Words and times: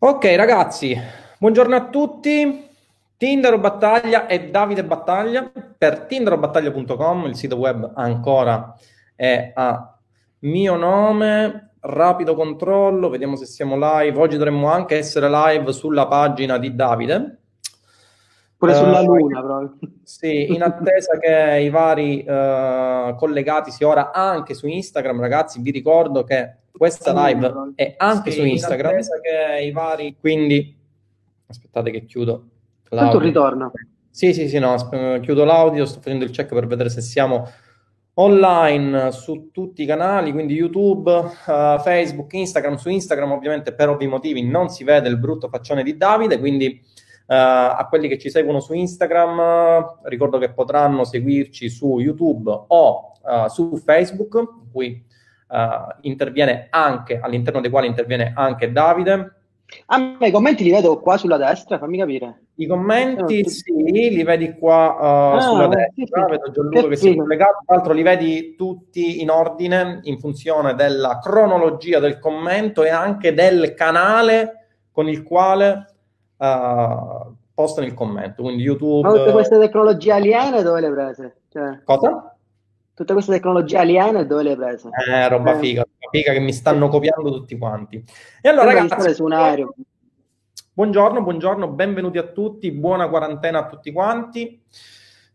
Ok 0.00 0.32
ragazzi, 0.36 0.96
buongiorno 1.38 1.74
a 1.74 1.88
tutti. 1.88 2.68
Tindaro 3.16 3.58
Battaglia 3.58 4.28
e 4.28 4.48
Davide 4.48 4.84
Battaglia 4.84 5.50
per 5.76 6.02
tindarobattaglia.com, 6.02 7.24
il 7.24 7.34
sito 7.34 7.56
web 7.56 7.90
ancora 7.96 8.76
è 9.16 9.50
a 9.52 9.98
mio 10.40 10.76
nome. 10.76 11.70
Rapido 11.80 12.36
controllo, 12.36 13.08
vediamo 13.08 13.34
se 13.34 13.46
siamo 13.46 13.74
live. 13.76 14.20
Oggi 14.20 14.36
dovremmo 14.36 14.70
anche 14.70 14.96
essere 14.96 15.28
live 15.28 15.72
sulla 15.72 16.06
pagina 16.06 16.58
di 16.58 16.76
Davide. 16.76 17.38
Pure 18.56 18.74
sulla 18.74 19.00
uh, 19.00 19.04
luna, 19.04 19.42
proprio. 19.42 19.78
Sì, 20.04 20.46
in 20.54 20.62
attesa 20.62 21.18
che 21.18 21.58
i 21.60 21.70
vari 21.70 22.24
uh, 22.24 23.16
collegati 23.16 23.72
si 23.72 23.82
ora 23.82 24.12
anche 24.12 24.54
su 24.54 24.68
Instagram, 24.68 25.18
ragazzi, 25.18 25.60
vi 25.60 25.72
ricordo 25.72 26.22
che 26.22 26.54
questa 26.78 27.12
live 27.26 27.72
è 27.74 27.94
anche 27.98 28.30
sì, 28.30 28.38
su 28.38 28.44
Instagram. 28.46 29.00
Che 29.00 29.62
i 29.62 29.72
vari, 29.72 30.16
quindi 30.18 30.74
aspettate 31.46 31.90
che 31.90 32.06
chiudo. 32.06 32.44
Tanto 32.88 33.18
ritorno. 33.18 33.72
Sì, 34.08 34.32
sì, 34.32 34.48
sì, 34.48 34.58
no, 34.58 34.74
chiudo 35.20 35.44
l'audio, 35.44 35.84
sto 35.84 36.00
facendo 36.00 36.24
il 36.24 36.30
check 36.30 36.54
per 36.54 36.66
vedere 36.66 36.88
se 36.88 37.02
siamo 37.02 37.46
online 38.14 39.12
su 39.12 39.50
tutti 39.52 39.82
i 39.82 39.86
canali, 39.86 40.32
quindi 40.32 40.54
YouTube, 40.54 41.10
uh, 41.10 41.78
Facebook, 41.78 42.32
Instagram. 42.32 42.76
Su 42.76 42.88
Instagram 42.88 43.30
ovviamente 43.30 43.72
per 43.74 43.90
ovvi 43.90 44.08
motivi 44.08 44.42
non 44.42 44.70
si 44.70 44.82
vede 44.82 45.08
il 45.08 45.18
brutto 45.18 45.48
faccione 45.48 45.84
di 45.84 45.96
Davide, 45.96 46.38
quindi 46.38 46.80
uh, 46.82 47.26
a 47.26 47.86
quelli 47.88 48.08
che 48.08 48.18
ci 48.18 48.28
seguono 48.30 48.58
su 48.58 48.72
Instagram 48.72 49.38
uh, 49.38 50.08
ricordo 50.08 50.38
che 50.38 50.50
potranno 50.50 51.04
seguirci 51.04 51.68
su 51.68 51.98
YouTube 51.98 52.64
o 52.68 53.12
su 53.48 53.76
Facebook, 53.76 54.34
in 54.36 54.70
cui 54.72 55.04
uh, 55.48 55.96
interviene 56.02 56.68
anche, 56.70 57.18
all'interno 57.20 57.60
dei 57.60 57.70
quali 57.70 57.86
interviene 57.86 58.32
anche 58.34 58.70
Davide. 58.72 59.32
Ah, 59.86 60.16
ma 60.18 60.26
i 60.26 60.30
commenti 60.30 60.64
li 60.64 60.70
vedo 60.70 60.98
qua 60.98 61.18
sulla 61.18 61.36
destra, 61.36 61.78
fammi 61.78 61.98
capire. 61.98 62.44
I 62.54 62.66
commenti 62.66 63.42
no, 63.42 63.48
sì, 63.48 63.72
li 63.74 64.22
vedi 64.24 64.54
qua 64.54 64.96
uh, 64.98 65.36
ah, 65.36 65.40
sulla 65.40 65.68
destra, 65.68 66.24
sì, 66.24 66.30
vedo 66.30 66.50
Gianluca 66.50 66.80
che, 66.80 66.88
che 66.88 66.96
si 66.96 67.10
è 67.10 67.16
collegato, 67.16 67.62
tra 67.66 67.76
l'altro 67.76 67.92
li 67.92 68.02
vedi 68.02 68.54
tutti 68.56 69.20
in 69.20 69.30
ordine 69.30 70.00
in 70.04 70.18
funzione 70.18 70.74
della 70.74 71.18
cronologia 71.18 71.98
del 71.98 72.18
commento 72.18 72.82
e 72.82 72.88
anche 72.88 73.34
del 73.34 73.74
canale 73.74 74.68
con 74.90 75.06
il 75.06 75.22
quale 75.22 75.86
uh, 76.38 77.34
postano 77.52 77.86
il 77.86 77.94
commento, 77.94 78.42
quindi 78.42 78.62
YouTube... 78.62 79.06
Ma 79.06 79.14
tutte 79.14 79.32
queste 79.32 79.58
tecnologie 79.58 80.12
aliene 80.12 80.62
dove 80.62 80.80
le 80.80 80.90
prese? 80.90 81.36
Cioè... 81.50 81.82
Cosa? 81.84 82.37
Tutte 82.98 83.12
queste 83.12 83.30
tecnologie 83.30 83.78
aliene 83.78 84.26
dove 84.26 84.42
le 84.42 84.50
hai 84.50 84.56
prese? 84.56 84.90
Eh, 85.08 85.28
roba 85.28 85.54
eh. 85.54 85.58
figa, 85.60 85.86
figa 86.10 86.32
che 86.32 86.40
mi 86.40 86.52
stanno 86.52 86.88
copiando 86.88 87.30
tutti 87.30 87.56
quanti. 87.56 88.02
E 88.42 88.48
allora 88.48 88.72
ragazzi, 88.72 89.14
su 89.14 89.22
un 89.22 89.32
aereo. 89.34 89.72
buongiorno, 90.72 91.22
buongiorno, 91.22 91.68
benvenuti 91.68 92.18
a 92.18 92.24
tutti, 92.24 92.72
buona 92.72 93.08
quarantena 93.08 93.60
a 93.60 93.66
tutti 93.68 93.92
quanti. 93.92 94.60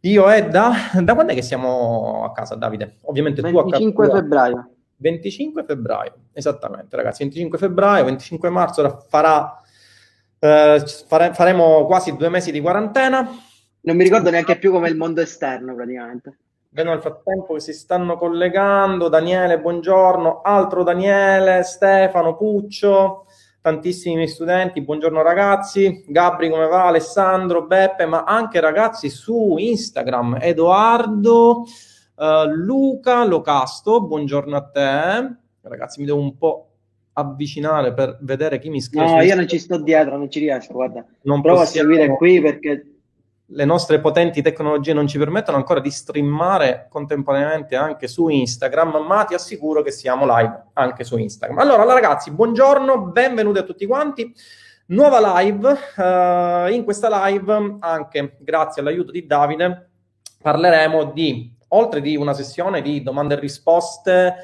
Io 0.02 0.30
è 0.30 0.46
da, 0.50 0.74
da 1.02 1.14
quando 1.14 1.32
è 1.32 1.36
che 1.36 1.42
siamo 1.42 2.26
a 2.26 2.34
casa, 2.34 2.56
Davide? 2.56 2.98
Ovviamente 3.04 3.42
25 3.42 4.08
tu 4.08 4.12
a 4.12 4.16
febbraio. 4.16 4.70
25 4.98 5.64
febbraio, 5.64 6.14
esattamente 6.34 6.98
ragazzi, 6.98 7.24
25 7.24 7.58
febbraio, 7.58 8.04
25 8.04 8.50
marzo, 8.50 9.06
farà, 9.08 9.58
eh, 10.40 10.84
fare, 11.08 11.34
faremo 11.34 11.86
quasi 11.86 12.14
due 12.18 12.28
mesi 12.28 12.52
di 12.52 12.60
quarantena. 12.60 13.26
Non 13.86 13.96
mi 13.96 14.04
ricordo 14.04 14.30
neanche 14.30 14.58
più 14.58 14.72
come 14.72 14.90
il 14.90 14.98
mondo 14.98 15.22
esterno 15.22 15.74
praticamente. 15.74 16.40
Vedo 16.74 16.90
nel 16.90 17.02
frattempo 17.02 17.54
che 17.54 17.60
si 17.60 17.72
stanno 17.72 18.18
collegando. 18.18 19.08
Daniele, 19.08 19.60
buongiorno. 19.60 20.42
Altro 20.42 20.82
Daniele, 20.82 21.62
Stefano, 21.62 22.36
Puccio, 22.36 23.28
tantissimi 23.62 24.28
studenti. 24.28 24.82
Buongiorno 24.82 25.22
ragazzi. 25.22 26.04
Gabri, 26.08 26.50
come 26.50 26.66
va? 26.66 26.88
Alessandro, 26.88 27.68
Beppe, 27.68 28.08
ma 28.08 28.24
anche 28.24 28.60
ragazzi 28.60 29.10
su 29.10 29.56
Instagram. 29.60 30.40
Edoardo, 30.42 31.64
uh, 32.16 32.46
Luca, 32.52 33.24
Locasto, 33.24 34.02
buongiorno 34.02 34.58
a 34.58 34.64
te. 34.64 35.36
Ragazzi, 35.62 36.00
mi 36.00 36.08
devo 36.08 36.22
un 36.22 36.36
po' 36.40 36.70
avvicinare 37.14 37.94
per 37.94 38.18
vedere 38.22 38.58
chi 38.58 38.72
mi 38.72 38.82
scrive. 38.82 39.06
No, 39.06 39.22
io 39.22 39.36
non 39.36 39.48
ci 39.48 39.60
sto 39.60 39.78
dietro, 39.78 40.18
non 40.18 40.28
ci 40.28 40.40
riesco, 40.40 40.74
guarda. 40.74 41.06
Non 41.22 41.40
Provo 41.40 41.60
possiamo... 41.60 41.88
a 41.88 41.92
seguire 41.92 42.18
qui 42.18 42.42
perché 42.42 42.93
le 43.56 43.66
nostre 43.66 44.00
potenti 44.00 44.42
tecnologie 44.42 44.94
non 44.94 45.08
ci 45.08 45.20
permettono 45.20 45.58
ancora 45.58 45.80
di 45.80 45.92
streamare 45.92 46.88
contemporaneamente 46.90 47.76
anche 47.76 48.08
su 48.08 48.28
Instagram, 48.28 49.06
ma 49.06 49.26
ti 49.26 49.36
assicuro 49.36 49.84
che 49.84 49.92
siamo 49.92 50.26
live 50.26 50.70
anche 50.74 51.04
su 51.04 51.18
Instagram. 51.18 51.60
Allora, 51.60 51.84
ragazzi, 51.84 52.32
buongiorno, 52.32 53.12
benvenuti 53.12 53.60
a 53.60 53.64
tutti 53.64 53.86
quanti. 53.86 54.34
Nuova 54.88 55.40
live, 55.40 55.70
uh, 55.70 56.74
in 56.74 56.84
questa 56.84 57.28
live, 57.28 57.78
anche 57.80 58.38
grazie 58.40 58.82
all'aiuto 58.82 59.12
di 59.12 59.26
Davide, 59.28 59.90
parleremo 60.42 61.12
di, 61.12 61.56
oltre 61.70 62.02
di 62.02 62.16
una 62.16 62.34
sessione 62.34 62.82
di 62.82 63.04
domande 63.04 63.36
e 63.36 63.40
risposte, 63.40 64.36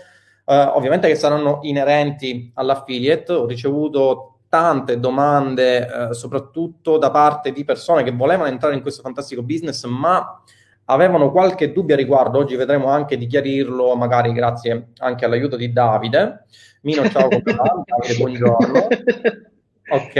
uh, 0.45 0.53
ovviamente 0.53 1.07
che 1.07 1.15
saranno 1.15 1.59
inerenti 1.63 2.51
all'affiliate, 2.53 3.33
ho 3.33 3.47
ricevuto 3.47 4.38
tante 4.49 4.99
domande, 4.99 6.09
eh, 6.09 6.13
soprattutto 6.13 6.97
da 6.97 7.11
parte 7.11 7.51
di 7.51 7.63
persone 7.63 8.03
che 8.03 8.11
volevano 8.11 8.49
entrare 8.49 8.75
in 8.75 8.81
questo 8.81 9.01
fantastico 9.01 9.43
business, 9.43 9.85
ma 9.85 10.41
avevano 10.85 11.31
qualche 11.31 11.71
dubbio 11.71 11.93
a 11.93 11.97
riguardo. 11.97 12.39
Oggi 12.39 12.55
vedremo 12.55 12.87
anche 12.87 13.17
di 13.17 13.27
chiarirlo, 13.27 13.95
magari 13.95 14.33
grazie 14.33 14.89
anche 14.97 15.25
all'aiuto 15.25 15.55
di 15.55 15.71
Davide. 15.71 16.45
Mino, 16.81 17.07
ciao, 17.09 17.29
Davide, 17.29 18.17
buongiorno. 18.17 18.87
Ok. 19.91 20.15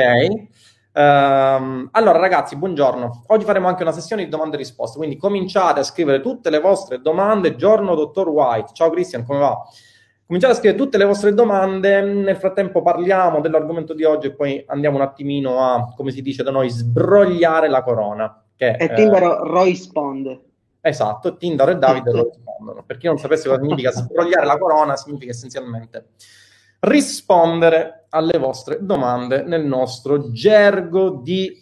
Um, 0.93 1.89
allora, 1.91 2.17
ragazzi, 2.17 2.55
buongiorno. 2.55 3.25
Oggi 3.27 3.45
faremo 3.45 3.67
anche 3.67 3.83
una 3.83 3.91
sessione 3.91 4.23
di 4.23 4.29
domande 4.29 4.55
e 4.55 4.57
risposte, 4.57 4.97
quindi 4.97 5.15
cominciate 5.15 5.79
a 5.79 5.83
scrivere 5.83 6.21
tutte 6.21 6.49
le 6.49 6.59
vostre 6.59 7.01
domande. 7.01 7.55
Giorno, 7.55 7.93
dottor 7.93 8.29
White. 8.29 8.71
Ciao, 8.73 8.89
Christian, 8.89 9.25
come 9.25 9.39
va? 9.39 9.57
Cominciate 10.29 10.53
a 10.53 10.57
scrivere 10.57 10.83
tutte 10.83 10.99
le 10.99 11.05
vostre 11.05 11.33
domande, 11.33 12.03
nel 12.03 12.37
frattempo 12.37 12.83
parliamo 12.83 13.41
dell'argomento 13.41 13.95
di 13.95 14.03
oggi 14.03 14.27
e 14.27 14.35
poi 14.35 14.63
andiamo 14.67 14.97
un 14.97 15.01
attimino 15.01 15.59
a, 15.59 15.91
come 15.95 16.11
si 16.11 16.21
dice 16.21 16.43
da 16.43 16.51
noi, 16.51 16.69
sbrogliare 16.69 17.67
la 17.67 17.81
corona. 17.81 18.43
Che, 18.55 18.75
e 18.75 18.93
Tindaro 18.93 19.43
eh, 19.43 19.63
risponde. 19.65 20.41
Esatto, 20.81 21.35
Tindaro 21.35 21.71
e 21.71 21.77
Davide 21.77 22.11
lo 22.11 22.29
rispondono. 22.31 22.83
Per 22.85 22.97
chi 22.97 23.07
non 23.07 23.17
sapesse 23.17 23.49
cosa 23.49 23.59
significa 23.59 23.89
sbrogliare 23.89 24.45
la 24.45 24.59
corona, 24.59 24.95
significa 24.97 25.31
essenzialmente 25.31 26.09
rispondere 26.81 28.05
alle 28.09 28.37
vostre 28.37 28.85
domande 28.85 29.41
nel 29.41 29.65
nostro 29.65 30.29
gergo 30.31 31.09
di 31.09 31.59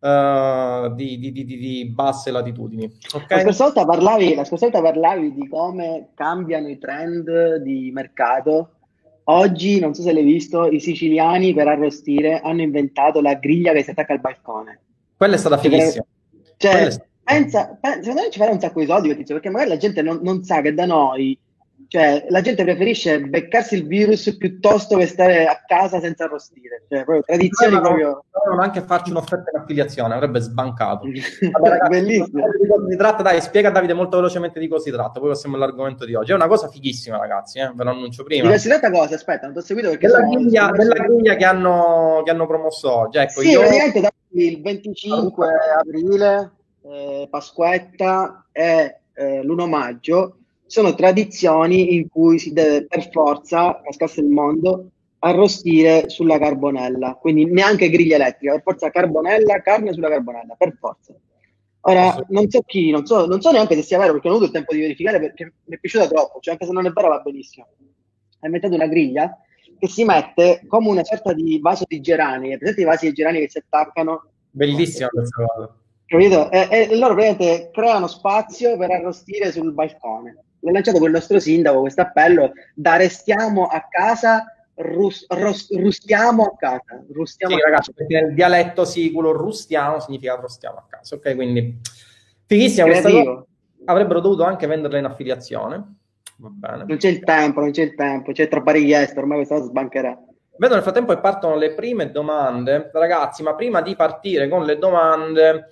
uh, 0.00 0.94
di, 0.94 1.18
di, 1.18 1.32
di, 1.32 1.44
di, 1.44 1.86
basse 1.86 2.30
latitudini. 2.30 2.90
Okay? 3.14 3.38
La, 3.38 3.42
scorsa 3.42 3.64
volta 3.64 3.84
parlavi, 3.84 4.34
la 4.34 4.44
scorsa 4.44 4.68
volta 4.68 4.82
parlavi 4.82 5.32
di 5.34 5.48
come 5.48 6.08
cambiano 6.14 6.68
i 6.68 6.78
trend 6.78 7.56
di 7.56 7.90
mercato. 7.92 8.72
Oggi, 9.24 9.78
non 9.78 9.94
so 9.94 10.02
se 10.02 10.12
l'hai 10.12 10.24
visto, 10.24 10.66
i 10.66 10.80
siciliani 10.80 11.54
per 11.54 11.68
arrostire 11.68 12.40
hanno 12.40 12.62
inventato 12.62 13.20
la 13.20 13.34
griglia 13.34 13.72
che 13.72 13.82
si 13.82 13.90
attacca 13.90 14.12
al 14.12 14.20
balcone. 14.20 14.80
Quella 15.16 15.34
è 15.34 15.38
stata 15.38 15.58
fighissima. 15.58 16.04
Cioè, 16.56 16.72
pensa, 17.22 17.78
pensa, 17.80 18.00
secondo 18.00 18.22
me 18.22 18.30
ci 18.30 18.38
farà 18.38 18.50
un 18.50 18.60
sacco 18.60 18.80
di 18.80 18.86
soldi 18.86 19.14
perché 19.14 19.50
magari 19.50 19.70
la 19.70 19.76
gente 19.76 20.02
non, 20.02 20.18
non 20.22 20.42
sa 20.42 20.60
che 20.60 20.74
da 20.74 20.86
noi 20.86 21.38
cioè, 21.90 22.24
la 22.28 22.40
gente 22.40 22.62
preferisce 22.62 23.18
beccarsi 23.18 23.74
il 23.74 23.84
virus 23.84 24.36
piuttosto 24.36 24.96
che 24.96 25.06
stare 25.06 25.46
a 25.46 25.60
casa 25.66 25.98
senza 25.98 26.22
arrostire. 26.22 26.84
Cioè, 26.88 27.02
proprio 27.02 27.24
tradizioni 27.24 27.74
no, 27.74 27.80
proprio... 27.80 28.24
Dovevano 28.30 28.62
anche 28.62 28.80
farci 28.82 29.10
un'offerta 29.10 29.50
in 29.52 29.60
affiliazione, 29.60 30.14
avrebbe 30.14 30.38
sbancato. 30.38 31.06
Allora, 31.50 31.78
ragazzi, 31.78 31.90
Bellissimo. 31.90 32.46
Di 32.60 32.68
cosa 32.68 32.88
si 32.88 32.96
tratta? 32.96 33.22
Dai, 33.24 33.40
spiega 33.40 33.70
Davide 33.70 33.94
molto 33.94 34.18
velocemente 34.18 34.60
di 34.60 34.68
cosa 34.68 34.84
si 34.84 34.92
tratta, 34.92 35.18
poi 35.18 35.30
passiamo 35.30 35.56
all'argomento 35.56 36.04
di 36.04 36.14
oggi. 36.14 36.30
È 36.30 36.34
una 36.36 36.46
cosa 36.46 36.68
fighissima, 36.68 37.18
ragazzi, 37.18 37.58
eh? 37.58 37.72
ve 37.74 37.82
lo 37.82 37.90
annuncio 37.90 38.22
prima. 38.22 38.42
Di 38.42 38.48
cosa 38.50 38.60
si 38.60 38.68
tratta 38.68 38.90
cosa? 38.92 39.16
Aspetta, 39.16 39.46
non 39.46 39.54
ti 39.54 39.58
ho 39.58 39.62
seguito 39.62 39.88
perché... 39.88 40.06
Della 40.06 40.28
griglia, 40.28 40.70
della 40.70 40.94
griglia 40.94 41.34
che, 41.34 41.44
hanno, 41.44 42.22
che 42.24 42.30
hanno 42.30 42.46
promosso 42.46 42.98
oggi. 42.98 43.18
Ecco, 43.18 43.40
sì, 43.40 43.48
io... 43.48 43.58
praticamente 43.62 44.00
da 44.00 44.12
il 44.34 44.62
25 44.62 45.48
aprile, 45.76 46.52
eh, 46.84 47.26
Pasquetta 47.28 48.46
e 48.52 49.00
eh, 49.12 49.42
l'1 49.42 49.68
maggio 49.68 50.36
sono 50.70 50.94
tradizioni 50.94 51.96
in 51.96 52.08
cui 52.08 52.38
si 52.38 52.52
deve 52.52 52.86
per 52.86 53.10
forza, 53.10 53.80
cascasse 53.82 54.20
il 54.20 54.28
mondo, 54.28 54.90
arrostire 55.18 56.08
sulla 56.08 56.38
carbonella, 56.38 57.18
quindi 57.20 57.44
neanche 57.44 57.90
griglia 57.90 58.14
elettrica, 58.14 58.52
per 58.52 58.62
forza 58.62 58.90
carbonella, 58.90 59.62
carne 59.62 59.92
sulla 59.92 60.08
carbonella, 60.08 60.54
per 60.56 60.76
forza. 60.78 61.12
Ora, 61.80 62.24
non 62.28 62.48
so 62.48 62.62
chi, 62.64 62.92
non 62.92 63.04
so, 63.04 63.26
non 63.26 63.40
so 63.40 63.50
neanche 63.50 63.74
se 63.74 63.82
sia 63.82 63.98
vero, 63.98 64.12
perché 64.12 64.28
non 64.28 64.36
ho 64.36 64.40
avuto 64.42 64.52
il 64.52 64.58
tempo 64.58 64.72
di 64.72 64.82
verificare, 64.82 65.18
perché 65.18 65.52
mi 65.64 65.74
è 65.74 65.78
piaciuta 65.80 66.06
troppo, 66.06 66.38
cioè 66.38 66.52
anche 66.52 66.66
se 66.66 66.72
non 66.72 66.86
è 66.86 66.90
vero 66.90 67.08
va 67.08 67.18
benissimo. 67.18 67.66
Ha 68.38 68.46
inventato 68.46 68.74
una 68.76 68.86
griglia 68.86 69.36
che 69.76 69.88
si 69.88 70.04
mette 70.04 70.62
come 70.68 70.88
una 70.88 71.02
sorta 71.02 71.32
di 71.32 71.58
vaso 71.58 71.82
di 71.88 72.00
gerani, 72.00 72.56
presente 72.58 72.82
i 72.82 72.84
vasi 72.84 73.06
di 73.06 73.12
gerani 73.12 73.40
che 73.40 73.50
si 73.50 73.58
attaccano? 73.58 74.22
Bellissima 74.52 75.08
questa 75.08 75.44
cosa. 75.44 75.74
Capito? 76.06 76.48
E, 76.52 76.68
e 76.70 76.96
loro 76.96 77.14
praticamente 77.14 77.70
creano 77.72 78.06
spazio 78.06 78.76
per 78.76 78.92
arrostire 78.92 79.50
sul 79.50 79.72
balcone 79.72 80.44
l'ha 80.60 80.72
lanciato 80.72 80.98
quel 80.98 81.12
nostro 81.12 81.38
sindaco 81.38 81.80
questo 81.80 82.02
appello 82.02 82.52
da 82.74 82.96
restiamo 82.96 83.66
a 83.66 83.86
casa 83.88 84.44
rus, 84.80 85.26
rus, 85.28 85.70
rustiamo 85.76 86.44
a 86.44 86.56
casa. 86.56 87.04
Rustiamo 87.12 87.54
sì, 87.54 87.60
a 87.60 87.64
ragazzi, 87.64 87.92
perché 87.92 88.20
nel 88.20 88.34
dialetto 88.34 88.84
siculo 88.84 89.32
rustiamo 89.32 90.00
significa 90.00 90.34
rostiamo 90.34 90.78
a 90.78 90.86
casa, 90.88 91.16
ok? 91.16 91.34
Quindi 91.34 91.78
fighissima 92.46 92.86
questa 92.86 93.10
cosa. 93.10 93.44
Avrebbero 93.86 94.20
dovuto 94.20 94.44
anche 94.44 94.66
venderla 94.66 94.98
in 94.98 95.04
affiliazione. 95.04 95.94
Va 96.36 96.48
bene. 96.50 96.84
Non 96.86 96.96
c'è 96.96 97.08
il 97.08 97.20
tempo, 97.20 97.60
non 97.60 97.70
c'è 97.70 97.82
il 97.82 97.94
tempo, 97.94 98.32
c'è 98.32 98.48
troppa 98.48 98.72
richiesta, 98.72 99.20
ormai 99.20 99.38
questa 99.38 99.56
cosa 99.56 99.68
sbancherà. 99.68 100.18
Vedo 100.56 100.74
nel 100.74 100.82
frattempo 100.82 101.14
che 101.14 101.20
partono 101.20 101.56
le 101.56 101.72
prime 101.72 102.10
domande. 102.10 102.90
Ragazzi, 102.92 103.42
ma 103.42 103.54
prima 103.54 103.80
di 103.80 103.96
partire 103.96 104.48
con 104.48 104.64
le 104.64 104.78
domande, 104.78 105.68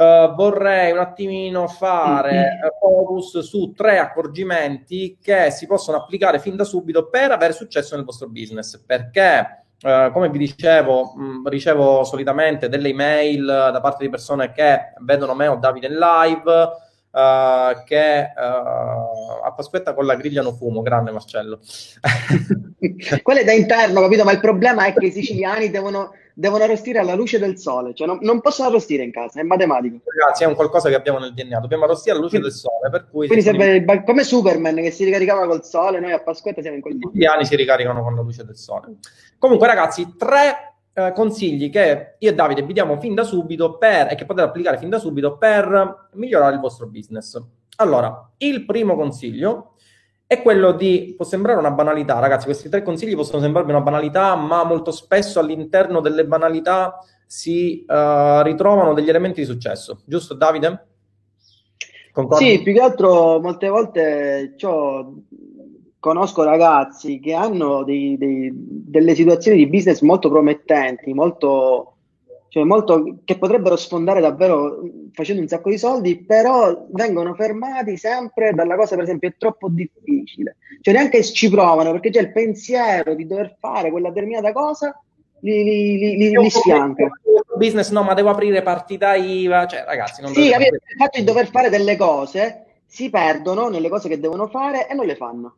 Uh, 0.00 0.34
vorrei 0.34 0.92
un 0.92 0.98
attimino 0.98 1.68
fare 1.68 2.58
uh, 2.64 2.78
focus 2.78 3.40
su 3.40 3.74
tre 3.76 3.98
accorgimenti 3.98 5.18
che 5.20 5.50
si 5.50 5.66
possono 5.66 5.98
applicare 5.98 6.38
fin 6.38 6.56
da 6.56 6.64
subito 6.64 7.10
per 7.10 7.32
avere 7.32 7.52
successo 7.52 7.96
nel 7.96 8.06
vostro 8.06 8.26
business. 8.30 8.82
Perché, 8.82 9.64
uh, 9.82 10.10
come 10.10 10.30
vi 10.30 10.38
dicevo, 10.38 11.12
mh, 11.14 11.48
ricevo 11.50 12.02
solitamente 12.04 12.70
delle 12.70 12.88
email 12.88 13.44
da 13.44 13.80
parte 13.82 14.04
di 14.04 14.08
persone 14.08 14.52
che 14.52 14.94
vedono 15.00 15.34
me 15.34 15.48
o 15.48 15.56
Davide 15.56 15.88
in 15.88 15.98
live. 15.98 16.88
Uh, 17.12 17.82
che 17.84 18.32
uh, 18.36 19.44
a 19.44 19.52
Pasquetta 19.54 19.94
con 19.94 20.06
la 20.06 20.14
griglia 20.14 20.40
non 20.42 20.56
fumo, 20.56 20.80
grande 20.80 21.10
Marcello. 21.10 21.58
Quello 23.22 23.40
è 23.40 23.44
da 23.44 23.52
interno, 23.52 24.00
capito? 24.00 24.24
Ma 24.24 24.32
il 24.32 24.40
problema 24.40 24.86
è 24.86 24.94
che 24.94 25.06
i 25.06 25.12
siciliani 25.12 25.70
devono 25.70 26.12
devono 26.40 26.64
arrostire 26.64 26.98
alla 26.98 27.14
luce 27.14 27.38
del 27.38 27.58
sole, 27.58 27.92
cioè 27.92 28.06
non, 28.06 28.18
non 28.22 28.40
possono 28.40 28.70
arrostire 28.70 29.02
in 29.02 29.12
casa, 29.12 29.40
è 29.40 29.42
matematico. 29.42 30.00
Ragazzi, 30.04 30.44
è 30.44 30.46
un 30.46 30.54
qualcosa 30.54 30.88
che 30.88 30.94
abbiamo 30.94 31.18
nel 31.18 31.34
DNA, 31.34 31.60
dobbiamo 31.60 31.84
arrostire 31.84 32.12
alla 32.12 32.22
luce 32.22 32.38
quindi, 32.38 32.48
del 32.48 32.58
sole, 32.58 32.90
per 32.90 33.08
cui... 33.10 33.26
Quindi 33.26 33.44
serve 33.44 33.76
il, 33.76 34.02
come 34.06 34.24
Superman 34.24 34.76
che 34.76 34.90
si 34.90 35.04
ricaricava 35.04 35.46
col 35.46 35.62
sole, 35.64 36.00
noi 36.00 36.12
a 36.12 36.22
Pasquetta 36.22 36.62
siamo 36.62 36.76
in 36.76 36.82
quel 36.82 36.96
modo. 36.96 37.16
Gli 37.16 37.26
anni 37.26 37.44
si 37.44 37.56
ricaricano 37.56 38.02
con 38.02 38.14
la 38.14 38.22
luce 38.22 38.42
del 38.44 38.56
sole. 38.56 38.96
Comunque 39.38 39.66
ragazzi, 39.66 40.14
tre 40.16 40.76
eh, 40.94 41.12
consigli 41.14 41.68
che 41.68 42.14
io 42.18 42.30
e 42.30 42.34
Davide 42.34 42.62
vi 42.62 42.72
diamo 42.72 42.98
fin 42.98 43.14
da 43.14 43.22
subito 43.22 43.76
per, 43.76 44.10
e 44.10 44.14
che 44.14 44.24
potete 44.24 44.46
applicare 44.46 44.78
fin 44.78 44.88
da 44.88 44.98
subito 44.98 45.36
per 45.36 46.08
migliorare 46.14 46.54
il 46.54 46.60
vostro 46.60 46.86
business. 46.86 47.38
Allora, 47.76 48.30
il 48.38 48.64
primo 48.64 48.96
consiglio 48.96 49.69
è 50.30 50.42
quello 50.42 50.70
di, 50.70 51.14
può 51.16 51.24
sembrare 51.24 51.58
una 51.58 51.72
banalità, 51.72 52.20
ragazzi, 52.20 52.44
questi 52.44 52.68
tre 52.68 52.84
consigli 52.84 53.16
possono 53.16 53.42
sembrarvi 53.42 53.72
una 53.72 53.80
banalità, 53.80 54.36
ma 54.36 54.62
molto 54.62 54.92
spesso 54.92 55.40
all'interno 55.40 55.98
delle 55.98 56.24
banalità 56.24 57.04
si 57.26 57.84
uh, 57.84 58.40
ritrovano 58.42 58.94
degli 58.94 59.08
elementi 59.08 59.40
di 59.40 59.46
successo, 59.46 60.02
giusto 60.04 60.34
Davide? 60.34 60.86
Concordi? 62.12 62.44
Sì, 62.44 62.62
più 62.62 62.72
che 62.72 62.80
altro 62.80 63.40
molte 63.40 63.68
volte 63.70 64.54
conosco 65.98 66.44
ragazzi 66.44 67.18
che 67.18 67.34
hanno 67.34 67.82
dei, 67.82 68.16
dei, 68.16 68.52
delle 68.54 69.16
situazioni 69.16 69.56
di 69.56 69.68
business 69.68 70.00
molto 70.00 70.28
promettenti, 70.28 71.12
molto 71.12 71.96
cioè 72.50 72.64
molto, 72.64 73.20
che 73.24 73.38
potrebbero 73.38 73.76
sfondare 73.76 74.20
davvero 74.20 74.82
facendo 75.12 75.40
un 75.40 75.46
sacco 75.46 75.70
di 75.70 75.78
soldi, 75.78 76.24
però 76.24 76.86
vengono 76.90 77.32
fermati 77.34 77.96
sempre 77.96 78.52
dalla 78.52 78.74
cosa, 78.74 78.96
per 78.96 79.04
esempio, 79.04 79.28
è 79.28 79.34
troppo 79.38 79.68
difficile. 79.68 80.56
Cioè 80.80 80.92
neanche 80.92 81.22
ci 81.22 81.48
provano 81.48 81.92
perché 81.92 82.10
già 82.10 82.20
il 82.20 82.32
pensiero 82.32 83.14
di 83.14 83.24
dover 83.24 83.56
fare 83.60 83.92
quella 83.92 84.08
determinata 84.08 84.50
cosa 84.52 85.00
li, 85.42 85.62
li, 85.62 86.16
li, 86.16 86.30
li 86.30 86.50
sfianca. 86.50 87.08
Business, 87.54 87.90
no, 87.92 88.02
ma 88.02 88.14
devo 88.14 88.30
aprire 88.30 88.62
partita 88.62 89.14
IVA, 89.14 89.66
cioè 89.66 89.84
ragazzi, 89.86 90.20
non 90.20 90.32
Sì, 90.32 90.46
il 90.48 90.80
fatto 90.98 91.18
di 91.18 91.24
dover 91.24 91.48
fare 91.50 91.70
delle 91.70 91.96
cose 91.96 92.64
si 92.84 93.10
perdono 93.10 93.68
nelle 93.68 93.88
cose 93.88 94.08
che 94.08 94.18
devono 94.18 94.48
fare 94.48 94.88
e 94.88 94.94
non 94.94 95.06
le 95.06 95.14
fanno. 95.14 95.54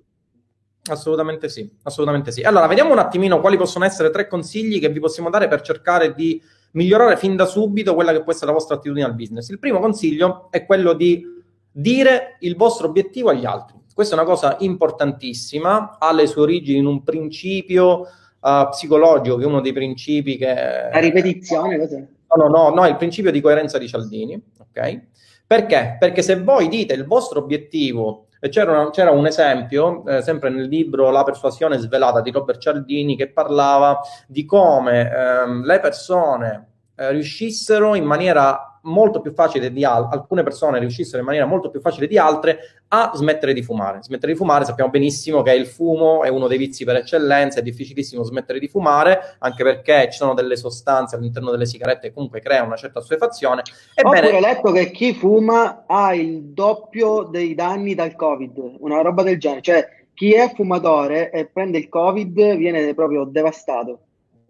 Assolutamente 0.90 1.48
sì, 1.48 1.66
assolutamente 1.84 2.32
sì. 2.32 2.42
Allora, 2.42 2.66
vediamo 2.66 2.92
un 2.92 2.98
attimino 2.98 3.40
quali 3.40 3.56
possono 3.56 3.86
essere 3.86 4.10
tre 4.10 4.28
consigli 4.28 4.78
che 4.78 4.90
vi 4.90 5.00
possiamo 5.00 5.30
dare 5.30 5.48
per 5.48 5.62
cercare 5.62 6.12
di 6.12 6.42
migliorare 6.72 7.16
fin 7.16 7.36
da 7.36 7.46
subito 7.46 7.94
quella 7.94 8.12
che 8.12 8.22
può 8.22 8.32
essere 8.32 8.46
la 8.46 8.52
vostra 8.52 8.76
attitudine 8.76 9.04
al 9.04 9.14
business. 9.14 9.48
Il 9.48 9.58
primo 9.58 9.80
consiglio 9.80 10.48
è 10.50 10.64
quello 10.64 10.92
di 10.92 11.24
dire 11.70 12.36
il 12.40 12.56
vostro 12.56 12.88
obiettivo 12.88 13.30
agli 13.30 13.44
altri. 13.44 13.80
Questa 13.94 14.14
è 14.14 14.18
una 14.18 14.26
cosa 14.26 14.56
importantissima, 14.60 15.98
ha 15.98 16.12
le 16.12 16.26
sue 16.26 16.42
origini 16.42 16.78
in 16.78 16.86
un 16.86 17.02
principio 17.02 18.00
uh, 18.40 18.68
psicologico, 18.70 19.36
che 19.36 19.44
è 19.44 19.46
uno 19.46 19.60
dei 19.60 19.72
principi 19.72 20.36
che... 20.36 20.54
La 20.90 20.98
ripetizione, 20.98 21.78
cos'è? 21.78 21.98
No, 21.98 22.44
no, 22.44 22.48
no, 22.48 22.74
no, 22.74 22.84
è 22.84 22.88
il 22.88 22.96
principio 22.96 23.30
di 23.30 23.42
coerenza 23.42 23.76
di 23.76 23.86
Cialdini, 23.86 24.40
ok? 24.58 25.00
Perché? 25.46 25.96
Perché 25.98 26.22
se 26.22 26.40
voi 26.40 26.68
dite 26.68 26.94
il 26.94 27.04
vostro 27.04 27.40
obiettivo 27.40 28.28
c'era, 28.48 28.72
una, 28.72 28.90
c'era, 28.90 29.10
un 29.10 29.26
esempio, 29.26 30.04
eh, 30.06 30.22
sempre 30.22 30.50
nel 30.50 30.66
libro 30.66 31.10
La 31.10 31.22
persuasione 31.22 31.78
svelata 31.78 32.20
di 32.20 32.30
Robert 32.30 32.58
Cialdini, 32.58 33.16
che 33.16 33.30
parlava 33.30 34.00
di 34.26 34.44
come 34.44 35.10
ehm, 35.10 35.64
le 35.64 35.80
persone 35.80 36.68
eh, 36.96 37.10
riuscissero 37.10 37.94
in 37.94 38.04
maniera 38.04 38.71
molto 38.82 39.20
più 39.20 39.32
facile 39.32 39.72
di 39.72 39.84
al- 39.84 40.08
alcune 40.10 40.42
persone 40.42 40.78
riuscissero 40.78 41.18
in 41.18 41.24
maniera 41.24 41.46
molto 41.46 41.70
più 41.70 41.80
facile 41.80 42.06
di 42.06 42.18
altre 42.18 42.58
a 42.88 43.10
smettere 43.14 43.52
di 43.52 43.62
fumare. 43.62 44.02
Smettere 44.02 44.32
di 44.32 44.38
fumare 44.38 44.64
sappiamo 44.64 44.90
benissimo 44.90 45.42
che 45.42 45.52
il 45.52 45.66
fumo 45.66 46.24
è 46.24 46.28
uno 46.28 46.46
dei 46.46 46.58
vizi 46.58 46.84
per 46.84 46.96
eccellenza, 46.96 47.60
è 47.60 47.62
difficilissimo 47.62 48.22
smettere 48.22 48.58
di 48.58 48.68
fumare, 48.68 49.36
anche 49.38 49.62
perché 49.62 50.08
ci 50.10 50.18
sono 50.18 50.34
delle 50.34 50.56
sostanze 50.56 51.16
all'interno 51.16 51.50
delle 51.50 51.66
sigarette 51.66 52.08
che 52.08 52.14
comunque 52.14 52.40
creano 52.40 52.66
una 52.66 52.76
certa 52.76 52.98
assuefazione. 52.98 53.62
Ebbene, 53.94 54.26
Ho 54.26 54.30
pure 54.30 54.40
letto 54.40 54.72
che 54.72 54.90
chi 54.90 55.14
fuma 55.14 55.84
ha 55.86 56.14
il 56.14 56.42
doppio 56.52 57.22
dei 57.22 57.54
danni 57.54 57.94
dal 57.94 58.14
Covid, 58.14 58.76
una 58.80 59.00
roba 59.00 59.22
del 59.22 59.38
genere, 59.38 59.62
cioè 59.62 59.88
chi 60.14 60.34
è 60.34 60.52
fumatore 60.54 61.30
e 61.30 61.46
prende 61.46 61.78
il 61.78 61.88
Covid 61.88 62.56
viene 62.56 62.94
proprio 62.94 63.24
devastato. 63.24 64.00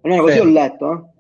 Almeno 0.02 0.22
così 0.24 0.34
sì. 0.34 0.40
ho 0.40 0.44
letto, 0.44 0.92
eh? 0.92 1.11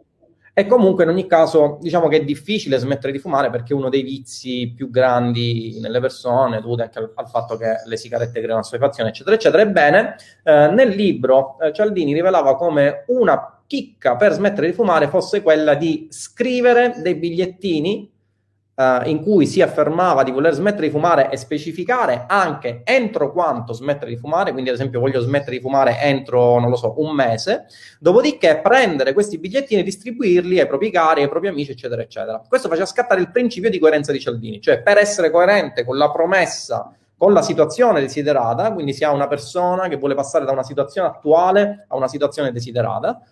E 0.54 0.66
comunque 0.66 1.04
in 1.04 1.10
ogni 1.10 1.26
caso 1.26 1.78
diciamo 1.80 2.08
che 2.08 2.18
è 2.18 2.24
difficile 2.24 2.76
smettere 2.76 3.10
di 3.10 3.18
fumare 3.18 3.48
perché 3.48 3.72
uno 3.72 3.88
dei 3.88 4.02
vizi 4.02 4.70
più 4.76 4.90
grandi 4.90 5.78
nelle 5.80 5.98
persone, 5.98 6.60
dovuto 6.60 6.82
anche 6.82 6.98
al, 6.98 7.10
al 7.14 7.28
fatto 7.28 7.56
che 7.56 7.76
le 7.86 7.96
sigarette 7.96 8.38
creano 8.42 8.60
assuefazione, 8.60 9.08
eccetera, 9.08 9.34
eccetera. 9.34 9.62
Ebbene, 9.62 10.16
eh, 10.42 10.68
nel 10.68 10.90
libro 10.90 11.58
eh, 11.58 11.72
Cialdini 11.72 12.12
rivelava 12.12 12.54
come 12.56 13.04
una 13.06 13.62
chicca 13.66 14.16
per 14.16 14.32
smettere 14.32 14.66
di 14.66 14.74
fumare 14.74 15.08
fosse 15.08 15.40
quella 15.40 15.74
di 15.74 16.08
scrivere 16.10 16.96
dei 16.98 17.14
bigliettini 17.14 18.11
Uh, 18.82 19.08
in 19.08 19.22
cui 19.22 19.46
si 19.46 19.62
affermava 19.62 20.24
di 20.24 20.32
voler 20.32 20.52
smettere 20.54 20.86
di 20.86 20.90
fumare 20.90 21.30
e 21.30 21.36
specificare 21.36 22.24
anche 22.26 22.80
entro 22.84 23.30
quanto 23.30 23.72
smettere 23.72 24.10
di 24.10 24.16
fumare, 24.16 24.50
quindi 24.50 24.70
ad 24.70 24.76
esempio 24.76 24.98
voglio 24.98 25.20
smettere 25.20 25.56
di 25.56 25.62
fumare 25.62 26.00
entro, 26.00 26.58
non 26.58 26.68
lo 26.68 26.74
so, 26.74 26.94
un 26.96 27.14
mese, 27.14 27.66
dopodiché 28.00 28.60
prendere 28.60 29.12
questi 29.12 29.38
bigliettini 29.38 29.82
e 29.82 29.84
distribuirli 29.84 30.58
ai 30.58 30.66
propri 30.66 30.90
cari, 30.90 31.22
ai 31.22 31.28
propri 31.28 31.48
amici, 31.48 31.70
eccetera, 31.70 32.02
eccetera. 32.02 32.42
Questo 32.48 32.68
faceva 32.68 32.86
scattare 32.86 33.20
il 33.20 33.30
principio 33.30 33.70
di 33.70 33.78
coerenza 33.78 34.10
di 34.10 34.18
Cialdini, 34.18 34.60
cioè 34.60 34.82
per 34.82 34.98
essere 34.98 35.30
coerente 35.30 35.84
con 35.84 35.96
la 35.96 36.10
promessa 36.10 36.92
con 37.16 37.32
la 37.32 37.42
situazione 37.42 38.00
desiderata, 38.00 38.72
quindi 38.72 38.92
si 38.92 39.04
ha 39.04 39.12
una 39.12 39.28
persona 39.28 39.86
che 39.86 39.96
vuole 39.96 40.16
passare 40.16 40.44
da 40.44 40.50
una 40.50 40.64
situazione 40.64 41.06
attuale 41.06 41.84
a 41.86 41.94
una 41.94 42.08
situazione 42.08 42.50
desiderata, 42.50 43.22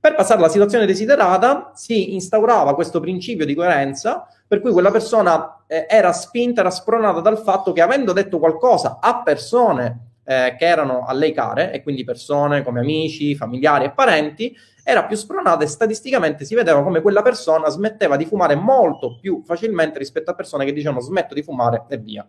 per 0.00 0.14
passare 0.14 0.38
alla 0.38 0.48
situazione 0.48 0.86
desiderata 0.86 1.72
si 1.74 2.14
instaurava 2.14 2.74
questo 2.74 3.00
principio 3.00 3.44
di 3.44 3.54
coerenza 3.54 4.26
per 4.46 4.60
cui 4.60 4.72
quella 4.72 4.90
persona 4.90 5.64
eh, 5.66 5.86
era 5.88 6.12
spinta, 6.12 6.60
era 6.60 6.70
spronata 6.70 7.20
dal 7.20 7.38
fatto 7.38 7.72
che 7.72 7.82
avendo 7.82 8.12
detto 8.12 8.38
qualcosa 8.38 8.98
a 9.00 9.22
persone 9.22 10.08
eh, 10.24 10.56
che 10.58 10.66
erano 10.66 11.04
a 11.06 11.12
lei 11.12 11.32
care, 11.32 11.72
e 11.72 11.82
quindi 11.82 12.04
persone 12.04 12.62
come 12.62 12.80
amici, 12.80 13.34
familiari 13.34 13.86
e 13.86 13.90
parenti, 13.90 14.54
era 14.84 15.04
più 15.04 15.16
spronata 15.16 15.64
e 15.64 15.66
statisticamente 15.66 16.44
si 16.44 16.54
vedeva 16.54 16.82
come 16.82 17.02
quella 17.02 17.22
persona 17.22 17.68
smetteva 17.68 18.16
di 18.16 18.24
fumare 18.24 18.54
molto 18.54 19.18
più 19.20 19.42
facilmente 19.44 19.98
rispetto 19.98 20.30
a 20.30 20.34
persone 20.34 20.64
che 20.64 20.72
dicevano 20.72 21.00
smetto 21.00 21.34
di 21.34 21.42
fumare 21.42 21.84
e 21.88 21.98
via. 21.98 22.26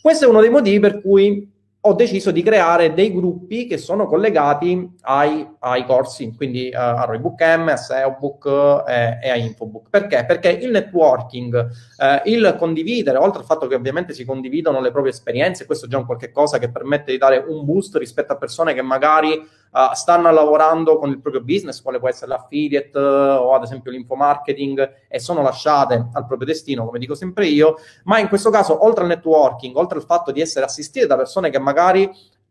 Questo 0.00 0.24
è 0.24 0.28
uno 0.28 0.40
dei 0.40 0.50
motivi 0.50 0.78
per 0.78 1.00
cui 1.00 1.52
ho 1.86 1.94
deciso 1.94 2.32
di 2.32 2.42
creare 2.42 2.92
dei 2.92 3.12
gruppi 3.12 3.66
che 3.66 3.78
sono 3.78 4.06
collegati 4.06 4.90
ai, 5.02 5.46
ai 5.60 5.84
corsi, 5.84 6.34
quindi 6.36 6.70
uh, 6.72 6.76
a 6.76 7.04
Roybook 7.04 7.40
M, 7.40 7.68
a 7.68 7.76
SEObook 7.76 8.84
eh, 8.88 9.18
e 9.22 9.30
a 9.30 9.36
Infobook. 9.36 9.88
Perché? 9.88 10.24
Perché 10.26 10.50
il 10.50 10.70
networking, 10.70 11.68
eh, 11.98 12.22
il 12.24 12.56
condividere, 12.58 13.18
oltre 13.18 13.40
al 13.40 13.46
fatto 13.46 13.68
che 13.68 13.76
ovviamente 13.76 14.14
si 14.14 14.24
condividono 14.24 14.80
le 14.80 14.90
proprie 14.90 15.12
esperienze, 15.12 15.64
questo 15.64 15.86
è 15.86 15.88
già 15.88 15.98
un 15.98 16.06
qualche 16.06 16.32
cosa 16.32 16.58
che 16.58 16.70
permette 16.70 17.12
di 17.12 17.18
dare 17.18 17.44
un 17.46 17.64
boost 17.64 17.96
rispetto 17.96 18.32
a 18.32 18.36
persone 18.36 18.74
che 18.74 18.82
magari 18.82 19.40
uh, 19.72 19.92
stanno 19.94 20.30
lavorando 20.30 20.98
con 20.98 21.10
il 21.10 21.20
proprio 21.20 21.42
business, 21.42 21.82
quale 21.82 21.98
può 21.98 22.08
essere 22.08 22.28
l'affiliate 22.28 22.98
uh, 22.98 23.00
o 23.00 23.54
ad 23.54 23.62
esempio 23.62 23.90
l'infomarketing 23.90 24.92
e 25.08 25.18
sono 25.18 25.42
lasciate 25.42 26.08
al 26.12 26.26
proprio 26.26 26.46
destino, 26.46 26.84
come 26.86 26.98
dico 26.98 27.14
sempre 27.14 27.46
io, 27.46 27.76
ma 28.04 28.18
in 28.18 28.28
questo 28.28 28.50
caso 28.50 28.84
oltre 28.84 29.02
al 29.02 29.08
networking, 29.08 29.76
oltre 29.76 29.98
al 29.98 30.04
fatto 30.04 30.32
di 30.32 30.40
essere 30.40 30.64
assistite 30.64 31.06
da 31.06 31.16
persone 31.16 31.50
che 31.50 31.58
magari 31.58 32.10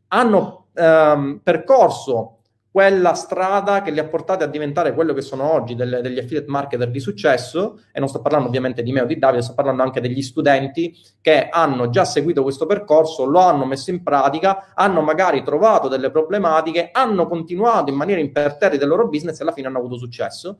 hanno 0.09 0.67
um, 0.73 1.39
percorso 1.43 2.34
quella 2.75 3.13
strada 3.13 3.81
che 3.81 3.89
li 3.89 3.99
ha 3.99 4.03
portati 4.05 4.43
a 4.43 4.47
diventare 4.47 4.93
quello 4.93 5.13
che 5.13 5.21
sono 5.21 5.49
oggi 5.49 5.75
delle, 5.75 6.01
degli 6.01 6.19
affiliate 6.19 6.49
marketer 6.49 6.91
di 6.91 6.99
successo, 6.99 7.79
e 7.93 8.01
non 8.01 8.09
sto 8.09 8.19
parlando 8.19 8.49
ovviamente 8.49 8.83
di 8.83 8.91
me 8.91 8.99
o 8.99 9.05
di 9.05 9.17
Davide, 9.17 9.43
sto 9.43 9.53
parlando 9.53 9.81
anche 9.81 10.01
degli 10.01 10.21
studenti 10.21 10.93
che 11.21 11.47
hanno 11.47 11.87
già 11.89 12.03
seguito 12.03 12.43
questo 12.43 12.65
percorso, 12.65 13.23
lo 13.23 13.39
hanno 13.39 13.63
messo 13.63 13.91
in 13.91 14.03
pratica, 14.03 14.73
hanno 14.73 14.99
magari 14.99 15.41
trovato 15.41 15.87
delle 15.87 16.11
problematiche, 16.11 16.89
hanno 16.91 17.27
continuato 17.27 17.91
in 17.91 17.95
maniera 17.95 18.19
imperterrita 18.19 18.83
il 18.83 18.89
loro 18.89 19.07
business 19.07 19.39
e 19.39 19.43
alla 19.43 19.53
fine 19.53 19.67
hanno 19.67 19.77
avuto 19.77 19.97
successo. 19.97 20.57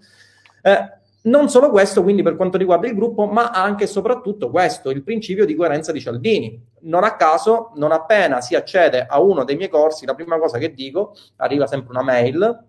Eh, 0.61 0.89
non 1.25 1.49
solo 1.49 1.69
questo, 1.69 2.03
quindi 2.03 2.21
per 2.21 2.35
quanto 2.35 2.57
riguarda 2.57 2.87
il 2.87 2.95
gruppo, 2.95 3.25
ma 3.25 3.51
anche 3.51 3.85
e 3.85 3.87
soprattutto 3.87 4.49
questo, 4.49 4.89
il 4.89 5.03
principio 5.03 5.45
di 5.45 5.55
coerenza 5.55 5.91
di 5.91 5.99
Cialdini. 5.99 6.59
Non 6.81 7.03
a 7.03 7.15
caso, 7.15 7.71
non 7.75 7.91
appena 7.91 8.41
si 8.41 8.55
accede 8.55 9.05
a 9.07 9.19
uno 9.19 9.43
dei 9.43 9.55
miei 9.55 9.69
corsi, 9.69 10.05
la 10.05 10.15
prima 10.15 10.37
cosa 10.37 10.57
che 10.57 10.73
dico, 10.73 11.15
arriva 11.37 11.67
sempre 11.67 11.91
una 11.91 12.03
mail, 12.03 12.63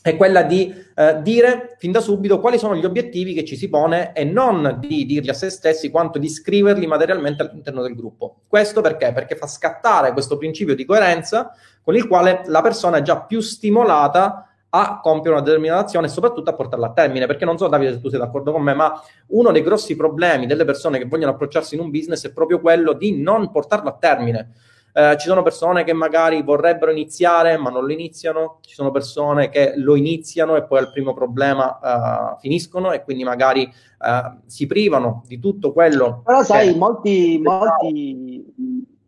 è 0.00 0.16
quella 0.16 0.42
di 0.42 0.72
eh, 0.94 1.20
dire 1.22 1.76
fin 1.78 1.92
da 1.92 2.00
subito 2.00 2.40
quali 2.40 2.58
sono 2.58 2.76
gli 2.76 2.84
obiettivi 2.84 3.34
che 3.34 3.44
ci 3.44 3.56
si 3.56 3.68
pone 3.68 4.12
e 4.14 4.24
non 4.24 4.78
di 4.80 5.04
dirli 5.04 5.28
a 5.28 5.34
se 5.34 5.50
stessi 5.50 5.90
quanto 5.90 6.18
di 6.18 6.28
scriverli 6.28 6.86
materialmente 6.86 7.42
all'interno 7.42 7.82
del 7.82 7.94
gruppo. 7.94 8.42
Questo 8.46 8.80
perché? 8.80 9.12
Perché 9.12 9.34
fa 9.34 9.46
scattare 9.46 10.12
questo 10.12 10.38
principio 10.38 10.74
di 10.74 10.84
coerenza 10.84 11.52
con 11.82 11.96
il 11.96 12.06
quale 12.06 12.42
la 12.46 12.62
persona 12.62 12.98
è 12.98 13.02
già 13.02 13.20
più 13.22 13.40
stimolata 13.40 14.47
a 14.70 15.00
compiere 15.00 15.36
una 15.36 15.44
determinata 15.44 15.80
azione 15.80 16.06
e 16.06 16.10
soprattutto 16.10 16.50
a 16.50 16.54
portarla 16.54 16.86
a 16.88 16.92
termine. 16.92 17.26
Perché 17.26 17.44
non 17.44 17.56
so, 17.56 17.68
Davide, 17.68 17.92
se 17.92 18.00
tu 18.00 18.08
sei 18.08 18.18
d'accordo 18.18 18.52
con 18.52 18.62
me, 18.62 18.74
ma 18.74 19.00
uno 19.28 19.50
dei 19.52 19.62
grossi 19.62 19.96
problemi 19.96 20.46
delle 20.46 20.64
persone 20.64 20.98
che 20.98 21.06
vogliono 21.06 21.32
approcciarsi 21.32 21.74
in 21.74 21.80
un 21.80 21.90
business 21.90 22.26
è 22.26 22.32
proprio 22.32 22.60
quello 22.60 22.92
di 22.92 23.20
non 23.20 23.50
portarlo 23.50 23.88
a 23.88 23.96
termine. 23.98 24.52
Eh, 24.92 25.16
ci 25.18 25.28
sono 25.28 25.42
persone 25.42 25.84
che 25.84 25.92
magari 25.92 26.42
vorrebbero 26.42 26.90
iniziare 26.90 27.56
ma 27.56 27.70
non 27.70 27.84
lo 27.84 27.92
iniziano, 27.92 28.58
ci 28.62 28.74
sono 28.74 28.90
persone 28.90 29.48
che 29.48 29.74
lo 29.76 29.94
iniziano 29.94 30.56
e 30.56 30.64
poi 30.64 30.78
al 30.78 30.90
primo 30.90 31.14
problema 31.14 31.78
uh, 31.80 32.38
finiscono 32.40 32.90
e 32.92 33.04
quindi 33.04 33.22
magari 33.22 33.62
uh, 33.62 34.38
si 34.46 34.66
privano 34.66 35.22
di 35.26 35.38
tutto 35.38 35.72
quello. 35.72 36.22
Però 36.24 36.42
sai, 36.42 36.74
molti, 36.74 37.38
molti, 37.40 38.44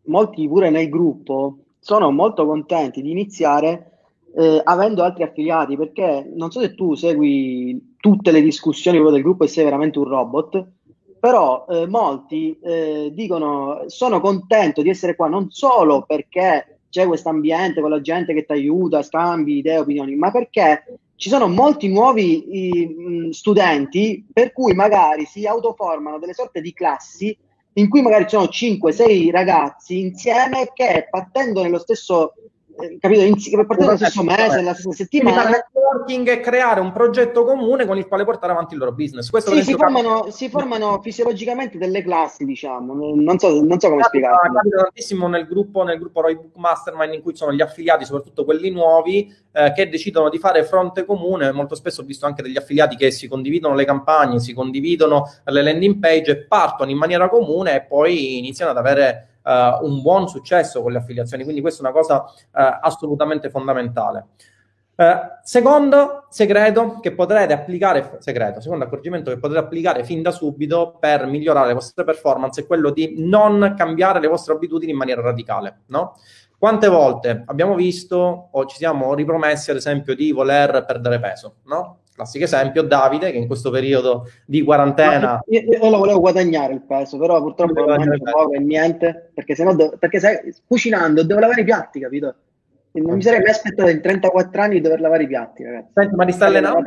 molti 0.04 0.46
pure 0.46 0.70
nel 0.70 0.88
gruppo 0.88 1.56
sono 1.80 2.10
molto 2.12 2.46
contenti 2.46 3.02
di 3.02 3.10
iniziare 3.10 3.89
eh, 4.36 4.60
avendo 4.64 5.02
altri 5.02 5.22
affiliati, 5.22 5.76
perché 5.76 6.30
non 6.34 6.50
so 6.50 6.60
se 6.60 6.74
tu 6.74 6.94
segui 6.94 7.96
tutte 7.98 8.30
le 8.30 8.42
discussioni 8.42 9.00
del 9.00 9.22
gruppo 9.22 9.44
e 9.44 9.48
sei 9.48 9.64
veramente 9.64 9.98
un 9.98 10.08
robot, 10.08 10.66
però 11.20 11.66
eh, 11.68 11.86
molti 11.86 12.58
eh, 12.62 13.10
dicono 13.12 13.84
sono 13.86 14.20
contento 14.20 14.80
di 14.80 14.88
essere 14.88 15.14
qua 15.14 15.28
non 15.28 15.50
solo 15.50 16.04
perché 16.06 16.80
c'è 16.88 17.06
questo 17.06 17.28
ambiente 17.28 17.80
con 17.80 17.90
la 17.90 18.00
gente 18.00 18.32
che 18.32 18.44
ti 18.44 18.52
aiuta, 18.52 19.02
scambi 19.02 19.58
idee, 19.58 19.78
opinioni, 19.78 20.16
ma 20.16 20.30
perché 20.30 21.00
ci 21.14 21.28
sono 21.28 21.46
molti 21.46 21.88
nuovi 21.88 22.56
i, 22.56 23.28
studenti 23.32 24.26
per 24.32 24.52
cui 24.52 24.72
magari 24.72 25.26
si 25.26 25.46
autoformano 25.46 26.18
delle 26.18 26.32
sorte 26.32 26.62
di 26.62 26.72
classi 26.72 27.36
in 27.74 27.88
cui 27.88 28.00
magari 28.02 28.24
ci 28.24 28.30
sono 28.30 28.46
5-6 28.46 29.30
ragazzi 29.30 30.00
insieme 30.00 30.70
che 30.72 31.06
partendo 31.08 31.62
nello 31.62 31.78
stesso 31.78 32.32
capito? 32.98 33.20
In, 33.22 33.34
per 33.34 33.66
partire 33.66 33.90
lo 33.90 33.96
stesso 33.96 34.22
mese, 34.22 34.56
nella 34.56 34.74
stessa 34.74 34.92
settimana. 34.92 35.42
Quindi 35.42 35.58
networking 35.90 36.28
e 36.28 36.40
creare 36.40 36.80
un 36.80 36.92
progetto 36.92 37.44
comune 37.44 37.86
con 37.86 37.98
il 37.98 38.06
quale 38.06 38.24
portare 38.24 38.52
avanti 38.52 38.74
il 38.74 38.80
loro 38.80 38.92
business. 38.92 39.30
Questo 39.30 39.52
sì, 39.54 39.62
si 39.62 39.74
formano, 39.74 40.30
si 40.30 40.48
formano, 40.48 41.00
fisiologicamente 41.02 41.78
delle 41.78 42.02
classi, 42.02 42.44
diciamo. 42.44 42.94
Non 42.94 43.38
so, 43.38 43.62
non 43.62 43.78
so 43.78 43.88
come 43.88 44.02
spiegare. 44.04 44.50
Capita 44.52 44.82
tantissimo 44.82 45.26
nel 45.28 45.46
gruppo, 45.46 45.82
nel 45.82 45.98
gruppo 45.98 46.20
Roy 46.20 46.36
Book 46.36 46.56
Mastermind 46.56 47.14
in 47.14 47.22
cui 47.22 47.34
sono 47.34 47.52
gli 47.52 47.60
affiliati, 47.60 48.04
soprattutto 48.04 48.44
quelli 48.44 48.70
nuovi, 48.70 49.34
eh, 49.52 49.72
che 49.74 49.88
decidono 49.88 50.28
di 50.28 50.38
fare 50.38 50.64
fronte 50.64 51.04
comune. 51.04 51.52
Molto 51.52 51.74
spesso 51.74 52.02
ho 52.02 52.04
visto 52.04 52.26
anche 52.26 52.42
degli 52.42 52.56
affiliati 52.56 52.96
che 52.96 53.10
si 53.10 53.28
condividono 53.28 53.74
le 53.74 53.84
campagne, 53.84 54.38
si 54.38 54.52
condividono 54.52 55.30
le 55.44 55.62
landing 55.62 55.98
page 55.98 56.30
e 56.30 56.36
partono 56.44 56.90
in 56.90 56.98
maniera 56.98 57.28
comune 57.28 57.74
e 57.74 57.82
poi 57.82 58.38
iniziano 58.38 58.70
ad 58.70 58.76
avere 58.76 59.29
uh, 59.42 59.84
un 59.84 60.02
buon 60.02 60.28
successo 60.28 60.82
con 60.82 60.92
le 60.92 60.98
affiliazioni, 60.98 61.42
quindi 61.42 61.60
questa 61.60 61.82
è 61.82 61.90
una 61.90 61.98
cosa 61.98 62.22
uh, 62.24 62.78
assolutamente 62.82 63.50
fondamentale. 63.50 64.26
Uh, 65.00 65.38
secondo 65.42 66.26
segreto 66.28 66.98
che 67.00 67.14
potrete 67.14 67.54
applicare, 67.54 68.18
segreto, 68.18 68.60
secondo 68.60 68.84
accorgimento 68.84 69.30
che 69.30 69.38
potrete 69.38 69.64
applicare 69.64 70.04
fin 70.04 70.20
da 70.20 70.30
subito 70.30 70.98
per 71.00 71.24
migliorare 71.24 71.68
le 71.68 71.72
vostre 71.72 72.04
performance 72.04 72.60
è 72.60 72.66
quello 72.66 72.90
di 72.90 73.14
non 73.16 73.74
cambiare 73.76 74.20
le 74.20 74.28
vostre 74.28 74.52
abitudini 74.52 74.92
in 74.92 74.98
maniera 74.98 75.22
radicale, 75.22 75.84
no? 75.86 76.16
Quante 76.58 76.88
volte 76.88 77.44
abbiamo 77.46 77.74
visto 77.74 78.48
o 78.50 78.66
ci 78.66 78.76
siamo 78.76 79.14
ripromessi, 79.14 79.70
ad 79.70 79.78
esempio, 79.78 80.14
di 80.14 80.32
voler 80.32 80.84
perdere 80.84 81.18
peso, 81.18 81.54
no? 81.64 81.99
Classico 82.14 82.44
esempio, 82.44 82.82
Davide, 82.82 83.30
che 83.30 83.38
in 83.38 83.46
questo 83.46 83.70
periodo 83.70 84.28
di 84.44 84.62
quarantena... 84.62 85.40
io, 85.46 85.60
io, 85.60 85.88
lo 85.88 85.98
volevo 85.98 86.20
guadagnare 86.20 86.74
il 86.74 86.82
peso, 86.82 87.16
però 87.18 87.40
purtroppo 87.40 87.84
non 87.84 87.96
mangio 87.96 88.22
poco 88.22 88.52
e 88.52 88.58
niente, 88.58 89.30
perché 89.32 89.54
sennò, 89.54 89.74
do, 89.74 89.96
perché 89.98 90.20
sai, 90.20 90.54
cucinando 90.66 91.24
devo 91.24 91.40
lavare 91.40 91.62
i 91.62 91.64
piatti, 91.64 92.00
capito? 92.00 92.34
E 92.92 93.00
non 93.00 93.14
mi 93.14 93.22
sarei 93.22 93.40
mai 93.40 93.50
aspettato 93.50 93.88
in 93.88 94.02
34 94.02 94.60
anni 94.60 94.74
di 94.74 94.80
dover 94.80 95.00
lavare 95.00 95.22
i 95.22 95.28
piatti, 95.28 95.62
ragazzi. 95.62 95.92
Senti, 95.94 96.14
ma 96.14 96.24
ti 96.24 96.32
sta 96.32 96.46
allenando? 96.46 96.82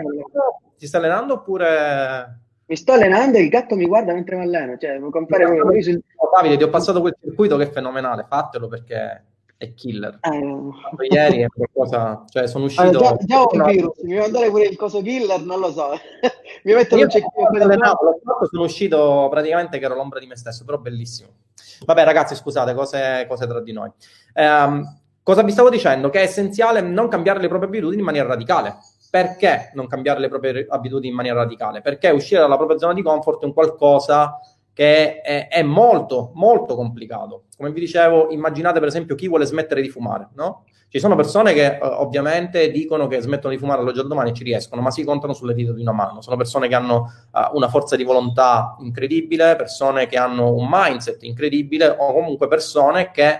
Ti 0.78 0.88
sta 0.88 0.98
allenando 0.98 1.34
oppure... 1.34 2.40
Mi 2.66 2.76
sto 2.76 2.94
allenando 2.94 3.38
e 3.38 3.44
il 3.44 3.50
gatto 3.50 3.76
mi 3.76 3.86
guarda 3.86 4.14
mentre 4.14 4.36
mi 4.36 4.44
alleno, 4.44 4.78
cioè, 4.78 5.00
compare... 5.10 5.46
Sul... 5.82 6.02
Davide, 6.34 6.58
ti 6.58 6.64
ho 6.64 6.70
passato 6.70 7.02
quel 7.02 7.16
circuito 7.20 7.58
che 7.58 7.64
è 7.64 7.70
fenomenale, 7.70 8.26
fatelo 8.28 8.68
perché 8.68 9.24
è 9.64 9.74
killer. 9.74 10.20
Eh. 10.22 11.08
Ieri 11.10 11.42
è 11.42 11.48
qualcosa, 11.48 12.24
cioè 12.30 12.48
sono 12.48 12.66
uscito... 12.66 12.84
Allora, 12.84 13.16
già, 13.16 13.26
già 13.26 13.42
ho 13.42 13.50
un 13.52 13.64
virus, 13.64 14.02
mi 14.04 14.18
mandare 14.18 14.50
pure 14.50 14.66
il 14.66 14.76
coso 14.76 15.02
killer, 15.02 15.42
non 15.42 15.60
lo 15.60 15.72
so. 15.72 15.90
mi 16.64 16.74
metto 16.74 16.96
un 16.96 17.10
cecchino 17.10 17.50
per 17.52 17.78
no, 17.78 17.98
sono 18.50 18.64
uscito 18.64 19.28
praticamente 19.30 19.80
che 19.80 19.86
ero 19.86 19.96
l'ombra 19.96 20.20
di 20.20 20.28
me 20.28 20.36
stesso, 20.36 20.64
però 20.66 20.78
bellissimo. 20.78 21.30
Vabbè 21.86 22.04
ragazzi, 22.04 22.36
scusate, 22.36 22.74
cose, 22.74 23.26
cose 23.28 23.48
tra 23.48 23.62
di 23.62 23.72
noi. 23.72 23.92
Um, 24.36 24.84
cosa 25.22 25.44
vi 25.44 25.52
stavo 25.52 25.70
dicendo? 25.70 26.10
Che 26.10 26.20
è 26.20 26.24
essenziale 26.24 26.82
non 26.82 27.08
cambiare 27.08 27.40
le 27.40 27.48
proprie 27.48 27.70
abitudini 27.70 28.00
in 28.00 28.06
maniera 28.06 28.28
radicale. 28.28 28.78
Perché 29.10 29.70
non 29.76 29.88
cambiare 29.88 30.20
le 30.20 30.28
proprie 30.28 30.66
abitudini 30.68 31.10
in 31.10 31.16
maniera 31.16 31.40
radicale? 31.40 31.82
Perché 31.82 32.10
uscire 32.10 32.42
dalla 32.42 32.58
propria 32.58 32.80
zona 32.80 32.94
di 32.94 33.04
comfort 33.04 33.44
è 33.44 33.46
un 33.46 33.54
qualcosa 33.54 34.40
che 34.74 35.22
è, 35.22 35.48
è, 35.48 35.62
molto, 35.62 36.32
molto 36.34 36.76
complicato. 36.76 37.44
Come 37.56 37.72
vi 37.72 37.80
dicevo, 37.80 38.30
immaginate 38.32 38.80
per 38.80 38.88
esempio 38.88 39.16
chi 39.16 39.28
vuole 39.28 39.46
smettere 39.46 39.82
di 39.82 39.90
fumare, 39.90 40.30
no? 40.34 40.66
Ci 40.94 41.00
sono 41.00 41.16
persone 41.16 41.54
che 41.54 41.80
uh, 41.82 41.86
ovviamente 41.86 42.70
dicono 42.70 43.08
che 43.08 43.20
smettono 43.20 43.52
di 43.52 43.60
fumare 43.60 43.82
all'oggi 43.82 44.00
al 44.00 44.08
domani 44.08 44.30
e 44.30 44.34
ci 44.34 44.44
riescono, 44.44 44.80
ma 44.80 44.92
si 44.92 45.04
contano 45.04 45.34
sulle 45.34 45.56
dita 45.56 45.72
di 45.72 45.82
una 45.82 45.92
mano. 45.92 46.22
Sono 46.22 46.38
persone 46.38 46.68
che 46.68 46.76
hanno 46.76 47.12
uh, 47.32 47.56
una 47.56 47.68
forza 47.68 47.96
di 47.96 48.04
volontà 48.04 48.76
incredibile, 48.80 49.56
persone 49.56 50.06
che 50.06 50.18
hanno 50.18 50.54
un 50.54 50.68
mindset 50.70 51.24
incredibile 51.24 51.88
o 51.88 52.14
comunque 52.14 52.48
persone 52.48 53.10
che 53.10 53.40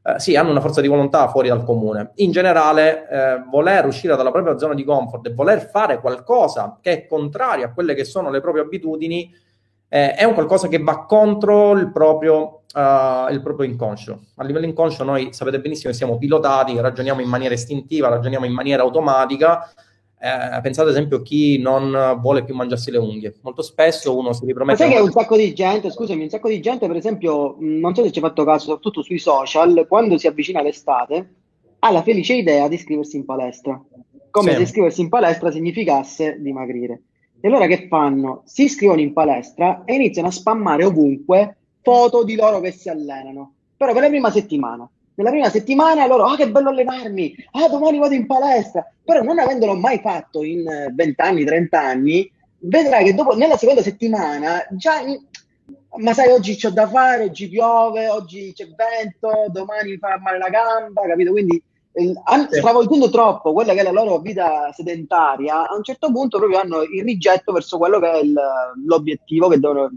uh, 0.00 0.16
sì, 0.18 0.36
hanno 0.36 0.50
una 0.50 0.60
forza 0.60 0.80
di 0.80 0.86
volontà 0.86 1.26
fuori 1.26 1.48
dal 1.48 1.64
comune. 1.64 2.12
In 2.16 2.30
generale, 2.30 3.08
eh, 3.08 3.42
voler 3.50 3.86
uscire 3.86 4.14
dalla 4.14 4.30
propria 4.30 4.56
zona 4.56 4.74
di 4.74 4.84
comfort 4.84 5.26
e 5.26 5.34
voler 5.34 5.68
fare 5.68 6.00
qualcosa 6.00 6.78
che 6.80 6.92
è 6.92 7.06
contrario 7.06 7.66
a 7.66 7.72
quelle 7.72 7.94
che 7.94 8.04
sono 8.04 8.30
le 8.30 8.40
proprie 8.40 8.62
abitudini 8.62 9.28
eh, 9.88 10.14
è 10.14 10.24
un 10.24 10.34
qualcosa 10.34 10.68
che 10.68 10.78
va 10.78 11.04
contro 11.04 11.72
il 11.72 11.92
proprio, 11.92 12.62
uh, 12.74 13.30
il 13.30 13.40
proprio 13.42 13.68
inconscio. 13.68 14.20
A 14.36 14.44
livello 14.44 14.66
inconscio 14.66 15.04
noi 15.04 15.32
sapete 15.32 15.60
benissimo 15.60 15.90
che 15.90 15.96
siamo 15.96 16.18
pilotati, 16.18 16.78
ragioniamo 16.78 17.20
in 17.20 17.28
maniera 17.28 17.54
istintiva, 17.54 18.08
ragioniamo 18.08 18.44
in 18.46 18.52
maniera 18.52 18.82
automatica. 18.82 19.70
Eh, 20.18 20.60
pensate 20.62 20.88
ad 20.88 20.94
esempio 20.94 21.18
a 21.18 21.22
chi 21.22 21.58
non 21.58 22.18
vuole 22.20 22.42
più 22.42 22.54
mangiarsi 22.54 22.90
le 22.90 22.98
unghie. 22.98 23.34
Molto 23.42 23.62
spesso 23.62 24.16
uno 24.16 24.32
si 24.32 24.46
ripromette... 24.46 24.82
Ma 24.82 24.88
sai 24.88 24.98
che 24.98 25.02
un 25.04 25.12
sacco 25.12 25.36
di 25.36 25.54
gente, 25.54 25.90
scusami, 25.90 26.22
un 26.22 26.30
sacco 26.30 26.48
di 26.48 26.60
gente 26.60 26.86
per 26.86 26.96
esempio, 26.96 27.56
non 27.60 27.94
so 27.94 28.02
se 28.02 28.10
ci 28.10 28.18
hai 28.18 28.24
fatto 28.24 28.44
caso, 28.44 28.64
soprattutto 28.64 29.02
sui 29.02 29.18
social, 29.18 29.84
quando 29.86 30.16
si 30.18 30.26
avvicina 30.26 30.62
l'estate, 30.62 31.34
ha 31.78 31.92
la 31.92 32.02
felice 32.02 32.34
idea 32.34 32.66
di 32.66 32.74
iscriversi 32.74 33.16
in 33.16 33.24
palestra. 33.24 33.80
Come 34.30 34.50
sì. 34.50 34.56
se 34.56 34.62
iscriversi 34.62 35.00
in 35.02 35.10
palestra 35.10 35.50
significasse 35.50 36.38
dimagrire. 36.40 37.02
E 37.46 37.48
allora 37.48 37.68
che 37.68 37.86
fanno? 37.86 38.42
Si 38.44 38.64
iscrivono 38.64 39.00
in 39.00 39.12
palestra 39.12 39.82
e 39.84 39.94
iniziano 39.94 40.26
a 40.26 40.32
spammare 40.32 40.82
ovunque 40.82 41.58
foto 41.80 42.24
di 42.24 42.34
loro 42.34 42.58
che 42.58 42.72
si 42.72 42.88
allenano. 42.88 43.52
Però 43.76 43.92
per 43.92 44.02
la 44.02 44.08
prima 44.08 44.32
settimana. 44.32 44.90
Nella 45.14 45.30
prima 45.30 45.48
settimana 45.48 46.08
loro, 46.08 46.24
ah 46.24 46.34
che 46.34 46.50
bello 46.50 46.70
allenarmi, 46.70 47.36
ah 47.52 47.68
domani 47.68 47.98
vado 47.98 48.14
in 48.14 48.26
palestra. 48.26 48.84
Però 49.04 49.22
non 49.22 49.38
avendolo 49.38 49.76
mai 49.76 50.00
fatto 50.00 50.42
in 50.42 50.64
20 50.92 51.20
anni, 51.20 51.44
30 51.44 51.80
anni, 51.80 52.32
vedrai 52.58 53.04
che 53.04 53.14
dopo, 53.14 53.36
nella 53.36 53.56
seconda 53.56 53.80
settimana, 53.80 54.66
già, 54.72 55.02
ma 55.98 56.12
sai, 56.14 56.32
oggi 56.32 56.56
c'ho 56.56 56.70
da 56.70 56.88
fare, 56.88 57.26
oggi 57.26 57.48
piove, 57.48 58.08
oggi 58.08 58.52
c'è 58.56 58.66
vento, 58.74 59.30
domani 59.52 59.96
fa 59.98 60.18
male 60.18 60.38
la 60.38 60.48
gamba, 60.48 61.02
capito? 61.06 61.30
Quindi 61.30 61.62
stravolgendo 62.50 63.08
troppo 63.08 63.52
quella 63.52 63.72
che 63.72 63.80
è 63.80 63.82
la 63.82 63.90
loro 63.90 64.18
vita 64.18 64.70
sedentaria, 64.72 65.68
a 65.68 65.74
un 65.74 65.82
certo 65.82 66.10
punto 66.12 66.38
proprio 66.38 66.58
hanno 66.58 66.82
il 66.82 67.02
rigetto 67.02 67.52
verso 67.52 67.78
quello 67.78 67.98
che 67.98 68.10
è 68.10 68.18
il, 68.18 68.34
l'obiettivo 68.84 69.48
che 69.48 69.58
devono, 69.58 69.90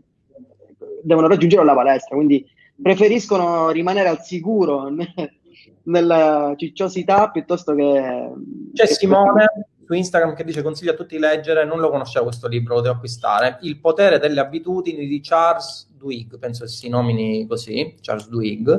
devono 1.04 1.28
raggiungere 1.28 1.62
alla 1.62 1.76
palestra. 1.76 2.16
Quindi 2.16 2.46
preferiscono 2.82 3.70
rimanere 3.70 4.08
al 4.08 4.22
sicuro 4.22 4.90
nella 5.84 6.54
cicciosità 6.56 7.30
piuttosto 7.30 7.76
che... 7.76 8.32
C'è 8.74 8.86
che 8.86 8.94
Simone 8.94 9.46
su 9.90 9.96
Instagram 9.96 10.36
che 10.36 10.44
dice 10.44 10.62
consiglio 10.62 10.92
a 10.92 10.96
tutti 10.96 11.16
di 11.16 11.22
leggere, 11.22 11.66
non 11.66 11.80
lo 11.80 11.90
conoscevo 11.90 12.26
questo 12.26 12.48
libro, 12.48 12.76
lo 12.76 12.82
devo 12.82 12.94
acquistare, 12.94 13.58
Il 13.62 13.80
potere 13.80 14.20
delle 14.20 14.40
abitudini 14.40 15.08
di 15.08 15.20
Charles 15.20 15.90
Duhigg, 15.98 16.38
penso 16.38 16.66
che 16.66 16.70
si 16.70 16.90
nomini 16.90 17.48
così, 17.48 17.96
Charles 18.00 18.28
Duhigg, 18.28 18.70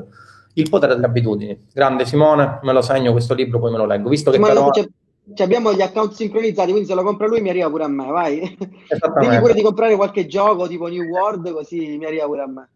Il 0.54 0.68
potere 0.68 0.94
delle 0.94 1.06
abitudini. 1.06 1.66
Grande 1.72 2.04
Simone, 2.04 2.58
me 2.62 2.72
lo 2.72 2.82
segno 2.82 3.12
questo 3.12 3.34
libro, 3.34 3.58
poi 3.58 3.70
me 3.70 3.78
lo 3.78 3.86
leggo, 3.86 4.08
visto 4.08 4.30
che 4.30 4.36
Simone, 4.36 4.54
però... 4.54 4.70
c'è- 4.70 4.88
c'è- 5.32 5.44
abbiamo 5.44 5.72
gli 5.72 5.80
account 5.80 6.12
sincronizzati, 6.12 6.70
quindi 6.70 6.88
se 6.88 6.94
lo 6.94 7.02
compra 7.04 7.28
lui 7.28 7.40
mi 7.40 7.50
arriva 7.50 7.70
pure 7.70 7.84
a 7.84 7.88
me, 7.88 8.06
vai. 8.06 8.40
Digli 9.20 9.38
pure 9.38 9.54
di 9.54 9.62
comprare 9.62 9.94
qualche 9.94 10.26
gioco 10.26 10.66
tipo 10.66 10.88
New 10.88 11.04
World, 11.04 11.52
così 11.52 11.96
mi 11.98 12.04
arriva 12.04 12.26
pure 12.26 12.42
a 12.42 12.46
me. 12.48 12.68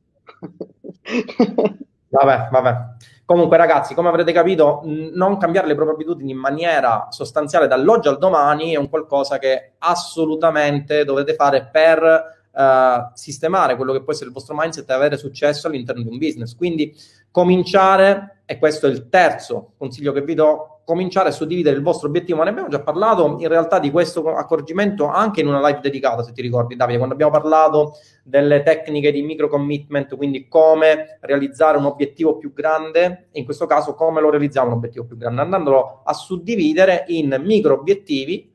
Vabbè, 2.09 2.49
vabbè. 2.51 2.77
Comunque, 3.25 3.57
ragazzi, 3.57 3.95
come 3.95 4.09
avrete 4.09 4.33
capito, 4.33 4.83
non 4.85 5.39
cambiare 5.39 5.67
le 5.67 5.75
proprie 5.75 5.97
abitudini 5.97 6.31
in 6.31 6.39
maniera 6.39 7.09
sostanziale 7.11 7.67
dall'oggi 7.67 8.09
al 8.09 8.19
domani 8.19 8.75
è 8.75 8.77
un 8.77 8.89
qualcosa 8.91 9.39
che 9.39 9.73
assolutamente 9.79 11.05
dovete 11.05 11.35
fare 11.35 11.69
per 11.73 12.44
eh, 12.57 13.11
sistemare 13.15 13.77
quello 13.77 13.93
che 13.93 14.03
può 14.03 14.13
essere 14.13 14.29
il 14.29 14.35
vostro 14.35 14.55
mindset 14.57 14.89
e 14.89 14.93
avere 14.93 15.17
successo 15.17 15.67
all'interno 15.67 16.03
di 16.03 16.09
un 16.09 16.19
business. 16.19 16.55
Quindi, 16.55 16.95
cominciare, 17.31 18.43
e 18.47 18.59
questo 18.59 18.87
è 18.87 18.91
il 18.91 19.09
terzo 19.09 19.73
consiglio 19.77 20.13
che 20.13 20.23
vi 20.23 20.35
do, 20.35 20.75
cominciare 20.85 21.31
a 21.31 21.33
suddividere 21.33 21.77
il 21.77 21.83
vostro 21.83 22.09
obiettivo. 22.09 22.39
Ma 22.39 22.45
ne 22.45 22.51
abbiamo 22.51 22.69
già 22.69 22.81
parlato 22.81 23.39
in 23.41 23.49
realtà 23.49 23.79
di 23.79 23.91
questo 23.91 24.35
accorgimento 24.35 25.07
anche 25.07 25.41
in 25.41 25.49
una 25.49 25.67
live 25.67 25.81
dedicata, 25.81 26.23
se 26.23 26.33
ti 26.33 26.43
ricordi, 26.43 26.77
Davide, 26.77 26.99
quando 26.99 27.15
abbiamo 27.15 27.33
parlato 27.33 27.95
delle 28.23 28.63
tecniche 28.63 29.11
di 29.11 29.23
micro 29.23 29.49
commitment, 29.49 30.17
quindi 30.17 30.47
come 30.47 31.19
realizzare 31.21 31.79
un 31.79 31.87
obiettivo 31.87 32.37
più 32.37 32.53
grande, 32.53 33.29
in 33.33 33.45
questo 33.45 33.67
caso 33.67 33.95
come 33.95 34.21
lo 34.21 34.31
realizziamo 34.31 34.69
un 34.69 34.75
obiettivo 34.75 35.05
più 35.05 35.17
grande, 35.17 35.41
andandolo 35.41 36.03
a 36.05 36.13
suddividere 36.13 37.05
in 37.09 37.37
micro 37.43 37.75
obiettivi 37.75 38.53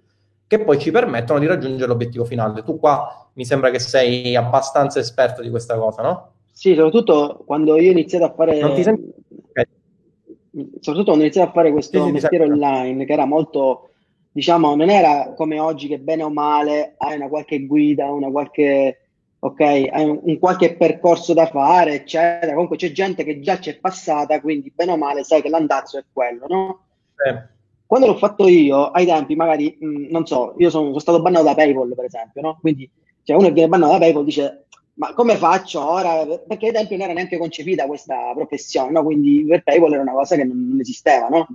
che 0.49 0.63
poi 0.63 0.79
ci 0.79 0.89
permettono 0.89 1.37
di 1.37 1.45
raggiungere 1.45 1.87
l'obiettivo 1.87 2.25
finale. 2.25 2.63
Tu 2.63 2.79
qua 2.79 3.29
mi 3.33 3.45
sembra 3.45 3.69
che 3.69 3.77
sei 3.77 4.35
abbastanza 4.35 4.97
esperto 4.97 5.43
di 5.43 5.49
questa 5.51 5.77
cosa, 5.77 6.01
no? 6.01 6.31
Sì, 6.51 6.73
soprattutto 6.73 7.43
quando 7.45 7.79
io 7.79 7.89
ho 7.89 7.91
iniziato 7.91 8.25
a 8.25 8.33
fare... 8.33 8.59
Non 8.59 8.73
ti 8.73 8.81
senti? 8.81 9.13
Ok. 9.51 9.67
soprattutto 10.79 11.03
quando 11.03 11.11
ho 11.11 11.25
iniziato 11.25 11.49
a 11.49 11.53
fare 11.53 11.71
questo 11.71 11.97
Sì, 11.97 11.99
sì, 11.99 12.05
ti 12.07 12.13
mestiere 12.13 12.47
sento. 12.47 12.65
online, 12.65 13.05
che 13.05 13.13
era 13.13 13.25
molto, 13.25 13.89
diciamo, 14.31 14.75
non 14.75 14.89
era 14.89 15.33
come 15.35 15.59
oggi 15.59 15.87
che 15.87 15.99
bene 15.99 16.23
o 16.23 16.31
male 16.31 16.95
hai 16.97 17.15
una 17.17 17.27
qualche 17.27 17.67
guida, 17.67 18.11
una 18.11 18.31
qualche, 18.31 19.09
ok, 19.37 19.59
hai 19.59 20.03
un, 20.03 20.19
un 20.23 20.39
qualche 20.39 20.75
percorso 20.75 21.35
da 21.35 21.45
fare, 21.45 21.93
eccetera. 21.93 22.53
Comunque 22.53 22.77
c'è 22.77 22.91
gente 22.91 23.23
che 23.23 23.39
già 23.39 23.59
c'è 23.59 23.77
passata, 23.77 24.41
quindi 24.41 24.73
bene 24.75 24.93
o 24.93 24.97
male 24.97 25.23
sai 25.23 25.43
che 25.43 25.49
l'andazzo 25.49 25.99
è 25.99 26.03
quello, 26.11 26.47
no? 26.47 26.85
Eh, 27.23 27.58
Quando 27.89 28.05
l'ho 28.05 28.17
fatto 28.17 28.47
io, 28.47 28.91
ai 28.91 29.07
tempi, 29.07 29.35
magari, 29.35 29.75
mh, 29.79 30.11
non 30.11 30.23
so, 30.27 30.53
io 30.59 30.69
sono, 30.69 30.85
sono 30.89 30.99
stato 30.99 31.21
bannato 31.23 31.45
da 31.45 31.55
PayPal, 31.55 31.91
per 31.95 32.05
esempio, 32.05 32.39
no? 32.41 32.57
Quindi, 32.61 32.87
cioè, 33.23 33.35
uno 33.35 33.47
che 33.47 33.53
viene 33.53 33.67
bannato 33.69 33.93
da 33.93 33.97
PayPal 33.97 34.23
dice, 34.25 34.65
ma 34.93 35.11
come 35.15 35.35
faccio 35.37 35.83
ora? 35.89 36.23
Perché 36.47 36.67
ai 36.67 36.71
tempi 36.71 36.95
non 36.95 37.05
era 37.05 37.13
neanche 37.13 37.39
concepita 37.39 37.87
questa 37.87 38.31
professione, 38.35 38.91
no? 38.91 39.03
Quindi 39.03 39.43
per 39.47 39.63
PayPal 39.63 39.93
era 39.93 40.03
una 40.03 40.11
cosa 40.11 40.35
che 40.35 40.43
non, 40.43 40.67
non 40.69 40.79
esisteva, 40.79 41.29
no? 41.29 41.47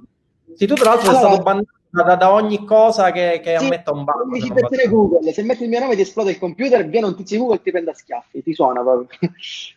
Sì, 0.57 0.67
tu 0.67 0.75
tra 0.75 0.91
l'altro 0.91 1.07
sei 1.13 1.17
Allora- 1.19 1.35
stato 1.35 1.43
bannato 1.45 1.69
da, 1.91 2.17
da 2.17 2.33
ogni 2.33 2.65
cosa 2.65 3.13
che, 3.13 3.39
che 3.41 3.57
Sì, 3.57 3.65
ammetta 3.67 3.93
un 3.93 4.03
banco. 4.03 4.37
citazione 4.37 4.83
vado- 4.87 4.97
Google, 4.97 5.33
se 5.33 5.43
metti 5.45 5.63
il 5.63 5.69
mio 5.69 5.79
nome 5.79 5.95
ti 5.95 6.01
esplode 6.01 6.33
il 6.33 6.39
computer, 6.41 6.85
viene 6.89 7.07
un 7.07 7.15
tizio 7.15 7.37
di 7.37 7.43
Google 7.43 7.59
e 7.61 7.63
ti 7.63 7.71
prende 7.71 7.91
a 7.93 7.95
schiaffi, 7.95 8.43
ti 8.43 8.53
suona 8.53 8.81
proprio. 8.83 9.07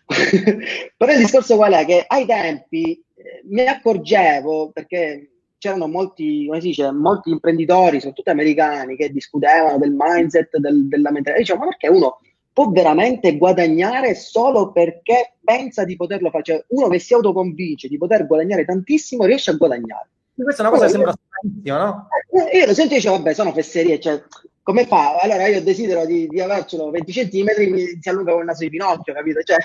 Però 0.98 1.12
il 1.12 1.18
discorso 1.20 1.56
qual 1.56 1.74
è? 1.74 1.86
Che 1.86 2.04
ai 2.08 2.26
tempi 2.26 2.94
eh, 3.16 3.42
mi 3.50 3.62
accorgevo, 3.68 4.72
perché 4.74 5.37
c'erano 5.58 5.88
molti, 5.88 6.46
come 6.48 6.62
si 6.62 6.68
dice, 6.68 6.92
molti 6.92 7.30
imprenditori, 7.30 8.00
soprattutto 8.00 8.32
americani, 8.32 8.96
che 8.96 9.12
discutevano 9.12 9.78
del 9.78 9.96
mindset, 9.98 10.58
del- 10.58 10.88
della 10.88 11.12
mentalità. 11.12 11.42
Dicevo, 11.42 11.60
ma 11.60 11.68
perché 11.68 11.88
uno 11.88 12.20
può 12.54 12.70
veramente 12.70 13.38
guadagnare 13.38 14.16
solo 14.16 14.72
perché 14.72 15.34
pensa 15.44 15.84
di 15.84 15.96
poterlo 15.96 16.30
fare? 16.30 16.44
Cioè, 16.44 16.66
uno 16.70 16.88
che 16.88 17.00
si 17.00 17.14
autoconvince 17.14 17.88
di 17.88 17.98
poter 17.98 18.26
guadagnare 18.26 18.66
tantissimo 18.66 19.26
riesce 19.26 19.52
a 19.52 19.56
guadagnare. 19.56 20.10
Questa 20.36 20.64
è 20.64 20.68
una 20.68 20.76
cosa 20.76 20.86
che 20.86 20.92
sembra 20.92 21.14
stranissima, 21.14 21.78
no? 21.84 22.08
Eh, 22.52 22.58
Io 22.60 22.66
lo 22.68 22.74
sento 22.74 22.94
e 22.94 22.98
dicevo, 22.98 23.18
vabbè, 23.18 23.34
sono 23.34 23.52
fesserie, 23.54 24.00
cioè, 24.00 24.22
come 24.62 24.86
fa? 24.86 25.18
Allora 25.18 25.48
io 25.48 25.62
desidero 25.62 26.06
di, 26.06 26.28
di 26.28 26.40
avercelo 26.40 26.92
20 26.92 27.12
centimetri, 27.12 27.70
mi 27.72 27.98
si 28.00 28.10
allunga 28.10 28.32
con 28.32 28.42
il 28.42 28.48
naso 28.48 28.64
di 28.64 28.70
Pinocchio, 28.70 29.14
capito? 29.14 29.42
Cioè, 29.42 29.58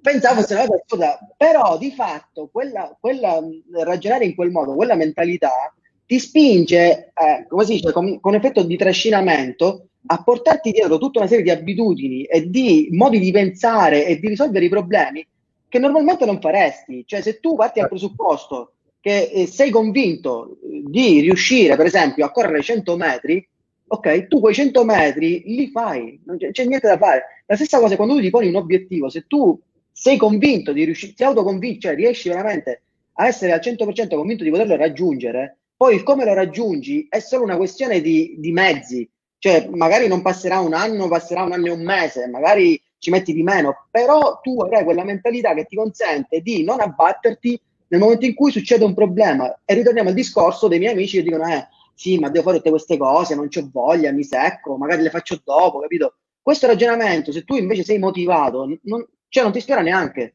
pensavo 0.00 0.40
fosse 0.40 0.54
una 0.54 0.64
assurda, 0.64 1.18
però 1.36 1.78
di 1.78 1.90
fatto 1.92 2.48
quella, 2.50 2.96
quella, 3.00 3.40
mh, 3.40 3.82
ragionare 3.84 4.24
in 4.24 4.34
quel 4.34 4.50
modo, 4.50 4.74
quella 4.74 4.94
mentalità, 4.94 5.72
ti 6.06 6.18
spinge, 6.18 7.12
eh, 7.14 7.46
come 7.48 7.64
si 7.64 7.74
dice, 7.74 7.92
con, 7.92 8.18
con 8.20 8.34
effetto 8.34 8.62
di 8.62 8.76
trascinamento, 8.76 9.86
a 10.06 10.22
portarti 10.22 10.72
dietro 10.72 10.98
tutta 10.98 11.20
una 11.20 11.28
serie 11.28 11.44
di 11.44 11.50
abitudini 11.50 12.24
e 12.24 12.48
di 12.48 12.88
modi 12.92 13.18
di 13.18 13.30
pensare 13.30 14.06
e 14.06 14.18
di 14.18 14.28
risolvere 14.28 14.64
i 14.64 14.68
problemi 14.68 15.26
che 15.68 15.78
normalmente 15.78 16.24
non 16.24 16.40
faresti. 16.40 17.04
Cioè, 17.06 17.20
se 17.20 17.38
tu 17.38 17.54
parti 17.54 17.80
dal 17.80 17.88
presupposto 17.88 18.72
che 19.00 19.30
eh, 19.32 19.46
sei 19.46 19.70
convinto 19.70 20.58
eh, 20.62 20.82
di 20.86 21.20
riuscire, 21.20 21.76
per 21.76 21.86
esempio, 21.86 22.24
a 22.24 22.32
correre 22.32 22.62
100 22.62 22.96
metri, 22.96 23.46
ok, 23.86 24.26
tu 24.26 24.40
quei 24.40 24.54
100 24.54 24.84
metri 24.84 25.42
li 25.46 25.68
fai, 25.70 26.20
non 26.24 26.36
c'è, 26.38 26.50
c'è 26.50 26.64
niente 26.64 26.88
da 26.88 26.98
fare. 26.98 27.22
La 27.46 27.56
stessa 27.56 27.78
cosa 27.78 27.96
quando 27.96 28.14
tu 28.14 28.20
ti 28.20 28.30
poni 28.30 28.48
un 28.48 28.56
obiettivo, 28.56 29.08
se 29.08 29.26
tu 29.26 29.58
sei 30.00 30.16
convinto 30.16 30.72
di 30.72 30.84
riuscire, 30.84 31.12
ti 31.12 31.24
autoconvinci, 31.24 31.80
cioè 31.80 31.94
riesci 31.94 32.30
veramente 32.30 32.84
a 33.16 33.26
essere 33.26 33.52
al 33.52 33.60
100% 33.60 34.16
convinto 34.16 34.44
di 34.44 34.48
poterlo 34.48 34.74
raggiungere, 34.74 35.58
poi 35.76 35.94
il 35.94 36.02
come 36.04 36.24
lo 36.24 36.32
raggiungi 36.32 37.06
è 37.10 37.18
solo 37.18 37.44
una 37.44 37.58
questione 37.58 38.00
di, 38.00 38.34
di 38.38 38.50
mezzi, 38.50 39.06
cioè 39.36 39.68
magari 39.68 40.08
non 40.08 40.22
passerà 40.22 40.58
un 40.60 40.72
anno, 40.72 41.06
passerà 41.06 41.42
un 41.42 41.52
anno 41.52 41.66
e 41.66 41.70
un 41.72 41.82
mese, 41.82 42.26
magari 42.28 42.82
ci 42.96 43.10
metti 43.10 43.34
di 43.34 43.42
meno, 43.42 43.88
però 43.90 44.40
tu 44.40 44.58
avrai 44.62 44.84
quella 44.84 45.04
mentalità 45.04 45.52
che 45.52 45.66
ti 45.66 45.76
consente 45.76 46.40
di 46.40 46.64
non 46.64 46.80
abbatterti 46.80 47.60
nel 47.88 48.00
momento 48.00 48.24
in 48.24 48.34
cui 48.34 48.52
succede 48.52 48.84
un 48.84 48.94
problema. 48.94 49.60
E 49.66 49.74
ritorniamo 49.74 50.08
al 50.08 50.14
discorso 50.14 50.66
dei 50.66 50.78
miei 50.78 50.92
amici 50.92 51.18
che 51.18 51.24
dicono, 51.24 51.46
eh, 51.46 51.68
sì, 51.94 52.18
ma 52.18 52.30
devo 52.30 52.44
fare 52.44 52.56
tutte 52.56 52.70
queste 52.70 52.96
cose, 52.96 53.34
non 53.34 53.48
c'ho 53.48 53.68
voglia, 53.70 54.12
mi 54.12 54.24
secco, 54.24 54.78
magari 54.78 55.02
le 55.02 55.10
faccio 55.10 55.38
dopo, 55.44 55.80
capito? 55.80 56.14
Questo 56.40 56.66
ragionamento, 56.66 57.32
se 57.32 57.44
tu 57.44 57.56
invece 57.56 57.82
sei 57.82 57.98
motivato, 57.98 58.78
non, 58.84 59.06
cioè 59.30 59.42
non 59.42 59.52
ti 59.52 59.58
ispira 59.58 59.80
neanche. 59.80 60.34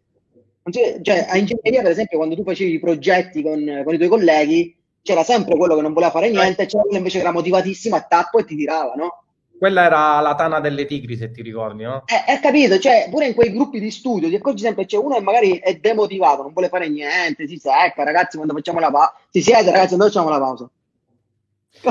Cioè, 0.67 1.27
a 1.29 1.37
ingegneria, 1.37 1.83
per 1.83 1.91
esempio, 1.91 2.17
quando 2.17 2.35
tu 2.35 2.43
facevi 2.43 2.73
i 2.73 2.79
progetti 2.79 3.43
con, 3.43 3.81
con 3.83 3.93
i 3.93 3.97
tuoi 3.97 4.09
colleghi, 4.09 4.75
c'era 5.03 5.23
sempre 5.23 5.55
quello 5.55 5.75
che 5.75 5.81
non 5.81 5.93
voleva 5.93 6.11
fare 6.11 6.31
niente, 6.31 6.63
e 6.63 6.65
c'era 6.65 6.81
quello 6.81 6.97
invece 6.97 7.17
che 7.17 7.23
era 7.23 7.31
motivatissimo 7.33 7.95
a 7.95 8.01
tappo 8.01 8.39
e 8.39 8.45
ti 8.45 8.55
tirava, 8.55 8.93
no? 8.95 9.23
Quella 9.57 9.85
era 9.85 10.19
la 10.21 10.33
tana 10.33 10.59
delle 10.59 10.85
tigri, 10.85 11.15
se 11.15 11.29
ti 11.29 11.43
ricordi, 11.43 11.83
no? 11.83 12.03
Eh, 12.07 12.31
hai 12.31 12.39
capito? 12.39 12.79
Cioè, 12.79 13.09
pure 13.11 13.27
in 13.27 13.35
quei 13.35 13.51
gruppi 13.51 13.79
di 13.79 13.91
studio 13.91 14.27
ti 14.27 14.35
accorgi 14.35 14.63
sempre 14.63 14.85
c'è 14.85 14.97
uno 14.97 15.15
che 15.15 15.21
magari 15.21 15.59
è 15.59 15.75
demotivato, 15.75 16.41
non 16.41 16.51
vuole 16.51 16.69
fare 16.69 16.89
niente, 16.89 17.47
si 17.47 17.57
secca, 17.57 18.03
ragazzi, 18.03 18.37
quando 18.37 18.55
facciamo 18.55 18.79
la 18.79 18.89
pausa, 18.89 19.13
si 19.29 19.43
siede, 19.43 19.69
ragazzi, 19.69 19.95
quando 19.95 20.05
facciamo 20.07 20.29
la 20.29 20.39
pausa. 20.39 20.69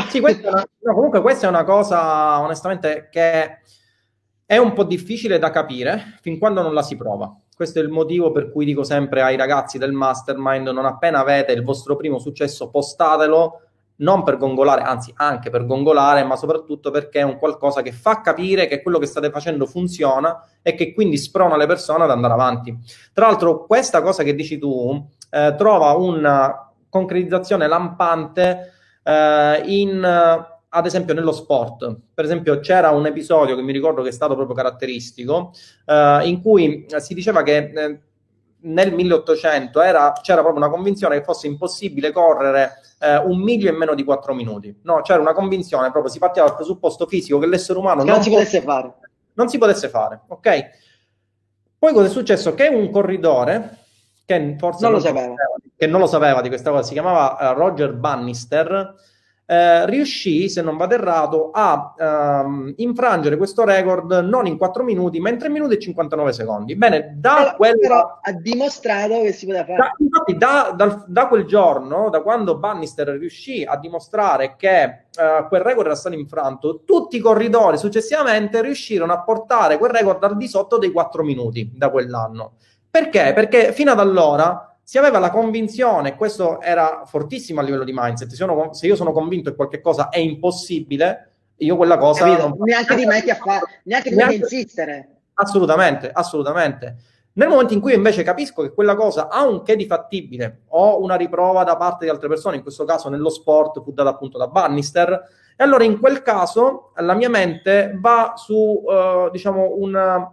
Sì, 0.09 0.21
questa 0.21 0.49
una- 0.49 0.67
no, 0.81 0.95
comunque 0.95 1.21
questa 1.21 1.47
è 1.47 1.49
una 1.49 1.64
cosa, 1.64 2.40
onestamente, 2.40 3.09
che 3.11 3.59
è 4.46 4.57
un 4.57 4.72
po' 4.72 4.85
difficile 4.85 5.38
da 5.38 5.50
capire 5.50 6.18
fin 6.20 6.38
quando 6.38 6.62
non 6.62 6.74
la 6.74 6.83
si 6.83 6.96
prova. 6.96 7.35
Questo 7.54 7.78
è 7.78 7.83
il 7.83 7.88
motivo 7.88 8.33
per 8.33 8.50
cui 8.50 8.64
dico 8.64 8.83
sempre 8.83 9.22
ai 9.22 9.37
ragazzi 9.37 9.78
del 9.78 9.92
mastermind, 9.92 10.68
non 10.68 10.85
appena 10.85 11.20
avete 11.20 11.52
il 11.52 11.62
vostro 11.62 11.96
primo 11.96 12.18
successo, 12.18 12.68
postatelo, 12.68 13.61
non 13.96 14.24
per 14.24 14.38
gongolare, 14.38 14.83
anzi 14.83 15.12
anche 15.16 15.50
per 15.50 15.66
gongolare, 15.66 16.24
ma 16.24 16.37
soprattutto 16.37 16.90
perché 16.90 17.20
è 17.20 17.22
un 17.22 17.38
qualcosa 17.38 17.80
che 17.80 17.92
fa 17.92 18.20
capire 18.20 18.66
che 18.66 18.83
quello 18.83 18.98
che 18.98 19.07
state 19.07 19.30
facendo 19.30 19.66
funziona 19.66 20.44
e 20.62 20.74
che 20.74 20.92
quindi 20.92 21.16
sprona 21.16 21.57
le 21.57 21.66
persone 21.66 22.04
ad 22.04 22.11
andare 22.11 22.33
avanti. 22.33 22.76
Tra 23.12 23.26
l'altro, 23.26 23.66
questa 23.66 24.02
cosa 24.02 24.24
che 24.24 24.35
dici 24.35 24.59
tu 24.59 25.07
eh, 25.30 25.54
trova 25.57 25.92
una 25.92 26.72
concretizzazione 26.88 27.68
lampante 27.68 28.72
eh, 29.02 29.62
in, 29.66 30.46
ad 30.76 30.87
esempio 30.87 31.14
nello 31.14 31.32
sport. 31.32 31.96
Per 32.12 32.24
esempio 32.24 32.58
c'era 32.60 32.90
un 32.90 33.06
episodio 33.06 33.54
che 33.54 33.62
mi 33.62 33.72
ricordo 33.72 34.02
che 34.02 34.08
è 34.08 34.12
stato 34.12 34.34
proprio 34.34 34.56
caratteristico, 34.56 35.52
eh, 35.87 36.20
in 36.24 36.40
cui 36.42 36.84
eh, 36.87 37.00
si 37.00 37.14
diceva 37.14 37.42
che 37.42 37.56
eh, 37.74 37.98
nel 38.66 38.92
1800 38.92 39.80
era, 39.80 40.12
c'era 40.20 40.40
proprio 40.40 40.64
una 40.64 40.72
convinzione 40.72 41.18
che 41.18 41.24
fosse 41.24 41.46
impossibile 41.46 42.10
correre 42.12 42.80
eh, 42.98 43.18
un 43.18 43.38
miglio 43.40 43.70
in 43.70 43.76
meno 43.76 43.94
di 43.94 44.02
4 44.02 44.34
minuti. 44.34 44.76
No, 44.82 45.00
c'era 45.02 45.20
una 45.20 45.32
convinzione, 45.34 45.90
proprio 45.90 46.10
si 46.10 46.18
partiva 46.18 46.46
dal 46.46 46.56
presupposto 46.56 47.06
fisico 47.06 47.38
che 47.38 47.46
l'essere 47.46 47.78
umano 47.78 48.02
Che 48.02 48.10
non 48.10 48.22
si 48.22 48.30
potesse 48.30 48.60
fare. 48.62 48.92
non 49.34 49.48
si 49.48 49.58
potesse 49.58 49.88
fare, 49.88 50.22
ok? 50.28 50.64
Poi 51.78 51.92
cosa 51.92 52.06
è 52.06 52.10
successo? 52.10 52.54
Che 52.54 52.66
un 52.68 52.90
corridore 52.90 53.78
che 54.24 54.56
forse 54.58 54.82
Non 54.82 54.92
lo 54.92 54.98
non 54.98 55.06
sapeva. 55.06 55.34
che 55.76 55.87
non 55.87 56.00
lo 56.00 56.06
sapeva 56.06 56.40
di 56.40 56.48
questa 56.48 56.70
cosa, 56.70 56.82
si 56.82 56.94
chiamava 56.94 57.38
eh, 57.38 57.52
Roger 57.54 57.92
Bannister, 57.92 58.94
eh, 59.46 59.85
riuscì, 59.87 60.48
se 60.48 60.62
non 60.62 60.76
vado 60.76 60.94
errato, 60.94 61.50
a 61.52 61.94
ehm, 61.98 62.74
infrangere 62.76 63.37
questo 63.37 63.64
record 63.64 64.11
non 64.24 64.46
in 64.46 64.57
4 64.57 64.83
minuti, 64.83 65.20
ma 65.20 65.28
in 65.28 65.38
3 65.38 65.50
minuti 65.50 65.74
e 65.74 65.78
59 65.78 66.33
secondi. 66.33 66.76
Bene, 66.76 67.14
da 67.16 67.35
però, 67.35 67.57
quella... 67.57 67.76
però 67.78 68.18
ha 68.22 68.33
dimostrato 68.33 69.20
che 69.20 69.33
si 69.33 69.46
poteva 69.46 69.64
fare. 69.64 69.76
Da, 69.76 69.92
infatti, 69.98 70.37
da, 70.37 70.74
da, 70.74 71.04
da, 71.07 71.28
quel 71.28 71.44
giorno, 71.44 72.09
da 72.09 72.22
quando 72.22 72.57
Bannister 72.57 73.09
riuscì 73.09 73.62
a 73.64 73.76
dimostrare 73.76 74.54
che 74.57 74.83
eh, 74.83 75.46
quel 75.48 75.61
record 75.61 75.87
era 75.87 75.94
stato 75.94 76.14
infranto, 76.14 76.83
tutti 76.85 77.16
i 77.16 77.20
corridori 77.20 77.76
successivamente 77.76 78.62
riuscirono 78.62 79.12
a 79.12 79.22
portare 79.22 79.76
quel 79.76 79.90
record 79.90 80.24
al 80.24 80.37
di 80.37 80.48
sotto 80.48 80.78
dei 80.78 80.90
4 80.90 81.22
minuti 81.22 81.70
da 81.74 81.90
quell'anno. 81.90 82.52
Perché? 82.90 83.33
Perché 83.35 83.72
fino 83.72 83.90
ad 83.90 83.98
allora 83.98 84.73
si 84.85 84.99
aveva 84.99 85.18
la 85.18 85.31
convinzione, 85.31 86.14
questo 86.14 86.61
era 86.61 87.05
fortissimo 87.07 87.61
a 87.61 87.62
livello 87.62 87.85
di 87.85 87.92
mindset, 87.94 88.29
se, 88.29 88.37
sono, 88.37 88.75
se 88.75 88.87
io 88.87 88.97
sono 88.97 89.12
convinto 89.12 89.49
che 89.49 89.57
qualche 89.57 89.81
cosa 89.81 90.11
è 90.11 90.18
impossibile, 90.18 91.31
io 91.57 91.77
quella 91.77 91.97
cosa... 91.97 92.27
Non... 92.27 92.55
Neanche 92.59 92.94
ti 92.94 93.07
metti 93.07 93.31
a 93.31 93.37
fare, 93.37 93.81
neanche 93.85 94.11
ti 94.11 94.14
metti 94.14 94.35
a 94.35 94.37
insistere. 94.37 95.09
Assolutamente, 95.35 96.11
assolutamente. 96.12 96.97
Nel 97.33 97.49
momento 97.49 97.73
in 97.73 97.81
cui 97.81 97.94
invece 97.94 98.23
capisco 98.23 98.62
che 98.62 98.73
quella 98.73 98.94
cosa 98.94 99.29
ha 99.29 99.44
un 99.44 99.62
che 99.62 99.75
di 99.75 99.87
fattibile, 99.87 100.64
ho 100.68 101.03
una 101.03 101.16
riprova 101.16 101.64
da 101.64 101.77
parte 101.77 102.05
di 102.05 102.11
altre 102.11 102.29
persone, 102.29 102.57
in 102.57 102.62
questo 102.62 102.85
caso 102.85 103.09
nello 103.09 103.31
sport 103.31 103.83
fu 103.83 103.92
data 103.92 104.11
appunto 104.11 104.37
da 104.37 104.49
Bannister, 104.49 105.11
e 105.57 105.64
allora 105.64 105.85
in 105.85 105.99
quel 105.99 106.23
caso 106.23 106.92
la 106.97 107.14
mia 107.14 107.31
mente 107.31 107.97
va 107.99 108.35
su, 108.37 108.55
uh, 108.85 109.31
diciamo, 109.31 109.75
un 109.79 110.29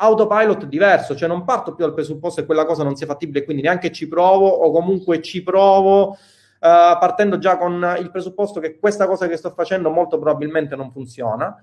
autopilot 0.00 0.66
diverso, 0.66 1.16
cioè 1.16 1.28
non 1.28 1.44
parto 1.44 1.74
più 1.74 1.84
dal 1.84 1.94
presupposto 1.94 2.40
che 2.40 2.46
quella 2.46 2.64
cosa 2.64 2.84
non 2.84 2.96
sia 2.96 3.06
fattibile, 3.06 3.44
quindi 3.44 3.62
neanche 3.62 3.90
ci 3.90 4.06
provo 4.06 4.48
o 4.48 4.70
comunque 4.70 5.20
ci 5.20 5.42
provo 5.42 6.10
uh, 6.10 6.16
partendo 6.58 7.38
già 7.38 7.56
con 7.56 7.96
il 7.98 8.10
presupposto 8.10 8.60
che 8.60 8.78
questa 8.78 9.06
cosa 9.06 9.26
che 9.26 9.36
sto 9.36 9.50
facendo 9.50 9.90
molto 9.90 10.18
probabilmente 10.18 10.76
non 10.76 10.92
funziona. 10.92 11.60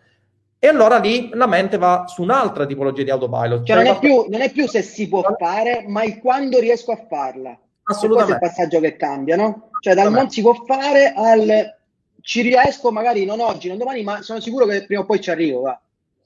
E 0.60 0.67
allora 0.67 0.98
lì 0.98 1.30
la 1.34 1.48
mente 1.48 1.78
va 1.78 2.06
su 2.08 2.24
un'altra 2.24 2.65
tipologia 2.65 3.04
di 3.04 3.12
autopilot. 3.12 3.65
Cioè, 3.65 3.76
cioè 3.76 3.86
non, 3.86 3.93
è 3.93 4.00
più, 4.00 4.26
non, 4.30 4.41
è 4.41 4.52
più, 4.52 4.67
se 4.67 4.82
si 4.82 5.08
può 5.08 5.24
fare, 5.38 5.86
ma 5.88 6.04
il 6.04 6.19
quando 6.19 6.60
riesco 6.60 6.91
a 6.91 7.06
farla. 7.08 7.58
Assolutamente. 7.84 8.39
questo 8.39 8.62
è 8.62 8.63
il 8.63 8.69
passaggio 8.69 8.80
che 8.80 8.98
cambia, 8.98 9.36
no? 9.36 9.69
Cioè 9.80 9.93
dal 9.93 10.12
non 10.12 10.30
si 10.30 10.41
può 10.41 10.56
fare 10.65 11.13
al 11.15 11.74
ci 12.21 12.41
riesco 12.41 12.91
magari 12.91 13.24
non 13.24 13.39
oggi, 13.39 13.67
non 13.67 13.78
domani, 13.78 14.02
ma 14.02 14.24
sono 14.24 14.39
sicuro 14.39 14.65
che 14.65 14.86
prima 14.86 15.02
o 15.02 15.06
poi 15.06 15.21
ci 15.21 15.30
arrivo. 15.30 15.62
Va. 15.62 15.80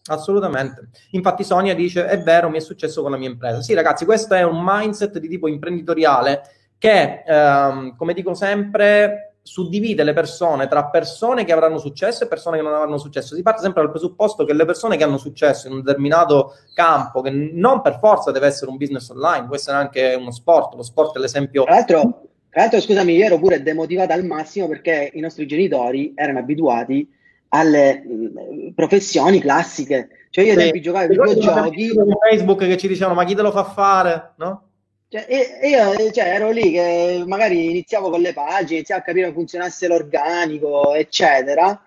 Assolutamente. 0.07 0.89
Infatti 1.11 1.43
Sonia 1.43 1.75
dice, 1.75 2.05
è 2.07 2.21
vero, 2.21 2.49
mi 2.49 2.57
è 2.57 2.61
successo 2.61 3.01
con 3.01 3.11
la 3.11 3.17
mia 3.17 3.29
impresa. 3.29 3.61
Sì, 3.61 3.73
ragazzi, 3.73 4.05
questo 4.05 4.33
è 4.33 4.43
un 4.43 4.61
mindset 4.63 5.17
di 5.19 5.27
tipo 5.27 5.47
imprenditoriale 5.47 6.41
che, 6.77 7.23
ehm, 7.25 7.95
come 7.95 8.13
dico 8.13 8.33
sempre, 8.33 9.35
suddivide 9.41 10.03
le 10.03 10.13
persone 10.13 10.67
tra 10.67 10.85
persone 10.85 11.43
che 11.43 11.51
avranno 11.51 11.79
successo 11.79 12.23
e 12.23 12.27
persone 12.27 12.57
che 12.57 12.63
non 12.63 12.73
avranno 12.73 12.97
successo. 12.97 13.35
Si 13.35 13.41
parte 13.41 13.61
sempre 13.61 13.81
dal 13.81 13.91
presupposto 13.91 14.45
che 14.45 14.53
le 14.53 14.65
persone 14.65 14.95
che 14.95 15.03
hanno 15.03 15.17
successo 15.17 15.67
in 15.67 15.73
un 15.73 15.81
determinato 15.81 16.55
campo, 16.73 17.21
che 17.21 17.31
non 17.31 17.81
per 17.81 17.97
forza 17.99 18.31
deve 18.31 18.47
essere 18.47 18.69
un 18.69 18.77
business 18.77 19.09
online, 19.09 19.47
può 19.47 19.55
essere 19.55 19.77
anche 19.77 20.15
uno 20.17 20.31
sport, 20.31 20.75
lo 20.75 20.83
sport 20.83 21.17
è 21.17 21.19
l'esempio... 21.19 21.63
Tra 21.63 21.73
l'altro, 21.73 22.01
tra 22.49 22.61
l'altro 22.61 22.79
scusami, 22.79 23.15
io 23.15 23.25
ero 23.25 23.39
pure 23.39 23.61
demotivata 23.63 24.13
al 24.13 24.25
massimo 24.25 24.67
perché 24.67 25.11
i 25.13 25.19
nostri 25.19 25.47
genitori 25.47 26.13
erano 26.15 26.39
abituati 26.39 27.07
alle 27.49 28.03
mh, 28.05 28.13
mm, 28.13 28.69
professioni 28.75 29.39
classiche. 29.39 30.09
Cioè 30.29 30.45
io 30.45 30.51
sì. 30.51 30.57
tempi 30.57 30.81
giocavo 30.81 31.03
ai 31.03 31.09
videogiochi. 31.09 31.87
Su 31.87 32.05
Facebook 32.29 32.59
che 32.65 32.77
ci 32.77 32.87
dicevano 32.87 33.15
ma 33.15 33.25
chi 33.25 33.35
te 33.35 33.41
lo 33.41 33.51
fa 33.51 33.63
fare, 33.63 34.33
no? 34.37 34.63
Cioè, 35.07 35.25
io 35.63 36.11
cioè, 36.11 36.25
ero 36.35 36.51
lì 36.51 36.71
che 36.71 37.23
magari 37.25 37.71
iniziavo 37.71 38.11
con 38.11 38.21
le 38.21 38.31
pagine, 38.31 38.75
iniziavo 38.75 39.01
a 39.01 39.03
capire 39.03 39.25
come 39.25 39.37
funzionasse 39.37 39.87
l'organico, 39.87 40.93
eccetera. 40.93 41.83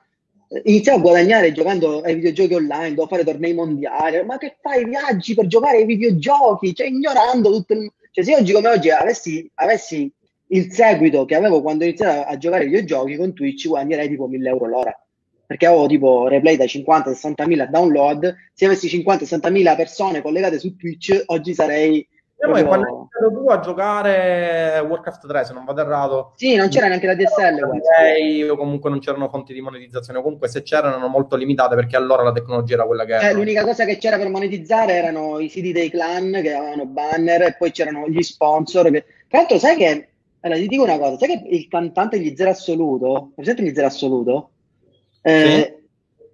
Iniziavo 0.65 0.99
a 0.99 1.03
guadagnare 1.03 1.53
giocando 1.53 2.01
ai 2.01 2.17
videogiochi 2.17 2.55
online, 2.55 2.95
dovevo 2.95 3.07
fare 3.07 3.25
tornei 3.25 3.55
mondiali. 3.55 4.25
Ma 4.25 4.39
che 4.39 4.57
fai 4.61 4.85
viaggi 4.85 5.35
per 5.35 5.47
giocare 5.47 5.79
ai 5.79 5.85
videogiochi? 5.85 6.75
Cioè, 6.75 6.89
ignorando 6.89 7.53
tutto 7.53 7.75
il... 7.75 7.93
Cioè, 8.11 8.25
se 8.25 8.35
oggi 8.35 8.53
come 8.53 8.69
oggi 8.69 8.91
avessi, 8.91 9.49
avessi 9.55 10.13
il 10.49 10.73
seguito 10.73 11.25
che 11.25 11.37
avevo 11.37 11.63
quando 11.63 11.85
iniziavo 11.85 12.25
a 12.25 12.37
giocare 12.37 12.65
ai 12.65 12.71
videogiochi 12.71 13.17
con 13.17 13.33
Twitch, 13.33 13.69
guadagnerei 13.69 14.09
tipo 14.09 14.27
1000 14.27 14.49
euro 14.49 14.67
l'ora 14.67 15.02
perché 15.53 15.67
avevo 15.67 15.87
tipo 15.87 16.29
replay 16.29 16.57
da 16.57 16.65
50-60 16.65 17.47
mila 17.47 17.67
download. 17.67 18.35
Se 18.55 18.65
avessi 18.65 18.89
50-60 18.89 19.51
mila 19.51 19.75
persone 19.77 20.23
collegate 20.23 20.59
su 20.59 20.77
Twitch, 20.77 21.25
oggi 21.27 21.53
sarei. 21.53 22.09
Proprio... 22.35 22.67
Quando 22.67 22.87
hai 22.87 22.93
iniziato 22.93 23.33
tu 23.35 23.49
a 23.51 23.61
giocare 23.61 24.85
Warcraft 24.89 25.27
3, 25.29 25.45
se 25.45 25.53
non 25.53 25.67
vado 25.67 25.83
errato, 25.83 26.33
sì, 26.37 26.57
non 26.57 26.69
c'era 26.69 26.89
neanche 26.89 27.07
la 27.07 27.15
DSL. 27.15 28.51
O 28.51 28.57
comunque 28.57 28.89
non 28.89 28.99
c'erano 28.99 29.29
fonti 29.29 29.53
di 29.53 29.61
monetizzazione, 29.61 30.19
o 30.19 30.23
comunque 30.23 30.49
se 30.49 30.63
c'erano 30.63 30.95
erano 30.95 31.09
molto 31.09 31.37
limitate 31.37 31.75
perché 31.75 31.97
allora 31.97 32.23
la 32.23 32.33
tecnologia 32.33 32.75
era 32.75 32.87
quella 32.87 33.05
che 33.05 33.13
era. 33.13 33.29
Eh, 33.29 33.35
l'unica 33.35 33.63
cosa 33.63 33.85
che 33.85 33.99
c'era 33.99 34.17
per 34.17 34.31
monetizzare 34.31 34.95
erano 34.95 35.39
i 35.39 35.51
siti 35.51 35.71
dei 35.73 35.91
clan 35.91 36.33
che 36.43 36.55
avevano 36.55 36.87
banner 36.87 37.43
e 37.43 37.57
poi 37.59 37.71
c'erano 37.73 38.09
gli 38.09 38.23
sponsor. 38.23 38.91
Che... 38.91 39.05
Tra 39.29 39.39
l'altro, 39.41 39.59
sai 39.59 39.77
che. 39.77 40.09
Allora, 40.41 40.59
ti 40.59 40.67
dico 40.67 40.83
una 40.83 40.99
cosa, 40.99 41.19
sai 41.19 41.29
che 41.29 41.47
il 41.51 41.69
cantante 41.69 42.19
di 42.19 42.35
Zero 42.35 42.51
Assoluto, 42.51 43.33
presente 43.35 43.63
di 43.63 43.75
Zero 43.75 43.87
Assoluto? 43.87 44.52
Eh, 45.23 45.83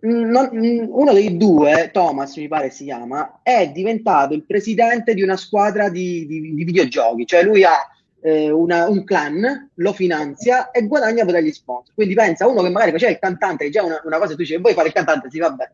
non, 0.01 0.51
uno 0.53 1.13
dei 1.13 1.37
due, 1.37 1.91
Thomas 1.93 2.37
mi 2.37 2.49
pare 2.49 2.71
si 2.71 2.85
chiama, 2.85 3.41
è 3.43 3.71
diventato 3.71 4.35
il 4.35 4.45
presidente 4.45 5.15
di 5.15 5.23
una 5.23 5.37
squadra 5.37 5.89
di, 5.89 6.27
di, 6.27 6.55
di 6.55 6.65
videogiochi, 6.65 7.27
cioè 7.27 7.43
lui 7.43 7.65
ha 7.65 7.87
eh, 8.21 8.51
una, 8.51 8.89
un 8.89 9.05
clan, 9.05 9.71
lo 9.75 9.93
finanzia 9.93 10.71
e 10.71 10.87
guadagna 10.87 11.25
dagli 11.25 11.53
sponsor. 11.53 11.95
Quindi 11.95 12.15
pensa 12.15 12.47
uno 12.47 12.63
che 12.63 12.71
magari 12.71 12.93
faceva 12.93 13.13
il 13.13 13.19
cantante, 13.19 13.65
che 13.65 13.71
già 13.71 13.83
una, 13.83 14.01
una 14.05 14.19
cosa 14.19 14.33
tu 14.33 14.39
dici, 14.39 14.57
vuoi 14.59 14.75
fare 14.75 14.89
il 14.89 14.95
cantante? 14.95 15.31
Sì, 15.31 15.39
vabbè. 15.39 15.71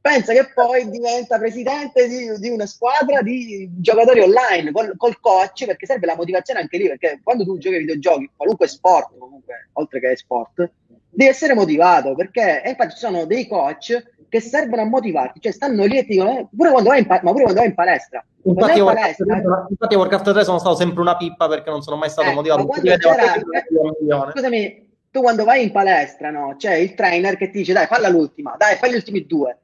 Pensa 0.00 0.34
che 0.34 0.50
poi 0.52 0.90
diventa 0.90 1.38
presidente 1.38 2.06
di, 2.06 2.38
di 2.38 2.50
una 2.50 2.66
squadra 2.66 3.22
di 3.22 3.70
giocatori 3.78 4.20
online 4.20 4.70
col, 4.70 4.92
col, 4.98 5.18
coach, 5.18 5.64
perché 5.64 5.86
serve 5.86 6.04
la 6.04 6.14
motivazione 6.14 6.60
anche 6.60 6.76
lì, 6.76 6.88
perché 6.88 7.20
quando 7.22 7.44
tu 7.44 7.56
giochi 7.56 7.76
ai 7.76 7.80
videogiochi, 7.80 8.30
qualunque 8.36 8.68
sport, 8.68 9.16
comunque, 9.16 9.70
oltre 9.72 10.00
che 10.00 10.14
sport, 10.14 10.70
devi 11.14 11.30
essere 11.30 11.54
motivato 11.54 12.14
perché 12.14 12.62
infatti 12.64 12.92
ci 12.92 12.98
sono 12.98 13.24
dei 13.24 13.46
coach 13.46 14.12
che 14.28 14.40
servono 14.40 14.82
a 14.82 14.86
motivarti, 14.86 15.40
cioè 15.40 15.52
stanno 15.52 15.84
lì 15.84 15.96
e 15.96 16.04
ti 16.04 16.14
dicono, 16.14 16.38
eh, 16.38 16.48
pure 16.54 16.70
quando 16.70 16.88
vai 16.88 16.98
in, 16.98 17.06
pa- 17.06 17.20
ma 17.22 17.30
pure 17.30 17.44
quando 17.44 17.60
vai 17.60 17.68
in 17.68 17.74
palestra. 17.74 18.24
Infatti, 18.42 18.78
in 18.78 18.84
palestra, 18.84 19.42
infatti 19.70 19.94
Warcraft 19.94 20.32
3 20.32 20.44
sono 20.44 20.58
stato 20.58 20.74
sempre 20.74 21.00
una 21.00 21.16
pippa 21.16 21.46
perché 21.48 21.70
non 21.70 21.82
sono 21.82 21.96
mai 21.96 22.10
stato 22.10 22.30
eh, 22.30 22.34
motivato. 22.34 22.68
Eh, 22.74 24.30
scusami, 24.32 24.90
tu 25.12 25.20
quando 25.20 25.44
vai 25.44 25.62
in 25.62 25.70
palestra, 25.70 26.30
no, 26.30 26.56
c'è 26.58 26.74
il 26.74 26.94
trainer 26.94 27.36
che 27.36 27.50
ti 27.50 27.58
dice 27.58 27.72
dai, 27.72 27.86
falla 27.86 28.08
l'ultima, 28.08 28.56
dai, 28.58 28.74
fai 28.74 28.90
gli 28.90 28.96
ultimi 28.96 29.24
due. 29.24 29.60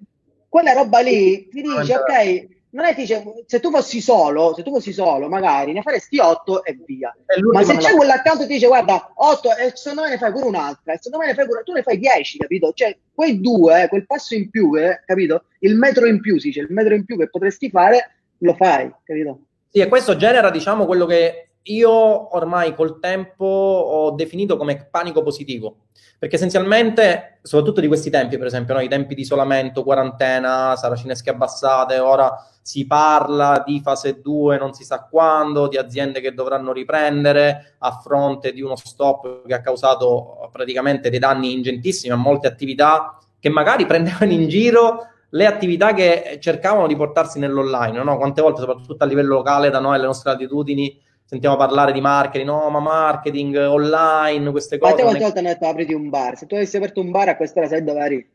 Quella 0.48 0.72
roba 0.72 1.00
lì 1.00 1.48
ti 1.48 1.62
dice, 1.62 1.96
ok, 1.96 2.48
non 2.72 2.84
è 2.84 2.94
che 2.94 3.00
dice, 3.00 3.24
se 3.46 3.58
tu 3.58 3.70
fossi 3.70 4.00
solo, 4.00 4.54
se 4.54 4.62
tu 4.62 4.70
fossi 4.70 4.92
solo, 4.92 5.28
magari 5.28 5.72
ne 5.72 5.82
faresti 5.82 6.18
8 6.18 6.64
e 6.64 6.78
via. 6.86 7.14
Ma 7.52 7.64
se 7.64 7.76
c'è 7.76 7.94
quello 7.94 8.12
accanto 8.12 8.46
ti 8.46 8.52
dice, 8.52 8.68
guarda, 8.68 9.12
8 9.14 9.56
e 9.56 9.72
secondo 9.74 10.02
me 10.02 10.10
ne 10.10 10.18
fai 10.18 10.32
pure 10.32 10.46
un'altra, 10.46 10.92
e 10.92 10.98
secondo 11.00 11.24
me 11.24 11.30
ne 11.30 11.34
fai 11.34 11.46
pure, 11.46 11.62
tu 11.64 11.72
ne 11.72 11.82
fai 11.82 11.98
10, 11.98 12.38
capito? 12.38 12.72
Cioè, 12.72 12.96
quei 13.12 13.40
due, 13.40 13.86
quel 13.88 14.06
passo 14.06 14.34
in 14.34 14.50
più, 14.50 14.74
eh, 14.76 15.02
capito? 15.04 15.44
Il 15.60 15.76
metro 15.76 16.06
in 16.06 16.20
più, 16.20 16.38
si 16.38 16.48
dice, 16.48 16.60
il 16.60 16.68
metro 16.70 16.94
in 16.94 17.04
più 17.04 17.18
che 17.18 17.28
potresti 17.28 17.70
fare, 17.70 18.14
lo 18.38 18.54
fai, 18.54 18.92
capito? 19.04 19.40
Sì, 19.68 19.80
e 19.80 19.88
questo 19.88 20.16
genera, 20.16 20.50
diciamo, 20.50 20.86
quello 20.86 21.06
che 21.06 21.49
io 21.74 22.34
ormai 22.36 22.74
col 22.74 22.98
tempo 22.98 23.44
ho 23.44 24.10
definito 24.12 24.56
come 24.56 24.88
panico 24.90 25.22
positivo, 25.22 25.86
perché 26.18 26.36
essenzialmente, 26.36 27.38
soprattutto 27.42 27.80
di 27.80 27.86
questi 27.86 28.10
tempi, 28.10 28.36
per 28.38 28.46
esempio, 28.46 28.74
no? 28.74 28.80
i 28.80 28.88
tempi 28.88 29.14
di 29.14 29.22
isolamento, 29.22 29.82
quarantena, 29.82 30.76
saracinesche 30.76 31.30
abbassate, 31.30 31.98
ora 31.98 32.32
si 32.62 32.86
parla 32.86 33.62
di 33.66 33.80
fase 33.80 34.20
2 34.20 34.58
non 34.58 34.72
si 34.74 34.84
sa 34.84 35.06
quando, 35.10 35.66
di 35.66 35.76
aziende 35.76 36.20
che 36.20 36.34
dovranno 36.34 36.72
riprendere 36.72 37.76
a 37.78 37.92
fronte 37.92 38.52
di 38.52 38.60
uno 38.60 38.76
stop 38.76 39.46
che 39.46 39.54
ha 39.54 39.60
causato 39.60 40.48
praticamente 40.52 41.10
dei 41.10 41.18
danni 41.18 41.52
ingentissimi 41.54 42.12
a 42.12 42.16
molte 42.16 42.46
attività 42.46 43.18
che 43.40 43.48
magari 43.48 43.86
prendevano 43.86 44.30
in 44.30 44.46
giro 44.48 45.06
le 45.30 45.46
attività 45.46 45.94
che 45.94 46.38
cercavano 46.40 46.86
di 46.86 46.96
portarsi 46.96 47.38
nell'online, 47.38 48.02
no? 48.02 48.16
Quante 48.16 48.42
volte, 48.42 48.60
soprattutto 48.60 49.02
a 49.04 49.06
livello 49.06 49.34
locale, 49.34 49.70
da 49.70 49.78
noi 49.78 49.94
alle 49.94 50.06
nostre 50.06 50.32
latitudini, 50.32 51.00
sentiamo 51.30 51.54
parlare 51.54 51.92
di 51.92 52.00
marketing, 52.00 52.48
no, 52.48 52.68
ma 52.70 52.80
marketing 52.80 53.54
online, 53.56 54.50
queste 54.50 54.78
cose. 54.78 54.94
Ma 54.94 55.00
quante 55.02 55.22
volte 55.22 55.38
hanno 55.38 55.48
detto 55.48 55.68
apriti 55.68 55.94
un 55.94 56.08
bar? 56.08 56.36
Se 56.36 56.46
tu 56.46 56.56
avessi 56.56 56.76
aperto 56.76 57.00
un 57.00 57.12
bar 57.12 57.28
a 57.28 57.36
quest'ora 57.36 57.68
sai 57.68 57.84
dove 57.84 58.00
eri? 58.00 58.28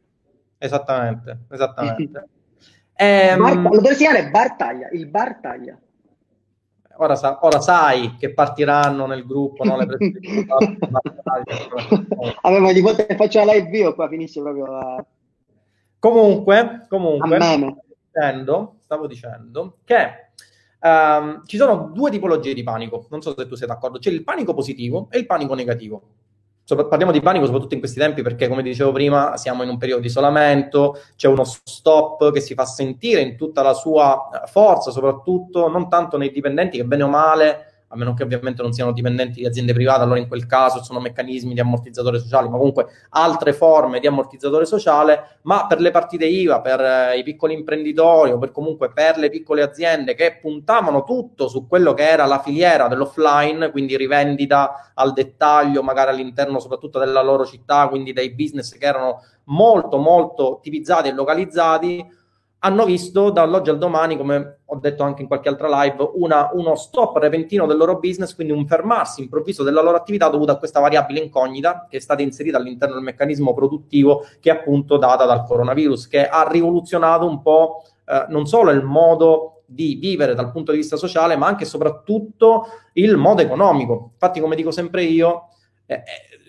Esattamente, 0.58 1.40
esattamente. 1.52 2.30
ehm, 2.96 3.42
bar, 3.42 3.58
lo 3.58 3.70
dovresti 3.70 4.06
chiamare 4.06 4.30
Bartaglia, 4.30 4.88
il 4.94 5.08
Bartaglia. 5.08 5.78
Ora, 6.98 7.18
sa, 7.18 7.38
ora, 7.42 7.60
sai 7.60 8.16
che 8.18 8.34
partiranno 8.34 9.06
nel 9.08 9.26
gruppo 9.26 9.66
no, 9.66 9.76
le 9.76 9.86
Vabbè, 12.42 12.60
ma 12.60 12.72
di 12.72 12.80
volte 12.80 13.14
faccio 13.18 13.44
la 13.44 13.52
live 13.52 13.78
io, 13.78 13.94
qua 13.94 14.08
finisce 14.08 14.40
proprio 14.40 14.68
la... 14.68 15.06
Comunque, 16.00 16.86
comunque, 16.88 17.36
stavo 17.36 17.82
dicendo, 18.10 18.76
stavo 18.80 19.08
dicendo 19.08 19.80
che 19.84 20.25
Um, 20.86 21.44
ci 21.48 21.58
sono 21.58 21.90
due 21.92 22.12
tipologie 22.12 22.54
di 22.54 22.62
panico, 22.62 23.08
non 23.10 23.20
so 23.20 23.34
se 23.36 23.48
tu 23.48 23.56
sei 23.56 23.68
d'accordo, 23.68 23.98
c'è 23.98 24.12
il 24.12 24.24
panico 24.24 24.54
positivo 24.54 25.08
e 25.10 25.18
il 25.18 25.26
panico 25.26 25.56
negativo. 25.56 26.02
parliamo 26.64 27.12
di 27.12 27.22
panico 27.22 27.46
soprattutto 27.46 27.74
in 27.74 27.80
questi 27.80 27.98
tempi 27.98 28.22
perché, 28.22 28.48
come 28.48 28.62
dicevo 28.62 28.92
prima, 28.92 29.36
siamo 29.36 29.64
in 29.64 29.70
un 29.70 29.80
periodo 29.80 30.02
di 30.02 30.08
isolamento, 30.08 31.02
c'è 31.16 31.28
uno 31.28 31.44
stop 31.44 32.32
che 32.32 32.40
si 32.40 32.54
fa 32.54 32.66
sentire 32.66 33.22
in 33.22 33.36
tutta 33.36 33.64
la 33.64 33.74
sua 33.74 34.30
forza, 34.46 34.92
soprattutto 34.92 35.68
non 35.70 35.90
tanto 35.90 36.18
nei 36.18 36.30
dipendenti 36.30 36.78
che 36.78 36.86
bene 36.86 37.02
o 37.02 37.08
male 37.08 37.75
a 37.88 37.96
meno 37.96 38.14
che 38.14 38.24
ovviamente 38.24 38.62
non 38.62 38.74
siano 38.74 38.92
dipendenti 38.92 39.40
di 39.40 39.46
aziende 39.46 39.74
private, 39.74 40.02
allora 40.02 40.20
in 40.20 40.28
quel 40.28 40.46
caso 40.46 40.84
sono 40.84 41.00
meccanismi 41.00 41.54
di 41.54 41.60
ammortizzatore 41.60 42.20
sociale, 42.20 42.50
ma 42.50 42.58
comunque 42.58 42.88
altre 43.10 43.54
forme 43.54 44.00
di 44.00 44.08
ammortizzatore 44.08 44.66
sociale, 44.66 45.40
ma 45.44 45.68
per 45.68 45.80
le 45.80 45.92
partite 45.92 46.26
IVA, 46.26 46.62
per 46.62 46.82
eh, 46.82 47.18
i 47.18 47.24
piccoli 47.24 47.54
imprenditori 47.54 48.32
o 48.32 48.38
per 48.38 48.52
comunque 48.52 48.92
per 48.92 49.18
le 49.18 49.30
piccole 49.30 49.62
aziende 49.62 50.16
che 50.16 50.40
puntavano 50.42 51.04
tutto 51.04 51.48
su 51.48 51.68
quello 51.68 51.94
che 51.94 52.08
era 52.08 52.26
la 52.26 52.40
filiera 52.40 52.88
dell'offline, 52.88 53.72
quindi 53.72 53.96
rivendita 53.96 54.92
al 54.96 55.14
dettaglio, 55.14 55.84
magari 55.84 56.10
all'interno 56.10 56.60
soprattutto 56.60 57.00
della 57.00 57.22
loro 57.22 57.46
città, 57.46 57.88
quindi 57.88 58.14
dei 58.14 58.34
business 58.34 58.78
che 58.78 58.86
erano 58.86 59.22
molto 59.46 59.98
molto 59.98 60.60
tipizzati 60.62 61.10
e 61.10 61.14
localizzati, 61.14 62.24
hanno 62.60 62.86
visto 62.86 63.30
dall'oggi 63.30 63.70
al 63.70 63.78
domani, 63.78 64.18
come 64.18 64.60
ho 64.66 64.78
detto 64.78 65.04
anche 65.04 65.22
in 65.22 65.28
qualche 65.28 65.50
altra 65.50 65.84
live, 65.84 66.12
una, 66.16 66.50
uno 66.54 66.76
stop 66.76 67.18
repentino 67.18 67.68
del 67.68 67.78
loro 67.78 68.00
business, 68.00 68.34
quindi 68.34 68.54
un 68.54 68.66
fermarsi 68.66 69.22
improvviso 69.22 69.64
della 69.64 69.82
loro 69.82 69.98
attività 69.98 70.30
dovuto 70.30 70.52
a 70.52 70.58
questa 70.58 70.80
variabile 70.80 71.20
incognita 71.20 71.86
che 71.88 71.98
è 71.98 72.00
stata 72.00 72.24
inserita 72.24 72.58
all'interno 72.58 72.96
del 72.96 73.04
meccanismo 73.04 73.54
produttivo 73.54 74.26
che 74.40 74.50
è 74.50 74.54
appunto 74.54 74.98
data 74.98 75.26
dal 75.26 75.46
coronavirus, 75.46 76.08
che 76.08 76.28
ha 76.28 76.48
rivoluzionato 76.50 77.28
un 77.28 77.42
po' 77.42 77.84
eh, 78.06 78.26
non 78.30 78.48
solo 78.48 78.72
il 78.72 78.84
modo 78.84 79.64
di 79.68 79.96
vivere 79.96 80.36
dal 80.36 80.52
punto 80.52 80.72
di 80.72 80.78
vista 80.78 80.96
sociale, 80.96 81.36
ma 81.36 81.48
anche 81.48 81.64
e 81.64 81.68
soprattutto 81.68 82.68
il 82.94 83.18
modo 83.18 83.42
economico. 83.42 84.10
Infatti, 84.14 84.40
come 84.40 84.56
dico 84.56 84.72
sempre 84.72 85.04
io, 85.04 85.50
eh, 85.86 85.96
eh 85.96 86.04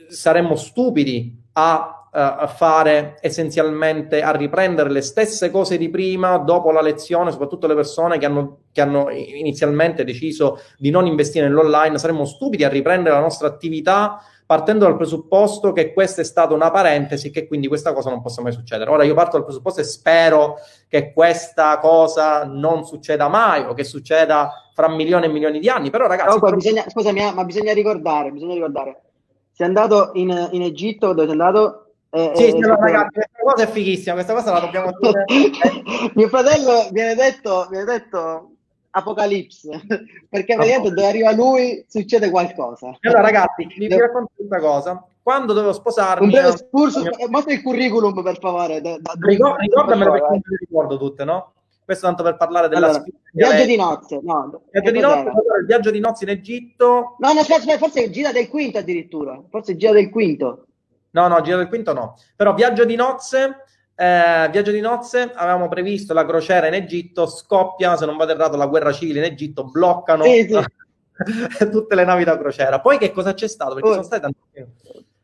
saremmo 0.09 0.55
stupidi 0.55 1.45
a 1.53 2.06
a 2.19 2.47
fare 2.47 3.19
essenzialmente, 3.21 4.23
a 4.23 4.31
riprendere 4.31 4.91
le 4.91 5.03
stesse 5.03 5.51
cose 5.51 5.77
di 5.77 5.91
prima 5.91 6.39
dopo 6.39 6.71
la 6.71 6.81
lezione, 6.81 7.31
soprattutto 7.31 7.67
le 7.67 7.75
persone 7.75 8.17
che 8.17 8.25
hanno, 8.25 8.61
che 8.73 8.81
hanno 8.81 9.11
inizialmente 9.11 10.03
deciso 10.03 10.61
di 10.79 10.89
non 10.89 11.07
investire 11.07 11.47
nell'online, 11.47 11.99
saremmo 11.99 12.25
stupidi 12.25 12.65
a 12.65 12.71
riprendere 12.71 13.15
la 13.15 13.21
nostra 13.21 13.49
attività 13.49 14.19
partendo 14.47 14.87
dal 14.87 14.97
presupposto 14.97 15.73
che 15.73 15.93
questa 15.93 16.23
è 16.23 16.25
stata 16.25 16.55
una 16.55 16.71
parentesi, 16.71 17.31
che 17.31 17.47
quindi 17.47 17.67
questa 17.67 17.93
cosa 17.93 18.11
non 18.11 18.23
possa 18.23 18.41
mai 18.41 18.53
succedere. 18.53 18.89
Ora 18.91 19.03
io 19.03 19.13
parto 19.13 19.37
dal 19.37 19.45
presupposto 19.45 19.81
e 19.81 19.85
spero 19.85 20.55
che 20.89 21.13
questa 21.13 21.79
cosa 21.81 22.45
non 22.45 22.85
succeda 22.85 23.29
mai 23.29 23.65
o 23.65 23.75
che 23.75 23.85
succeda 23.85 24.71
fra 24.73 24.89
milioni 24.89 25.27
e 25.27 25.29
milioni 25.29 25.59
di 25.59 25.69
anni, 25.69 25.91
però 25.91 26.07
ragazzi... 26.07 26.39
Però, 26.39 26.55
bisogna, 26.55 26.85
scusami, 26.89 27.35
ma 27.35 27.45
bisogna 27.45 27.73
ricordare, 27.73 28.31
bisogna 28.31 28.55
ricordare, 28.55 29.03
sei 29.53 29.67
andato 29.67 30.13
in, 30.15 30.49
in 30.53 30.63
Egitto, 30.63 31.09
dove 31.09 31.23
sei 31.23 31.31
andato 31.33 31.86
eh, 32.11 32.33
sì, 32.35 32.51
sì, 32.51 32.59
no, 32.59 32.77
ragazzi, 32.77 33.15
questa 33.15 33.43
cosa 33.43 33.63
è 33.65 33.67
fighissima, 33.69 34.15
questa 34.15 34.33
cosa 34.33 34.53
la 34.53 34.61
dobbiamo 34.61 34.91
dire. 34.99 35.25
Mio 36.15 36.29
fratello 36.29 36.89
viene 36.93 37.15
detto, 37.15 37.67
viene 37.71 37.85
detto 37.85 38.51
Apocalipse, 38.91 39.83
perché 40.29 40.55
praticamente 40.55 40.91
dove 40.91 41.07
arriva 41.07 41.33
lui 41.33 41.85
succede 41.89 42.31
qualcosa. 42.31 42.97
Allora 43.01 43.21
ragazzi, 43.21 43.67
vi, 43.67 43.87
vi 43.87 43.99
racconto 43.99 44.31
questa 44.35 44.61
cosa. 44.61 45.05
Quando 45.23 45.53
dovevo 45.53 45.73
sposarmi... 45.73 46.25
Un 46.25 46.31
breve 46.31 46.49
escurso, 46.49 47.01
mio... 47.01 47.11
mostra 47.29 47.53
il 47.53 47.63
curriculum 47.63 48.23
per 48.23 48.39
favore. 48.39 48.81
Da, 48.81 48.97
da 48.99 49.13
Ricord- 49.19 49.59
ricordamelo 49.59 50.13
perché 50.13 50.29
non 50.29 50.41
le 50.45 50.57
ricordo 50.61 50.99
tutte, 50.99 51.25
no? 51.25 51.53
Questo 51.85 52.07
tanto 52.07 52.23
per 52.23 52.37
parlare 52.37 52.69
della 52.69 52.87
allora, 52.87 53.05
Viaggio 53.33 53.65
di 53.65 53.77
nozze, 53.77 54.21
no. 54.23 54.63
Viaggio 54.71 54.91
di 54.91 55.01
nozze, 55.01 55.29
il 55.61 55.67
viaggio 55.67 55.91
di 55.91 56.01
nozze 56.01 56.25
in 56.25 56.31
Egitto. 56.31 57.17
No, 57.19 57.33
no, 57.33 57.41
aspetta, 57.41 57.79
forse 57.79 58.11
gira 58.11 58.33
del 58.33 58.49
quinto 58.49 58.79
addirittura. 58.79 59.41
Forse 59.51 59.77
gira 59.77 59.93
del 59.93 60.11
quinto. 60.11 60.66
No, 61.17 61.29
no, 61.29 61.41
Giro 61.41 61.57
del 61.57 61.69
Quinto 61.69 61.95
no. 61.95 62.19
Però 62.37 62.53
viaggio 62.53 62.85
di 62.85 62.95
nozze, 62.95 63.63
eh, 63.95 64.49
viaggio 64.51 64.71
di 64.71 64.81
nozze, 64.81 65.33
avevamo 65.35 65.67
previsto 65.67 66.13
la 66.13 66.27
crociera 66.27 66.67
in 66.67 66.75
Egitto, 66.75 67.27
scoppia, 67.27 67.97
se 67.97 68.05
non 68.05 68.19
vado 68.19 68.33
errato, 68.33 68.59
la 68.59 68.67
guerra 68.67 68.93
civile 68.93 69.21
in 69.21 69.33
Egitto, 69.33 69.65
bloccano 69.65 70.25
sì, 70.25 70.47
sì. 70.47 71.71
tutte 71.73 71.95
le 71.95 72.05
navi 72.05 72.25
da 72.25 72.37
crociera. 72.37 72.81
Poi 72.81 72.99
che 72.99 73.13
cosa 73.13 73.33
c'è 73.33 73.49
stato? 73.49 73.73
Perché 73.73 73.89
oh. 73.89 73.93
sono 73.93 74.05
state 74.05 74.21
tante... 74.21 74.75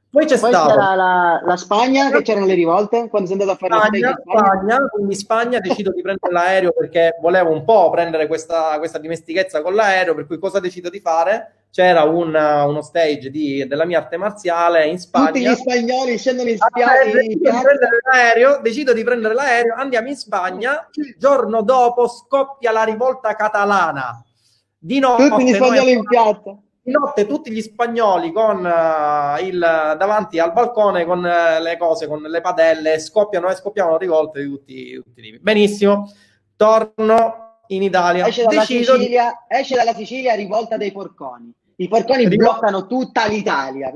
Poi 0.08 0.24
c'è 0.26 0.38
Poi 0.38 0.50
stato... 0.50 0.76
la, 0.76 1.40
la, 1.44 1.56
Spagna, 1.56 2.10
che 2.10 2.22
c'erano 2.22 2.46
le 2.46 2.54
rivolte, 2.54 3.08
quando 3.08 3.28
sei 3.28 3.38
andato 3.38 3.52
a 3.52 3.68
fare 3.68 3.86
Spagna, 3.86 4.08
la 4.08 4.18
Spagna, 4.20 4.46
Spagna, 4.46 4.88
quindi 4.88 5.14
Spagna 5.14 5.58
decido 5.58 5.90
di 5.90 6.02
prendere 6.02 6.32
l'aereo 6.32 6.72
perché 6.72 7.16
volevo 7.20 7.50
un 7.50 7.64
po' 7.64 7.90
prendere 7.90 8.26
questa, 8.26 8.78
questa 8.78 8.98
dimestichezza 8.98 9.60
con 9.60 9.74
l'aereo, 9.74 10.14
per 10.14 10.26
cui 10.26 10.38
cosa 10.38 10.58
decido 10.58 10.90
di 10.90 11.00
fare? 11.00 11.61
C'era 11.72 12.02
un, 12.02 12.34
uno 12.34 12.82
stage 12.82 13.30
di, 13.30 13.66
della 13.66 13.86
mia 13.86 14.00
arte 14.00 14.18
marziale 14.18 14.86
in 14.88 14.98
Spagna. 14.98 15.26
Tutti 15.28 15.40
gli 15.40 15.54
spagnoli 15.54 16.18
scendono 16.18 16.50
in 16.50 16.58
Spagna. 16.58 16.86
Decido, 17.02 17.50
l'aereo, 18.12 18.60
decido 18.60 18.92
di 18.92 19.02
prendere 19.02 19.32
l'aereo, 19.32 19.74
andiamo 19.74 20.08
in 20.08 20.16
Spagna. 20.16 20.86
Il 20.92 21.16
giorno 21.18 21.62
dopo 21.62 22.08
scoppia 22.08 22.72
la 22.72 22.84
rivolta 22.84 23.34
catalana. 23.34 24.22
Di 24.76 24.98
notte, 24.98 25.28
tutti 25.28 25.44
gli 25.44 25.54
spagnoli 25.54 25.92
in 25.92 26.04
piazza. 26.04 26.58
Di 26.82 26.92
notte 26.92 27.26
tutti 27.26 27.50
gli 27.50 27.62
spagnoli 27.62 28.32
con 28.32 28.56
uh, 28.58 29.42
il, 29.42 29.58
davanti 29.58 30.38
al 30.40 30.52
balcone 30.52 31.06
con 31.06 31.20
uh, 31.20 31.62
le 31.62 31.76
cose, 31.78 32.06
con 32.06 32.20
le 32.20 32.40
padelle, 32.42 32.98
scoppiano 32.98 33.48
e 33.48 33.54
scoppiavano 33.54 33.96
rivolte 33.96 34.42
di 34.42 34.48
tutti, 34.48 34.94
tutti 35.02 35.20
i. 35.20 35.38
Benissimo, 35.40 36.12
torno 36.54 37.60
in 37.68 37.82
Italia. 37.82 38.26
Esce 38.26 38.44
dalla, 38.44 38.64
Sicilia, 38.64 39.38
di... 39.48 39.56
esce 39.56 39.76
dalla 39.76 39.94
Sicilia 39.94 40.34
rivolta 40.34 40.76
dei 40.76 40.92
porconi. 40.92 41.54
I 41.76 41.88
porconi 41.88 42.28
Dico... 42.28 42.44
bloccano 42.44 42.86
tutta 42.86 43.26
l'Italia. 43.26 43.90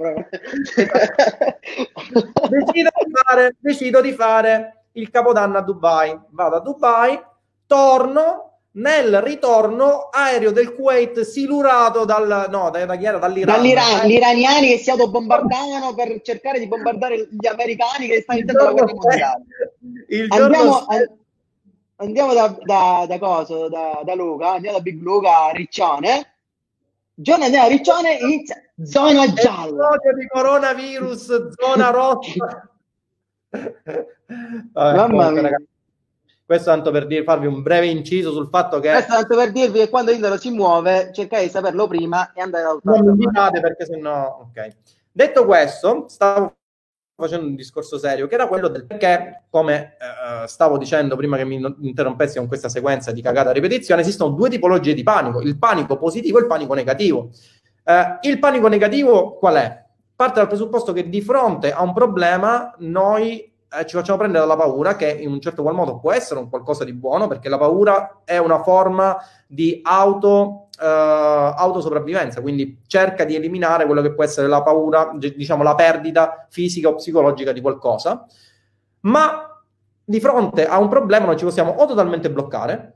decido, 2.49 2.91
di 3.05 3.13
fare, 3.13 3.57
decido 3.59 4.01
di 4.01 4.13
fare 4.13 4.85
il 4.93 5.11
capodanno 5.11 5.59
a 5.59 5.63
Dubai. 5.63 6.19
Vado 6.31 6.57
a 6.57 6.61
Dubai, 6.61 7.21
torno, 7.67 8.47
nel 8.77 9.23
ritorno 9.23 10.09
aereo 10.11 10.51
del 10.51 10.75
Kuwait 10.75 11.21
silurato 11.21 12.05
dal 12.05 12.47
no 12.51 12.71
da, 12.71 12.85
da 12.85 12.97
chi 12.97 13.05
era? 13.05 13.19
dall'Iran 13.19 13.57
dall'Iran 13.57 14.05
eh. 14.05 14.07
gli 14.07 14.13
iraniani 14.13 14.69
che 14.69 14.79
si 14.79 14.91
autobombardavano 14.91 15.95
per 15.95 16.21
cercare 16.23 16.59
di 16.59 16.67
bombardare 16.67 17.29
gli 17.31 17.47
americani 17.47 18.07
che 18.07 18.21
stanno 18.21 18.41
iniziando 18.41 18.65
la 18.65 18.73
guerra 18.73 18.93
mondiale 18.93 19.45
andiamo, 20.29 20.87
andiamo 21.97 22.35
da, 22.35 22.57
da, 22.61 23.07
da, 23.09 23.19
coso, 23.19 23.69
da, 23.69 24.03
da 24.05 24.15
Luca 24.15 24.53
andiamo 24.53 24.77
da 24.77 24.83
Big 24.83 25.01
Luca 25.01 25.51
Riccione 25.53 26.35
Giorno 27.19 27.49
della 27.49 27.67
Riccione 27.67 28.19
inizia 28.21 28.57
zona 28.85 29.33
gialla. 29.33 29.65
Episodio 29.65 30.15
di 30.19 30.27
coronavirus, 30.29 31.49
zona 31.49 31.89
rossa. 31.89 32.71
Vabbè, 34.73 34.97
Mamma 34.97 35.31
mia. 35.31 35.41
Ragazzi, 35.41 35.67
questo 36.45 36.71
tanto 36.71 36.91
per 36.91 37.07
dir, 37.07 37.25
farvi 37.25 37.47
un 37.47 37.63
breve 37.63 37.87
inciso 37.87 38.33
sul 38.33 38.49
fatto 38.51 38.81
che... 38.81 38.91
Questo 38.91 39.15
tanto 39.15 39.35
per 39.35 39.51
dirvi 39.51 39.79
che 39.79 39.89
quando 39.89 40.11
Indolo 40.11 40.37
si 40.37 40.51
muove, 40.51 41.11
cercate 41.15 41.45
di 41.45 41.49
saperlo 41.49 41.87
prima 41.87 42.35
e 42.35 42.43
andare 42.43 42.65
a 42.65 42.79
Non 42.83 43.01
mi 43.01 43.11
invitate 43.13 43.61
perché 43.61 43.87
sennò... 43.87 44.39
Ok. 44.43 44.77
Detto 45.11 45.47
questo, 45.47 46.05
stavo 46.09 46.55
facendo 47.17 47.47
un 47.47 47.55
discorso 47.55 47.97
serio, 47.99 48.27
che 48.27 48.35
era 48.35 48.47
quello 48.47 48.69
del 48.69 48.85
perché, 48.85 49.45
come 49.49 49.97
eh, 49.99 50.47
stavo 50.47 50.77
dicendo 50.77 51.17
prima 51.17 51.39
che 51.39 51.45
mi 51.45 51.61
interrompessi 51.81 52.37
con 52.37 52.47
questa 52.47 52.69
sequenza 52.69 53.11
di 53.11 53.23
cagata 53.23 53.53
ripetizione, 53.53 54.03
esistono 54.03 54.35
due 54.35 54.51
tipologie 54.51 54.93
di 54.93 55.03
panico, 55.03 55.41
il 55.41 55.59
panico 55.59 55.97
positivo 55.97 56.39
e 56.39 56.43
il 56.43 56.47
panico 56.47 56.75
negativo. 56.75 57.31
Eh, 57.83 58.19
il 58.23 58.39
panico 58.39 58.69
negativo 58.69 59.37
qual 59.39 59.55
è? 59.57 59.85
Parte 60.15 60.41
dal 60.41 60.49
presupposto 60.49 60.93
che 60.93 61.09
di 61.09 61.23
fronte 61.23 61.73
a 61.73 61.83
un 61.83 61.95
problema 61.95 62.75
noi 62.79 63.41
eh, 63.41 63.87
ci 63.87 63.97
facciamo 63.97 64.19
prendere 64.19 64.47
dalla 64.47 64.57
paura, 64.57 64.95
che 64.97 65.11
in 65.11 65.31
un 65.31 65.41
certo 65.41 65.63
qual 65.63 65.75
modo 65.75 65.99
può 65.99 66.13
essere 66.13 66.39
un 66.39 66.51
qualcosa 66.51 66.85
di 66.85 66.93
buono, 66.93 67.29
perché 67.29 67.49
la 67.49 67.59
paura 67.59 68.21
è 68.25 68.37
una 68.37 68.63
forma 68.63 69.17
di 69.47 69.81
auto 69.83 70.66
uh, 70.79 71.55
autosopravvivenza, 71.57 72.41
quindi 72.41 72.83
cerca 72.87 73.25
di 73.25 73.35
eliminare 73.35 73.87
quello 73.87 74.03
che 74.03 74.15
può 74.15 74.25
essere 74.25 74.47
la 74.47 74.63
paura, 74.63 75.13
diciamo 75.17 75.63
la 75.63 75.75
perdita 75.75 76.47
fisica 76.51 76.89
o 76.89 76.95
psicologica 76.95 77.53
di 77.53 77.61
qualcosa, 77.61 78.27
ma 79.01 79.63
di 80.05 80.21
fronte 80.21 80.67
a 80.67 80.79
un 80.79 80.89
problema 80.89 81.27
noi 81.27 81.37
ci 81.37 81.45
possiamo 81.45 81.73
o 81.73 81.87
totalmente 81.87 82.31
bloccare, 82.31 82.95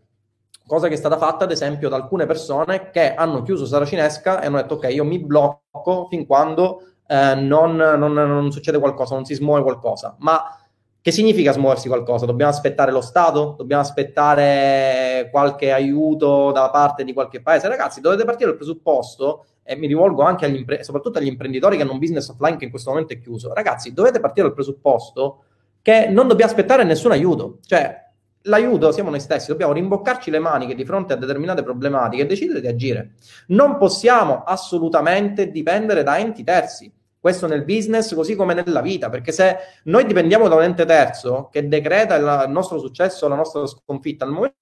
cosa 0.66 0.88
che 0.88 0.94
è 0.94 0.96
stata 0.96 1.18
fatta 1.18 1.44
ad 1.44 1.50
esempio 1.50 1.88
da 1.88 1.96
alcune 1.96 2.26
persone 2.26 2.90
che 2.90 3.14
hanno 3.14 3.42
chiuso 3.42 3.66
Saracinesca 3.66 4.40
e 4.40 4.46
hanno 4.46 4.58
detto 4.58 4.74
ok, 4.74 4.88
io 4.92 5.04
mi 5.04 5.18
blocco 5.18 6.06
fin 6.08 6.26
quando 6.26 6.82
eh, 7.06 7.34
non, 7.34 7.74
non, 7.74 8.12
non 8.12 8.52
succede 8.52 8.78
qualcosa, 8.78 9.14
non 9.16 9.24
si 9.24 9.34
smuove 9.34 9.62
qualcosa, 9.62 10.14
ma 10.20 10.59
che 11.02 11.10
significa 11.10 11.52
smuoversi 11.52 11.88
qualcosa? 11.88 12.26
Dobbiamo 12.26 12.50
aspettare 12.50 12.92
lo 12.92 13.00
Stato? 13.00 13.54
Dobbiamo 13.56 13.82
aspettare 13.82 15.28
qualche 15.30 15.72
aiuto 15.72 16.52
da 16.52 16.70
parte 16.70 17.04
di 17.04 17.12
qualche 17.12 17.40
paese? 17.40 17.68
Ragazzi, 17.68 18.00
dovete 18.00 18.24
partire 18.24 18.50
dal 18.50 18.56
presupposto, 18.56 19.46
e 19.62 19.76
mi 19.76 19.86
rivolgo 19.86 20.22
anche 20.22 20.46
agli 20.46 20.56
impre- 20.56 20.82
soprattutto 20.82 21.18
agli 21.18 21.26
imprenditori 21.26 21.76
che 21.76 21.82
hanno 21.82 21.92
un 21.92 21.98
business 21.98 22.28
offline 22.28 22.56
che 22.56 22.64
in 22.64 22.70
questo 22.70 22.90
momento 22.90 23.12
è 23.12 23.20
chiuso. 23.20 23.54
Ragazzi, 23.54 23.92
dovete 23.92 24.18
partire 24.18 24.46
dal 24.46 24.54
presupposto 24.54 25.44
che 25.80 26.08
non 26.08 26.26
dobbiamo 26.26 26.50
aspettare 26.50 26.82
nessun 26.82 27.12
aiuto. 27.12 27.58
Cioè, 27.64 28.08
l'aiuto 28.42 28.90
siamo 28.90 29.10
noi 29.10 29.20
stessi, 29.20 29.48
dobbiamo 29.48 29.72
rimboccarci 29.72 30.30
le 30.30 30.38
maniche 30.38 30.74
di 30.74 30.84
fronte 30.84 31.12
a 31.12 31.16
determinate 31.16 31.62
problematiche 31.62 32.22
e 32.22 32.26
decidere 32.26 32.60
di 32.60 32.66
agire. 32.66 33.12
Non 33.48 33.76
possiamo 33.76 34.42
assolutamente 34.44 35.50
dipendere 35.50 36.02
da 36.02 36.18
enti 36.18 36.42
terzi 36.42 36.92
Questo 37.20 37.46
nel 37.46 37.64
business 37.64 38.14
così 38.14 38.34
come 38.34 38.54
nella 38.54 38.80
vita, 38.80 39.10
perché 39.10 39.30
se 39.30 39.56
noi 39.84 40.06
dipendiamo 40.06 40.48
da 40.48 40.54
un 40.54 40.62
ente 40.62 40.86
terzo 40.86 41.50
che 41.52 41.68
decreta 41.68 42.14
il 42.14 42.50
nostro 42.50 42.78
successo, 42.78 43.28
la 43.28 43.34
nostra 43.34 43.66
sconfitta, 43.66 44.24
al 44.24 44.30
momento 44.30 44.56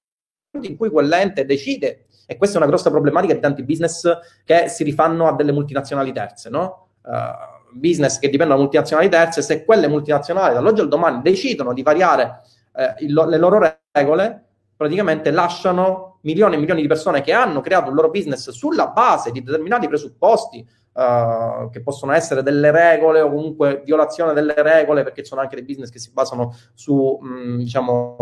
in 0.62 0.76
cui 0.76 0.90
quell'ente 0.90 1.44
decide, 1.44 2.06
e 2.26 2.36
questa 2.36 2.56
è 2.56 2.60
una 2.60 2.68
grossa 2.68 2.90
problematica 2.90 3.32
di 3.32 3.38
tanti 3.38 3.62
business 3.62 4.10
che 4.44 4.68
si 4.68 4.82
rifanno 4.82 5.28
a 5.28 5.34
delle 5.34 5.52
multinazionali 5.52 6.12
terze, 6.12 6.50
no? 6.50 6.88
Uh, 7.02 7.58
business 7.78 8.18
che 8.18 8.28
dipendono 8.28 8.56
da 8.56 8.62
multinazionali 8.64 9.08
terze, 9.08 9.40
se 9.40 9.64
quelle 9.64 9.86
multinazionali 9.86 10.54
dall'oggi 10.54 10.80
al 10.80 10.88
domani 10.88 11.22
decidono 11.22 11.72
di 11.72 11.82
variare 11.82 12.40
eh, 12.74 12.94
il, 13.04 13.12
le 13.12 13.38
loro 13.38 13.60
regole, 13.92 14.44
praticamente 14.76 15.30
lasciano 15.30 16.18
milioni 16.22 16.54
e 16.54 16.58
milioni 16.58 16.82
di 16.82 16.88
persone 16.88 17.20
che 17.20 17.32
hanno 17.32 17.60
creato 17.60 17.88
il 17.90 17.94
loro 17.94 18.10
business 18.10 18.50
sulla 18.50 18.88
base 18.88 19.30
di 19.30 19.42
determinati 19.42 19.86
presupposti, 19.86 20.66
Uh, 20.98 21.70
che 21.70 21.80
possono 21.80 22.10
essere 22.10 22.42
delle 22.42 22.72
regole 22.72 23.20
o 23.20 23.30
comunque 23.30 23.82
violazione 23.84 24.32
delle 24.32 24.60
regole, 24.60 25.04
perché 25.04 25.22
ci 25.22 25.28
sono 25.28 25.40
anche 25.40 25.54
dei 25.54 25.64
business 25.64 25.90
che 25.90 26.00
si 26.00 26.10
basano 26.10 26.52
su, 26.74 27.16
mh, 27.22 27.28
mm, 27.28 27.58
diciamo, 27.58 28.16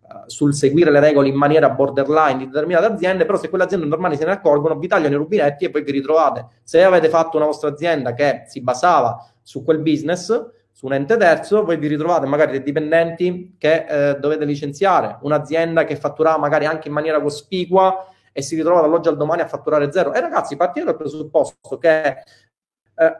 uh, 0.00 0.22
sul 0.26 0.52
seguire 0.52 0.90
le 0.90 0.98
regole 0.98 1.28
in 1.28 1.36
maniera 1.36 1.70
borderline 1.70 2.38
di 2.38 2.46
determinate 2.46 2.86
aziende, 2.86 3.24
però 3.24 3.38
se 3.38 3.48
quelle 3.48 3.62
aziende 3.62 3.86
normali 3.86 4.16
se 4.16 4.24
ne 4.24 4.32
accorgono, 4.32 4.76
vi 4.76 4.88
tagliano 4.88 5.14
i 5.14 5.18
rubinetti 5.18 5.66
e 5.66 5.70
poi 5.70 5.84
vi 5.84 5.92
ritrovate. 5.92 6.48
Se 6.64 6.82
avete 6.82 7.08
fatto 7.08 7.36
una 7.36 7.46
vostra 7.46 7.68
azienda 7.68 8.12
che 8.12 8.42
si 8.46 8.60
basava 8.60 9.24
su 9.40 9.62
quel 9.62 9.78
business, 9.78 10.48
su 10.72 10.86
un 10.86 10.94
ente 10.94 11.16
terzo, 11.16 11.62
voi 11.62 11.76
vi 11.76 11.86
ritrovate 11.86 12.26
magari 12.26 12.50
dei 12.50 12.64
dipendenti 12.64 13.54
che 13.56 13.86
eh, 13.88 14.16
dovete 14.18 14.44
licenziare, 14.44 15.18
un'azienda 15.22 15.84
che 15.84 15.94
fatturava 15.94 16.38
magari 16.38 16.66
anche 16.66 16.88
in 16.88 16.94
maniera 16.94 17.20
cospicua 17.20 18.04
e 18.32 18.42
si 18.42 18.56
ritrova 18.56 18.80
dall'oggi 18.80 19.08
al 19.08 19.16
domani 19.16 19.42
a 19.42 19.48
fatturare 19.48 19.90
zero. 19.92 20.12
E 20.12 20.20
ragazzi, 20.20 20.56
partite 20.56 20.86
dal 20.86 20.96
presupposto 20.96 21.78
che 21.78 22.08
eh, 22.94 23.16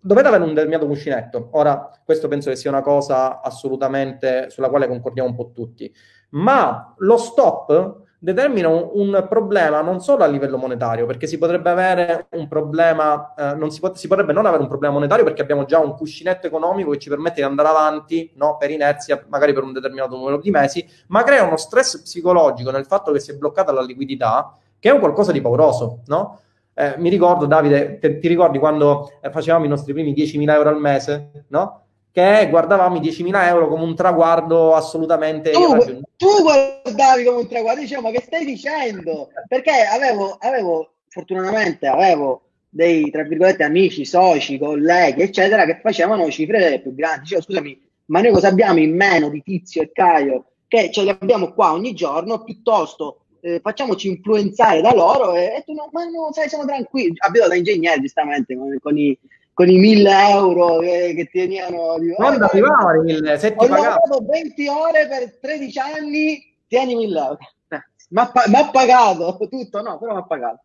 dovete 0.00 0.28
avere 0.28 0.42
un 0.42 0.50
determinato 0.50 0.86
cuscinetto. 0.86 1.48
Ora, 1.52 1.90
questo 2.04 2.28
penso 2.28 2.50
che 2.50 2.56
sia 2.56 2.70
una 2.70 2.82
cosa 2.82 3.40
assolutamente 3.40 4.50
sulla 4.50 4.68
quale 4.68 4.88
concordiamo 4.88 5.28
un 5.28 5.34
po' 5.34 5.50
tutti. 5.52 5.92
Ma 6.30 6.94
lo 6.98 7.16
stop 7.16 8.06
determina 8.18 8.68
un, 8.68 8.90
un, 8.92 9.26
problema 9.28 9.80
non 9.80 10.00
solo 10.00 10.24
a 10.24 10.26
livello 10.26 10.56
monetario, 10.56 11.06
perché 11.06 11.26
si 11.26 11.38
potrebbe 11.38 11.70
avere 11.70 12.26
un 12.30 12.48
problema, 12.48 13.34
eh, 13.34 13.54
non 13.54 13.70
si, 13.70 13.80
pot- 13.80 13.96
si, 13.96 14.08
potrebbe 14.08 14.32
non 14.32 14.46
avere 14.46 14.62
un 14.62 14.68
problema 14.68 14.94
monetario 14.94 15.24
perché 15.24 15.42
abbiamo 15.42 15.64
già 15.64 15.78
un 15.78 15.94
cuscinetto 15.94 16.46
economico 16.46 16.90
che 16.90 16.98
ci 16.98 17.08
permette 17.08 17.36
di 17.36 17.42
andare 17.42 17.68
avanti 17.68 18.32
no, 18.34 18.56
per 18.56 18.70
inerzia, 18.70 19.24
magari 19.28 19.52
per 19.52 19.62
un 19.62 19.72
determinato 19.72 20.16
numero 20.16 20.38
di 20.38 20.50
mesi, 20.50 20.84
ma 21.08 21.22
crea 21.22 21.44
uno 21.44 21.56
stress 21.56 22.02
psicologico 22.02 22.70
nel 22.70 22.86
fatto 22.86 23.12
che 23.12 23.20
si 23.20 23.30
è 23.30 23.34
bloccata 23.34 23.72
la 23.72 23.82
liquidità, 23.82 24.56
che 24.78 24.88
è 24.88 24.92
un 24.92 24.98
qualcosa 24.98 25.32
di 25.32 25.40
pauroso, 25.40 26.00
no? 26.06 26.40
Eh, 26.74 26.94
mi 26.98 27.08
ricordo, 27.08 27.46
Davide, 27.46 27.98
te, 27.98 28.18
ti 28.18 28.28
ricordi 28.28 28.58
quando 28.58 29.10
eh, 29.20 29.30
facevamo 29.30 29.64
i 29.64 29.68
nostri 29.68 29.92
primi 29.92 30.12
10.000 30.12 30.50
euro 30.50 30.68
al 30.68 30.80
mese, 30.80 31.44
no? 31.48 31.87
Che 32.18 32.48
guardavamo 32.50 32.96
i 32.96 33.00
10.000 33.00 33.46
euro 33.46 33.68
come 33.68 33.84
un 33.84 33.94
traguardo 33.94 34.74
assolutamente 34.74 35.52
tu, 35.52 36.02
tu 36.16 36.42
guardavi 36.42 37.22
come 37.22 37.38
un 37.38 37.48
traguardo, 37.48 37.80
dicevo 37.80 38.02
ma 38.02 38.10
che 38.10 38.22
stai 38.22 38.44
dicendo? 38.44 39.28
Perché 39.46 39.82
avevo, 39.82 40.36
avevo 40.40 40.94
fortunatamente 41.08 41.86
avevo 41.86 42.42
dei 42.68 43.10
tra 43.10 43.22
virgolette 43.22 43.62
amici, 43.62 44.04
soci, 44.04 44.58
colleghi 44.58 45.22
eccetera 45.22 45.64
che 45.64 45.78
facevano 45.80 46.28
cifre 46.30 46.80
più 46.80 46.92
grandi, 46.94 47.20
dicevo 47.20 47.42
scusami 47.42 47.86
ma 48.06 48.20
noi 48.20 48.32
cosa 48.32 48.48
abbiamo 48.48 48.80
in 48.80 48.96
meno 48.96 49.28
di 49.28 49.42
Tizio 49.42 49.82
e 49.82 49.92
Caio 49.92 50.46
che 50.66 50.90
ce 50.90 51.02
li 51.02 51.10
abbiamo 51.10 51.52
qua 51.52 51.72
ogni 51.72 51.94
giorno 51.94 52.42
piuttosto 52.42 53.20
eh, 53.40 53.60
facciamoci 53.62 54.08
influenzare 54.08 54.80
da 54.80 54.92
loro 54.92 55.34
e, 55.34 55.54
e 55.56 55.62
tu 55.64 55.72
no, 55.72 55.88
ma 55.92 56.02
no, 56.04 56.32
sai, 56.32 56.48
siamo 56.48 56.64
tranquilli. 56.64 57.14
Abito 57.18 57.46
da 57.46 57.54
ingegnere, 57.54 58.00
giustamente, 58.00 58.56
con, 58.56 58.76
con 58.80 58.98
i, 58.98 59.16
con 59.58 59.68
i 59.68 59.76
1000 59.76 60.28
euro 60.30 60.78
che, 60.78 61.14
che 61.16 61.28
tenivano 61.32 61.98
di 61.98 62.14
non 62.16 62.40
arrivavano 62.40 63.00
i 63.00 63.04
1000 63.06 63.38
se 63.38 63.56
ti 63.56 63.66
lavorato 63.66 64.24
20 64.24 64.68
ore 64.68 65.08
per 65.08 65.38
13 65.40 65.78
anni 65.80 66.56
tieni 66.68 66.94
1000 66.94 67.18
euro. 67.18 67.38
Eh, 67.66 67.82
ma 68.10 68.30
ha 68.30 68.70
pagato 68.70 69.36
tutto 69.50 69.82
no 69.82 69.98
però 69.98 70.12
mi 70.12 70.20
ha 70.20 70.22
pagato. 70.22 70.62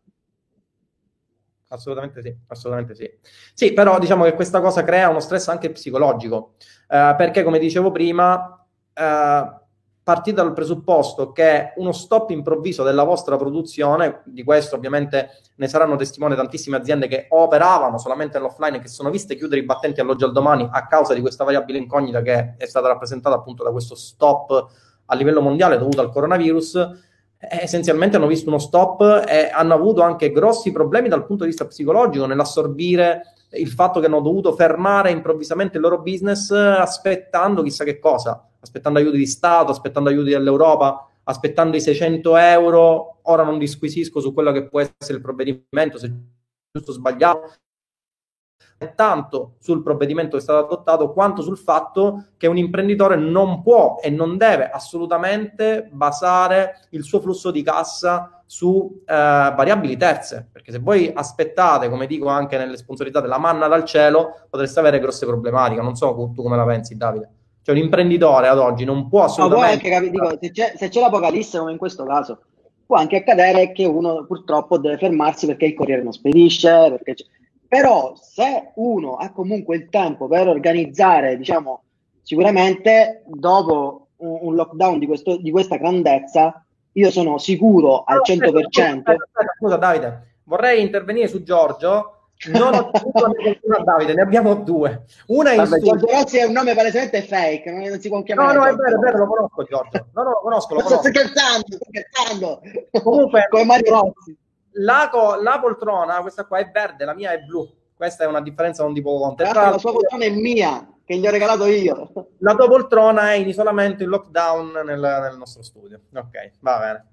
Assolutamente 1.70 2.22
sì 2.22 2.36
assolutamente 2.46 2.94
sì. 2.94 3.10
Sì 3.52 3.72
però 3.72 3.98
diciamo 3.98 4.22
che 4.22 4.34
questa 4.34 4.60
cosa 4.60 4.84
crea 4.84 5.08
uno 5.08 5.18
stress 5.18 5.48
anche 5.48 5.72
psicologico 5.72 6.54
eh, 6.88 7.14
perché 7.18 7.42
come 7.42 7.58
dicevo 7.58 7.90
prima 7.90 8.64
eh, 8.94 9.62
partite 10.04 10.36
dal 10.36 10.52
presupposto 10.52 11.32
che 11.32 11.72
uno 11.76 11.92
stop 11.92 12.28
improvviso 12.28 12.82
della 12.82 13.04
vostra 13.04 13.38
produzione, 13.38 14.20
di 14.24 14.44
questo 14.44 14.76
ovviamente 14.76 15.30
ne 15.56 15.66
saranno 15.66 15.96
testimone 15.96 16.36
tantissime 16.36 16.76
aziende 16.76 17.08
che 17.08 17.26
operavano 17.30 17.96
solamente 17.96 18.36
nell'offline 18.36 18.76
e 18.76 18.80
che 18.80 18.88
sono 18.88 19.08
viste 19.08 19.34
chiudere 19.34 19.62
i 19.62 19.64
battenti 19.64 20.00
all'oggi 20.00 20.24
al 20.24 20.32
domani 20.32 20.68
a 20.70 20.86
causa 20.86 21.14
di 21.14 21.22
questa 21.22 21.42
variabile 21.42 21.78
incognita 21.78 22.20
che 22.20 22.54
è 22.58 22.66
stata 22.66 22.88
rappresentata 22.88 23.34
appunto 23.34 23.64
da 23.64 23.70
questo 23.70 23.94
stop 23.94 24.66
a 25.06 25.14
livello 25.14 25.40
mondiale 25.40 25.78
dovuto 25.78 26.02
al 26.02 26.10
coronavirus, 26.10 26.74
eh, 27.38 27.60
essenzialmente 27.62 28.16
hanno 28.16 28.26
visto 28.26 28.50
uno 28.50 28.58
stop 28.58 29.24
e 29.26 29.48
hanno 29.50 29.72
avuto 29.72 30.02
anche 30.02 30.32
grossi 30.32 30.70
problemi 30.70 31.08
dal 31.08 31.24
punto 31.24 31.44
di 31.44 31.48
vista 31.48 31.66
psicologico 31.66 32.26
nell'assorbire 32.26 33.32
il 33.52 33.68
fatto 33.68 34.00
che 34.00 34.06
hanno 34.06 34.20
dovuto 34.20 34.52
fermare 34.52 35.10
improvvisamente 35.10 35.78
il 35.78 35.82
loro 35.82 36.02
business 36.02 36.50
aspettando 36.50 37.62
chissà 37.62 37.84
che 37.84 37.98
cosa 37.98 38.48
aspettando 38.64 38.98
aiuti 38.98 39.18
di 39.18 39.26
Stato, 39.26 39.70
aspettando 39.70 40.08
aiuti 40.10 40.30
dall'Europa, 40.30 41.08
aspettando 41.24 41.76
i 41.76 41.80
600 41.80 42.36
euro. 42.36 43.18
Ora 43.22 43.44
non 43.44 43.58
disquisisco 43.58 44.20
su 44.20 44.32
quello 44.32 44.52
che 44.52 44.66
può 44.68 44.80
essere 44.80 45.18
il 45.18 45.20
provvedimento, 45.20 45.98
se 45.98 46.12
giusto 46.72 46.90
o 46.90 46.94
sbagliato, 46.94 47.52
tanto 48.94 49.54
sul 49.60 49.82
provvedimento 49.82 50.32
che 50.32 50.38
è 50.38 50.40
stato 50.42 50.66
adottato 50.66 51.12
quanto 51.12 51.42
sul 51.42 51.56
fatto 51.56 52.26
che 52.36 52.46
un 52.46 52.56
imprenditore 52.56 53.16
non 53.16 53.62
può 53.62 53.98
e 54.02 54.10
non 54.10 54.36
deve 54.36 54.68
assolutamente 54.68 55.88
basare 55.92 56.86
il 56.90 57.04
suo 57.04 57.20
flusso 57.20 57.50
di 57.50 57.62
cassa 57.62 58.42
su 58.46 59.02
eh, 59.06 59.14
variabili 59.14 59.96
terze, 59.96 60.48
perché 60.52 60.70
se 60.70 60.78
voi 60.78 61.10
aspettate, 61.12 61.88
come 61.88 62.06
dico 62.06 62.28
anche 62.28 62.58
nelle 62.58 62.76
sponsorizzate, 62.76 63.24
della 63.24 63.38
manna 63.38 63.68
dal 63.68 63.84
cielo, 63.84 64.46
potreste 64.50 64.80
avere 64.80 65.00
grosse 65.00 65.26
problematiche. 65.26 65.80
Non 65.80 65.96
so 65.96 66.14
tu 66.34 66.42
come 66.42 66.56
la 66.56 66.66
pensi, 66.66 66.96
Davide. 66.96 67.30
Cioè 67.64 67.74
un 67.74 67.80
imprenditore 67.80 68.48
ad 68.48 68.58
oggi 68.58 68.84
non 68.84 69.08
può 69.08 69.24
assolutamente... 69.24 69.88
No, 69.88 69.96
anche, 69.96 70.10
dico, 70.10 70.38
se, 70.38 70.50
c'è, 70.50 70.74
se 70.76 70.88
c'è 70.90 71.00
l'apocalisse 71.00 71.58
come 71.58 71.72
in 71.72 71.78
questo 71.78 72.04
caso, 72.04 72.42
può 72.84 72.96
anche 72.96 73.16
accadere 73.16 73.72
che 73.72 73.86
uno 73.86 74.26
purtroppo 74.26 74.76
deve 74.76 74.98
fermarsi 74.98 75.46
perché 75.46 75.64
il 75.66 75.74
corriere 75.74 76.02
non 76.02 76.12
spedisce, 76.12 76.68
perché 76.90 77.14
però 77.66 78.14
se 78.14 78.72
uno 78.74 79.16
ha 79.16 79.32
comunque 79.32 79.76
il 79.76 79.88
tempo 79.88 80.28
per 80.28 80.46
organizzare, 80.46 81.36
diciamo, 81.36 81.82
sicuramente 82.22 83.24
dopo 83.26 84.08
un, 84.18 84.38
un 84.42 84.54
lockdown 84.54 84.98
di, 84.98 85.06
questo, 85.06 85.38
di, 85.38 85.50
questa 85.50 85.76
grandezza, 85.76 86.64
io 86.92 87.10
sono 87.10 87.38
sicuro 87.38 88.04
al 88.04 88.20
100%. 88.24 88.42
Aspetta, 88.44 89.10
aspetta, 89.10 89.54
scusa 89.58 89.76
Davide, 89.76 90.36
vorrei 90.44 90.82
intervenire 90.82 91.26
su 91.26 91.42
Giorgio 91.42 92.13
non 92.50 92.74
ho 92.74 92.90
una 93.62 93.78
Davide, 93.84 94.14
ne 94.14 94.22
abbiamo 94.22 94.54
due. 94.54 95.04
Una 95.28 95.52
in 95.52 95.64
Vabbè, 95.64 95.78
Giorgio 95.80 96.06
Rossi 96.06 96.38
è 96.38 96.44
un 96.44 96.52
nome 96.52 96.74
palesemente 96.74 97.22
fake, 97.22 97.70
non 97.70 98.00
si 98.00 98.08
può 98.08 98.22
chiamare. 98.22 98.54
No, 98.54 98.64
no, 98.64 98.66
è 98.68 98.74
vero, 98.74 98.96
è 98.96 98.98
vero, 98.98 99.18
lo 99.18 99.26
conosco 99.26 99.64
Giorgio. 99.64 100.06
No, 100.12 100.22
no, 100.22 100.30
lo 100.30 100.40
conosco, 100.42 100.74
lo 100.74 100.80
conosco. 100.82 101.00
Sto 101.00 101.08
scherzando, 101.08 101.66
sto 101.66 101.86
scherzando. 101.88 102.60
Comunque, 103.02 103.46
come 103.50 103.64
Mario 103.64 103.90
Rossi. 103.90 104.36
La, 104.76 105.10
la, 105.40 105.60
poltrona, 105.60 106.20
questa 106.20 106.44
qua 106.46 106.58
è 106.58 106.70
verde, 106.70 107.04
la 107.04 107.14
mia 107.14 107.32
è 107.32 107.38
blu. 107.38 107.68
Questa 107.96 108.24
è 108.24 108.26
una 108.26 108.40
differenza 108.40 108.82
non 108.82 108.92
di 108.92 109.00
poco 109.00 109.24
conto. 109.24 109.44
La 109.44 109.78
sua 109.78 109.92
poltrona 109.92 110.24
è 110.24 110.30
mia, 110.30 110.86
che 111.04 111.16
gli 111.16 111.26
ho 111.26 111.30
regalato 111.30 111.66
io. 111.66 112.10
La 112.38 112.54
tua 112.54 112.66
poltrona 112.66 113.32
è 113.32 113.36
in 113.36 113.48
isolamento, 113.48 114.02
in 114.02 114.08
lockdown 114.08 114.82
nel, 114.84 114.98
nel 115.00 115.36
nostro 115.38 115.62
studio. 115.62 116.00
Ok, 116.12 116.50
va 116.60 116.78
bene. 116.78 117.08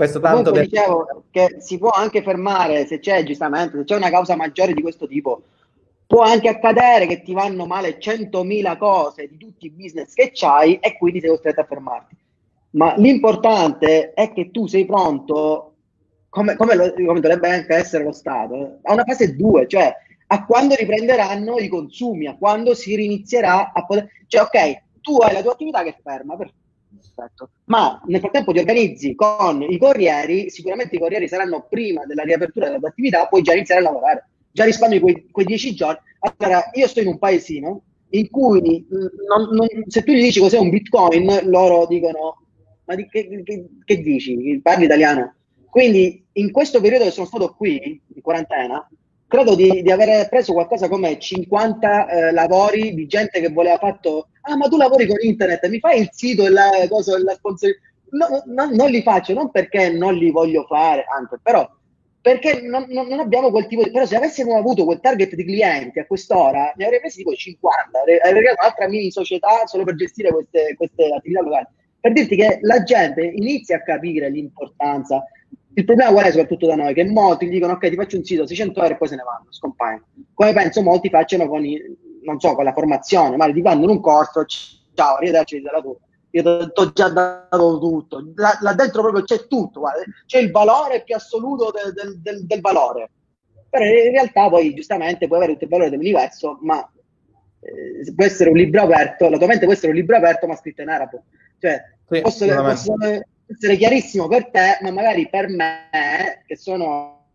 Questo 0.00 0.18
tanto 0.18 0.50
per... 0.50 0.62
dicevo 0.62 1.24
che 1.30 1.56
si 1.58 1.76
può 1.76 1.90
anche 1.90 2.22
fermare 2.22 2.86
se 2.86 3.00
c'è 3.00 3.22
giustamente, 3.22 3.76
se 3.76 3.84
c'è 3.84 3.96
una 3.96 4.08
causa 4.08 4.34
maggiore 4.34 4.72
di 4.72 4.80
questo 4.80 5.06
tipo, 5.06 5.42
può 6.06 6.22
anche 6.22 6.48
accadere 6.48 7.06
che 7.06 7.20
ti 7.20 7.34
vanno 7.34 7.66
male 7.66 7.98
100.000 7.98 8.78
cose 8.78 9.28
di 9.28 9.36
tutti 9.36 9.66
i 9.66 9.70
business 9.70 10.14
che 10.14 10.30
c'hai 10.32 10.76
e 10.76 10.96
quindi 10.96 11.20
sei 11.20 11.28
costretto 11.28 11.60
a 11.60 11.64
fermarti. 11.64 12.16
Ma 12.70 12.94
l'importante 12.96 14.14
è 14.14 14.32
che 14.32 14.50
tu 14.50 14.66
sei 14.66 14.86
pronto, 14.86 15.74
come, 16.30 16.56
come, 16.56 16.76
lo, 16.76 16.94
come 16.94 17.20
dovrebbe 17.20 17.50
anche 17.50 17.74
essere 17.74 18.02
lo 18.02 18.12
Stato, 18.12 18.78
a 18.80 18.94
una 18.94 19.04
fase 19.04 19.36
2, 19.36 19.68
cioè 19.68 19.94
a 20.28 20.46
quando 20.46 20.76
riprenderanno 20.76 21.58
i 21.58 21.68
consumi, 21.68 22.26
a 22.26 22.38
quando 22.38 22.72
si 22.72 22.96
rinizierà 22.96 23.72
a 23.74 23.84
poter... 23.84 24.08
Cioè, 24.28 24.40
ok, 24.40 24.82
tu 25.02 25.16
hai 25.18 25.34
la 25.34 25.42
tua 25.42 25.52
attività 25.52 25.82
che 25.82 25.90
è 25.90 25.96
ferma, 26.02 26.38
perfetto 26.38 26.59
Perfetto. 26.96 27.50
Ma 27.64 28.00
nel 28.06 28.20
frattempo 28.20 28.52
ti 28.52 28.58
organizzi 28.58 29.14
con 29.14 29.62
i 29.62 29.78
corrieri, 29.78 30.50
sicuramente 30.50 30.96
i 30.96 30.98
corrieri 30.98 31.28
saranno 31.28 31.66
prima 31.68 32.04
della 32.04 32.22
riapertura 32.22 32.66
della 32.66 32.78
tua 32.78 32.88
attività, 32.88 33.26
puoi 33.26 33.42
già 33.42 33.52
iniziare 33.52 33.80
a 33.80 33.84
lavorare, 33.84 34.28
già 34.50 34.64
risparmi 34.64 34.98
quei, 34.98 35.28
quei 35.30 35.46
dieci 35.46 35.74
giorni. 35.74 36.00
Allora, 36.20 36.70
io 36.72 36.86
sto 36.88 37.00
in 37.00 37.08
un 37.08 37.18
paesino 37.18 37.82
in 38.10 38.28
cui 38.28 38.86
non, 38.90 39.54
non, 39.54 39.66
se 39.86 40.02
tu 40.02 40.12
gli 40.12 40.22
dici 40.22 40.40
cos'è 40.40 40.58
un 40.58 40.70
bitcoin, 40.70 41.40
loro 41.44 41.86
dicono, 41.86 42.42
ma 42.84 42.94
di, 42.94 43.06
che, 43.08 43.42
che, 43.44 43.68
che 43.84 44.00
dici? 44.00 44.60
Parli 44.62 44.84
italiano? 44.84 45.34
Quindi 45.70 46.26
in 46.32 46.50
questo 46.50 46.80
periodo 46.80 47.04
che 47.04 47.12
sono 47.12 47.26
stato 47.26 47.54
qui, 47.54 48.00
in 48.14 48.20
quarantena, 48.20 48.88
credo 49.28 49.54
di, 49.54 49.82
di 49.82 49.90
aver 49.92 50.28
preso 50.28 50.52
qualcosa 50.52 50.88
come 50.88 51.16
50 51.16 52.08
eh, 52.08 52.32
lavori 52.32 52.92
di 52.94 53.06
gente 53.06 53.40
che 53.40 53.50
voleva 53.50 53.78
fatto, 53.78 54.29
ah 54.50 54.56
ma 54.56 54.68
tu 54.68 54.76
lavori 54.76 55.06
con 55.06 55.16
internet, 55.20 55.66
mi 55.68 55.78
fai 55.78 56.00
il 56.00 56.08
sito 56.12 56.46
e 56.46 56.50
la 56.50 56.70
cosa, 56.88 57.18
la 57.22 57.34
sponsor... 57.34 57.70
No, 58.10 58.42
no, 58.46 58.74
non 58.74 58.90
li 58.90 59.02
faccio, 59.02 59.32
non 59.34 59.50
perché 59.50 59.90
non 59.90 60.14
li 60.14 60.30
voglio 60.30 60.64
fare, 60.64 61.04
anche, 61.08 61.38
però 61.40 61.68
perché 62.22 62.60
non, 62.60 62.86
non, 62.88 63.06
non, 63.06 63.20
abbiamo 63.20 63.50
quel 63.50 63.66
tipo 63.66 63.82
di... 63.82 63.90
Però 63.90 64.04
se 64.04 64.16
avessimo 64.16 64.58
avuto 64.58 64.84
quel 64.84 65.00
target 65.00 65.34
di 65.34 65.44
clienti 65.44 66.00
a 66.00 66.06
quest'ora, 66.06 66.72
ne 66.76 66.84
avrei 66.84 67.00
presi 67.00 67.18
tipo 67.18 67.32
50, 67.32 67.98
avrei, 67.98 68.18
avrei 68.18 68.42
creato 68.42 68.60
un'altra 68.60 68.88
mini 68.88 69.10
società 69.10 69.66
solo 69.66 69.84
per 69.84 69.94
gestire 69.94 70.30
queste, 70.30 70.74
queste 70.76 71.08
attività 71.14 71.42
locali. 71.42 71.66
Per 72.00 72.12
dirti 72.12 72.36
che 72.36 72.58
la 72.62 72.82
gente 72.82 73.22
inizia 73.22 73.76
a 73.76 73.82
capire 73.82 74.28
l'importanza 74.28 75.24
il 75.74 75.84
problema 75.84 76.10
qual 76.10 76.24
è 76.24 76.30
soprattutto 76.30 76.66
da 76.66 76.74
noi? 76.74 76.94
Che 76.94 77.04
molti 77.04 77.48
dicono 77.48 77.74
ok 77.74 77.88
ti 77.88 77.94
faccio 77.94 78.16
un 78.16 78.24
sito 78.24 78.46
600 78.46 78.80
euro 78.82 78.94
e 78.94 78.96
poi 78.96 79.08
se 79.08 79.16
ne 79.16 79.22
vanno, 79.22 79.46
scompaiono. 79.50 80.04
Come 80.34 80.52
penso 80.52 80.82
molti 80.82 81.08
facciano 81.08 81.46
con, 81.46 81.64
i, 81.64 81.80
non 82.30 82.40
so, 82.40 82.54
con 82.54 82.64
la 82.64 82.72
formazione, 82.72 83.36
ma 83.36 83.50
ti 83.52 83.62
fanno 83.62 83.84
in 83.84 83.90
un 83.90 84.00
corso, 84.00 84.44
ciao, 84.44 85.16
arrivederci 85.16 85.60
della 85.60 85.80
tua. 85.80 85.96
Io 86.32 86.42
ti 86.42 86.80
ho 86.80 86.92
già 86.92 87.08
dato 87.08 87.78
tutto, 87.80 88.32
là, 88.36 88.56
là, 88.60 88.72
dentro 88.74 89.02
proprio 89.02 89.24
c'è 89.24 89.48
tutto, 89.48 89.80
guarda. 89.80 90.02
c'è 90.26 90.38
il 90.38 90.52
valore 90.52 91.02
più 91.02 91.16
assoluto 91.16 91.72
del, 91.72 91.92
del, 91.92 92.20
del, 92.20 92.46
del, 92.46 92.60
valore. 92.60 93.10
Però 93.68 93.84
in 93.84 94.12
realtà 94.12 94.48
poi 94.48 94.72
giustamente 94.74 95.26
puoi 95.26 95.38
avere 95.38 95.52
tutto 95.52 95.64
il 95.64 95.70
valore 95.70 95.90
dell'universo, 95.90 96.58
ma 96.62 96.88
eh, 97.60 98.12
può 98.14 98.24
essere 98.24 98.50
un 98.50 98.56
libro 98.56 98.82
aperto, 98.82 99.28
la 99.28 99.38
tua 99.38 99.48
mente 99.48 99.64
può 99.64 99.74
essere 99.74 99.90
un 99.90 99.96
libro 99.96 100.16
aperto 100.16 100.46
ma 100.46 100.54
scritto 100.54 100.82
in 100.82 100.88
arabo. 100.88 101.24
Cioè, 101.58 101.82
sì, 102.08 102.20
posso, 102.20 102.46
posso, 102.46 102.94
essere 103.46 103.76
chiarissimo 103.76 104.28
per 104.28 104.50
te, 104.50 104.78
ma 104.82 104.92
magari 104.92 105.28
per 105.28 105.48
me, 105.48 106.44
che 106.46 106.56
sono 106.56 107.26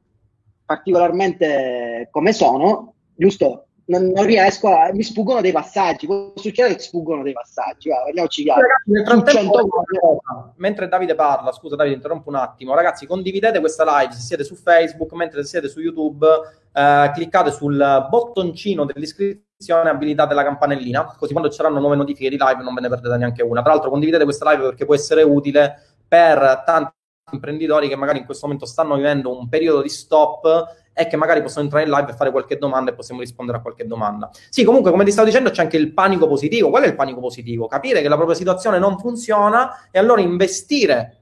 particolarmente 0.66 2.08
come 2.12 2.32
sono, 2.32 2.96
giusto? 3.14 3.68
Non, 3.88 4.08
non, 4.08 4.26
riesco 4.26 4.76
a. 4.76 4.92
mi 4.94 5.04
sfuggono 5.04 5.42
dei 5.42 5.52
passaggi. 5.52 6.08
Può 6.08 6.34
succedere 6.36 6.76
che 6.76 6.82
sfuggono 6.82 7.22
dei 7.22 7.34
passaggi. 7.34 7.90
Va, 7.90 7.98
parliamoci 8.04 8.44
chiaro. 8.44 8.62
Ragazzi, 8.62 10.54
mentre 10.56 10.88
Davide 10.88 11.14
parla, 11.14 11.52
scusa, 11.52 11.76
Davide, 11.76 11.96
interrompo 11.96 12.30
un 12.30 12.36
attimo. 12.36 12.74
Ragazzi, 12.74 13.06
condividete 13.06 13.60
questa 13.60 13.84
live 14.00 14.14
se 14.14 14.22
siete 14.22 14.44
su 14.44 14.56
Facebook, 14.56 15.12
mentre 15.14 15.44
se 15.44 15.50
siete 15.50 15.70
su 15.70 15.82
YouTube, 15.82 16.26
eh, 16.74 17.12
cliccate 17.14 17.52
sul 17.52 18.08
bottoncino 18.10 18.86
dell'iscrizione 18.86 19.90
e 19.90 19.94
abilitate 19.94 20.34
la 20.34 20.44
campanellina. 20.44 21.16
Così 21.18 21.32
quando 21.32 21.52
ci 21.52 21.58
saranno 21.58 21.80
nuove 21.80 21.96
notifiche 21.96 22.30
di 22.30 22.38
live 22.40 22.64
non 22.64 22.74
ve 22.74 22.82
ne 22.82 22.90
perdete 22.90 23.18
neanche 23.18 23.44
una. 23.44 23.62
Tra 23.62 23.72
l'altro, 23.72 23.92
condividete 23.92 24.24
questa 24.24 24.52
live 24.52 24.64
perché 24.64 24.86
può 24.86 24.96
essere 24.96 25.22
utile 25.22 25.96
per 26.08 26.64
tanti 26.66 26.92
imprenditori 27.32 27.88
che 27.88 27.96
magari 27.96 28.20
in 28.20 28.26
questo 28.26 28.46
momento 28.46 28.66
stanno 28.66 28.96
vivendo 28.96 29.38
un 29.38 29.50
periodo 29.50 29.82
di 29.82 29.90
stop 29.90 30.84
e 30.98 31.08
che 31.08 31.18
magari 31.18 31.42
possono 31.42 31.66
entrare 31.66 31.84
in 31.84 31.92
live 31.92 32.12
e 32.12 32.14
fare 32.14 32.32
qualche 32.32 32.58
domanda 32.58 32.92
e 32.92 32.94
possiamo 32.94 33.20
rispondere 33.20 33.58
a 33.58 33.62
qualche 33.62 33.86
domanda. 33.86 34.32
Sì, 34.50 34.64
comunque, 34.64 34.92
come 34.92 35.04
ti 35.04 35.12
stavo 35.12 35.28
dicendo, 35.28 35.50
c'è 35.50 35.64
anche 35.64 35.76
il 35.76 35.92
panico 35.92 36.26
positivo. 36.26 36.70
Qual 36.70 36.84
è 36.84 36.88
il 36.88 36.96
panico 36.96 37.20
positivo? 37.20 37.68
Capire 37.68 38.02
che 38.02 38.08
la 38.08 38.16
propria 38.16 38.38
situazione 38.38 38.80
non 38.80 38.98
funziona 38.98 39.90
e 39.92 40.00
allora 40.00 40.22
investire 40.22 41.18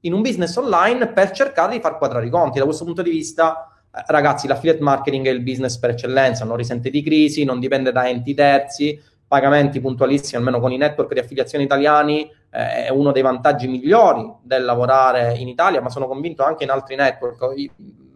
in 0.00 0.12
un 0.12 0.22
business 0.22 0.54
online 0.54 1.08
per 1.08 1.32
cercare 1.32 1.72
di 1.72 1.80
far 1.80 1.98
quadrare 1.98 2.26
i 2.26 2.30
conti. 2.30 2.60
Da 2.60 2.64
questo 2.64 2.84
punto 2.84 3.02
di 3.02 3.10
vista, 3.10 3.68
eh, 3.92 4.04
ragazzi, 4.06 4.46
l'affiliate 4.46 4.80
marketing 4.80 5.26
è 5.26 5.30
il 5.30 5.42
business 5.42 5.76
per 5.76 5.90
eccellenza, 5.90 6.44
non 6.44 6.56
risente 6.56 6.88
di 6.88 7.02
crisi, 7.02 7.42
non 7.42 7.58
dipende 7.58 7.90
da 7.90 8.08
enti 8.08 8.32
terzi, 8.32 9.02
pagamenti 9.26 9.80
puntualissimi, 9.80 10.38
almeno 10.38 10.60
con 10.60 10.70
i 10.70 10.76
network 10.76 11.12
di 11.12 11.18
affiliazione 11.18 11.64
italiani, 11.64 12.30
eh, 12.50 12.84
è 12.84 12.90
uno 12.90 13.10
dei 13.10 13.22
vantaggi 13.22 13.66
migliori 13.66 14.32
del 14.40 14.64
lavorare 14.64 15.34
in 15.36 15.48
Italia, 15.48 15.80
ma 15.80 15.90
sono 15.90 16.06
convinto 16.06 16.44
anche 16.44 16.62
in 16.62 16.70
altri 16.70 16.94
network. 16.94 17.42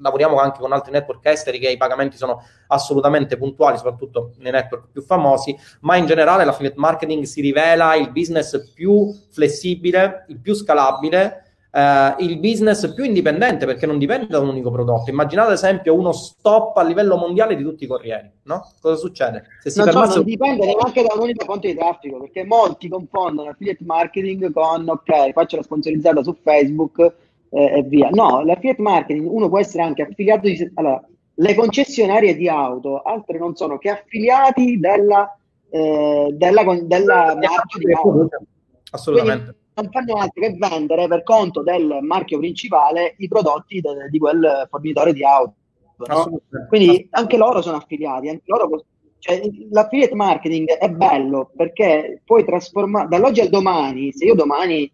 Lavoriamo 0.00 0.38
anche 0.38 0.60
con 0.60 0.72
altri 0.72 0.92
network 0.92 1.24
esteri 1.26 1.58
che 1.58 1.70
i 1.70 1.76
pagamenti 1.76 2.16
sono 2.16 2.42
assolutamente 2.68 3.36
puntuali, 3.36 3.76
soprattutto 3.76 4.32
nei 4.38 4.52
network 4.52 4.88
più 4.92 5.02
famosi, 5.02 5.56
ma 5.80 5.96
in 5.96 6.06
generale 6.06 6.44
l'affiliate 6.44 6.78
marketing 6.78 7.24
si 7.24 7.40
rivela 7.40 7.94
il 7.94 8.10
business 8.10 8.72
più 8.74 9.14
flessibile, 9.30 10.24
il 10.28 10.40
più 10.40 10.54
scalabile 10.54 11.44
Uh, 11.72 12.20
il 12.20 12.40
business 12.40 12.92
più 12.94 13.04
indipendente 13.04 13.64
perché 13.64 13.86
non 13.86 13.96
dipende 13.96 14.26
da 14.26 14.40
un 14.40 14.48
unico 14.48 14.72
prodotto. 14.72 15.08
Immaginate 15.08 15.50
ad 15.50 15.54
esempio 15.54 15.94
uno 15.94 16.10
stop 16.10 16.76
a 16.76 16.82
livello 16.82 17.16
mondiale 17.16 17.54
di 17.54 17.62
tutti 17.62 17.84
i 17.84 17.86
corrieri, 17.86 18.28
no? 18.42 18.72
Cosa 18.80 18.96
succede? 18.96 19.44
Se 19.62 19.70
si 19.70 19.78
non, 19.78 19.86
permesse... 19.86 20.10
so, 20.10 20.16
non 20.16 20.26
dipende 20.26 20.66
neanche 20.66 21.04
da 21.04 21.14
un 21.14 21.20
unico 21.20 21.44
fonte 21.44 21.68
di 21.68 21.76
traffico 21.76 22.18
perché 22.18 22.44
molti 22.44 22.88
confondono 22.88 23.50
affiliate 23.50 23.84
marketing 23.84 24.52
con 24.52 24.88
ok, 24.88 25.30
faccio 25.30 25.56
la 25.58 25.62
sponsorizzata 25.62 26.24
su 26.24 26.36
Facebook 26.42 27.14
eh, 27.50 27.78
e 27.78 27.82
via. 27.82 28.08
No, 28.10 28.42
l'affiliate 28.42 28.82
marketing 28.82 29.28
uno 29.30 29.48
può 29.48 29.58
essere 29.58 29.82
anche 29.82 30.02
affiliato 30.02 30.48
di... 30.48 30.70
Allora, 30.74 31.02
le 31.34 31.54
concessionarie 31.54 32.36
di 32.36 32.48
auto, 32.48 33.00
altre 33.00 33.38
non 33.38 33.54
sono 33.56 33.78
che 33.78 33.88
affiliati 33.88 34.78
della, 34.78 35.34
eh, 35.70 36.28
della, 36.32 36.62
della 36.82 37.34
marca 37.34 37.78
di 37.78 37.92
auto. 37.92 38.28
Assolutamente. 38.90 39.42
Quindi, 39.42 39.58
non 39.74 39.90
fanno 39.90 40.14
altro 40.20 40.42
che 40.42 40.56
vendere 40.58 41.08
per 41.08 41.22
conto 41.22 41.62
del 41.62 41.98
marchio 42.02 42.38
principale 42.38 43.14
i 43.18 43.28
prodotti 43.28 43.80
de, 43.80 44.08
di 44.10 44.18
quel 44.18 44.66
fornitore 44.68 45.12
di 45.12 45.24
auto. 45.24 45.54
No? 45.96 46.40
Quindi 46.68 47.08
anche 47.10 47.36
loro 47.36 47.62
sono 47.62 47.76
affiliati, 47.76 48.28
anche 48.28 48.42
loro, 48.46 48.84
cioè, 49.18 49.40
l'affiliate 49.70 50.14
marketing 50.14 50.68
è 50.70 50.90
bello 50.90 51.50
perché 51.54 52.22
puoi 52.24 52.44
trasformare 52.44 53.08
dall'oggi 53.08 53.40
al 53.40 53.48
domani, 53.48 54.12
se 54.12 54.24
io 54.24 54.34
domani 54.34 54.90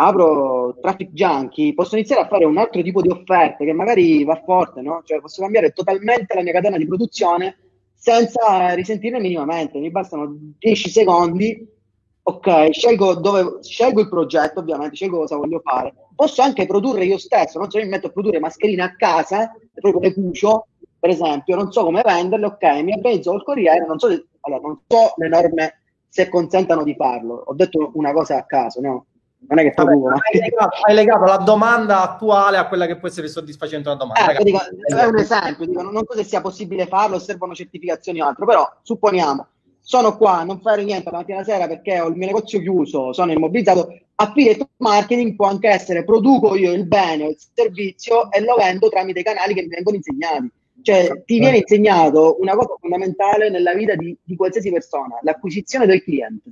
apro 0.00 0.76
Traffic 0.80 1.10
Junkie, 1.10 1.74
posso 1.74 1.96
iniziare 1.96 2.22
a 2.22 2.28
fare 2.28 2.44
un 2.44 2.56
altro 2.56 2.82
tipo 2.82 3.02
di 3.02 3.08
offerte 3.08 3.64
che 3.64 3.72
magari 3.72 4.24
va 4.24 4.40
forte, 4.44 4.80
no? 4.80 5.02
Cioè 5.04 5.20
posso 5.20 5.42
cambiare 5.42 5.70
totalmente 5.70 6.34
la 6.34 6.42
mia 6.42 6.52
catena 6.52 6.76
di 6.76 6.86
produzione 6.86 7.56
senza 7.94 8.74
risentirne 8.74 9.18
minimamente, 9.18 9.78
mi 9.78 9.90
bastano 9.90 10.36
10 10.58 10.88
secondi 10.88 11.76
ok, 12.22 12.68
scelgo, 12.72 13.14
dove, 13.14 13.62
scelgo 13.62 14.02
il 14.02 14.08
progetto, 14.08 14.60
ovviamente, 14.60 14.94
scelgo 14.94 15.18
cosa 15.18 15.36
voglio 15.36 15.60
fare. 15.64 15.94
Posso 16.14 16.42
anche 16.42 16.66
produrre 16.66 17.06
io 17.06 17.16
stesso, 17.16 17.58
non 17.58 17.70
so, 17.70 17.78
mi 17.78 17.88
metto 17.88 18.08
a 18.08 18.10
produrre 18.10 18.38
mascherine 18.38 18.82
a 18.82 18.94
casa, 18.94 19.50
proprio 19.72 20.02
le 20.02 20.12
cucio, 20.12 20.66
per 21.00 21.10
esempio, 21.10 21.56
non 21.56 21.72
so 21.72 21.84
come 21.84 22.02
venderle, 22.04 22.46
ok, 22.46 22.82
mi 22.82 22.92
organizzo 22.92 23.30
col 23.30 23.44
corriere, 23.44 23.86
non 23.86 23.98
so, 23.98 24.08
allora, 24.40 24.60
non 24.60 24.80
so 24.86 25.14
le 25.16 25.28
norme 25.28 25.80
se 26.06 26.28
consentano 26.28 26.84
di 26.84 26.94
farlo. 26.94 27.44
Ho 27.46 27.54
detto 27.54 27.92
una 27.94 28.12
cosa 28.12 28.36
a 28.36 28.44
caso, 28.44 28.80
no? 28.80 29.06
Non 29.46 29.58
è 29.58 29.62
che 29.62 29.72
Vabbè, 29.74 29.92
hai, 29.92 30.40
legato, 30.40 30.76
hai, 30.82 30.94
legato, 30.94 31.24
la 31.24 31.36
domanda 31.36 32.02
attuale 32.02 32.56
a 32.56 32.66
quella 32.66 32.86
che 32.86 32.96
può 32.96 33.08
essere 33.08 33.28
soddisfacente 33.28 33.88
una 33.88 33.96
domanda. 33.96 34.32
Eh, 34.32 34.42
dico, 34.42 34.58
è 34.58 35.04
un 35.04 35.18
esempio, 35.18 35.66
dico, 35.66 35.82
non 35.82 36.04
so 36.06 36.16
se 36.16 36.24
sia 36.24 36.40
possibile 36.40 36.86
farlo, 36.86 37.18
servono 37.18 37.54
certificazioni 37.54 38.20
o 38.20 38.26
altro, 38.26 38.44
però 38.44 38.68
supponiamo 38.82 39.46
sono 39.88 40.18
qua 40.18 40.42
non 40.42 40.60
fare 40.60 40.84
niente 40.84 41.10
la 41.10 41.16
mattina 41.16 41.42
sera 41.42 41.66
perché 41.66 41.98
ho 41.98 42.08
il 42.08 42.14
mio 42.14 42.26
negozio 42.26 42.60
chiuso, 42.60 43.14
sono 43.14 43.32
immobilizzato, 43.32 43.98
affiliate 44.16 44.68
marketing 44.76 45.34
può 45.34 45.46
anche 45.46 45.68
essere 45.68 46.04
produco 46.04 46.54
io 46.56 46.74
il 46.74 46.86
bene 46.86 47.24
o 47.24 47.28
il 47.30 47.38
servizio 47.54 48.30
e 48.30 48.42
lo 48.42 48.56
vendo 48.56 48.90
tramite 48.90 49.20
i 49.20 49.22
canali 49.22 49.54
che 49.54 49.62
mi 49.62 49.68
vengono 49.68 49.96
insegnati. 49.96 50.50
Cioè 50.82 51.22
ti 51.24 51.38
viene 51.38 51.56
insegnato 51.56 52.36
una 52.38 52.54
cosa 52.54 52.76
fondamentale 52.78 53.48
nella 53.48 53.72
vita 53.72 53.94
di, 53.94 54.14
di 54.22 54.36
qualsiasi 54.36 54.70
persona, 54.70 55.20
l'acquisizione 55.22 55.86
del 55.86 56.02
cliente. 56.02 56.50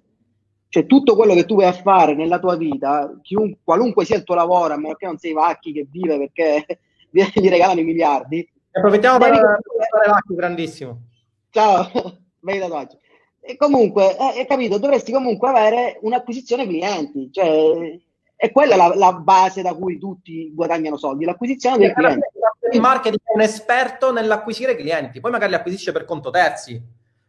Cioè 0.77 0.85
tutto 0.85 1.16
quello 1.16 1.33
che 1.33 1.47
tu 1.47 1.55
vuoi 1.55 1.72
fare 1.72 2.14
nella 2.14 2.39
tua 2.39 2.55
vita, 2.55 3.11
chiunque, 3.22 3.61
qualunque 3.64 4.05
sia 4.05 4.16
il 4.16 4.24
tuo 4.24 4.35
lavoro, 4.35 4.74
a 4.74 4.77
meno 4.77 4.95
che 4.95 5.07
non 5.07 5.16
sei 5.16 5.33
Vacchi 5.33 5.72
che 5.72 5.87
vive 5.91 6.18
perché 6.18 6.81
gli 7.09 7.49
regalano 7.49 7.81
i 7.81 7.85
miliardi. 7.85 8.47
Approfittiamo 8.72 9.16
per 9.16 9.31
fare 9.31 10.11
Vacchi, 10.11 10.35
grandissimo. 10.35 11.01
Ciao, 11.49 11.89
bei 12.41 12.59
tatuaggi. 12.59 12.99
E 13.41 13.57
comunque, 13.57 14.18
eh, 14.35 14.45
capito, 14.45 14.77
dovresti 14.77 15.12
comunque 15.12 15.49
avere 15.49 15.99
un'acquisizione 16.03 16.66
clienti, 16.66 17.31
cioè 17.33 17.99
è 18.37 18.53
quella 18.53 18.77
la, 18.77 18.95
la, 18.95 19.14
base 19.14 19.62
da 19.62 19.72
cui 19.72 19.99
tutti 19.99 20.53
guadagnano 20.53 20.99
soldi, 20.99 21.24
l'acquisizione 21.24 21.79
del 21.79 21.95
cliente. 21.95 22.33
Il 22.70 22.83
marketing 22.83 23.22
è 23.24 23.33
un 23.35 23.41
esperto 23.41 24.12
nell'acquisire 24.12 24.77
clienti, 24.77 25.20
poi 25.20 25.31
magari 25.31 25.53
li 25.53 25.57
acquisisce 25.57 25.93
per 25.93 26.05
conto 26.05 26.29
terzi, 26.29 26.79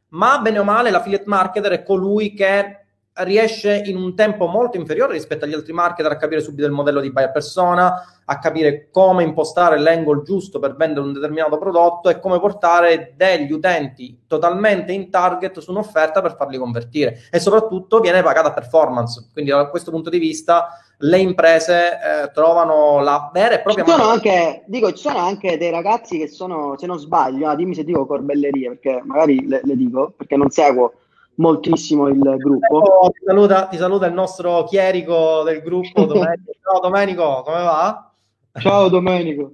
ma 0.09 0.37
bene 0.39 0.59
o 0.59 0.65
male 0.65 0.89
l'affiliate 0.89 1.23
marketer 1.27 1.71
è 1.71 1.83
colui 1.83 2.33
che 2.33 2.81
riesce 3.19 3.81
in 3.85 3.95
un 3.95 4.15
tempo 4.15 4.47
molto 4.47 4.77
inferiore 4.77 5.13
rispetto 5.13 5.45
agli 5.45 5.53
altri 5.53 5.73
marketer 5.73 6.11
a 6.11 6.17
capire 6.17 6.41
subito 6.41 6.67
il 6.67 6.73
modello 6.73 6.99
di 6.99 7.11
buyer 7.11 7.31
persona, 7.31 8.17
a 8.25 8.39
capire 8.39 8.89
come 8.91 9.23
impostare 9.23 9.79
l'angle 9.79 10.21
giusto 10.23 10.59
per 10.59 10.75
vendere 10.75 11.05
un 11.05 11.13
determinato 11.13 11.57
prodotto 11.57 12.09
e 12.09 12.19
come 12.19 12.39
portare 12.39 13.13
degli 13.15 13.51
utenti 13.51 14.23
totalmente 14.27 14.91
in 14.91 15.09
target 15.09 15.59
su 15.59 15.71
un'offerta 15.71 16.21
per 16.21 16.35
farli 16.35 16.57
convertire 16.57 17.19
e 17.31 17.39
soprattutto 17.39 17.99
viene 17.99 18.21
pagata 18.21 18.51
performance. 18.51 19.29
Quindi 19.31 19.51
da 19.51 19.69
questo 19.69 19.91
punto 19.91 20.09
di 20.09 20.19
vista 20.19 20.81
le 21.01 21.19
imprese 21.19 21.91
eh, 21.91 22.31
trovano 22.33 23.01
la 23.01 23.29
vera 23.31 23.55
e 23.55 23.61
propria 23.61 23.85
ci 23.85 23.91
sono 23.91 24.03
anche, 24.03 24.63
dico, 24.65 24.91
ci 24.91 25.03
sono 25.03 25.19
anche 25.19 25.57
dei 25.57 25.69
ragazzi 25.69 26.17
che 26.17 26.27
sono, 26.27 26.75
se 26.77 26.87
non 26.87 26.97
sbaglio, 26.97 27.47
ah, 27.47 27.55
dimmi 27.55 27.75
se 27.75 27.83
dico 27.83 28.05
corbellerie 28.05 28.69
perché 28.69 29.01
magari 29.05 29.47
le, 29.47 29.61
le 29.63 29.75
dico 29.75 30.13
perché 30.17 30.35
non 30.35 30.49
seguo 30.49 30.93
moltissimo 31.37 32.07
il 32.07 32.19
gruppo. 32.37 33.09
Ti, 33.13 33.23
saluta, 33.25 33.67
ti, 33.67 33.77
saluta, 33.77 34.05
il 34.05 34.13
nostro 34.13 34.63
chierico 34.65 35.43
del 35.43 35.61
gruppo, 35.61 36.05
Domenico. 36.05 36.51
Ciao 36.61 36.79
Domenico, 36.79 37.41
come 37.43 37.63
va? 37.63 38.11
Ciao 38.59 38.89
Domenico. 38.89 39.51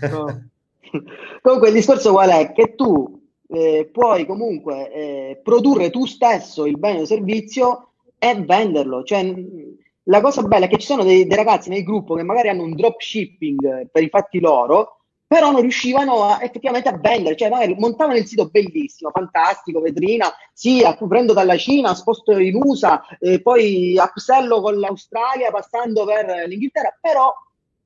Ciao. 0.00 0.42
comunque 1.42 1.68
il 1.68 1.74
discorso 1.74 2.12
qual 2.12 2.30
è? 2.30 2.52
Che 2.52 2.74
tu 2.74 3.20
eh, 3.48 3.88
puoi 3.92 4.26
comunque 4.26 4.92
eh, 4.92 5.40
produrre 5.42 5.90
tu 5.90 6.06
stesso 6.06 6.66
il 6.66 6.78
bene 6.78 7.00
o 7.00 7.04
servizio 7.04 7.90
e 8.18 8.34
venderlo. 8.42 9.02
Cioè, 9.04 9.34
la 10.04 10.20
cosa 10.20 10.42
bella 10.42 10.66
è 10.66 10.68
che 10.68 10.78
ci 10.78 10.86
sono 10.86 11.04
dei, 11.04 11.26
dei 11.26 11.36
ragazzi 11.36 11.68
nel 11.68 11.84
gruppo 11.84 12.14
che 12.14 12.22
magari 12.22 12.48
hanno 12.48 12.62
un 12.62 12.74
dropshipping 12.74 13.88
per 13.90 14.02
i 14.02 14.08
fatti 14.08 14.40
loro, 14.40 15.04
però 15.28 15.50
non 15.50 15.60
riuscivano 15.60 16.24
a, 16.24 16.42
effettivamente 16.42 16.88
a 16.88 16.96
vendere, 16.96 17.36
cioè 17.36 17.50
magari 17.50 17.76
montavano 17.78 18.16
il 18.16 18.26
sito 18.26 18.48
bellissimo, 18.48 19.10
fantastico, 19.10 19.82
vetrina, 19.82 20.32
sì, 20.54 20.82
prendo 21.06 21.34
dalla 21.34 21.58
Cina, 21.58 21.94
sposto 21.94 22.32
in 22.38 22.56
USA, 22.56 23.04
eh, 23.20 23.42
poi 23.42 23.94
upsello 23.98 24.62
con 24.62 24.78
l'Australia 24.78 25.50
passando 25.50 26.06
per 26.06 26.46
l'Inghilterra, 26.46 26.96
però 26.98 27.30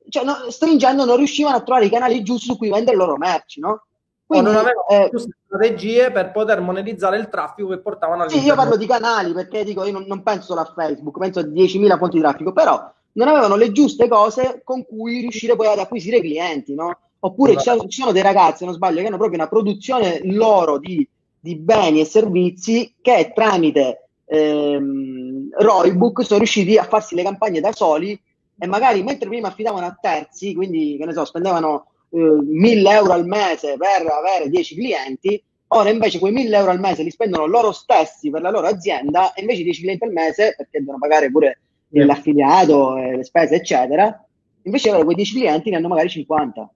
cioè, 0.08 0.24
no, 0.24 0.50
stringendo 0.50 1.04
non 1.04 1.16
riuscivano 1.16 1.56
a 1.56 1.62
trovare 1.62 1.86
i 1.86 1.90
canali 1.90 2.22
giusti 2.22 2.46
su 2.46 2.56
cui 2.56 2.70
vendere 2.70 2.96
le 2.96 3.04
loro 3.04 3.16
merci, 3.16 3.58
no? 3.58 3.86
Quindi, 4.24 4.48
non 4.48 4.56
avevano 4.60 4.86
eh, 4.88 5.10
giuste 5.10 5.36
strategie 5.44 6.12
per 6.12 6.30
poter 6.30 6.60
monetizzare 6.60 7.18
il 7.18 7.28
traffico 7.28 7.68
che 7.70 7.80
portavano 7.80 8.22
all'interno. 8.22 8.42
Sì, 8.42 8.48
io 8.48 8.54
parlo 8.54 8.76
di 8.76 8.86
canali 8.86 9.32
perché 9.32 9.64
dico, 9.64 9.84
io 9.84 9.92
non, 9.92 10.04
non 10.06 10.22
penso 10.22 10.46
solo 10.54 10.60
a 10.60 10.72
Facebook, 10.74 11.18
penso 11.18 11.40
a 11.40 11.42
10.000 11.42 11.98
fonti 11.98 12.16
di 12.16 12.22
traffico, 12.22 12.52
però 12.52 12.88
non 13.14 13.28
avevano 13.28 13.56
le 13.56 13.72
giuste 13.72 14.06
cose 14.06 14.62
con 14.62 14.86
cui 14.86 15.20
riuscire 15.20 15.56
poi 15.56 15.66
ad 15.66 15.80
acquisire 15.80 16.20
clienti, 16.20 16.74
no? 16.74 16.98
Oppure 17.24 17.52
ci 17.52 17.60
sono, 17.60 17.86
ci 17.86 18.00
sono, 18.00 18.10
dei 18.10 18.22
ragazzi, 18.22 18.58
se 18.58 18.64
non 18.64 18.74
sbaglio, 18.74 19.00
che 19.00 19.06
hanno 19.06 19.16
proprio 19.16 19.38
una 19.38 19.48
produzione 19.48 20.20
loro 20.24 20.78
di, 20.78 21.08
di 21.38 21.56
beni 21.56 22.00
e 22.00 22.04
servizi 22.04 22.94
che 23.00 23.30
tramite 23.32 24.08
ehm, 24.24 25.50
Roybook 25.56 26.24
sono 26.24 26.38
riusciti 26.38 26.76
a 26.78 26.84
farsi 26.84 27.14
le 27.14 27.22
campagne 27.22 27.60
da 27.60 27.70
soli 27.72 28.20
e 28.58 28.66
magari 28.66 29.04
mentre 29.04 29.28
prima 29.28 29.48
affidavano 29.48 29.86
a 29.86 29.96
terzi, 30.00 30.52
quindi 30.52 30.96
che 30.98 31.04
ne 31.04 31.12
so, 31.12 31.24
spendevano 31.24 31.86
eh, 32.10 32.18
1000 32.18 32.90
euro 32.90 33.12
al 33.12 33.24
mese 33.24 33.76
per 33.76 34.04
avere 34.04 34.48
10 34.48 34.74
clienti, 34.74 35.40
ora 35.68 35.90
invece 35.90 36.18
quei 36.18 36.32
1000 36.32 36.56
euro 36.56 36.72
al 36.72 36.80
mese 36.80 37.04
li 37.04 37.10
spendono 37.10 37.46
loro 37.46 37.70
stessi 37.70 38.30
per 38.30 38.42
la 38.42 38.50
loro 38.50 38.66
azienda 38.66 39.32
e 39.32 39.42
invece 39.42 39.62
10 39.62 39.80
clienti 39.80 40.04
al 40.04 40.12
mese, 40.12 40.54
perché 40.56 40.80
devono 40.80 40.98
pagare 40.98 41.30
pure 41.30 41.60
l'affiliato, 41.90 42.96
le 42.96 43.22
spese, 43.22 43.54
eccetera, 43.54 44.26
invece 44.62 44.88
avere 44.88 45.04
quei 45.04 45.16
10 45.16 45.34
clienti 45.34 45.70
ne 45.70 45.76
hanno 45.76 45.88
magari 45.88 46.08
50 46.08 46.68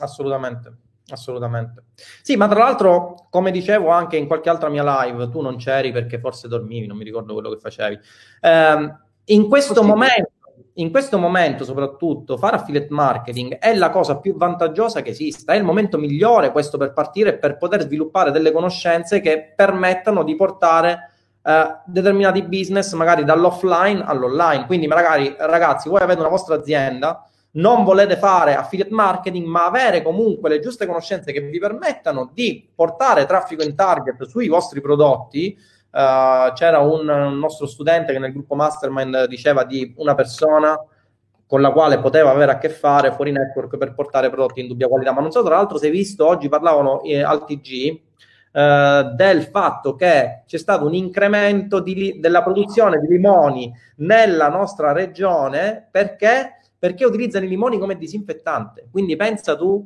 assolutamente. 0.00 0.76
Assolutamente. 1.08 1.84
Sì, 2.22 2.36
ma 2.36 2.48
tra 2.48 2.58
l'altro, 2.58 3.28
come 3.30 3.52
dicevo 3.52 3.90
anche 3.90 4.16
in 4.16 4.26
qualche 4.26 4.48
altra 4.48 4.68
mia 4.68 5.04
live, 5.04 5.28
tu 5.28 5.40
non 5.40 5.56
c'eri 5.56 5.92
perché 5.92 6.18
forse 6.18 6.48
dormivi, 6.48 6.86
non 6.86 6.96
mi 6.96 7.04
ricordo 7.04 7.32
quello 7.32 7.50
che 7.50 7.58
facevi. 7.60 7.98
Eh, 8.40 8.94
in 9.26 9.48
questo 9.48 9.84
momento, 9.84 10.30
in 10.74 10.90
questo 10.90 11.18
momento 11.18 11.64
soprattutto, 11.64 12.36
fare 12.36 12.56
affiliate 12.56 12.88
marketing 12.90 13.58
è 13.58 13.72
la 13.74 13.90
cosa 13.90 14.18
più 14.18 14.36
vantaggiosa 14.36 15.02
che 15.02 15.10
esista, 15.10 15.52
è 15.52 15.56
il 15.56 15.62
momento 15.62 15.96
migliore 15.96 16.50
questo 16.50 16.76
per 16.76 16.92
partire 16.92 17.30
e 17.30 17.38
per 17.38 17.56
poter 17.56 17.82
sviluppare 17.82 18.32
delle 18.32 18.50
conoscenze 18.50 19.20
che 19.20 19.52
permettano 19.54 20.24
di 20.24 20.34
portare 20.34 21.12
eh, 21.42 21.78
determinati 21.86 22.42
business 22.42 22.92
magari 22.94 23.24
dall'offline 23.24 24.02
all'online. 24.04 24.66
Quindi 24.66 24.88
magari 24.88 25.34
ragazzi, 25.38 25.88
voi 25.88 26.00
avete 26.00 26.18
una 26.18 26.28
vostra 26.28 26.56
azienda, 26.56 27.24
non 27.56 27.84
volete 27.84 28.16
fare 28.16 28.54
affiliate 28.54 28.92
marketing, 28.92 29.46
ma 29.46 29.66
avere 29.66 30.02
comunque 30.02 30.48
le 30.48 30.60
giuste 30.60 30.86
conoscenze 30.86 31.32
che 31.32 31.40
vi 31.40 31.58
permettano 31.58 32.30
di 32.32 32.68
portare 32.74 33.26
traffico 33.26 33.62
in 33.62 33.74
target 33.74 34.24
sui 34.24 34.48
vostri 34.48 34.80
prodotti. 34.80 35.56
Uh, 35.90 36.52
c'era 36.52 36.80
un, 36.80 37.08
un, 37.08 37.38
nostro 37.38 37.66
studente 37.66 38.12
che 38.12 38.18
nel 38.18 38.32
gruppo 38.32 38.54
Mastermind 38.54 39.26
diceva 39.28 39.64
di 39.64 39.94
una 39.96 40.14
persona 40.14 40.78
con 41.46 41.62
la 41.62 41.70
quale 41.70 41.98
poteva 42.00 42.30
avere 42.30 42.52
a 42.52 42.58
che 42.58 42.68
fare 42.68 43.12
fuori 43.12 43.30
network 43.30 43.78
per 43.78 43.94
portare 43.94 44.28
prodotti 44.28 44.60
in 44.60 44.66
dubbia 44.66 44.88
qualità. 44.88 45.12
Ma 45.12 45.22
non 45.22 45.30
so, 45.30 45.42
tra 45.42 45.56
l'altro, 45.56 45.78
se 45.78 45.86
hai 45.86 45.92
visto, 45.92 46.26
oggi 46.26 46.48
parlavano 46.48 47.02
eh, 47.02 47.22
al 47.22 47.44
TG 47.46 48.00
eh, 48.52 49.12
del 49.14 49.42
fatto 49.44 49.94
che 49.94 50.42
c'è 50.46 50.58
stato 50.58 50.84
un 50.84 50.94
incremento 50.94 51.80
di, 51.80 52.18
della 52.20 52.42
produzione 52.42 52.98
di 52.98 53.06
limoni 53.06 53.72
nella 53.96 54.48
nostra 54.48 54.92
regione 54.92 55.86
perché 55.90 56.56
perché 56.86 57.04
utilizzano 57.04 57.46
i 57.46 57.48
limoni 57.48 57.78
come 57.78 57.98
disinfettante. 57.98 58.86
Quindi 58.92 59.16
pensa 59.16 59.56
tu, 59.56 59.84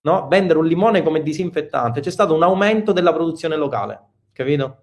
no? 0.00 0.26
vendere 0.28 0.58
un 0.58 0.66
limone 0.66 1.00
come 1.02 1.22
disinfettante, 1.22 2.00
c'è 2.00 2.10
stato 2.10 2.34
un 2.34 2.42
aumento 2.42 2.90
della 2.90 3.12
produzione 3.12 3.54
locale, 3.54 4.00
capito? 4.32 4.78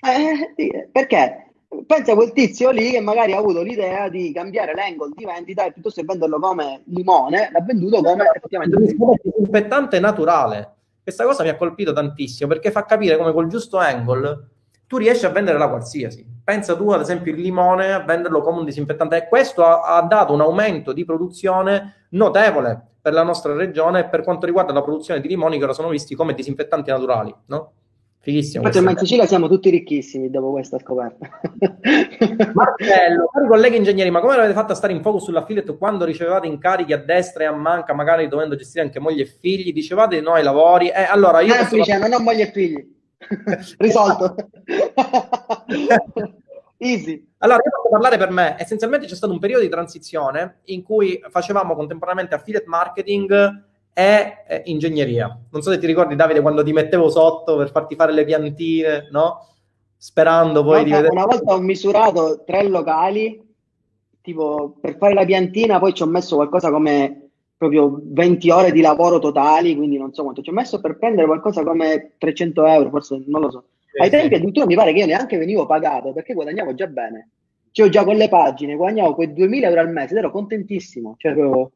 Eh, 0.00 0.88
perché? 0.90 1.52
Pensa 1.86 2.12
a 2.12 2.14
quel 2.16 2.32
tizio 2.32 2.70
lì 2.70 2.90
che 2.90 3.00
magari 3.00 3.32
ha 3.32 3.38
avuto 3.38 3.62
l'idea 3.62 4.08
di 4.08 4.32
cambiare 4.32 4.74
l'angle 4.74 5.10
di 5.14 5.24
vendita 5.24 5.64
e 5.64 5.72
piuttosto 5.72 6.00
che 6.00 6.06
venderlo 6.06 6.40
come 6.40 6.82
limone, 6.86 7.48
l'ha 7.52 7.60
venduto 7.60 8.02
come 8.02 8.24
effettivamente 8.34 8.76
un 8.76 9.14
disinfettante 9.22 10.00
naturale. 10.00 10.74
Questa 11.00 11.24
cosa 11.24 11.44
mi 11.44 11.50
ha 11.50 11.56
colpito 11.56 11.92
tantissimo 11.92 12.48
perché 12.48 12.72
fa 12.72 12.84
capire 12.84 13.16
come 13.16 13.32
col 13.32 13.46
giusto 13.46 13.76
angle 13.76 14.48
tu 14.88 14.96
riesci 14.96 15.26
a 15.26 15.30
vendere 15.30 15.58
la 15.58 15.68
qualsiasi. 15.68 16.35
Pensa 16.46 16.76
tu, 16.76 16.90
ad 16.90 17.00
esempio, 17.00 17.32
il 17.32 17.40
limone 17.40 17.92
a 17.92 18.04
venderlo 18.04 18.40
come 18.40 18.60
un 18.60 18.64
disinfettante. 18.64 19.16
E 19.16 19.26
questo 19.26 19.64
ha, 19.64 19.96
ha, 19.96 20.02
dato 20.02 20.32
un 20.32 20.40
aumento 20.40 20.92
di 20.92 21.04
produzione 21.04 22.06
notevole 22.10 22.80
per 23.02 23.12
la 23.14 23.24
nostra 23.24 23.52
regione 23.52 24.08
per 24.08 24.22
quanto 24.22 24.46
riguarda 24.46 24.72
la 24.72 24.80
produzione 24.80 25.20
di 25.20 25.26
limoni 25.26 25.58
che 25.58 25.64
ora 25.64 25.72
sono 25.72 25.88
visti 25.88 26.14
come 26.14 26.34
disinfettanti 26.34 26.88
naturali, 26.88 27.34
no? 27.46 27.72
Fighissimo. 28.20 28.64
Infatti, 28.64 28.84
in 28.84 28.96
Sicilia 28.96 29.26
siamo 29.26 29.48
tutti 29.48 29.70
ricchissimi 29.70 30.30
dopo 30.30 30.52
questa 30.52 30.78
scoperta. 30.78 31.28
Marcello, 32.54 33.26
cari 33.32 33.48
colleghi 33.48 33.76
ingegneri, 33.78 34.10
ma 34.10 34.20
come 34.20 34.34
avete 34.34 34.52
fatto 34.52 34.70
a 34.70 34.76
stare 34.76 34.92
in 34.92 35.02
focus 35.02 35.24
sull'affiliate 35.24 35.76
quando 35.76 36.04
ricevevate 36.04 36.46
incarichi 36.46 36.92
a 36.92 36.98
destra 36.98 37.42
e 37.42 37.46
a 37.46 37.52
manca, 37.52 37.92
magari 37.92 38.28
dovendo 38.28 38.54
gestire 38.54 38.84
anche 38.84 39.00
moglie 39.00 39.22
e 39.22 39.26
figli? 39.26 39.72
Dicevate 39.72 40.14
di 40.14 40.22
no 40.22 40.34
ai 40.34 40.44
lavori? 40.44 40.90
Eh, 40.90 41.02
allora 41.10 41.40
io. 41.40 41.54
Ah, 41.54 41.66
posso... 41.66 41.98
non 41.98 42.12
ho 42.12 42.20
moglie 42.20 42.44
e 42.44 42.52
figli. 42.52 42.94
Risolto. 43.78 44.34
Easy. 46.78 47.26
Allora, 47.38 47.62
io 47.64 47.70
posso 47.70 47.88
parlare 47.90 48.18
per 48.18 48.30
me. 48.30 48.56
Essenzialmente 48.58 49.06
c'è 49.06 49.14
stato 49.14 49.32
un 49.32 49.38
periodo 49.38 49.62
di 49.62 49.68
transizione 49.68 50.58
in 50.64 50.82
cui 50.82 51.20
facevamo 51.30 51.74
contemporaneamente 51.74 52.34
affiliate 52.34 52.68
marketing 52.68 53.64
e 53.94 54.44
eh, 54.46 54.62
ingegneria. 54.66 55.26
Non 55.50 55.62
so 55.62 55.70
se 55.70 55.78
ti 55.78 55.86
ricordi, 55.86 56.16
Davide, 56.16 56.42
quando 56.42 56.62
ti 56.62 56.72
mettevo 56.72 57.08
sotto 57.08 57.56
per 57.56 57.70
farti 57.70 57.94
fare 57.94 58.12
le 58.12 58.24
piantine, 58.24 59.08
no? 59.10 59.46
Sperando 59.96 60.62
poi 60.62 60.74
una, 60.74 60.84
di 60.84 60.90
vedere... 60.90 61.12
Una 61.12 61.24
volta 61.24 61.54
ho 61.54 61.60
misurato 61.60 62.42
tre 62.44 62.68
locali, 62.68 63.42
tipo 64.20 64.76
per 64.78 64.98
fare 64.98 65.14
la 65.14 65.24
piantina, 65.24 65.78
poi 65.78 65.94
ci 65.94 66.02
ho 66.02 66.06
messo 66.06 66.36
qualcosa 66.36 66.70
come 66.70 67.25
proprio 67.56 68.00
20 68.02 68.50
ore 68.50 68.72
di 68.72 68.80
lavoro 68.80 69.18
totali, 69.18 69.74
quindi 69.76 69.96
non 69.96 70.12
so 70.12 70.22
quanto 70.22 70.42
ci 70.42 70.50
ho 70.50 70.52
messo 70.52 70.80
per 70.80 70.98
prendere 70.98 71.26
qualcosa 71.26 71.62
come 71.62 72.12
300 72.18 72.66
euro, 72.66 72.90
forse 72.90 73.22
non 73.26 73.40
lo 73.40 73.50
so. 73.50 73.64
Ai 73.98 74.10
tempi 74.10 74.34
addirittura 74.34 74.66
mi 74.66 74.74
pare 74.74 74.92
che 74.92 74.98
io 74.98 75.06
neanche 75.06 75.38
venivo 75.38 75.64
pagato 75.64 76.12
perché 76.12 76.34
guadagnavo 76.34 76.74
già 76.74 76.86
bene. 76.86 77.30
Cioè, 77.70 77.88
già 77.88 78.04
quelle 78.04 78.28
pagine, 78.28 78.74
guadagnavo 78.74 79.14
quei 79.14 79.32
2000 79.32 79.68
euro 79.68 79.80
al 79.80 79.90
mese 79.90 80.12
ed 80.12 80.18
ero 80.18 80.30
contentissimo. 80.30 81.14
Cioè, 81.18 81.32
proprio 81.32 81.70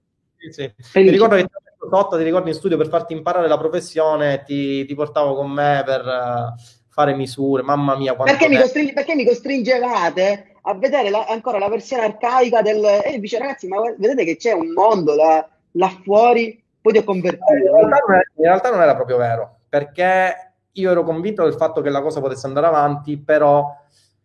sì. 0.51 0.73
Ti 0.93 1.11
ricordo 1.11 1.37
che 1.37 1.47
sotto, 1.91 2.17
ti 2.17 2.23
ricordi 2.23 2.51
in 2.51 2.57
studio 2.57 2.77
per 2.77 2.89
farti 2.89 3.13
imparare 3.13 3.49
la 3.49 3.59
professione, 3.59 4.43
ti, 4.47 4.85
ti 4.87 4.95
portavo 4.95 5.35
con 5.35 5.51
me 5.51 5.83
per 5.85 6.01
uh, 6.01 6.61
fare 6.89 7.15
misure, 7.15 7.63
mamma 7.63 7.97
mia. 7.97 8.17
Perché 8.17 8.49
mi, 8.49 8.57
costring- 8.57 8.95
perché 8.95 9.15
mi, 9.15 9.27
costringevate 9.27 10.55
a 10.63 10.75
vedere 10.75 11.11
la, 11.11 11.27
ancora 11.27 11.59
la 11.59 11.69
versione 11.69 12.05
arcaica 12.05 12.63
del... 12.63 12.83
E 13.05 13.19
dice 13.19 13.39
ragazzi, 13.39 13.67
ma 13.67 13.81
vedete 13.99 14.25
che 14.25 14.37
c'è 14.37 14.53
un 14.53 14.73
mondo 14.73 15.15
là 15.15 15.47
là 15.73 15.89
fuori, 16.03 16.63
poi 16.81 16.93
ti 16.93 16.99
ho 16.99 17.05
convertito. 17.05 17.53
In 17.53 17.89
realtà, 17.89 17.99
in 18.37 18.45
realtà, 18.45 18.71
non 18.71 18.81
era 18.81 18.95
proprio 18.95 19.17
vero, 19.17 19.59
perché 19.69 20.55
io 20.73 20.91
ero 20.91 21.03
convinto 21.05 21.43
del 21.43 21.55
fatto 21.55 21.81
che 21.81 21.91
la 21.91 22.01
cosa 22.03 22.21
potesse 22.21 22.47
andare 22.47 22.67
avanti, 22.67 23.19
però, 23.19 23.75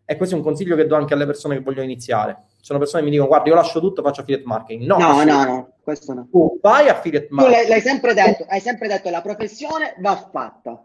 e 0.06 0.16
questo 0.16 0.36
è 0.36 0.38
un 0.38 0.44
consiglio 0.44 0.76
che 0.76 0.88
do 0.88 0.96
anche 0.96 1.14
alle 1.14 1.26
persone 1.26 1.56
che 1.56 1.64
vogliono 1.64 1.84
iniziare. 1.84 2.44
Sono 2.62 2.80
persone 2.80 3.02
che 3.02 3.10
mi 3.10 3.14
dicono, 3.14 3.30
guarda, 3.30 3.50
io 3.50 3.56
lascio 3.56 3.80
tutto, 3.80 4.02
faccio 4.02 4.22
affiliate 4.22 4.48
marketing. 4.48 4.88
No, 4.88 4.98
no, 4.98 5.24
no, 5.24 5.44
no, 5.44 5.74
questo 5.82 6.14
no. 6.14 6.28
Tu 6.32 6.60
vai 6.62 6.88
affiliate 6.88 7.28
marketing. 7.30 7.62
Tu 7.64 7.70
l'hai, 7.70 7.70
l'hai 7.70 7.82
sempre 7.82 8.14
detto, 8.14 8.46
hai 8.48 8.60
sempre 8.60 8.88
detto, 8.88 9.10
la 9.10 9.22
professione 9.22 9.96
va 10.00 10.16
fatta. 10.32 10.84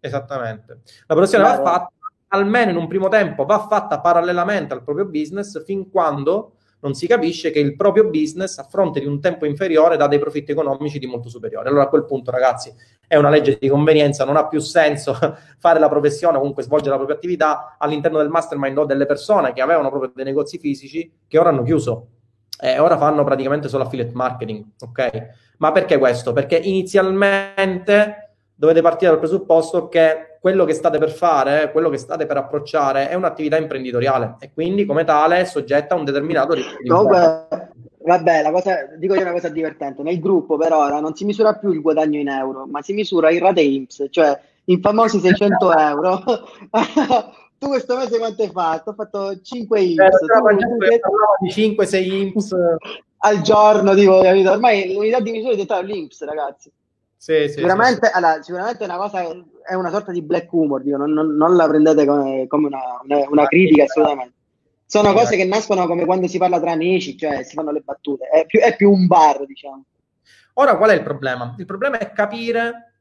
Esattamente. 0.00 0.80
La 1.06 1.14
professione 1.14 1.44
Bravo. 1.44 1.62
va 1.62 1.70
fatta, 1.70 1.92
almeno 2.28 2.70
in 2.70 2.76
un 2.76 2.88
primo 2.88 3.08
tempo, 3.08 3.44
va 3.44 3.66
fatta 3.68 4.00
parallelamente 4.00 4.72
al 4.72 4.82
proprio 4.82 5.04
business, 5.04 5.62
fin 5.64 5.90
quando 5.90 6.56
non 6.82 6.94
si 6.94 7.06
capisce 7.06 7.50
che 7.50 7.60
il 7.60 7.76
proprio 7.76 8.08
business 8.08 8.58
a 8.58 8.64
fronte 8.64 9.00
di 9.00 9.06
un 9.06 9.20
tempo 9.20 9.46
inferiore 9.46 9.96
dà 9.96 10.08
dei 10.08 10.18
profitti 10.18 10.50
economici 10.50 10.98
di 10.98 11.06
molto 11.06 11.28
superiori. 11.28 11.68
Allora 11.68 11.84
a 11.84 11.88
quel 11.88 12.04
punto, 12.04 12.30
ragazzi, 12.30 12.72
è 13.06 13.16
una 13.16 13.30
legge 13.30 13.56
di 13.60 13.68
convenienza, 13.68 14.24
non 14.24 14.36
ha 14.36 14.48
più 14.48 14.58
senso 14.58 15.16
fare 15.58 15.78
la 15.78 15.88
professione 15.88 16.38
comunque 16.38 16.64
svolgere 16.64 16.90
la 16.90 16.96
propria 16.96 17.16
attività 17.16 17.76
all'interno 17.78 18.18
del 18.18 18.28
mastermind 18.28 18.78
o 18.78 18.84
delle 18.84 19.06
persone 19.06 19.52
che 19.52 19.62
avevano 19.62 19.90
proprio 19.90 20.12
dei 20.14 20.24
negozi 20.24 20.58
fisici 20.58 21.10
che 21.28 21.38
ora 21.38 21.50
hanno 21.50 21.62
chiuso 21.62 22.08
e 22.60 22.78
ora 22.78 22.96
fanno 22.96 23.22
praticamente 23.22 23.68
solo 23.68 23.84
affiliate 23.84 24.12
marketing, 24.14 24.64
ok? 24.80 25.28
Ma 25.58 25.70
perché 25.70 25.98
questo? 25.98 26.32
Perché 26.32 26.56
inizialmente 26.56 28.34
dovete 28.54 28.80
partire 28.80 29.10
dal 29.10 29.20
presupposto 29.20 29.88
che 29.88 30.31
quello 30.42 30.64
che 30.64 30.72
state 30.72 30.98
per 30.98 31.12
fare, 31.12 31.70
quello 31.70 31.88
che 31.88 31.98
state 31.98 32.26
per 32.26 32.36
approcciare 32.36 33.08
è 33.08 33.14
un'attività 33.14 33.56
imprenditoriale 33.56 34.38
e 34.40 34.50
quindi 34.52 34.84
come 34.84 35.04
tale 35.04 35.38
è 35.38 35.44
soggetta 35.44 35.94
a 35.94 35.98
un 35.98 36.04
determinato 36.04 36.54
rischio. 36.54 36.92
Comunque, 36.92 37.46
Vabbè, 38.04 38.42
la 38.42 38.50
cosa, 38.50 38.88
dico 38.98 39.14
io 39.14 39.20
una 39.20 39.30
cosa 39.30 39.48
divertente. 39.48 40.02
Nel 40.02 40.18
gruppo 40.18 40.56
per 40.56 40.72
ora 40.72 40.98
non 40.98 41.14
si 41.14 41.24
misura 41.24 41.54
più 41.54 41.70
il 41.70 41.80
guadagno 41.80 42.18
in 42.18 42.26
euro, 42.26 42.66
ma 42.66 42.82
si 42.82 42.92
misura 42.92 43.30
in 43.30 43.38
rate 43.38 43.60
IMSS, 43.60 44.06
cioè 44.10 44.36
in 44.64 44.80
famosi 44.80 45.20
600 45.20 45.78
euro. 45.78 46.22
tu 47.56 47.68
questo 47.68 47.96
mese 47.96 48.18
quanto 48.18 48.42
hai 48.42 48.50
fatto? 48.50 48.90
Ho 48.90 48.94
fatto 48.94 49.40
5 49.40 49.80
IMSS. 49.80 50.22
Eh, 50.90 50.98
tu, 50.98 51.60
5-6 51.60 52.12
IMSS 52.12 52.56
al 53.18 53.40
giorno, 53.42 53.94
tipo, 53.94 54.20
capito? 54.20 54.50
Ormai 54.50 54.92
l'unità 54.92 55.20
di 55.20 55.30
misura 55.30 55.52
è 55.52 55.54
diventata 55.54 55.82
l'IMSS, 55.82 56.24
ragazzi. 56.24 56.72
Sì, 57.22 57.46
sì, 57.46 57.52
sicuramente, 57.52 58.08
sì, 58.08 58.12
allora, 58.16 58.42
sicuramente 58.42 58.82
è 58.82 58.86
una 58.88 58.96
cosa, 58.96 59.22
è 59.62 59.74
una 59.74 59.90
sorta 59.90 60.10
di 60.10 60.22
black 60.22 60.52
humor, 60.52 60.82
dico, 60.82 60.96
non, 60.96 61.12
non, 61.12 61.36
non, 61.36 61.54
la 61.54 61.68
prendete 61.68 62.04
come, 62.04 62.48
come 62.48 62.66
una, 62.66 62.80
una, 63.00 63.28
una 63.28 63.46
critica 63.46 63.84
assolutamente. 63.84 64.34
Sono 64.86 65.12
cose 65.12 65.36
che 65.36 65.44
nascono 65.44 65.86
come 65.86 66.04
quando 66.04 66.26
si 66.26 66.38
parla 66.38 66.58
tra 66.58 66.72
amici, 66.72 67.16
cioè 67.16 67.44
si 67.44 67.54
fanno 67.54 67.70
le 67.70 67.78
battute, 67.78 68.26
è 68.26 68.44
più, 68.44 68.58
è 68.58 68.74
più 68.74 68.90
un 68.90 69.06
bar, 69.06 69.46
diciamo. 69.46 69.84
Ora 70.54 70.76
qual 70.76 70.90
è 70.90 70.94
il 70.94 71.04
problema? 71.04 71.54
Il 71.58 71.64
problema 71.64 71.98
è 71.98 72.10
capire 72.10 72.94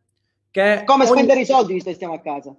che... 0.51 0.83
Come 0.85 1.05
ogni... 1.05 1.13
spendere 1.13 1.39
i 1.39 1.45
soldi 1.45 1.73
visto 1.73 1.89
che 1.89 1.95
stiamo 1.95 2.13
a 2.13 2.21
casa. 2.21 2.53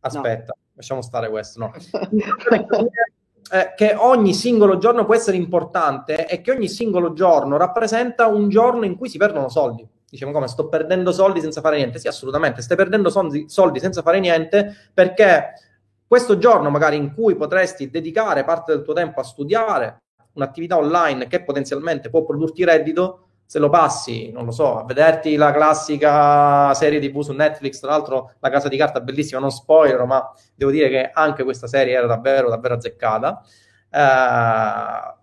Aspetta, 0.00 0.54
no. 0.56 0.72
lasciamo 0.72 1.02
stare 1.02 1.28
questo, 1.28 1.58
no. 1.58 1.72
eh, 3.52 3.74
che 3.76 3.94
ogni 3.94 4.32
singolo 4.32 4.78
giorno 4.78 5.04
può 5.04 5.14
essere 5.14 5.36
importante 5.36 6.26
e 6.26 6.40
che 6.40 6.50
ogni 6.50 6.68
singolo 6.68 7.12
giorno 7.12 7.58
rappresenta 7.58 8.26
un 8.26 8.48
giorno 8.48 8.86
in 8.86 8.96
cui 8.96 9.10
si 9.10 9.18
perdono 9.18 9.50
soldi. 9.50 9.86
Diciamo 10.14 10.30
come 10.30 10.46
sto 10.46 10.68
perdendo 10.68 11.10
soldi 11.10 11.40
senza 11.40 11.60
fare 11.60 11.74
niente? 11.74 11.98
Sì, 11.98 12.06
assolutamente, 12.06 12.62
stai 12.62 12.76
perdendo 12.76 13.10
soldi, 13.10 13.80
senza 13.80 14.00
fare 14.00 14.20
niente 14.20 14.72
perché 14.94 15.54
questo 16.06 16.38
giorno 16.38 16.70
magari 16.70 16.94
in 16.94 17.12
cui 17.12 17.34
potresti 17.34 17.90
dedicare 17.90 18.44
parte 18.44 18.72
del 18.72 18.84
tuo 18.84 18.94
tempo 18.94 19.18
a 19.18 19.24
studiare 19.24 20.02
un'attività 20.34 20.76
online 20.76 21.26
che 21.26 21.42
potenzialmente 21.42 22.10
può 22.10 22.22
produrti 22.22 22.62
reddito, 22.62 23.26
se 23.44 23.58
lo 23.58 23.68
passi, 23.68 24.30
non 24.30 24.44
lo 24.44 24.52
so, 24.52 24.78
a 24.78 24.84
vederti 24.84 25.34
la 25.34 25.50
classica 25.50 26.72
serie 26.74 27.00
TV 27.00 27.20
su 27.20 27.32
Netflix, 27.32 27.80
tra 27.80 27.90
l'altro 27.90 28.34
La 28.38 28.50
Casa 28.50 28.68
di 28.68 28.76
Carta 28.76 29.00
bellissima, 29.00 29.40
non 29.40 29.50
spoiler, 29.50 30.04
ma 30.04 30.32
devo 30.54 30.70
dire 30.70 30.88
che 30.90 31.10
anche 31.12 31.42
questa 31.42 31.66
serie 31.66 31.94
era 31.94 32.06
davvero, 32.06 32.48
davvero 32.48 32.74
azzeccata. 32.74 33.42
Uh, 33.90 35.22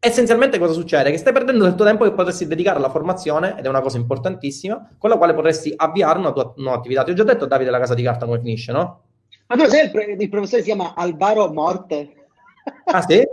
essenzialmente 0.00 0.58
cosa 0.58 0.72
succede? 0.72 1.10
Che 1.10 1.18
stai 1.18 1.32
perdendo 1.32 1.64
del 1.64 1.74
tuo 1.74 1.84
tempo 1.84 2.04
che 2.04 2.12
potresti 2.12 2.46
dedicare 2.46 2.78
alla 2.78 2.90
formazione, 2.90 3.58
ed 3.58 3.64
è 3.64 3.68
una 3.68 3.80
cosa 3.80 3.96
importantissima, 3.96 4.94
con 4.98 5.10
la 5.10 5.16
quale 5.16 5.34
potresti 5.34 5.72
avviare 5.76 6.18
una 6.18 6.32
tua 6.32 6.52
nuova 6.56 6.76
attività. 6.78 7.04
Ti 7.04 7.10
ho 7.10 7.14
già 7.14 7.24
detto, 7.24 7.46
Davide, 7.46 7.70
la 7.70 7.78
casa 7.78 7.94
di 7.94 8.02
carta 8.02 8.26
come 8.26 8.38
finisce, 8.40 8.72
no? 8.72 9.02
Ma 9.46 9.56
tu 9.56 9.64
sai, 9.66 9.90
il, 9.92 10.20
il 10.20 10.28
professore 10.28 10.62
si 10.62 10.68
chiama 10.68 10.94
Alvaro 10.94 11.50
Morte. 11.52 12.12
Ah 12.84 13.00
sì? 13.02 13.16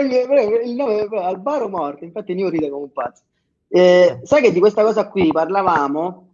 il 0.00 0.74
nome 0.74 1.00
è 1.00 1.06
Alvaro 1.16 1.68
Morte, 1.68 2.04
infatti 2.04 2.32
io 2.32 2.48
rido 2.48 2.68
come 2.70 2.84
un 2.84 2.92
pazzo. 2.92 3.22
Eh, 3.68 4.20
sai 4.22 4.42
che 4.42 4.52
di 4.52 4.60
questa 4.60 4.82
cosa 4.82 5.08
qui 5.08 5.30
parlavamo? 5.30 6.26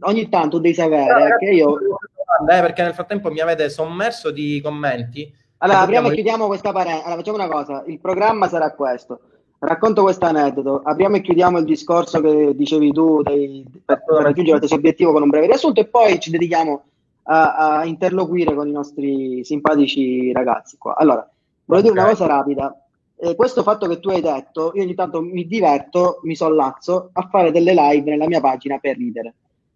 Ogni 0.00 0.28
tanto 0.28 0.58
devi 0.58 0.74
sapere 0.74 1.28
no, 1.28 1.36
che 1.38 1.50
io... 1.50 1.78
Eh, 1.78 2.60
perché 2.60 2.82
nel 2.82 2.94
frattempo 2.94 3.30
mi 3.30 3.40
avete 3.40 3.68
sommerso 3.70 4.30
di 4.30 4.60
commenti. 4.62 5.32
Allora, 5.62 5.80
apriamo 5.80 6.08
e 6.08 6.14
chiudiamo 6.14 6.46
questa 6.46 6.72
parentesi. 6.72 7.04
Allora, 7.04 7.20
facciamo 7.20 7.36
una 7.36 7.48
cosa. 7.48 7.84
Il 7.86 8.00
programma 8.00 8.48
sarà 8.48 8.72
questo. 8.72 9.20
Racconto 9.58 10.02
questo 10.02 10.24
aneddoto. 10.24 10.80
Apriamo 10.82 11.16
e 11.16 11.20
chiudiamo 11.20 11.58
il 11.58 11.66
discorso 11.66 12.20
che 12.22 12.54
dicevi 12.54 12.92
tu 12.92 13.20
dei, 13.22 13.66
per, 13.84 14.02
raggiungere 14.06 14.56
questo 14.56 14.76
obiettivo 14.76 15.12
con 15.12 15.22
un 15.22 15.28
breve 15.28 15.46
riassunto 15.46 15.80
e 15.80 15.86
poi 15.86 16.18
ci 16.18 16.30
dedichiamo 16.30 16.82
a, 17.24 17.78
a 17.78 17.84
interloquire 17.84 18.54
con 18.54 18.68
i 18.68 18.72
nostri 18.72 19.44
simpatici 19.44 20.32
ragazzi 20.32 20.78
qua. 20.78 20.96
Allora, 20.96 21.28
okay. 21.66 21.82
dire 21.82 21.92
una 21.92 22.08
cosa 22.08 22.26
rapida. 22.26 22.82
Eh, 23.16 23.34
questo 23.34 23.62
fatto 23.62 23.86
che 23.86 24.00
tu 24.00 24.08
hai 24.08 24.22
detto, 24.22 24.72
io 24.74 24.82
ogni 24.82 24.94
tanto 24.94 25.20
mi 25.20 25.46
diverto, 25.46 26.20
mi 26.22 26.36
sollazzo 26.36 27.10
a 27.12 27.28
fare 27.30 27.52
delle 27.52 27.74
live 27.74 28.10
nella 28.10 28.26
mia 28.26 28.40
pagina 28.40 28.78
per 28.78 28.96
ridere. 28.96 29.34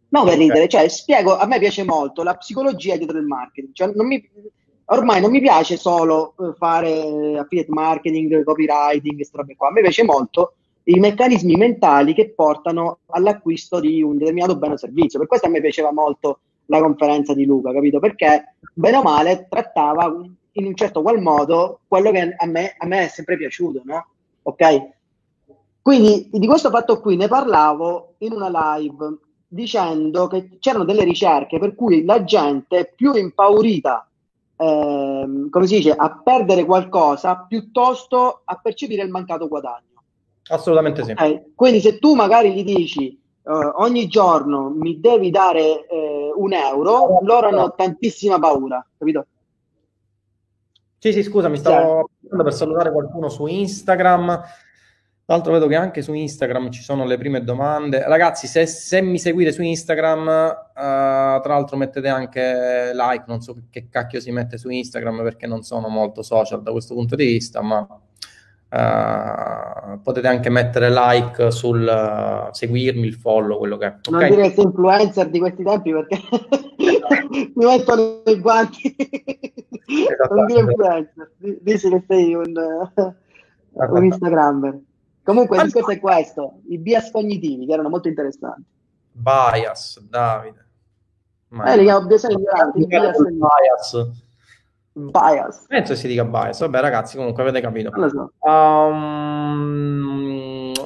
Non 0.08 0.24
per 0.24 0.38
ridere, 0.38 0.66
cioè 0.66 0.88
spiego, 0.88 1.36
a 1.36 1.44
me 1.44 1.58
piace 1.58 1.84
molto 1.84 2.22
la 2.22 2.36
psicologia 2.36 2.96
dietro 2.96 3.18
il 3.18 3.26
marketing. 3.26 3.74
Cioè, 3.74 3.92
non 3.94 4.06
mi, 4.06 4.26
ormai 4.86 5.20
non 5.20 5.30
mi 5.30 5.40
piace 5.40 5.76
solo 5.76 6.34
eh, 6.38 6.52
fare 6.56 7.38
affiliate 7.38 7.72
marketing, 7.72 8.42
copywriting, 8.44 9.14
queste 9.14 9.36
robe 9.36 9.56
qua. 9.56 9.70
Me 9.70 9.80
piace 9.80 10.04
molto 10.04 10.54
i 10.84 10.98
meccanismi 10.98 11.56
mentali 11.56 12.12
che 12.12 12.30
portano 12.30 12.98
all'acquisto 13.06 13.80
di 13.80 14.02
un 14.02 14.18
determinato 14.18 14.56
bene 14.56 14.74
o 14.74 14.76
servizio. 14.76 15.18
Per 15.18 15.28
questo 15.28 15.46
a 15.46 15.50
me 15.50 15.60
piaceva 15.60 15.92
molto 15.92 16.40
la 16.66 16.80
conferenza 16.80 17.34
di 17.34 17.44
Luca, 17.44 17.72
capito? 17.72 17.98
Perché 18.00 18.56
bene 18.72 18.96
o 18.96 19.02
male 19.02 19.46
trattava 19.48 20.14
in 20.56 20.66
un 20.66 20.74
certo 20.74 21.02
qual 21.02 21.20
modo 21.20 21.80
quello 21.88 22.10
che 22.10 22.34
a 22.36 22.46
me, 22.46 22.74
a 22.78 22.86
me 22.86 23.04
è 23.04 23.08
sempre 23.08 23.36
piaciuto, 23.36 23.82
no? 23.84 24.06
Ok? 24.42 24.92
Quindi 25.80 26.28
di 26.32 26.46
questo 26.46 26.70
fatto 26.70 27.00
qui 27.00 27.16
ne 27.16 27.28
parlavo 27.28 28.14
in 28.18 28.32
una 28.32 28.76
live 28.76 29.18
dicendo 29.46 30.26
che 30.26 30.56
c'erano 30.58 30.84
delle 30.84 31.04
ricerche 31.04 31.58
per 31.58 31.74
cui 31.74 32.04
la 32.04 32.24
gente 32.24 32.92
più 32.96 33.14
impaurita, 33.14 34.08
eh, 34.56 35.46
come 35.50 35.66
si 35.66 35.76
dice, 35.76 35.92
a 35.92 36.20
perdere 36.22 36.64
qualcosa 36.64 37.44
piuttosto 37.48 38.42
a 38.44 38.58
percepire 38.62 39.02
il 39.02 39.10
mancato 39.10 39.48
guadagno. 39.48 40.02
Assolutamente 40.48 41.04
sì. 41.04 41.12
Okay? 41.12 41.52
Quindi 41.54 41.80
se 41.80 41.98
tu 41.98 42.14
magari 42.14 42.52
gli 42.52 42.64
dici 42.64 43.18
uh, 43.42 43.82
ogni 43.82 44.06
giorno 44.06 44.70
mi 44.70 45.00
devi 45.00 45.30
dare 45.30 45.86
eh, 45.86 46.32
un 46.34 46.52
euro, 46.52 47.20
loro 47.22 47.48
hanno 47.48 47.74
tantissima 47.74 48.38
paura, 48.38 48.84
capito? 48.96 49.26
Sì, 50.98 51.12
sì, 51.12 51.22
scusa, 51.22 51.48
mi 51.48 51.58
stavo 51.58 52.10
sì. 52.20 52.28
per 52.28 52.52
salutare 52.52 52.90
qualcuno 52.90 53.28
su 53.28 53.46
Instagram. 53.46 54.42
Tra 55.26 55.36
l'altro 55.36 55.54
vedo 55.54 55.66
che 55.68 55.74
anche 55.74 56.02
su 56.02 56.12
Instagram 56.12 56.70
ci 56.70 56.82
sono 56.82 57.06
le 57.06 57.16
prime 57.16 57.42
domande. 57.42 58.06
Ragazzi, 58.06 58.46
se, 58.46 58.66
se 58.66 59.00
mi 59.00 59.18
seguite 59.18 59.52
su 59.52 59.62
Instagram, 59.62 60.20
uh, 60.26 60.74
tra 60.74 61.40
l'altro 61.46 61.78
mettete 61.78 62.08
anche 62.08 62.90
like, 62.92 63.24
non 63.26 63.40
so 63.40 63.56
che 63.70 63.88
cacchio 63.88 64.20
si 64.20 64.30
mette 64.32 64.58
su 64.58 64.68
Instagram 64.68 65.22
perché 65.22 65.46
non 65.46 65.62
sono 65.62 65.88
molto 65.88 66.22
social 66.22 66.62
da 66.62 66.72
questo 66.72 66.92
punto 66.92 67.16
di 67.16 67.24
vista, 67.24 67.62
ma 67.62 67.86
Uh, 68.74 70.00
potete 70.02 70.26
anche 70.26 70.50
mettere 70.50 70.90
like 70.90 71.52
sul 71.52 71.86
uh, 71.86 72.52
seguirmi, 72.52 73.06
il 73.06 73.14
follow, 73.14 73.58
quello 73.58 73.76
che 73.76 73.86
è. 73.86 73.94
Non 74.10 74.16
okay? 74.16 74.30
dire 74.30 74.48
che 74.48 74.54
sei 74.54 74.64
influencer 74.64 75.30
di 75.30 75.38
questi 75.38 75.62
tempi 75.62 75.92
perché 75.92 76.18
mi 77.54 77.66
mettono 77.66 78.20
i 78.24 78.40
guanti. 78.40 78.96
non 80.28 80.46
dire 80.46 80.60
influencer, 80.62 81.30
dici 81.60 81.88
che 81.88 82.04
sei 82.08 82.34
un, 82.34 82.52
un 83.74 84.04
Instagrammer. 84.04 84.80
Comunque 85.24 85.56
il 85.56 85.64
discorso 85.64 85.90
è 85.90 85.98
questo, 85.98 86.60
i 86.68 86.78
bias 86.78 87.10
cognitivi 87.10 87.66
che 87.66 87.72
erano 87.72 87.88
molto 87.88 88.08
interessanti. 88.08 88.64
Bias, 89.10 90.00
Davide. 90.00 90.62
Ma 91.48 91.72
eh, 91.72 91.78
li 91.78 91.84
chiamo 91.84 92.06
bias 92.06 92.24
ignoranti. 92.24 92.86
Bias 92.86 94.22
bias. 94.94 95.64
Penso 95.68 95.94
si 95.94 96.06
dica 96.06 96.24
bias. 96.24 96.60
Vabbè, 96.60 96.80
ragazzi, 96.80 97.16
comunque 97.16 97.42
avete 97.42 97.60
capito. 97.60 97.90
So. 98.08 98.32
Um, 98.48 99.12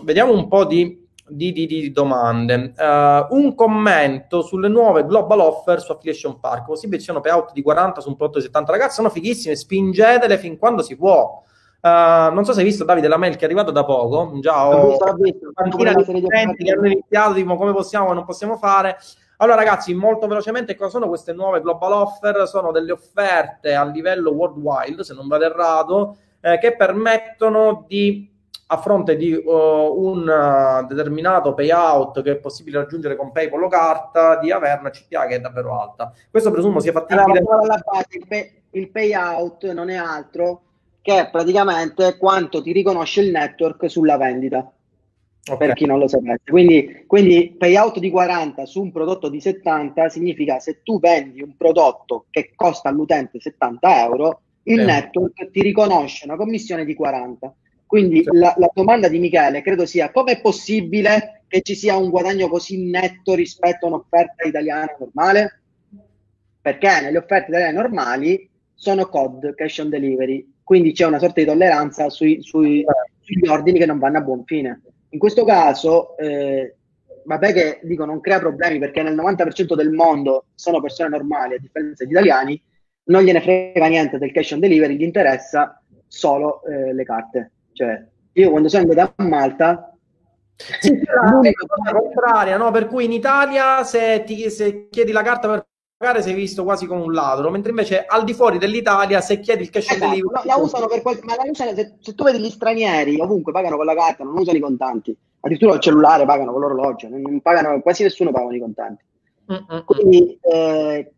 vediamo 0.03 0.32
un 0.32 0.49
po' 0.49 0.64
di, 0.64 1.07
di, 1.26 1.53
di, 1.53 1.66
di 1.66 1.93
domande. 1.93 2.72
Uh, 2.76 3.26
un 3.36 3.55
commento 3.55 4.41
sulle 4.43 4.68
nuove 4.68 5.05
global 5.05 5.41
offer 5.41 5.80
su 5.80 5.93
Affiliation 5.93 6.41
Park. 6.41 6.64
Possibile 6.64 6.99
ci 6.99 7.05
siano 7.05 7.20
payout 7.20 7.53
di 7.53 7.62
40 7.62 8.01
su 8.01 8.09
un 8.09 8.16
prodotto 8.16 8.39
di 8.39 8.45
70 8.47 8.72
ragazzi. 8.72 8.95
Sono 8.95 9.11
fighissime, 9.11 9.55
spingetele 9.55 10.39
fin 10.39 10.57
quando 10.59 10.82
si 10.82 10.97
può. 10.97 11.45
Uh, 11.89 12.34
non 12.34 12.45
so 12.45 12.53
se 12.53 12.61
hai 12.61 12.66
visto 12.66 12.84
Davide 12.84 13.09
la 13.09 13.16
mail 13.16 13.36
che 13.36 13.43
è 13.43 13.45
arrivata 13.45 13.70
da 13.70 13.84
poco. 13.84 14.39
Già 14.41 14.68
ho 14.68 14.89
visto, 14.89 15.14
visto. 15.18 16.12
di 16.12 16.64
che 16.64 16.72
hanno 16.72 16.86
iniziato, 16.86 17.34
tipo 17.34 17.57
come 17.57 17.72
possiamo 17.72 18.11
e 18.11 18.14
non 18.14 18.24
possiamo 18.24 18.57
fare. 18.57 18.97
Allora, 19.39 19.57
ragazzi, 19.57 19.95
molto 19.95 20.26
velocemente, 20.26 20.74
cosa 20.74 20.91
sono 20.91 21.09
queste 21.09 21.32
nuove 21.32 21.61
global 21.61 21.93
offer? 21.93 22.47
Sono 22.49 22.72
delle 22.72 22.93
offerte 22.93 23.74
a 23.74 23.84
livello 23.84 24.32
worldwide, 24.32 25.05
se 25.05 25.14
non 25.14 25.28
vado 25.28 25.45
errato, 25.45 26.16
eh, 26.41 26.59
che 26.59 26.74
permettono 26.74 27.84
di 27.86 28.36
a 28.70 28.76
fronte 28.76 29.16
di 29.16 29.32
uh, 29.32 29.51
un 29.51 30.28
uh, 30.28 30.86
determinato 30.86 31.55
payout 31.55 32.22
che 32.22 32.32
è 32.32 32.36
possibile 32.36 32.78
raggiungere 32.78 33.16
con 33.16 33.32
PayPal 33.32 33.62
o 33.62 33.68
carta, 33.68 34.36
di 34.36 34.51
avere 34.51 34.80
una 34.80 34.91
CPA 34.91 35.26
che 35.26 35.36
è 35.36 35.41
davvero 35.41 35.80
alta. 35.80 36.12
Questo 36.30 36.51
presumo 36.51 36.78
sia 36.80 36.93
fattibile. 36.93 37.39
Allora, 37.39 37.80
il 38.72 38.91
payout 38.91 39.64
non 39.72 39.89
è 39.89 39.97
altro 39.97 40.64
che 41.09 41.31
praticamente 41.33 42.19
quanto 42.19 42.61
ti 42.61 42.71
riconosce 42.71 43.23
il 43.23 43.31
network 43.31 43.89
sulla 43.89 44.19
vendita 44.19 44.71
okay. 45.43 45.57
per 45.57 45.73
chi 45.75 45.87
non 45.87 45.99
lo 45.99 46.07
sapesse. 46.07 46.43
Quindi, 46.45 47.05
quindi 47.07 47.55
payout 47.57 47.99
di 47.99 48.11
40 48.11 48.67
su 48.67 48.83
un 48.83 48.93
prodotto 48.93 49.31
di 49.31 49.41
70 49.41 50.11
significa 50.11 50.59
se 50.59 50.83
tu 50.83 51.01
vendi 51.01 51.41
un 51.41 51.57
prodotto 51.57 52.27
che 52.29 52.53
costa 52.55 52.91
all'utente 52.91 53.41
70 53.41 54.05
euro, 54.05 54.41
il 54.65 54.81
sì. 54.81 54.85
network 54.85 55.51
ti 55.51 55.63
riconosce 55.63 56.27
una 56.27 56.37
commissione 56.37 56.85
di 56.85 56.95
40. 56.95 57.55
Quindi 57.87 58.23
sì. 58.23 58.29
la, 58.33 58.55
la, 58.59 58.71
domanda 58.75 59.09
di 59.09 59.19
Michele 59.19 59.63
credo 59.63 59.87
sia 59.87 60.11
come 60.11 60.33
è 60.33 60.41
possibile 60.43 61.45
che 61.49 61.63
ci 61.63 61.75
sia 61.75 61.97
un 61.97 62.11
guadagno 62.11 62.49
così 62.49 62.85
netto 62.85 63.35
rispetto 63.35 63.87
a 63.87 63.89
un'offerta 63.89 64.47
italiana 64.47 64.95
normale? 64.99 65.61
Perché 66.61 67.01
nelle 67.01 67.17
offerte 67.17 67.49
italiane 67.49 67.73
normali 67.73 68.47
sono 68.75 69.07
COD, 69.07 69.55
cash 69.55 69.79
on 69.79 69.89
delivery, 69.89 70.47
quindi 70.69 70.93
c'è 70.93 71.07
una 71.07 71.19
sorta 71.19 71.41
di 71.41 71.47
tolleranza 71.47 72.11
sui, 72.11 72.43
sui, 72.43 72.85
sugli 73.21 73.49
ordini 73.49 73.79
che 73.79 73.87
non 73.87 73.99
vanno 73.99 74.19
a 74.19 74.21
buon 74.21 74.45
fine. 74.45 74.83
In 75.09 75.19
questo 75.19 75.47
caso, 75.47 76.14
eh, 76.19 76.77
vabbè 77.25 77.55
che 77.55 77.81
dico 77.85 78.05
non 78.05 78.21
crea 78.21 78.39
problemi 78.39 78.79
perché 78.79 79.03
nel 79.03 79.14
90% 79.14 79.75
del 79.75 79.93
mondo 79.93 80.49
sono 80.55 80.83
persone 80.83 81.09
normali, 81.09 81.55
a 81.55 81.59
differenza 81.59 82.05
degli 82.05 82.12
italiani, 82.12 82.62
non 83.05 83.23
gliene 83.23 83.41
frega 83.41 83.87
niente 83.87 84.19
del 84.19 84.31
cash 84.31 84.51
on 84.51 84.61
delivery, 84.61 84.99
gli 84.99 85.05
interessa 85.05 85.83
solo 86.07 86.62
eh, 86.66 86.93
le 86.93 87.05
carte. 87.05 87.53
Cioè, 87.73 88.05
io 88.33 88.51
quando 88.51 88.69
sono 88.69 88.83
andato 88.83 89.14
a 89.16 89.25
Malta 89.27 89.97
sì, 90.55 90.91
l'unica 91.31 91.64
cosa 91.66 91.99
contraria, 91.99 92.59
no? 92.59 92.71
Per 92.71 92.89
cui 92.89 93.07
in 93.07 93.12
Italia 93.12 93.83
se, 93.85 94.23
ti, 94.27 94.51
se 94.51 94.89
chiedi 94.91 95.12
la 95.12 95.23
carta 95.23 95.49
per 95.49 95.68
pagare 95.99 96.22
sei 96.22 96.32
visto 96.32 96.62
quasi 96.62 96.86
come 96.86 97.03
un 97.03 97.12
ladro, 97.12 97.51
mentre 97.51 97.70
invece 97.70 98.05
al 98.07 98.22
di 98.22 98.32
fuori 98.32 98.59
dell'Italia 98.59 99.20
se 99.20 99.40
chiedi 99.40 99.62
il 99.62 99.70
cash 99.70 99.90
esatto, 99.90 100.11
delivery... 100.11 100.46
la 100.46 100.57
usano 100.57 100.86
per 100.86 101.03
qual... 101.03 101.18
ma 101.24 101.34
la 101.34 101.42
usano, 101.51 101.74
se, 101.74 101.94
se, 102.01 102.14
tu 102.14 102.22
vedi 102.22 102.38
gli 102.38 102.51
stranieri 102.51 103.20
ovunque 103.20 103.51
pagano 103.51 103.76
con 103.76 103.84
la 103.84 103.96
carta, 103.96 104.22
non 104.22 104.38
usano 104.38 104.57
i 104.57 104.61
contanti, 104.61 105.16
addirittura 105.40 105.74
il 105.74 105.80
cellulare 105.80 106.24
pagano 106.24 106.53
con 106.53 106.61
l'orologio, 106.61 107.09
non 107.09 107.40
pagano, 107.40 107.80
quasi 107.80 108.05
nessuno 108.05 108.30
paga 108.30 108.55
i 108.55 108.61
contanti. 108.61 109.05
Mm-mm. 109.51 109.84
Quindi 109.84 110.38
eh, 110.40 111.12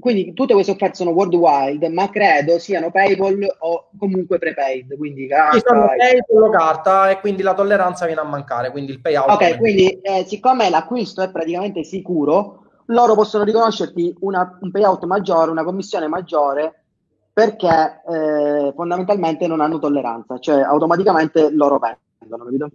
quindi 0.00 0.32
tutte 0.32 0.54
queste 0.54 0.72
offerte 0.72 0.96
sono 0.96 1.10
worldwide, 1.10 1.88
ma 1.88 2.10
credo 2.10 2.58
siano 2.58 2.90
PayPal 2.90 3.46
o 3.60 3.90
comunque 3.96 4.38
prepaid, 4.38 4.96
quindi 4.96 5.28
carta. 5.28 5.56
Sì, 5.56 5.62
sono 5.64 5.86
PayPal 5.96 6.42
o 6.42 6.50
carta 6.50 7.10
e 7.10 7.20
quindi 7.20 7.42
la 7.42 7.54
tolleranza 7.54 8.06
viene 8.06 8.20
a 8.20 8.24
mancare, 8.24 8.70
quindi 8.70 8.90
il 8.90 9.00
payout. 9.00 9.30
Ok, 9.30 9.56
quindi 9.58 10.00
eh, 10.00 10.24
siccome 10.26 10.68
l'acquisto 10.68 11.22
è 11.22 11.30
praticamente 11.30 11.84
sicuro, 11.84 12.63
loro 12.86 13.14
possono 13.14 13.44
riconoscerti 13.44 14.16
una, 14.20 14.58
un 14.60 14.70
payout 14.70 15.04
maggiore, 15.04 15.50
una 15.50 15.64
commissione 15.64 16.08
maggiore 16.08 16.84
perché 17.32 18.02
eh, 18.06 18.72
fondamentalmente 18.74 19.46
non 19.46 19.60
hanno 19.60 19.78
tolleranza, 19.78 20.38
cioè 20.38 20.60
automaticamente 20.60 21.50
loro 21.50 21.78
vendono, 21.78 22.44
capito? 22.44 22.70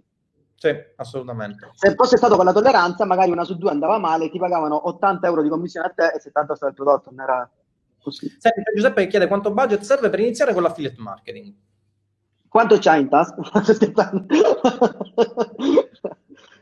Sì, 0.54 0.74
assolutamente. 0.96 1.70
Se 1.74 1.94
fosse 1.94 2.18
stato 2.18 2.36
con 2.36 2.44
la 2.44 2.52
tolleranza, 2.52 3.06
magari 3.06 3.30
una 3.30 3.44
su 3.44 3.56
due 3.56 3.70
andava 3.70 3.98
male, 3.98 4.28
ti 4.28 4.38
pagavano 4.38 4.88
80 4.88 5.26
euro 5.26 5.40
di 5.40 5.48
commissione 5.48 5.86
a 5.86 5.90
te 5.90 6.12
e 6.14 6.20
70 6.20 6.54
sul 6.54 6.74
prodotto, 6.74 7.10
non 7.10 7.20
era 7.20 7.50
così. 8.02 8.28
Senti, 8.38 8.60
Giuseppe 8.74 9.06
chiede 9.06 9.26
quanto 9.26 9.54
budget 9.54 9.80
serve 9.80 10.10
per 10.10 10.20
iniziare 10.20 10.52
con 10.52 10.62
l'affiliate 10.62 11.00
marketing. 11.00 11.54
Quanto 12.46 12.76
c'hai 12.78 13.00
in 13.00 13.08
tasca? 13.08 13.40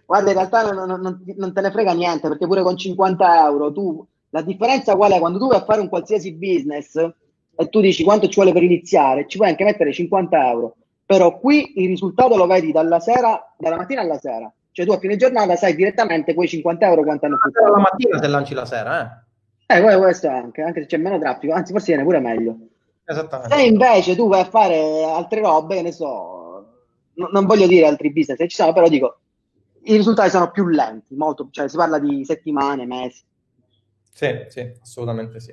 Guarda, 0.08 0.30
in 0.30 0.36
realtà 0.36 0.72
non, 0.72 0.88
non, 0.88 1.22
non, 1.36 1.52
te 1.52 1.60
ne 1.60 1.70
frega 1.70 1.92
niente, 1.92 2.28
perché 2.28 2.46
pure 2.46 2.62
con 2.62 2.76
50 2.76 3.44
euro 3.44 3.72
tu... 3.72 4.06
La 4.30 4.42
differenza 4.42 4.96
qual 4.96 5.12
è? 5.12 5.18
Quando 5.18 5.38
tu 5.38 5.48
vai 5.48 5.58
a 5.58 5.64
fare 5.64 5.80
un 5.80 5.88
qualsiasi 5.88 6.34
business 6.34 6.96
e 6.96 7.68
tu 7.68 7.80
dici 7.80 8.04
quanto 8.04 8.28
ci 8.28 8.34
vuole 8.34 8.52
per 8.52 8.62
iniziare, 8.62 9.26
ci 9.26 9.38
puoi 9.38 9.48
anche 9.48 9.64
mettere 9.64 9.92
50 9.92 10.50
euro 10.50 10.76
però 11.08 11.38
qui 11.38 11.72
il 11.76 11.86
risultato 11.86 12.36
lo 12.36 12.46
vedi 12.46 12.70
dalla 12.70 13.00
sera, 13.00 13.54
dalla 13.56 13.76
mattina 13.76 14.02
alla 14.02 14.18
sera. 14.18 14.52
Cioè 14.70 14.84
tu 14.84 14.92
a 14.92 14.98
fine 14.98 15.16
giornata 15.16 15.56
sai 15.56 15.74
direttamente 15.74 16.34
quei 16.34 16.46
50 16.46 16.86
euro 16.86 17.02
quanto 17.02 17.24
hanno 17.24 17.38
fruttato. 17.38 17.72
La 17.72 17.78
mattina 17.78 18.20
se 18.20 18.28
lanci 18.28 18.52
la 18.52 18.66
sera, 18.66 19.24
eh? 19.66 19.78
Eh, 19.78 19.96
questo 19.96 20.28
anche, 20.28 20.60
anche 20.60 20.82
se 20.82 20.86
c'è 20.86 20.96
meno 20.98 21.18
traffico, 21.18 21.54
anzi 21.54 21.72
forse 21.72 21.86
viene 21.86 22.02
pure 22.02 22.20
meglio. 22.20 22.58
Esattamente. 23.06 23.56
Se 23.56 23.62
invece 23.62 24.16
tu 24.16 24.28
vai 24.28 24.40
a 24.40 24.44
fare 24.44 25.02
altre 25.04 25.40
robe, 25.40 25.76
che 25.76 25.82
ne 25.82 25.92
so, 25.92 26.66
no, 27.14 27.28
non 27.32 27.46
voglio 27.46 27.66
dire 27.66 27.86
altri 27.86 28.12
business, 28.12 28.38
ci 28.40 28.56
sono, 28.56 28.74
però 28.74 28.86
dico, 28.88 29.20
i 29.88 29.96
risultati 29.96 30.30
sono 30.30 30.50
più 30.50 30.66
lenti, 30.66 31.14
molto, 31.14 31.48
cioè 31.50 31.68
si 31.68 31.76
parla 31.76 31.98
di 31.98 32.24
settimane, 32.24 32.86
mesi. 32.86 33.22
Sì, 34.12 34.44
sì, 34.48 34.72
assolutamente 34.82 35.40
sì. 35.40 35.50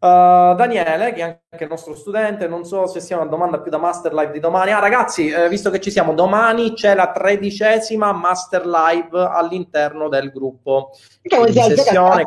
Uh, 0.00 0.54
Daniele, 0.54 1.12
che 1.12 1.20
è 1.20 1.40
anche 1.50 1.64
il 1.64 1.68
nostro 1.68 1.94
studente, 1.94 2.48
non 2.48 2.64
so 2.64 2.86
se 2.86 3.00
sia 3.00 3.16
una 3.16 3.28
domanda 3.28 3.60
più 3.60 3.70
da 3.70 3.76
Master 3.76 4.14
Live 4.14 4.32
di 4.32 4.40
domani. 4.40 4.70
Ah, 4.70 4.78
ragazzi, 4.78 5.28
eh, 5.28 5.48
visto 5.48 5.68
che 5.68 5.80
ci 5.80 5.90
siamo, 5.90 6.14
domani 6.14 6.72
c'è 6.72 6.94
la 6.94 7.10
tredicesima 7.10 8.12
Master 8.12 8.66
Live 8.66 9.18
all'interno 9.18 10.08
del 10.08 10.30
gruppo. 10.30 10.92
Di 11.20 11.52
sessione... 11.52 12.24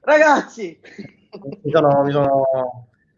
Ragazzi, 0.00 0.78
mi 1.62 1.70
sono, 1.72 2.02
mi 2.04 2.12
sono, 2.12 2.46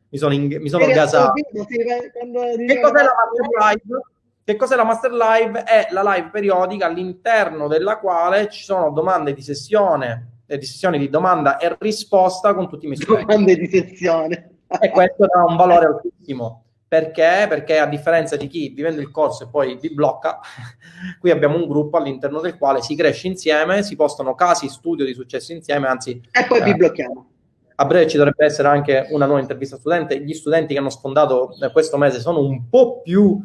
mi 0.08 0.18
sono, 0.18 0.32
in, 0.32 0.46
mi 0.46 0.68
sono 0.68 0.86
gasato. 0.86 1.32
Che 1.32 2.80
cos'è 2.80 3.02
la 3.02 3.14
Master 3.14 3.48
Live? 3.58 4.00
Che 4.46 4.54
cos'è 4.54 4.76
la 4.76 4.84
Master 4.84 5.10
Live? 5.10 5.64
È 5.64 5.88
la 5.90 6.14
live 6.14 6.28
periodica 6.30 6.86
all'interno 6.86 7.66
della 7.66 7.98
quale 7.98 8.48
ci 8.48 8.62
sono 8.62 8.92
domande 8.92 9.34
di 9.34 9.42
sessione 9.42 10.34
di 10.46 10.64
sessioni 10.64 10.98
di 10.98 11.08
domanda 11.08 11.56
e 11.56 11.74
risposta 11.80 12.54
con 12.54 12.68
tutti 12.68 12.84
i 12.84 12.88
miei 12.90 13.00
studenti. 13.00 13.26
Domande 13.26 13.56
di 13.56 13.66
sessione. 13.66 14.50
e 14.80 14.90
questo 14.90 15.24
ha 15.24 15.44
un 15.44 15.56
valore 15.56 15.86
altissimo. 15.86 16.62
Perché? 16.86 17.46
Perché 17.48 17.78
a 17.80 17.86
differenza 17.86 18.36
di 18.36 18.46
chi 18.46 18.68
vivendo 18.68 19.00
il 19.00 19.10
corso 19.10 19.42
e 19.42 19.48
poi 19.48 19.76
vi 19.80 19.92
blocca, 19.92 20.38
qui 21.18 21.32
abbiamo 21.32 21.56
un 21.56 21.66
gruppo 21.66 21.96
all'interno 21.96 22.38
del 22.38 22.56
quale 22.56 22.82
si 22.82 22.94
cresce 22.94 23.26
insieme, 23.26 23.82
si 23.82 23.96
postano 23.96 24.36
casi 24.36 24.68
studio 24.68 25.04
di 25.04 25.12
successo 25.12 25.52
insieme, 25.52 25.88
anzi... 25.88 26.20
E 26.30 26.46
poi 26.46 26.60
eh, 26.60 26.62
vi 26.62 26.76
blocchiamo. 26.76 27.30
A 27.74 27.84
breve 27.84 28.06
ci 28.06 28.16
dovrebbe 28.16 28.44
essere 28.44 28.68
anche 28.68 29.08
una 29.10 29.26
nuova 29.26 29.40
intervista 29.40 29.76
studente. 29.76 30.22
Gli 30.22 30.32
studenti 30.34 30.72
che 30.72 30.78
hanno 30.78 30.88
sfondato 30.88 31.56
questo 31.72 31.96
mese 31.96 32.20
sono 32.20 32.38
un 32.38 32.68
po' 32.70 33.02
più 33.02 33.42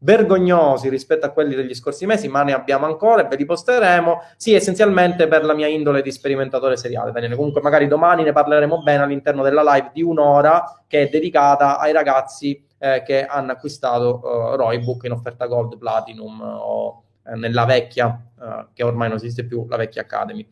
vergognosi 0.00 0.88
rispetto 0.88 1.26
a 1.26 1.30
quelli 1.30 1.54
degli 1.54 1.74
scorsi 1.74 2.06
mesi, 2.06 2.28
ma 2.28 2.42
ne 2.42 2.52
abbiamo 2.52 2.86
ancora 2.86 3.24
e 3.24 3.28
ve 3.28 3.36
li 3.36 3.44
posteremo. 3.44 4.22
Sì, 4.36 4.54
essenzialmente 4.54 5.26
per 5.28 5.44
la 5.44 5.54
mia 5.54 5.66
indole 5.66 6.02
di 6.02 6.12
sperimentatore 6.12 6.76
seriale, 6.76 7.12
Daniele. 7.12 7.36
Comunque, 7.36 7.60
magari 7.60 7.88
domani 7.88 8.22
ne 8.22 8.32
parleremo 8.32 8.82
bene 8.82 9.02
all'interno 9.02 9.42
della 9.42 9.62
live 9.62 9.90
di 9.92 10.02
un'ora 10.02 10.82
che 10.86 11.02
è 11.02 11.08
dedicata 11.08 11.78
ai 11.78 11.92
ragazzi 11.92 12.64
eh, 12.78 13.02
che 13.04 13.24
hanno 13.24 13.52
acquistato 13.52 14.20
uh, 14.22 14.56
Roybook 14.56 15.04
in 15.04 15.12
offerta 15.12 15.46
Gold, 15.46 15.78
Platinum 15.78 16.40
o 16.40 17.02
eh, 17.26 17.34
nella 17.34 17.64
vecchia, 17.64 18.06
uh, 18.38 18.66
che 18.72 18.84
ormai 18.84 19.08
non 19.08 19.16
esiste 19.16 19.44
più, 19.44 19.66
la 19.68 19.76
vecchia 19.76 20.02
Academy. 20.02 20.46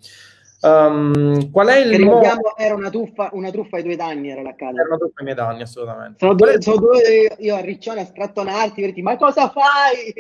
Um, 0.67 1.51
qual 1.53 1.69
è 1.69 1.79
il 1.79 1.91
che 1.91 1.97
ricordiamo 1.99 2.57
era 2.57 2.75
una 2.75 2.91
truffa, 2.91 3.29
una 3.35 3.53
truffa 3.53 3.77
ai 3.77 3.85
tuoi 3.85 3.95
danni 3.95 4.31
era 4.31 4.43
l'Academy 4.43 4.79
era 4.79 4.89
una 4.89 4.97
truffa 4.97 5.21
ai 5.21 5.25
miei 5.25 5.37
danni 5.37 5.63
assolutamente. 5.63 6.17
Sono 6.19 6.35
due, 6.35 6.61
sono 6.61 6.77
due 6.79 7.37
io 7.39 7.55
a 7.55 7.61
Riccione 7.61 8.01
a 8.01 8.05
strattonarti 8.05 8.81
dirti, 8.81 9.01
ma 9.01 9.17
cosa 9.17 9.49
fai? 9.49 10.13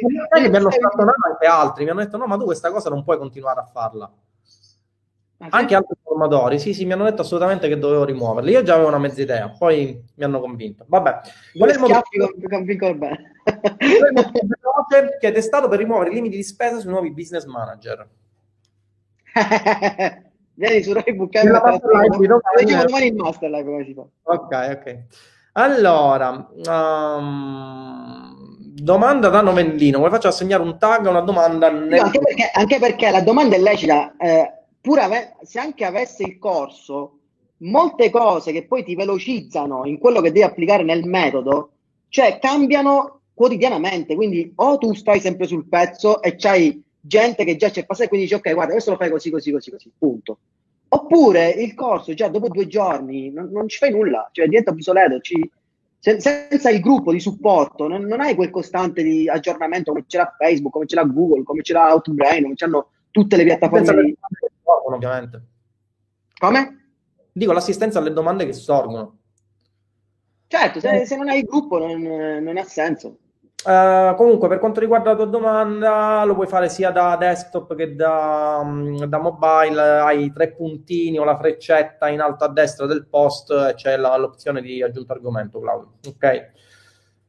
mi 0.48 0.56
hanno 0.56 0.70
strattonato 0.70 1.28
anche 1.28 1.46
altri 1.46 1.82
mi 1.84 1.90
hanno 1.90 2.04
detto 2.04 2.16
no 2.16 2.26
ma 2.26 2.36
tu 2.36 2.44
questa 2.44 2.70
cosa 2.70 2.88
non 2.90 3.02
puoi 3.02 3.18
continuare 3.18 3.58
a 3.60 3.64
farla. 3.64 4.12
Ah, 5.38 5.48
anche 5.50 5.74
altri 5.74 5.96
formatori 6.00 6.60
sì 6.60 6.72
sì 6.72 6.86
mi 6.86 6.92
hanno 6.92 7.04
detto 7.04 7.22
assolutamente 7.22 7.66
che 7.66 7.76
dovevo 7.76 8.04
rimuoverli. 8.04 8.52
Io 8.52 8.62
già 8.62 8.74
avevo 8.74 8.88
una 8.88 8.98
mezza 8.98 9.20
idea 9.20 9.48
poi 9.48 10.00
mi 10.14 10.24
hanno 10.24 10.38
convinto. 10.38 10.84
Vabbè 10.86 11.20
qual 11.56 11.70
è 11.70 11.72
il 11.72 11.80
motivo 11.80 12.30
che 15.18 15.28
è 15.28 15.32
testato 15.32 15.66
per 15.66 15.78
rimuovere 15.78 16.10
i 16.10 16.14
limiti 16.14 16.36
di 16.36 16.44
spesa 16.44 16.78
sui 16.78 16.90
nuovi 16.90 17.10
business 17.10 17.44
manager 17.46 18.08
Vieni 20.56 20.82
su 20.82 20.94
Roybook 20.94 21.34
e 21.34 21.42
vediamo 22.56 22.84
domani 22.84 23.06
il 23.06 23.14
master 23.14 23.50
live 23.50 23.64
come 23.64 23.84
si 23.84 23.92
fa. 23.92 24.06
Ok, 24.22 24.78
ok. 24.78 24.98
Allora, 25.52 26.48
um, 26.66 28.34
domanda 28.74 29.28
da 29.28 29.42
Novellino. 29.42 29.98
Come 29.98 30.10
faccio 30.10 30.28
a 30.28 30.32
segnare 30.32 30.62
un 30.62 30.78
tag 30.78 31.06
a 31.06 31.10
una 31.10 31.20
domanda? 31.20 31.70
Nel... 31.70 32.00
Anche, 32.00 32.18
perché, 32.20 32.50
anche, 32.52 32.78
perché, 32.78 33.10
la 33.10 33.20
domanda 33.20 33.56
è 33.56 33.58
lecita. 33.58 34.16
Eh, 34.16 34.50
pur 34.80 34.98
ave- 34.98 35.36
se 35.42 35.58
anche 35.58 35.84
avesse 35.84 36.22
il 36.22 36.38
corso, 36.38 37.18
molte 37.58 38.08
cose 38.08 38.52
che 38.52 38.66
poi 38.66 38.82
ti 38.82 38.94
velocizzano 38.94 39.84
in 39.84 39.98
quello 39.98 40.22
che 40.22 40.32
devi 40.32 40.44
applicare 40.44 40.84
nel 40.84 41.04
metodo, 41.04 41.72
cioè 42.08 42.38
cambiano 42.38 43.20
quotidianamente. 43.34 44.14
Quindi 44.14 44.52
o 44.56 44.78
tu 44.78 44.94
stai 44.94 45.20
sempre 45.20 45.46
sul 45.46 45.68
pezzo 45.68 46.22
e 46.22 46.36
c'hai 46.36 46.82
gente 47.06 47.44
che 47.44 47.56
già 47.56 47.70
c'è 47.70 47.84
passata 47.84 48.04
e 48.04 48.08
quindi 48.08 48.26
dice 48.26 48.38
ok 48.38 48.52
guarda 48.54 48.72
questo 48.72 48.90
lo 48.90 48.96
fai 48.96 49.10
così 49.10 49.30
così 49.30 49.50
così 49.50 49.70
così 49.70 49.90
punto. 49.96 50.38
Oppure 50.88 51.50
il 51.50 51.74
corso 51.74 52.14
già 52.14 52.28
dopo 52.28 52.48
due 52.48 52.66
giorni 52.66 53.30
non, 53.30 53.50
non 53.50 53.68
ci 53.68 53.78
fai 53.78 53.90
nulla 53.90 54.28
cioè 54.32 54.46
diventa 54.46 54.70
obsoleto 54.70 55.20
ci, 55.20 55.50
se, 55.98 56.20
senza 56.20 56.70
il 56.70 56.80
gruppo 56.80 57.12
di 57.12 57.20
supporto 57.20 57.88
non, 57.88 58.02
non, 58.02 58.20
hai 58.20 58.34
quel 58.34 58.50
costante 58.50 59.02
di 59.02 59.28
aggiornamento 59.28 59.90
come 59.90 60.04
ce 60.06 60.18
l'ha 60.18 60.34
Facebook 60.38 60.72
come 60.72 60.86
ce 60.86 60.94
l'ha 60.94 61.04
Google 61.04 61.42
come 61.42 61.62
ce 61.62 61.72
l'ha 61.72 61.92
Outbrain 61.92 62.42
come 62.42 62.54
ce 62.54 62.64
l'hanno 62.66 62.88
tutte 63.10 63.36
le 63.36 63.44
piattaforme 63.44 64.04
di... 64.04 64.16
ovviamente. 64.64 65.42
Come? 66.38 66.80
dico 67.32 67.52
l'assistenza 67.52 67.98
alle 67.98 68.12
domande 68.12 68.46
che 68.46 68.54
sorgono. 68.54 69.18
Certo 70.46 70.80
se, 70.80 71.04
se 71.04 71.16
non 71.16 71.28
hai 71.28 71.40
il 71.40 71.44
gruppo 71.44 71.78
non, 71.78 72.00
non 72.00 72.56
ha 72.56 72.64
senso 72.64 73.18
Uh, 73.66 74.14
comunque, 74.14 74.46
per 74.46 74.60
quanto 74.60 74.78
riguarda 74.78 75.10
la 75.10 75.16
tua 75.16 75.26
domanda, 75.26 76.22
lo 76.24 76.34
puoi 76.34 76.46
fare 76.46 76.68
sia 76.68 76.92
da 76.92 77.16
desktop 77.16 77.74
che 77.74 77.96
da, 77.96 78.60
um, 78.62 79.04
da, 79.06 79.18
mobile. 79.18 79.80
Hai 79.80 80.32
tre 80.32 80.52
puntini 80.52 81.18
o 81.18 81.24
la 81.24 81.36
freccetta 81.36 82.06
in 82.06 82.20
alto 82.20 82.44
a 82.44 82.48
destra 82.48 82.86
del 82.86 83.08
post 83.08 83.50
e 83.50 83.74
c'è 83.74 83.96
la, 83.96 84.16
l'opzione 84.18 84.62
di 84.62 84.84
aggiunto 84.84 85.12
argomento, 85.12 85.58
Claudio. 85.58 85.94
Ok. 86.06 86.50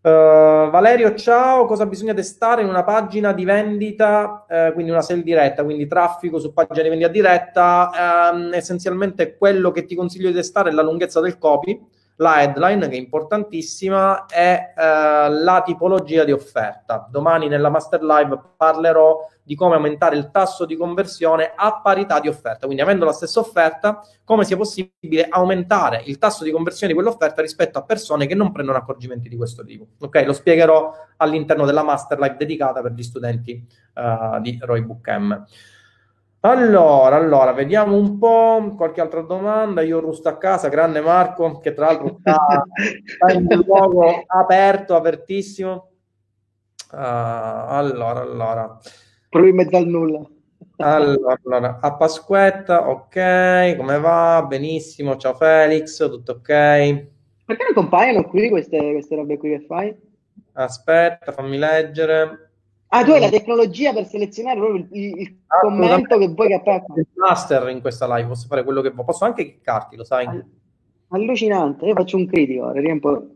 Uh, 0.02 0.70
Valerio, 0.70 1.16
ciao. 1.16 1.66
Cosa 1.66 1.88
bisogna 1.88 2.14
testare 2.14 2.62
in 2.62 2.68
una 2.68 2.84
pagina 2.84 3.34
di 3.34 3.44
vendita, 3.44 4.46
uh, 4.48 4.74
quindi 4.74 4.92
una 4.92 5.02
sale 5.02 5.24
diretta, 5.24 5.64
quindi 5.64 5.88
traffico 5.88 6.38
su 6.38 6.54
pagina 6.54 6.84
di 6.84 6.90
vendita 6.90 7.10
diretta? 7.10 8.30
Ehm, 8.32 8.54
essenzialmente 8.54 9.38
quello 9.38 9.72
che 9.72 9.86
ti 9.86 9.96
consiglio 9.96 10.28
di 10.28 10.36
testare 10.36 10.70
è 10.70 10.74
la 10.74 10.84
lunghezza 10.84 11.20
del 11.20 11.40
copy 11.40 11.96
la 12.18 12.42
headline 12.42 12.88
che 12.88 12.96
è 12.96 13.00
importantissima 13.00 14.26
è 14.26 14.74
eh, 14.76 15.30
la 15.30 15.62
tipologia 15.66 16.24
di 16.24 16.32
offerta. 16.32 17.08
Domani 17.10 17.48
nella 17.48 17.70
Master 17.70 18.02
Live 18.04 18.40
parlerò 18.56 19.28
di 19.44 19.56
come 19.56 19.76
aumentare 19.76 20.18
il 20.18 20.30
tasso 20.32 20.66
di 20.66 20.76
conversione 20.76 21.54
a 21.56 21.80
parità 21.80 22.20
di 22.20 22.28
offerta. 22.28 22.66
Quindi 22.66 22.82
avendo 22.82 23.06
la 23.06 23.14
stessa 23.14 23.40
offerta, 23.40 24.02
come 24.24 24.44
sia 24.44 24.58
possibile 24.58 25.28
aumentare 25.30 26.02
il 26.06 26.18
tasso 26.18 26.44
di 26.44 26.52
conversione 26.52 26.92
di 26.92 27.00
quell'offerta 27.00 27.42
rispetto 27.42 27.78
a 27.78 27.84
persone 27.84 28.26
che 28.26 28.36
non 28.36 28.52
prendono 28.52 28.78
accorgimenti 28.78 29.30
di 29.30 29.38
questo 29.38 29.64
tipo. 29.64 29.88
Ok, 30.00 30.24
lo 30.26 30.34
spiegherò 30.34 30.92
all'interno 31.18 31.66
della 31.66 31.84
Master 31.84 32.20
Live 32.20 32.36
dedicata 32.38 32.82
per 32.82 32.92
gli 32.92 33.04
studenti 33.04 33.66
uh, 33.94 34.42
di 34.42 34.58
Roy 34.62 34.82
Book 34.82 35.08
M. 35.08 35.46
Allora, 36.42 37.16
allora, 37.16 37.52
vediamo 37.52 37.96
un 37.96 38.18
po' 38.20 38.74
qualche 38.76 39.02
altra 39.02 39.22
domanda. 39.22 39.82
Io 39.82 40.00
rusto 40.00 40.30
a 40.30 40.38
casa, 40.38 40.70
grande 40.70 41.02
Marco, 41.02 41.58
che 41.58 41.74
tra 41.74 41.88
l'altro 41.88 42.18
sta, 42.20 42.38
sta 43.04 43.34
in 43.34 43.48
un 43.50 43.64
luogo 43.66 44.24
aperto, 44.28 44.96
apertissimo. 44.96 45.90
Uh, 46.92 46.96
allora, 46.96 48.22
allora. 48.22 48.80
Proprio 49.30 49.52
in 49.52 49.58
mezzo 49.58 49.78
al 49.78 49.88
nulla. 49.88 50.22
Allora, 50.78 51.40
allora, 51.44 51.80
a 51.82 51.96
Pasquetta, 51.96 52.88
ok, 52.88 53.76
come 53.76 54.00
va? 54.00 54.46
Benissimo, 54.48 55.18
ciao 55.18 55.34
Felix, 55.34 55.98
tutto 56.08 56.34
ok? 56.34 56.46
Perché 56.46 57.64
non 57.64 57.74
compaiono 57.74 58.24
qui 58.28 58.50
queste, 58.50 58.78
queste 58.92 59.16
robe 59.16 59.38
qui 59.38 59.58
che 59.58 59.66
fai? 59.66 59.96
Aspetta, 60.54 61.32
fammi 61.32 61.58
leggere. 61.58 62.47
Ah, 62.90 63.04
tu 63.04 63.12
hai 63.12 63.20
la 63.20 63.30
tecnologia 63.30 63.92
per 63.92 64.06
selezionare 64.06 64.60
proprio 64.60 64.88
il, 64.92 65.20
il 65.20 65.38
ah, 65.48 65.60
commento 65.60 66.18
che 66.18 66.28
vuoi 66.30 66.48
che 66.48 66.54
appena. 66.54 66.84
Il 66.96 67.08
master 67.16 67.68
in 67.70 67.82
questa 67.82 68.14
live, 68.16 68.30
posso 68.30 68.48
fare 68.48 68.64
quello 68.64 68.82
che 68.82 68.92
vuoi, 68.92 69.06
posso 69.06 69.26
anche 69.26 69.44
cliccarti, 69.44 69.96
lo 69.98 70.04
sai? 70.06 70.28
Allucinante, 71.10 71.86
io 71.86 71.94
faccio 71.94 72.18
un 72.18 72.28
critico, 72.28 72.72
riempo 72.72 73.28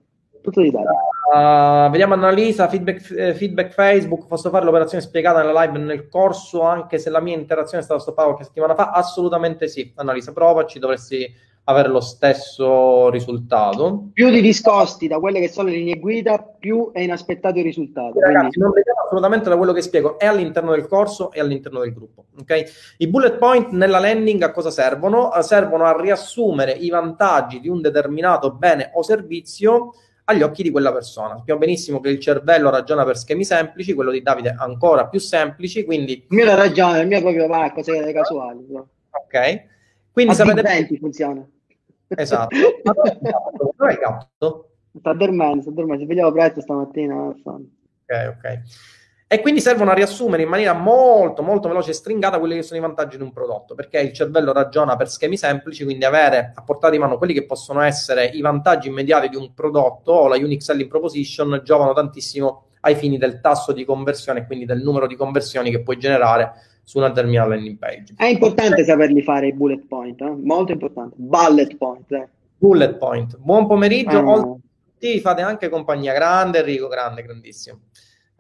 tutto 0.42 0.62
di 0.62 0.72
dati. 0.72 0.86
Uh, 1.34 1.90
vediamo 1.90 2.14
Annalisa, 2.14 2.68
feedback, 2.68 3.12
eh, 3.12 3.34
feedback, 3.34 3.72
Facebook, 3.72 4.28
posso 4.28 4.50
fare 4.50 4.66
l'operazione 4.66 5.04
spiegata 5.04 5.42
nella 5.42 5.64
live 5.64 5.78
nel 5.78 6.08
corso, 6.08 6.62
anche 6.62 6.98
se 6.98 7.10
la 7.10 7.22
mia 7.22 7.36
interazione 7.36 7.82
è 7.82 7.86
stata 7.86 8.00
stoppata 8.00 8.28
qualche 8.28 8.46
settimana 8.46 8.76
fa? 8.76 8.92
Assolutamente 8.92 9.68
sì, 9.68 9.92
Annalisa, 9.96 10.34
provaci, 10.34 10.80
dovresti 10.80 11.30
avere 11.72 11.90
lo 11.90 12.00
stesso 12.00 13.10
risultato. 13.10 14.10
Più 14.14 14.30
ti 14.30 14.42
discosti 14.42 15.08
da 15.08 15.20
quelle 15.20 15.40
che 15.40 15.50
sono 15.50 15.70
le 15.70 15.76
linee 15.76 16.00
guida, 16.00 16.40
più 16.40 16.92
è 16.92 17.02
inaspettato 17.02 17.58
il 17.58 17.64
risultato. 17.64 18.20
Ragazzi, 18.20 18.40
quindi... 18.40 18.60
non 18.60 18.72
vediamo 18.72 19.00
assolutamente 19.06 19.50
da 19.50 19.58
quello 19.58 19.74
che 19.74 19.82
spiego, 19.82 20.20
è 20.20 20.26
all'interno 20.26 20.72
del 20.72 20.88
corso 20.88 21.32
e 21.32 21.40
all'interno 21.40 21.80
del 21.80 21.94
gruppo. 21.94 22.26
Okay? 22.40 22.66
I 22.98 23.08
bullet 23.08 23.38
point 23.38 23.70
nella 23.72 24.00
landing 24.00 24.42
a 24.44 24.52
cosa 24.52 24.72
servono? 24.72 25.34
Eh, 25.34 25.42
servono 25.42 25.86
a 25.86 26.00
riassumere 26.00 26.72
i 26.72 26.90
vantaggi 26.90 27.60
di 27.60 27.68
un 27.68 27.82
determinato 27.82 28.52
bene 28.52 28.92
o 28.94 29.02
servizio 29.02 29.94
agli 30.26 30.42
occhi 30.42 30.64
di 30.64 30.72
quella 30.72 30.94
persona. 30.94 31.36
Sappiamo 31.38 31.60
benissimo 31.60 32.00
che 32.00 32.10
il 32.10 32.20
cervello 32.20 32.70
ragiona 32.70 33.04
per 33.04 33.18
schemi 33.18 33.44
semplici, 33.44 33.94
quello 33.94 34.12
di 34.12 34.22
Davide 34.22 34.56
ancora 34.58 35.08
più 35.08 35.20
semplici, 35.20 35.84
quindi... 35.84 36.14
Il 36.14 36.36
mio 36.36 36.56
ragione, 36.56 37.02
il 37.02 37.08
mio 37.08 37.22
proprio 37.22 37.48
va 37.48 37.72
cose 37.74 38.12
casuali. 38.14 38.66
Ok. 38.72 39.64
Quindi 40.12 40.32
a 40.32 40.36
sapete... 40.36 40.62
20 40.62 40.98
funziona. 40.98 41.48
Esatto. 42.16 42.56
Dove 42.84 43.92
hai 43.92 43.98
gatto? 43.98 44.70
Sta 44.98 45.14
dormendo, 45.14 45.62
sta 45.62 45.72
dormendo. 45.72 46.00
Si 46.00 46.06
svegliava 46.06 46.32
presto 46.32 46.62
stamattina. 46.62 47.16
Ok, 47.16 48.36
ok. 48.36 48.62
E 49.34 49.40
quindi 49.40 49.62
servono 49.62 49.92
a 49.92 49.94
riassumere 49.94 50.44
in 50.44 50.50
maniera 50.50 50.74
molto, 50.74 51.42
molto 51.42 51.70
veloce 51.70 51.92
e 51.92 51.94
stringata 51.94 52.38
quelli 52.38 52.56
che 52.56 52.64
sono 52.64 52.80
i 52.80 52.82
vantaggi 52.82 53.16
di 53.16 53.24
un 53.24 53.32
prodotto, 53.32 53.76
perché 53.76 54.02
il 54.02 54.12
cervello 54.12 54.52
ragiona 54.52 54.98
per 54.98 55.10
schemi 55.10 55.38
semplici, 55.38 55.86
quindi 55.86 56.04
avere 56.04 56.52
a 56.54 56.62
portata 56.64 56.92
di 56.92 57.00
mano 57.00 57.18
quelli 57.18 57.32
che 57.32 57.46
possono 57.46 57.80
essere 57.80 58.26
i 58.26 58.42
vantaggi 58.42 58.90
immediati 58.90 59.30
di 59.30 59.38
un 59.38 59.54
prodotto 59.54 60.12
o 60.12 60.28
la 60.28 60.36
unique 60.36 60.60
selling 60.60 60.90
proposition 60.90 61.62
giovano 61.64 61.94
tantissimo 61.94 62.66
ai 62.82 62.96
fini 62.96 63.18
del 63.18 63.40
tasso 63.40 63.72
di 63.72 63.86
conversione 63.86 64.40
e 64.40 64.46
quindi 64.46 64.66
del 64.66 64.82
numero 64.82 65.08
di 65.08 65.16
conversioni 65.16 65.72
che 65.72 65.82
puoi 65.82 65.98
generare 65.98 66.52
su 66.84 66.98
una 66.98 67.10
determinata 67.10 67.50
landing 67.50 67.78
page. 67.78 68.14
È 68.16 68.26
importante 68.26 68.84
saperli 68.84 69.22
fare 69.22 69.48
i 69.48 69.54
bullet 69.54 69.86
point, 69.88 70.20
eh? 70.22 70.36
molto 70.42 70.72
importante. 70.72 71.16
Bullet 71.18 71.76
point. 71.78 72.12
Eh. 72.12 72.28
Bullet 72.58 72.98
point. 72.98 73.38
Buon 73.38 73.68
pomeriggio. 73.68 74.18
Ah. 74.18 74.30
Oltre 74.30 74.70
fate 75.22 75.42
anche 75.42 75.70
compagnia 75.70 76.14
grande, 76.14 76.60
Enrico, 76.60 76.88
grande, 76.88 77.24
grandissimo. 77.24 77.80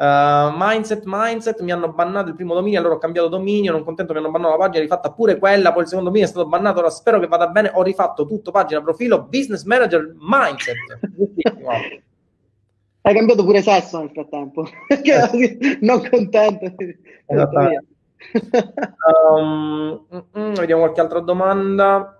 Uh, 0.01 0.49
mindset, 0.55 1.03
mindset, 1.05 1.61
mi 1.61 1.71
hanno 1.71 1.93
bannato 1.93 2.29
il 2.29 2.35
primo 2.35 2.55
dominio, 2.55 2.79
allora 2.79 2.95
ho 2.95 2.97
cambiato 2.97 3.27
dominio, 3.27 3.71
non 3.71 3.83
contento 3.83 4.13
mi 4.13 4.19
hanno 4.19 4.31
bannato 4.31 4.57
la 4.57 4.57
pagina, 4.57 4.81
rifatta 4.81 5.11
pure 5.11 5.37
quella, 5.37 5.71
poi 5.71 5.83
il 5.83 5.87
secondo 5.87 6.09
dominio 6.09 6.27
è 6.27 6.31
stato 6.31 6.47
bannato, 6.47 6.79
ora 6.79 6.89
spero 6.89 7.19
che 7.19 7.27
vada 7.27 7.47
bene, 7.49 7.71
ho 7.71 7.83
rifatto 7.83 8.25
tutto, 8.25 8.49
pagina, 8.49 8.81
profilo, 8.81 9.21
business 9.21 9.63
manager, 9.63 10.15
mindset. 10.19 10.75
Hai 13.01 13.13
cambiato 13.13 13.43
pure 13.43 13.61
sesso 13.61 13.99
nel 13.99 14.09
frattempo, 14.11 14.67
non 15.81 16.09
contento 16.09 16.73
um, 19.37 20.05
vediamo 20.53 20.81
qualche 20.83 21.01
altra 21.01 21.19
domanda. 21.19 22.15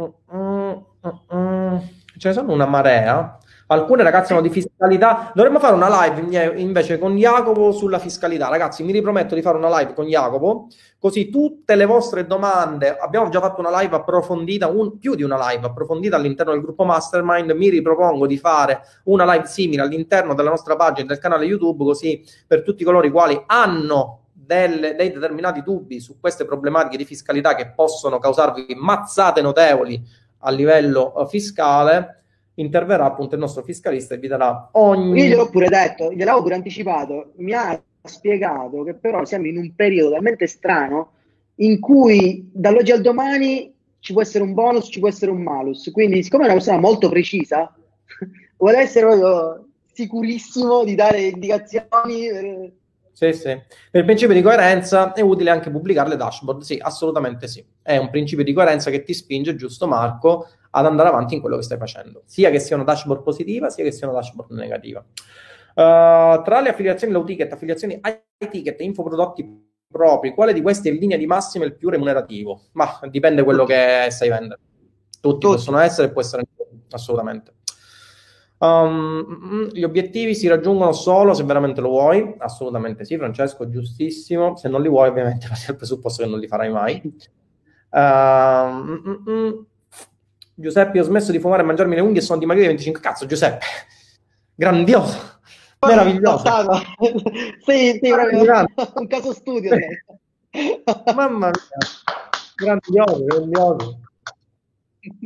Mm, 0.00 1.76
Ce 2.18 2.28
ne 2.28 2.34
sono 2.34 2.52
una 2.52 2.66
marea. 2.66 3.38
Alcune 3.72 4.02
ragazze 4.02 4.32
hanno 4.34 4.42
di 4.42 4.50
fiscalità. 4.50 5.32
Dovremmo 5.34 5.58
fare 5.58 5.74
una 5.74 6.04
live 6.04 6.60
invece 6.60 6.98
con 6.98 7.16
Jacopo 7.16 7.72
sulla 7.72 7.98
fiscalità. 7.98 8.48
Ragazzi, 8.48 8.82
mi 8.82 8.92
riprometto 8.92 9.34
di 9.34 9.40
fare 9.40 9.56
una 9.56 9.78
live 9.78 9.94
con 9.94 10.06
Jacopo, 10.06 10.68
così 10.98 11.30
tutte 11.30 11.74
le 11.74 11.86
vostre 11.86 12.26
domande. 12.26 12.94
Abbiamo 12.96 13.30
già 13.30 13.40
fatto 13.40 13.60
una 13.60 13.80
live 13.80 13.96
approfondita, 13.96 14.68
un, 14.68 14.98
più 14.98 15.14
di 15.14 15.22
una 15.22 15.38
live 15.48 15.66
approfondita 15.66 16.16
all'interno 16.16 16.52
del 16.52 16.60
gruppo 16.60 16.84
Mastermind. 16.84 17.50
Mi 17.52 17.70
ripropongo 17.70 18.26
di 18.26 18.36
fare 18.36 18.82
una 19.04 19.24
live 19.32 19.46
simile 19.46 19.82
all'interno 19.82 20.34
della 20.34 20.50
nostra 20.50 20.76
pagina 20.76 21.06
del 21.06 21.18
canale 21.18 21.46
YouTube, 21.46 21.84
così 21.84 22.22
per 22.46 22.62
tutti 22.62 22.84
coloro 22.84 23.06
i 23.06 23.10
quali 23.10 23.42
hanno 23.46 24.24
delle, 24.32 24.94
dei 24.94 25.10
determinati 25.10 25.62
dubbi 25.62 25.98
su 25.98 26.20
queste 26.20 26.44
problematiche 26.44 26.98
di 26.98 27.04
fiscalità 27.04 27.54
che 27.54 27.70
possono 27.70 28.18
causarvi 28.18 28.74
mazzate 28.76 29.40
notevoli 29.40 30.02
a 30.44 30.50
livello 30.50 31.12
uh, 31.16 31.26
fiscale 31.26 32.21
interverrà 32.54 33.06
appunto 33.06 33.34
il 33.34 33.40
nostro 33.40 33.62
fiscalista 33.62 34.14
e 34.14 34.18
vi 34.18 34.28
darà 34.28 34.68
ogni... 34.72 35.20
Io 35.20 35.26
gliel'ho 35.26 35.50
pure 35.50 35.68
detto, 35.68 36.12
gliel'avevo 36.12 36.42
pure 36.42 36.54
anticipato, 36.54 37.32
mi 37.36 37.52
ha 37.52 37.80
spiegato 38.02 38.82
che 38.82 38.94
però 38.94 39.24
siamo 39.24 39.46
in 39.46 39.56
un 39.56 39.74
periodo 39.74 40.12
talmente 40.12 40.46
strano 40.46 41.12
in 41.56 41.78
cui 41.80 42.48
dall'oggi 42.52 42.92
al 42.92 43.00
domani 43.00 43.72
ci 44.00 44.12
può 44.12 44.22
essere 44.22 44.42
un 44.42 44.52
bonus, 44.52 44.88
ci 44.90 44.98
può 44.98 45.08
essere 45.08 45.30
un 45.30 45.42
malus, 45.42 45.88
quindi 45.92 46.22
siccome 46.22 46.42
è 46.42 46.46
una 46.46 46.54
persona 46.54 46.78
molto 46.78 47.08
precisa, 47.08 47.72
vuole 48.58 48.78
essere 48.78 49.06
proprio 49.06 49.66
sicurissimo 49.92 50.84
di 50.84 50.94
dare 50.94 51.20
indicazioni 51.22 52.28
per... 52.30 52.72
Sì, 53.12 53.32
sì. 53.34 53.60
Per 53.90 54.00
il 54.00 54.04
principio 54.04 54.34
di 54.34 54.42
coerenza 54.42 55.12
è 55.12 55.20
utile 55.20 55.50
anche 55.50 55.70
pubblicare 55.70 56.08
le 56.08 56.16
dashboard. 56.16 56.62
Sì, 56.62 56.78
assolutamente 56.80 57.46
sì. 57.46 57.64
È 57.80 57.96
un 57.96 58.10
principio 58.10 58.42
di 58.42 58.52
coerenza 58.52 58.90
che 58.90 59.04
ti 59.04 59.14
spinge, 59.14 59.54
giusto 59.54 59.86
Marco, 59.86 60.48
ad 60.74 60.86
andare 60.86 61.08
avanti 61.08 61.34
in 61.34 61.40
quello 61.40 61.56
che 61.56 61.62
stai 61.62 61.78
facendo, 61.78 62.22
sia 62.26 62.50
che 62.50 62.58
sia 62.58 62.76
una 62.76 62.84
dashboard 62.84 63.22
positiva, 63.22 63.68
sia 63.70 63.84
che 63.84 63.92
sia 63.92 64.08
una 64.08 64.18
dashboard 64.18 64.52
negativa. 64.52 65.00
Uh, 65.74 66.42
tra 66.42 66.60
le 66.60 66.70
affiliazioni 66.70 67.12
low 67.12 67.24
ticket, 67.24 67.52
affiliazioni 67.52 68.00
high 68.02 68.48
ticket 68.50 68.80
e 68.80 68.84
infoprodotti 68.84 69.70
propri, 69.90 70.32
quale 70.34 70.52
di 70.52 70.62
questi 70.62 70.88
è 70.88 70.92
in 70.92 70.98
linea 70.98 71.16
di 71.16 71.26
massima 71.26 71.64
il 71.64 71.76
più 71.76 71.88
remunerativo? 71.90 72.68
Ma 72.72 73.00
dipende 73.10 73.42
quello 73.42 73.64
che 73.64 74.06
stai 74.10 74.28
vendendo. 74.28 74.58
Tutti, 75.20 75.38
Tutti. 75.38 75.46
possono 75.46 75.78
essere 75.78 76.08
e 76.08 76.10
può 76.10 76.20
essere 76.20 76.44
assolutamente. 76.90 77.54
Um, 78.58 79.68
gli 79.72 79.82
obiettivi 79.82 80.36
si 80.36 80.46
raggiungono 80.46 80.92
solo 80.92 81.34
se 81.34 81.42
veramente 81.42 81.80
lo 81.80 81.88
vuoi, 81.88 82.36
assolutamente 82.38 83.04
sì, 83.04 83.16
Francesco, 83.16 83.68
giustissimo. 83.68 84.56
Se 84.56 84.68
non 84.68 84.82
li 84.82 84.88
vuoi, 84.88 85.08
ovviamente 85.08 85.46
va 85.50 85.54
il 85.68 85.76
presupposto 85.76 86.22
che 86.22 86.28
non 86.28 86.38
li 86.38 86.46
farai 86.46 86.70
mai. 86.70 87.00
Uh, 87.90 87.98
mm, 87.98 89.16
mm, 89.28 89.50
Giuseppe, 90.62 91.00
ho 91.00 91.02
smesso 91.02 91.32
di 91.32 91.40
fumare 91.40 91.62
e 91.62 91.64
mangiarmi 91.64 91.96
le 91.96 92.00
unghie 92.00 92.20
e 92.20 92.24
sono 92.24 92.38
dimagrito 92.38 92.68
di 92.68 92.74
25. 92.76 93.02
Cazzo, 93.02 93.26
Giuseppe, 93.26 93.66
grandioso, 94.54 95.18
meraviglioso. 95.80 96.44
sì, 97.66 97.98
sì, 98.00 98.10
proprio 98.10 98.64
un 98.94 99.06
caso 99.08 99.32
studio. 99.32 99.76
Mamma 101.14 101.50
mia, 101.50 101.52
grandioso, 102.54 103.24
grandioso. 103.24 103.98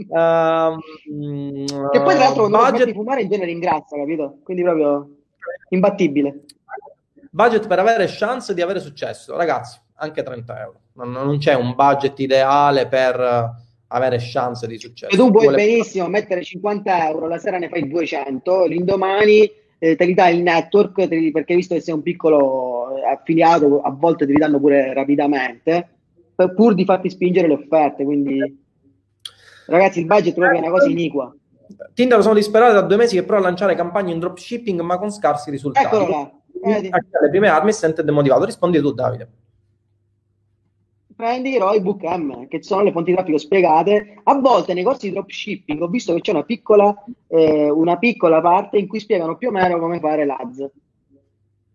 Um, 0.09 0.79
che 1.91 2.01
poi 2.01 2.15
tra 2.15 2.25
l'altro 2.25 2.49
quando 2.49 2.71
budget... 2.71 2.93
fumare 2.95 3.21
in 3.21 3.29
genere 3.29 3.51
ingrazia, 3.51 3.99
capito? 3.99 4.39
Quindi 4.43 4.63
proprio 4.63 5.17
imbattibile. 5.69 6.45
Budget 7.31 7.67
per 7.67 7.79
avere 7.79 8.07
chance 8.09 8.55
di 8.55 8.63
avere 8.63 8.81
successo, 8.81 9.37
ragazzi, 9.37 9.79
anche 9.97 10.23
30 10.23 10.61
euro. 10.63 10.81
Non, 10.95 11.11
non 11.11 11.37
c'è 11.37 11.53
un 11.53 11.75
budget 11.75 12.19
ideale 12.21 12.87
per 12.87 13.65
avere 13.89 14.19
chance 14.21 14.67
di 14.67 14.79
successo. 14.79 15.15
E 15.15 15.17
tu 15.17 15.31
puoi 15.31 15.47
Vuole... 15.47 15.57
benissimo 15.57 16.09
mettere 16.09 16.43
50 16.43 17.09
euro, 17.09 17.29
la 17.29 17.39
sera 17.39 17.59
ne 17.59 17.69
fai 17.69 17.89
200, 17.89 18.67
l'indomani 18.67 19.51
eh, 19.79 19.97
te 19.97 20.05
li 20.05 20.15
dai 20.15 20.37
il 20.37 20.43
network, 20.43 20.97
li, 21.09 21.31
perché 21.31 21.55
visto 21.55 21.75
che 21.75 21.81
sei 21.81 21.95
un 21.95 22.03
piccolo 22.03 22.97
eh, 22.97 23.07
affiliato, 23.07 23.81
a 23.81 23.91
volte 23.91 24.27
te 24.27 24.33
li 24.33 24.39
danno 24.39 24.59
pure 24.59 24.93
rapidamente, 24.93 25.89
pur 26.55 26.75
di 26.75 26.85
farti 26.85 27.11
spingere 27.11 27.49
le 27.49 27.55
offerte, 27.55 28.05
quindi... 28.05 28.65
Ragazzi, 29.69 29.99
il 29.99 30.07
budget 30.07 30.35
proprio 30.35 30.59
è 30.59 30.63
una 30.63 30.71
cosa 30.71 30.89
iniqua. 30.89 31.35
Tinder 31.93 32.23
sono 32.23 32.35
disperato 32.35 32.75
da 32.75 32.83
due 32.83 32.97
mesi 32.97 33.17
che 33.17 33.25
prova 33.25 33.43
a 33.43 33.45
lanciare 33.47 33.75
campagne 33.75 34.13
in 34.13 34.21
dropshipping 34.21 34.81
ma 34.81 34.99
con 34.99 35.11
scarsi 35.11 35.51
risultati. 35.51 35.87
Eccolo 35.87 36.09
là. 36.09 36.31
Vedi? 36.63 36.89
Le 36.89 37.31
prime 37.31 37.49
armi 37.49 37.73
sente 37.73 38.05
demotivato. 38.05 38.45
Rispondi 38.45 38.81
tu, 38.81 38.93
Davide. 38.93 39.29
Prendi 41.17 41.57
Roybook 41.57 42.03
M, 42.03 42.47
che 42.47 42.63
sono 42.63 42.83
le 42.83 42.93
fonti 42.93 43.09
di 43.09 43.17
traffico 43.17 43.39
spiegate. 43.39 44.21
A 44.23 44.35
volte 44.39 44.75
nei 44.75 44.83
corsi 44.83 45.09
di 45.09 45.15
dropshipping 45.15 45.81
ho 45.81 45.89
visto 45.89 46.13
che 46.13 46.21
c'è 46.21 46.33
una 46.33 46.43
piccola, 46.43 46.95
eh, 47.29 47.71
una 47.71 47.97
piccola 47.97 48.43
parte 48.43 48.77
in 48.77 48.87
cui 48.87 49.01
spiegano 49.01 49.39
più 49.39 49.49
o 49.49 49.51
meno 49.51 49.79
come 49.79 49.99
fare 49.99 50.27
l'ADS. 50.27 50.71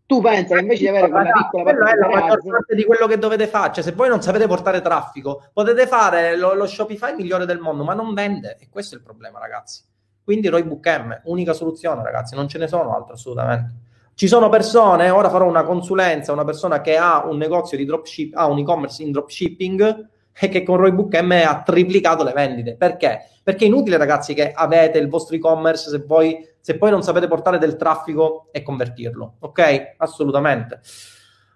Tu 0.05 0.21
pensa 0.21 0.55
che 0.55 0.61
invece 0.61 0.81
di 0.83 0.89
avere 0.89 1.09
quella 1.09 1.31
piccola 1.31 1.63
parte 1.63 1.91
è 1.91 1.95
la 1.95 2.07
maggior 2.07 2.43
parte 2.43 2.75
di 2.75 2.83
quello 2.83 3.07
che 3.07 3.17
dovete 3.17 3.47
fare. 3.47 3.73
Cioè, 3.73 3.83
se 3.83 3.93
voi 3.93 4.09
non 4.09 4.21
sapete 4.21 4.45
portare 4.45 4.79
traffico, 4.79 5.49
potete 5.51 5.87
fare 5.87 6.37
lo, 6.37 6.53
lo 6.53 6.67
Shopify 6.67 7.15
migliore 7.15 7.47
del 7.47 7.59
mondo, 7.59 7.83
ma 7.83 7.95
non 7.95 8.13
vende. 8.13 8.57
E 8.59 8.67
questo 8.69 8.93
è 8.93 8.99
il 8.99 9.03
problema, 9.03 9.39
ragazzi. 9.39 9.81
Quindi 10.23 10.49
Roybook 10.49 10.85
M, 10.87 11.21
unica 11.23 11.53
soluzione, 11.53 12.03
ragazzi, 12.03 12.35
non 12.35 12.47
ce 12.47 12.59
ne 12.59 12.67
sono 12.67 12.95
altre 12.95 13.13
assolutamente. 13.13 13.73
Ci 14.21 14.27
sono 14.27 14.49
persone, 14.49 15.09
ora 15.09 15.31
farò 15.31 15.47
una 15.47 15.63
consulenza, 15.63 16.31
una 16.31 16.43
persona 16.43 16.79
che 16.81 16.95
ha 16.95 17.25
un 17.25 17.37
negozio 17.37 17.75
di 17.75 17.85
dropship, 17.85 18.35
ha 18.35 18.45
un 18.45 18.59
e-commerce 18.59 19.01
in 19.01 19.09
dropshipping 19.09 20.09
e 20.39 20.47
che 20.47 20.61
con 20.61 20.77
Roybook 20.77 21.19
M 21.23 21.31
ha 21.43 21.63
triplicato 21.63 22.23
le 22.23 22.31
vendite. 22.31 22.75
Perché? 22.75 23.21
Perché 23.41 23.65
è 23.65 23.67
inutile, 23.67 23.97
ragazzi, 23.97 24.35
che 24.35 24.51
avete 24.51 24.99
il 24.99 25.09
vostro 25.09 25.35
e-commerce 25.35 25.89
se, 25.89 26.03
voi, 26.05 26.37
se 26.59 26.77
poi 26.77 26.91
non 26.91 27.01
sapete 27.01 27.27
portare 27.27 27.57
del 27.57 27.75
traffico 27.77 28.49
e 28.51 28.61
convertirlo. 28.61 29.37
Ok? 29.39 29.95
Assolutamente. 29.97 30.81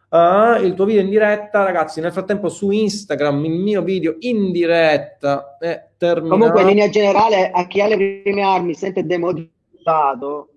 Uh, 0.09 0.59
il 0.63 0.73
tuo 0.73 0.85
video 0.85 1.03
in 1.03 1.09
diretta, 1.11 1.63
ragazzi. 1.63 2.01
Nel 2.01 2.13
frattempo 2.13 2.49
su 2.49 2.71
Instagram 2.71 3.45
il 3.45 3.59
mio 3.59 3.83
video 3.83 4.15
in 4.21 4.51
diretta 4.51 5.55
è 5.59 5.89
terminato. 5.97 6.39
Comunque, 6.39 6.61
in 6.61 6.67
linea 6.69 6.89
generale, 6.89 7.51
a 7.51 7.67
chi 7.67 7.81
ha 7.81 7.85
le 7.85 8.21
prime 8.23 8.41
armi 8.41 8.73
sente 8.73 9.05
demotivato, 9.05 10.49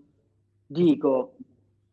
dico 0.64 1.32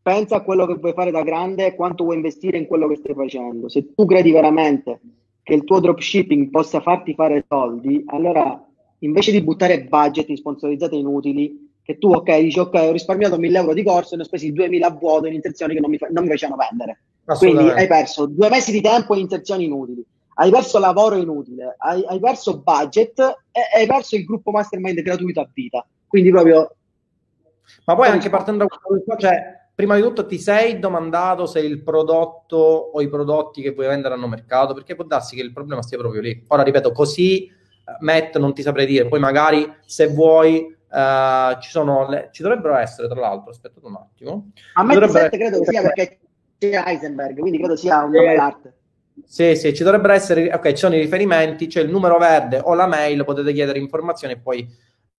pensa 0.05 0.35
a 0.35 0.41
quello 0.41 0.67
che 0.67 0.75
vuoi 0.75 0.93
fare 0.93 1.09
da 1.09 1.23
grande 1.23 1.65
e 1.65 1.73
quanto 1.73 2.03
vuoi 2.03 2.17
investire 2.17 2.59
in 2.59 2.67
quello 2.67 2.87
che 2.87 2.97
stai 2.97 3.15
facendo. 3.15 3.69
Se 3.69 3.91
tu 3.95 4.05
credi 4.05 4.31
veramente 4.31 4.99
che 5.41 5.55
il 5.55 5.63
tuo 5.63 5.79
dropshipping 5.79 6.51
possa 6.51 6.79
farti 6.79 7.15
fare 7.15 7.43
soldi, 7.49 8.03
allora 8.05 8.63
invece 8.99 9.31
di 9.31 9.41
buttare 9.41 9.85
budget 9.85 10.29
in 10.29 10.35
sponsorizzate 10.35 10.95
inutili, 10.95 11.71
che 11.81 11.97
tu 11.97 12.13
ok, 12.13 12.39
dici 12.39 12.59
ok, 12.59 12.73
ho 12.75 12.91
risparmiato 12.91 13.39
1000 13.39 13.57
euro 13.57 13.73
di 13.73 13.81
corso 13.81 14.13
e 14.13 14.17
ne 14.17 14.21
ho 14.21 14.25
spesi 14.27 14.51
2000 14.51 14.85
a 14.85 14.91
vuoto 14.91 15.25
in 15.25 15.33
intenzioni 15.33 15.73
che 15.73 15.79
non 15.79 15.89
mi, 15.89 15.97
fa- 15.97 16.09
non 16.11 16.23
mi 16.23 16.29
facevano 16.29 16.61
vendere. 16.69 16.99
Quindi 17.39 17.67
hai 17.69 17.87
perso 17.87 18.27
due 18.27 18.49
mesi 18.49 18.71
di 18.71 18.81
tempo 18.81 19.15
in 19.15 19.21
intenzioni 19.21 19.65
inutili, 19.65 20.05
hai 20.35 20.51
perso 20.51 20.77
lavoro 20.77 21.15
inutile, 21.15 21.73
hai, 21.79 22.03
hai 22.05 22.19
perso 22.19 22.61
budget 22.61 23.17
e 23.51 23.79
hai 23.79 23.87
perso 23.87 24.15
il 24.15 24.23
gruppo 24.23 24.51
mastermind 24.51 25.01
gratuito 25.01 25.41
a 25.41 25.49
vita. 25.51 25.83
Quindi 26.05 26.29
proprio... 26.29 26.75
Ma 27.85 27.95
poi 27.95 28.09
anche 28.09 28.29
partendo 28.29 28.65
da 28.65 28.79
questo, 28.79 29.15
cioè 29.17 29.63
prima 29.75 29.95
di 29.95 30.01
tutto 30.01 30.25
ti 30.25 30.39
sei 30.39 30.79
domandato 30.79 31.45
se 31.45 31.59
il 31.59 31.83
prodotto 31.83 32.55
o 32.55 33.01
i 33.01 33.09
prodotti 33.09 33.61
che 33.61 33.71
vuoi 33.71 33.87
vendere 33.87 34.13
hanno 34.13 34.27
mercato, 34.27 34.73
perché 34.73 34.95
può 34.95 35.03
darsi 35.03 35.35
che 35.35 35.41
il 35.41 35.51
problema 35.51 35.81
stia 35.81 35.97
proprio 35.97 36.21
lì. 36.21 36.43
Ora 36.47 36.63
ripeto, 36.63 36.93
così 36.93 37.45
eh, 37.45 37.51
Matt 37.99 38.37
non 38.37 38.53
ti 38.53 38.61
saprei 38.61 38.85
dire, 38.85 39.07
poi 39.07 39.19
magari 39.19 39.69
se 39.85 40.07
vuoi 40.07 40.73
uh, 40.89 41.59
ci 41.59 41.69
sono 41.69 42.09
le, 42.09 42.29
ci 42.31 42.41
dovrebbero 42.41 42.75
essere 42.77 43.09
tra 43.09 43.19
l'altro, 43.19 43.51
aspettate 43.51 43.85
un 43.85 43.95
attimo. 43.95 44.51
A 44.75 44.83
me 44.83 44.95
credo 44.95 45.59
che 45.59 45.65
sia 45.65 45.81
perché 45.81 46.19
c'è 46.57 46.81
Heisenberg, 46.85 47.37
quindi 47.37 47.57
credo 47.57 47.75
sia 47.75 48.03
un 48.03 48.11
nome 48.11 48.33
d'arte. 48.33 48.73
Sì, 49.25 49.55
sì, 49.55 49.73
ci 49.73 49.83
dovrebbero 49.83 50.13
essere, 50.13 50.53
ok, 50.53 50.69
ci 50.69 50.77
sono 50.77 50.95
i 50.95 50.99
riferimenti, 50.99 51.67
c'è 51.67 51.81
il 51.81 51.89
numero 51.89 52.17
verde 52.17 52.59
o 52.63 52.73
la 52.73 52.87
mail, 52.87 53.23
potete 53.23 53.53
chiedere 53.53 53.79
informazioni 53.79 54.33
e 54.33 54.37
poi 54.37 54.67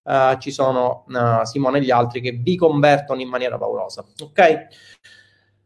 uh, 0.06 0.38
ci 0.38 0.50
sono 0.50 1.04
uh, 1.08 1.44
Simone 1.44 1.78
e 1.78 1.82
gli 1.82 1.90
altri 1.90 2.20
che 2.20 2.32
vi 2.32 2.56
convertono 2.56 3.20
in 3.20 3.28
maniera 3.28 3.58
paurosa. 3.58 4.04
Ok? 4.22 4.66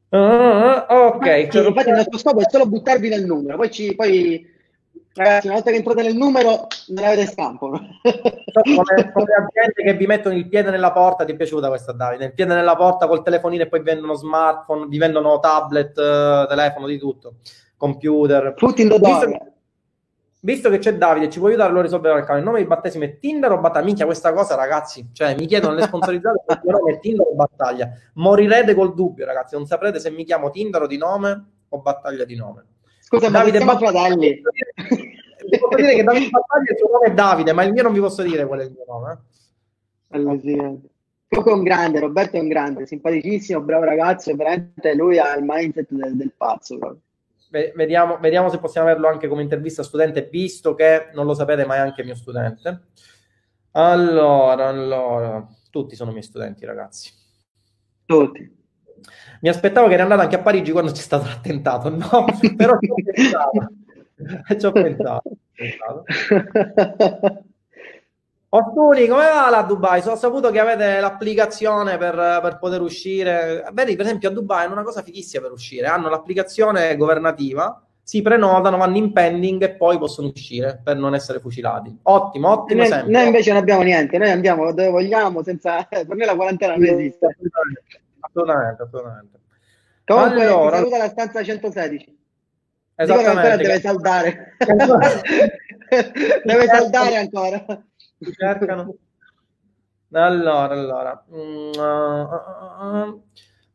Uh, 0.09 0.85
ok. 0.89 1.49
Sì, 1.51 1.59
infatti 1.59 1.89
il 1.89 1.95
nostro 1.95 2.19
scopo 2.19 2.41
è 2.41 2.47
solo 2.49 2.67
buttarvi 2.67 3.09
nel 3.09 3.25
numero, 3.25 3.57
poi, 3.57 3.71
ci, 3.71 3.95
poi 3.95 4.45
ragazzi, 5.15 5.47
una 5.47 5.57
volta 5.57 5.71
che 5.71 5.77
entrate 5.77 6.03
nel 6.03 6.17
numero 6.17 6.67
non 6.89 7.05
avete 7.05 7.27
scampo. 7.27 7.69
come, 7.69 9.13
come 9.13 9.33
aziende 9.39 9.83
che 9.85 9.95
vi 9.95 10.07
mettono 10.07 10.35
il 10.35 10.49
piede 10.49 10.71
nella 10.71 10.91
porta, 10.91 11.25
ti 11.25 11.33
è 11.33 11.37
piaciuta 11.37 11.69
questa 11.69 11.93
Davide? 11.93 12.25
Il 12.25 12.35
piede 12.35 12.55
nella 12.55 12.75
porta 12.75 13.07
col 13.07 13.23
telefonino 13.23 13.63
e 13.63 13.69
poi 13.69 13.83
vendono 13.83 14.15
smartphone, 14.15 14.87
vi 14.87 14.99
vendono 14.99 15.39
tablet, 15.39 15.95
telefono, 15.95 16.87
di 16.87 16.99
tutto, 16.99 17.35
computer. 17.77 18.55
Tutti 18.57 18.83
in 18.83 18.89
dodore 18.89 19.50
visto 20.41 20.71
che 20.71 20.79
c'è 20.79 20.97
Davide, 20.97 21.29
ci 21.29 21.39
puoi 21.39 21.53
aiutare 21.53 21.79
a 21.79 21.83
risolvere 21.83 22.19
il 22.19 22.25
canale? 22.25 22.41
Il 22.41 22.47
nome 22.47 22.61
di 22.61 22.67
battesimo 22.67 23.05
è 23.05 23.19
Tinder 23.19 23.53
o 23.53 23.59
battaglia? 23.59 23.85
Minchia, 23.85 24.05
questa 24.07 24.33
cosa, 24.33 24.55
ragazzi, 24.55 25.09
cioè 25.13 25.35
mi 25.37 25.47
chiedono 25.47 25.75
le 25.75 25.83
sponsorizzate 25.83 26.45
il 26.49 26.61
mio 26.65 26.79
nome 26.79 26.93
è 26.93 26.99
Tinder 26.99 27.27
o 27.27 27.35
battaglia. 27.35 27.91
Morirete 28.15 28.75
col 28.75 28.95
dubbio, 28.95 29.25
ragazzi, 29.25 29.55
non 29.55 29.67
saprete 29.67 30.01
se 30.01 30.11
mi 30.11 30.25
chiamo 30.25 30.51
Tinder 30.51 30.83
o 30.83 30.87
di 30.87 30.97
nome 30.97 31.45
o 31.69 31.79
battaglia 31.81 32.25
di 32.25 32.37
nome. 32.37 32.65
Scusa, 33.01 33.29
Davide 33.29 33.63
ma 33.65 33.77
siamo 33.77 33.93
fratelli. 33.93 34.41
Vi 35.51 35.59
posso 35.59 35.77
dire 35.77 35.95
che 35.95 36.05
Davide 36.05 36.29
Battaglia 36.29 36.71
il 36.71 36.77
suo 36.77 36.91
nome 36.93 37.07
è 37.07 37.15
Davide, 37.15 37.53
ma 37.53 37.65
il 37.65 37.73
mio 37.73 37.83
non 37.83 37.93
vi 37.93 38.01
posso 38.01 38.23
dire 38.23 38.47
qual 38.47 38.61
è 38.61 38.65
il 38.65 38.73
mio 38.73 38.85
nome. 38.87 39.19
Eh. 40.11 40.89
Comunque 41.29 41.53
è 41.53 41.55
un 41.57 41.63
grande, 41.63 42.01
Roberto 42.01 42.37
è 42.37 42.41
un 42.41 42.49
grande, 42.49 42.87
simpaticissimo, 42.87 43.61
bravo 43.61 43.85
ragazzo, 43.85 44.35
veramente 44.35 44.95
lui 44.95 45.19
ha 45.19 45.35
il 45.37 45.45
mindset 45.47 45.87
del, 45.91 46.17
del 46.17 46.33
pazzo 46.37 46.77
proprio 46.77 47.01
vediamo, 47.51 48.19
vediamo 48.19 48.49
se 48.49 48.59
possiamo 48.59 48.89
averlo 48.89 49.09
anche 49.09 49.29
come 49.29 49.43
intervista 49.43 49.83
studente, 49.83 50.29
visto 50.31 50.75
che 50.75 51.11
non 51.13 51.27
lo 51.27 51.35
sapete, 51.35 51.67
ma 51.67 51.77
è 51.77 51.79
anche 51.79 52.05
mio 52.05 52.15
studente. 52.15 52.89
Allora, 53.73 54.69
allora, 54.69 55.47
tutti 55.71 55.95
sono 55.95 56.11
miei 56.11 56.23
studenti, 56.23 56.65
ragazzi. 56.65 57.13
Tutti. 58.05 58.59
Mi 59.41 59.49
aspettavo 59.49 59.89
che 59.89 59.95
era 59.95 60.03
andato 60.03 60.23
anche 60.23 60.37
a 60.37 60.41
Parigi 60.41 60.73
quando 60.73 60.93
c'è 60.93 61.01
stato 61.01 61.25
l'attentato, 61.27 61.89
no? 61.89 62.25
Però 62.57 62.79
ci 62.79 62.91
ho 62.91 62.95
pensato. 62.95 63.69
ci 64.59 64.67
ho 64.67 64.73
pensato. 64.73 65.23
Ostuni, 68.53 69.07
come 69.07 69.29
va 69.29 69.49
la 69.49 69.63
Dubai? 69.63 70.03
So, 70.03 70.11
ho 70.11 70.17
saputo 70.17 70.51
che 70.51 70.59
avete 70.59 70.99
l'applicazione 70.99 71.97
per, 71.99 72.15
per, 72.43 72.59
poter 72.59 72.81
uscire. 72.81 73.65
Vedi, 73.73 73.95
per 73.95 74.07
esempio, 74.07 74.29
a 74.29 74.33
Dubai 74.33 74.67
è 74.67 74.69
una 74.69 74.83
cosa 74.83 75.03
fighissima 75.03 75.45
per 75.45 75.53
uscire. 75.53 75.87
Hanno 75.87 76.09
l'applicazione 76.09 76.97
governativa, 76.97 77.81
si 78.03 78.23
prenotano, 78.23 78.77
vanno 78.77 78.97
in 78.97 79.13
pending 79.13 79.63
e 79.63 79.71
poi 79.77 79.99
possono 79.99 80.33
uscire 80.35 80.81
per 80.83 80.97
non 80.97 81.15
essere 81.15 81.39
fucilati. 81.39 81.97
Ottimo, 82.03 82.51
ottimo. 82.51 82.89
Noi, 82.89 83.09
noi 83.09 83.27
invece 83.27 83.53
non 83.53 83.61
abbiamo 83.61 83.83
niente, 83.83 84.19
noi 84.19 84.31
andiamo 84.31 84.73
dove 84.73 84.89
vogliamo, 84.89 85.45
senza... 85.45 85.85
per 85.89 86.09
noi 86.09 86.27
la 86.27 86.35
quarantena 86.35 86.75
non 86.75 86.85
esiste. 86.87 87.37
Assolutamente, 88.19 88.83
assolutamente. 88.83 89.39
Comunque, 90.05 90.45
allora... 90.45 90.77
saluta 90.79 90.99
la 90.99 91.09
stanza 91.09 91.45
116. 91.45 92.19
Esattamente. 92.97 93.31
Ancora 93.31 93.57
deve 93.57 93.81
saldare. 93.81 94.57
deve 96.45 96.67
saldare 96.67 97.17
ancora 97.17 97.85
cercano. 98.33 98.97
Allora, 100.13 100.75
allora. 100.75 101.25
Mm, 101.33 101.71
uh, 101.77 102.29
uh, 102.29 103.09
uh, 103.09 103.23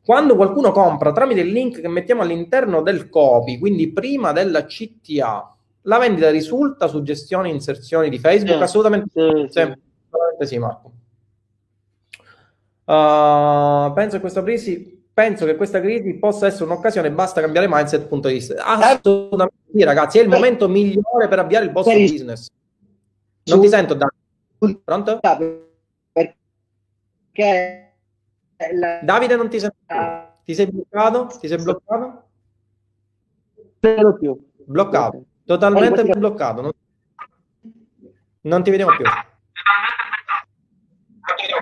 quando 0.04 0.36
qualcuno 0.36 0.70
compra 0.70 1.12
tramite 1.12 1.40
il 1.40 1.50
link 1.50 1.80
che 1.80 1.88
mettiamo 1.88 2.22
all'interno 2.22 2.82
del 2.82 3.08
copy, 3.08 3.58
quindi 3.58 3.92
prima 3.92 4.32
della 4.32 4.64
CTA, 4.64 5.56
la 5.82 5.98
vendita 5.98 6.30
risulta 6.30 6.86
su 6.86 7.02
gestione 7.02 7.48
e 7.48 7.52
inserzioni 7.52 8.08
di 8.08 8.18
Facebook? 8.18 8.56
Sì, 8.56 8.62
assolutamente 8.62 9.08
sì, 9.12 9.46
sì. 9.50 9.58
Assolutamente 9.60 10.46
sì 10.46 10.58
Marco. 10.58 10.92
Uh, 12.84 13.92
penso, 13.94 14.14
che 14.14 14.20
questa 14.20 14.44
crisi, 14.44 15.04
penso 15.12 15.44
che 15.44 15.56
questa 15.56 15.80
crisi 15.80 16.14
possa 16.18 16.46
essere 16.46 16.64
un'occasione, 16.66 17.10
basta 17.10 17.40
cambiare 17.40 17.66
mindset. 17.68 18.06
Punto 18.06 18.28
di 18.28 18.34
vista. 18.34 18.62
Assolutamente 18.62 19.54
sì, 19.74 19.82
ragazzi, 19.82 20.18
è 20.18 20.22
il 20.22 20.28
momento 20.28 20.68
migliore 20.68 21.26
per 21.28 21.40
avviare 21.40 21.64
il 21.64 21.72
vostro 21.72 21.94
business. 21.94 22.48
Non 23.44 23.60
ti 23.60 23.68
sento, 23.68 23.94
Davide. 23.94 24.15
Pronto? 24.58 25.20
Perché 26.12 27.94
la... 28.72 29.00
Davide 29.02 29.36
non 29.36 29.48
ti 29.48 29.58
sento 29.60 29.76
più. 29.86 29.96
Ti 30.44 30.54
sei 30.54 30.66
bloccato? 30.66 31.26
Ti 31.38 31.48
sei 31.48 31.62
bloccato? 31.62 32.24
Non 33.80 34.18
più. 34.18 34.50
Bloccato. 34.64 35.24
Totalmente 35.44 36.00
allora, 36.00 36.18
bloccato. 36.18 36.60
Non... 36.62 36.72
non 38.42 38.62
ti 38.62 38.70
vediamo 38.70 38.96
più. 38.96 39.04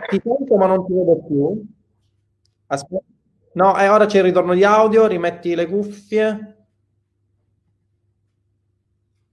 Ti 0.08 0.20
sento 0.22 0.56
ma 0.56 0.66
non 0.66 0.86
ti 0.86 0.92
vedo 0.92 1.24
più. 1.26 1.66
Aspetta. 2.66 3.04
No, 3.54 3.78
eh, 3.78 3.88
ora 3.88 4.06
c'è 4.06 4.18
il 4.18 4.24
ritorno 4.24 4.52
di 4.52 4.64
audio, 4.64 5.06
rimetti 5.06 5.54
le 5.54 5.66
cuffie. 5.66 6.56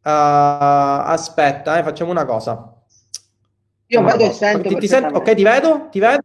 Uh, 0.03 1.05
aspetta, 1.05 1.77
eh, 1.77 1.83
facciamo 1.83 2.11
una 2.11 2.25
cosa. 2.25 2.70
Io 3.91 4.03
vedo 4.03 4.23
e 4.23 4.31
sento. 4.31 4.69
Ti, 4.69 4.75
ti 4.75 4.87
sento, 4.87 5.15
ok, 5.17 5.33
ti 5.35 5.43
vedo? 5.43 5.89
Ti 5.89 5.99
vedo? 5.99 6.21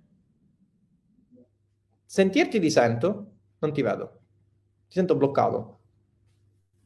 Sentirti 2.05 2.61
ti 2.61 2.71
sento? 2.71 3.33
Non 3.59 3.73
ti 3.73 3.83
vedo. 3.83 4.21
Ti 4.87 4.95
sento 4.95 5.17
bloccato. 5.17 5.81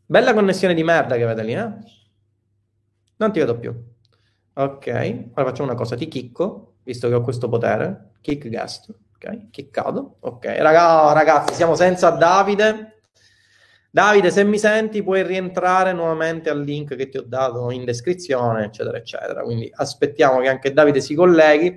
Bella 0.06 0.32
connessione 0.32 0.72
di 0.72 0.82
merda 0.82 1.16
che 1.16 1.22
avete 1.22 1.42
lì, 1.42 1.52
eh? 1.52 1.68
Non 3.16 3.30
ti 3.30 3.38
vedo 3.38 3.58
più. 3.58 3.74
Ok, 4.54 4.86
ora 5.34 5.46
facciamo 5.46 5.68
una 5.68 5.78
cosa, 5.78 5.96
ti 5.96 6.08
chicco, 6.08 6.76
visto 6.82 7.08
che 7.08 7.14
ho 7.14 7.20
questo 7.20 7.48
potere, 7.48 8.12
kick 8.20 8.48
guest, 8.48 8.92
ok, 9.14 9.50
chiccato, 9.50 10.16
ok, 10.20 10.44
Raga, 10.58 11.12
ragazzi, 11.12 11.54
siamo 11.54 11.74
senza 11.76 12.10
Davide, 12.10 12.99
Davide, 13.92 14.30
se 14.30 14.44
mi 14.44 14.56
senti 14.56 15.02
puoi 15.02 15.24
rientrare 15.24 15.92
nuovamente 15.92 16.48
al 16.48 16.62
link 16.62 16.94
che 16.94 17.08
ti 17.08 17.18
ho 17.18 17.24
dato 17.26 17.72
in 17.72 17.84
descrizione, 17.84 18.66
eccetera, 18.66 18.96
eccetera, 18.96 19.42
quindi 19.42 19.68
aspettiamo 19.74 20.38
che 20.38 20.48
anche 20.48 20.72
Davide 20.72 21.00
si 21.00 21.14
colleghi. 21.14 21.76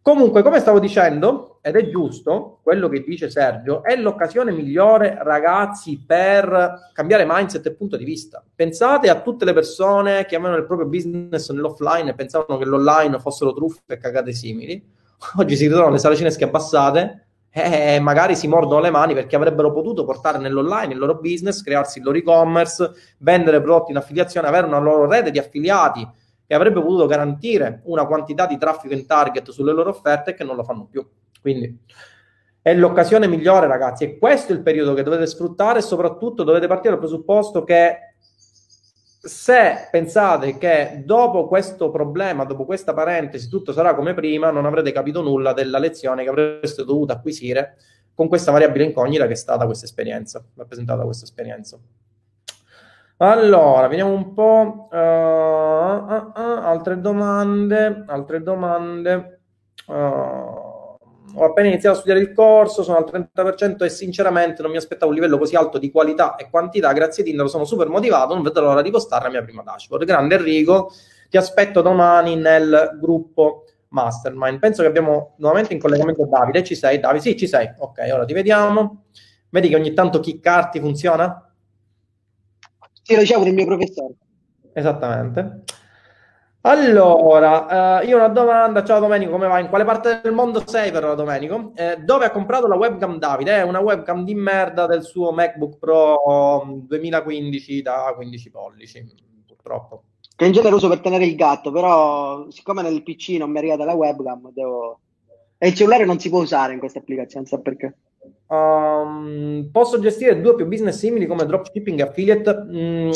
Comunque, 0.00 0.42
come 0.42 0.60
stavo 0.60 0.78
dicendo, 0.78 1.58
ed 1.60 1.76
è 1.76 1.90
giusto 1.90 2.60
quello 2.62 2.88
che 2.88 3.02
dice 3.02 3.28
Sergio, 3.28 3.82
è 3.82 3.94
l'occasione 3.96 4.52
migliore, 4.52 5.18
ragazzi, 5.20 6.02
per 6.06 6.90
cambiare 6.94 7.26
mindset 7.28 7.66
e 7.66 7.74
punto 7.74 7.98
di 7.98 8.04
vista. 8.04 8.42
Pensate 8.54 9.10
a 9.10 9.20
tutte 9.20 9.44
le 9.44 9.52
persone 9.52 10.24
che 10.24 10.36
avevano 10.36 10.56
il 10.56 10.64
proprio 10.64 10.88
business 10.88 11.50
nell'offline 11.50 12.08
e 12.08 12.14
pensavano 12.14 12.56
che 12.56 12.64
l'online 12.64 13.18
fossero 13.18 13.52
truffe 13.52 13.82
e 13.88 13.98
cagate 13.98 14.32
simili. 14.32 14.82
Oggi 15.36 15.56
si 15.56 15.64
ritrovano 15.64 15.92
le 15.92 15.98
sale 15.98 16.16
cinesche 16.16 16.44
abbassate 16.44 17.26
e 17.52 17.98
magari 17.98 18.36
si 18.36 18.46
mordono 18.46 18.80
le 18.80 18.90
mani 18.90 19.12
perché 19.12 19.34
avrebbero 19.34 19.72
potuto 19.72 20.04
portare 20.04 20.38
nell'online 20.38 20.92
il 20.92 20.98
loro 20.98 21.16
business, 21.16 21.62
crearsi 21.62 21.98
il 21.98 22.04
loro 22.04 22.16
e-commerce, 22.16 22.92
vendere 23.18 23.60
prodotti 23.60 23.90
in 23.90 23.96
affiliazione, 23.96 24.46
avere 24.46 24.66
una 24.66 24.78
loro 24.78 25.08
rete 25.08 25.32
di 25.32 25.38
affiliati 25.38 26.08
e 26.46 26.54
avrebbe 26.54 26.80
potuto 26.80 27.06
garantire 27.06 27.80
una 27.84 28.06
quantità 28.06 28.46
di 28.46 28.56
traffico 28.56 28.94
in 28.94 29.06
target 29.06 29.50
sulle 29.50 29.72
loro 29.72 29.90
offerte 29.90 30.34
che 30.34 30.44
non 30.44 30.56
lo 30.56 30.62
fanno 30.62 30.86
più. 30.88 31.04
Quindi 31.40 31.78
è 32.62 32.74
l'occasione 32.74 33.26
migliore, 33.26 33.66
ragazzi, 33.66 34.04
e 34.04 34.18
questo 34.18 34.52
è 34.52 34.56
il 34.56 34.62
periodo 34.62 34.94
che 34.94 35.02
dovete 35.02 35.26
sfruttare 35.26 35.78
e 35.78 35.82
soprattutto 35.82 36.44
dovete 36.44 36.66
partire 36.66 36.90
dal 36.90 36.98
presupposto 36.98 37.64
che 37.64 38.09
se 39.22 39.88
pensate 39.90 40.56
che 40.56 41.02
dopo 41.04 41.46
questo 41.46 41.90
problema, 41.90 42.44
dopo 42.44 42.64
questa 42.64 42.94
parentesi, 42.94 43.48
tutto 43.48 43.72
sarà 43.72 43.94
come 43.94 44.14
prima, 44.14 44.50
non 44.50 44.64
avrete 44.64 44.92
capito 44.92 45.20
nulla 45.20 45.52
della 45.52 45.78
lezione 45.78 46.22
che 46.22 46.30
avreste 46.30 46.84
dovuto 46.84 47.12
acquisire 47.12 47.76
con 48.14 48.28
questa 48.28 48.50
variabile 48.50 48.84
incognita 48.84 49.26
che 49.26 49.32
è 49.32 49.36
stata 49.36 49.66
questa 49.66 49.84
esperienza, 49.84 50.42
rappresentata 50.54 51.04
questa 51.04 51.24
esperienza. 51.24 51.78
Allora, 53.18 53.86
vediamo 53.88 54.12
un 54.12 54.32
po'. 54.32 54.88
Uh, 54.90 54.96
uh, 54.96 56.32
uh, 56.34 56.64
altre 56.64 56.98
domande. 57.00 58.04
Altre 58.06 58.42
domande. 58.42 59.40
Ho 61.34 61.44
appena 61.44 61.68
iniziato 61.68 61.96
a 61.96 62.00
studiare 62.00 62.20
il 62.20 62.32
corso, 62.32 62.82
sono 62.82 62.98
al 62.98 63.28
30% 63.34 63.84
e 63.84 63.88
sinceramente 63.88 64.62
non 64.62 64.70
mi 64.70 64.76
aspettavo 64.76 65.10
un 65.10 65.16
livello 65.16 65.38
così 65.38 65.56
alto 65.56 65.78
di 65.78 65.90
qualità 65.90 66.36
e 66.36 66.48
quantità. 66.50 66.92
Grazie 66.92 67.24
Tinder, 67.24 67.48
sono 67.48 67.64
super 67.64 67.88
motivato, 67.88 68.34
non 68.34 68.42
vedo 68.42 68.60
l'ora 68.60 68.82
di 68.82 68.90
postare 68.90 69.24
la 69.24 69.30
mia 69.30 69.42
prima 69.42 69.62
dashboard. 69.62 70.04
Grande 70.04 70.34
Enrico, 70.36 70.92
ti 71.28 71.36
aspetto 71.36 71.82
domani 71.82 72.36
nel 72.36 72.98
gruppo 73.00 73.64
Mastermind. 73.88 74.58
Penso 74.58 74.82
che 74.82 74.88
abbiamo 74.88 75.34
nuovamente 75.38 75.72
in 75.72 75.80
collegamento 75.80 76.26
Davide. 76.26 76.62
Ci 76.64 76.74
sei, 76.74 76.98
Davide? 76.98 77.22
Sì, 77.22 77.36
ci 77.36 77.46
sei. 77.46 77.72
Ok, 77.78 78.08
ora 78.12 78.24
ti 78.24 78.32
vediamo. 78.32 79.04
Vedi 79.48 79.68
che 79.68 79.76
ogni 79.76 79.92
tanto 79.92 80.20
chiccarti 80.20 80.80
funziona? 80.80 81.52
Sì, 83.02 83.14
lo 83.14 83.20
dicevo 83.20 83.44
del 83.44 83.54
mio 83.54 83.66
professore. 83.66 84.14
Esattamente. 84.72 85.62
Allora, 86.62 88.02
eh, 88.02 88.06
io 88.06 88.16
ho 88.16 88.18
una 88.18 88.28
domanda. 88.28 88.84
Ciao 88.84 89.00
Domenico, 89.00 89.30
come 89.30 89.48
va? 89.48 89.60
In 89.60 89.68
quale 89.68 89.84
parte 89.84 90.20
del 90.22 90.32
mondo 90.32 90.62
sei 90.66 90.90
però 90.90 91.14
Domenico? 91.14 91.72
Eh, 91.74 91.96
dove 92.02 92.26
ha 92.26 92.30
comprato 92.30 92.66
la 92.66 92.76
webcam 92.76 93.16
Davide? 93.16 93.56
È 93.56 93.62
una 93.62 93.80
webcam 93.80 94.24
di 94.24 94.34
merda 94.34 94.86
del 94.86 95.02
suo 95.02 95.32
MacBook 95.32 95.78
Pro 95.78 96.82
2015 96.86 97.78
mm, 97.78 97.80
da 97.80 98.12
15 98.14 98.50
pollici, 98.50 99.02
purtroppo. 99.46 100.02
Che 100.36 100.44
in 100.44 100.52
genere 100.52 100.74
uso 100.74 100.88
per 100.88 101.00
tenere 101.00 101.24
il 101.24 101.34
gatto, 101.34 101.70
però 101.70 102.50
siccome 102.50 102.82
nel 102.82 103.02
PC 103.02 103.36
non 103.38 103.48
mi 103.48 103.56
è 103.56 103.58
arrivata 103.60 103.84
la 103.84 103.94
webcam, 103.94 104.50
devo... 104.52 105.00
E 105.56 105.68
il 105.68 105.74
cellulare 105.74 106.04
non 106.04 106.18
si 106.18 106.28
può 106.28 106.42
usare 106.42 106.74
in 106.74 106.78
questa 106.78 106.98
applicazione, 106.98 107.46
sa 107.46 107.58
perché? 107.58 107.96
Um, 108.48 109.70
posso 109.72 109.98
gestire 109.98 110.40
due 110.40 110.52
o 110.52 110.54
più 110.56 110.66
business 110.66 110.98
simili 110.98 111.26
come 111.26 111.46
dropshipping 111.46 112.00
e 112.00 112.02
affiliate? 112.02 112.64
Mm, 112.68 113.10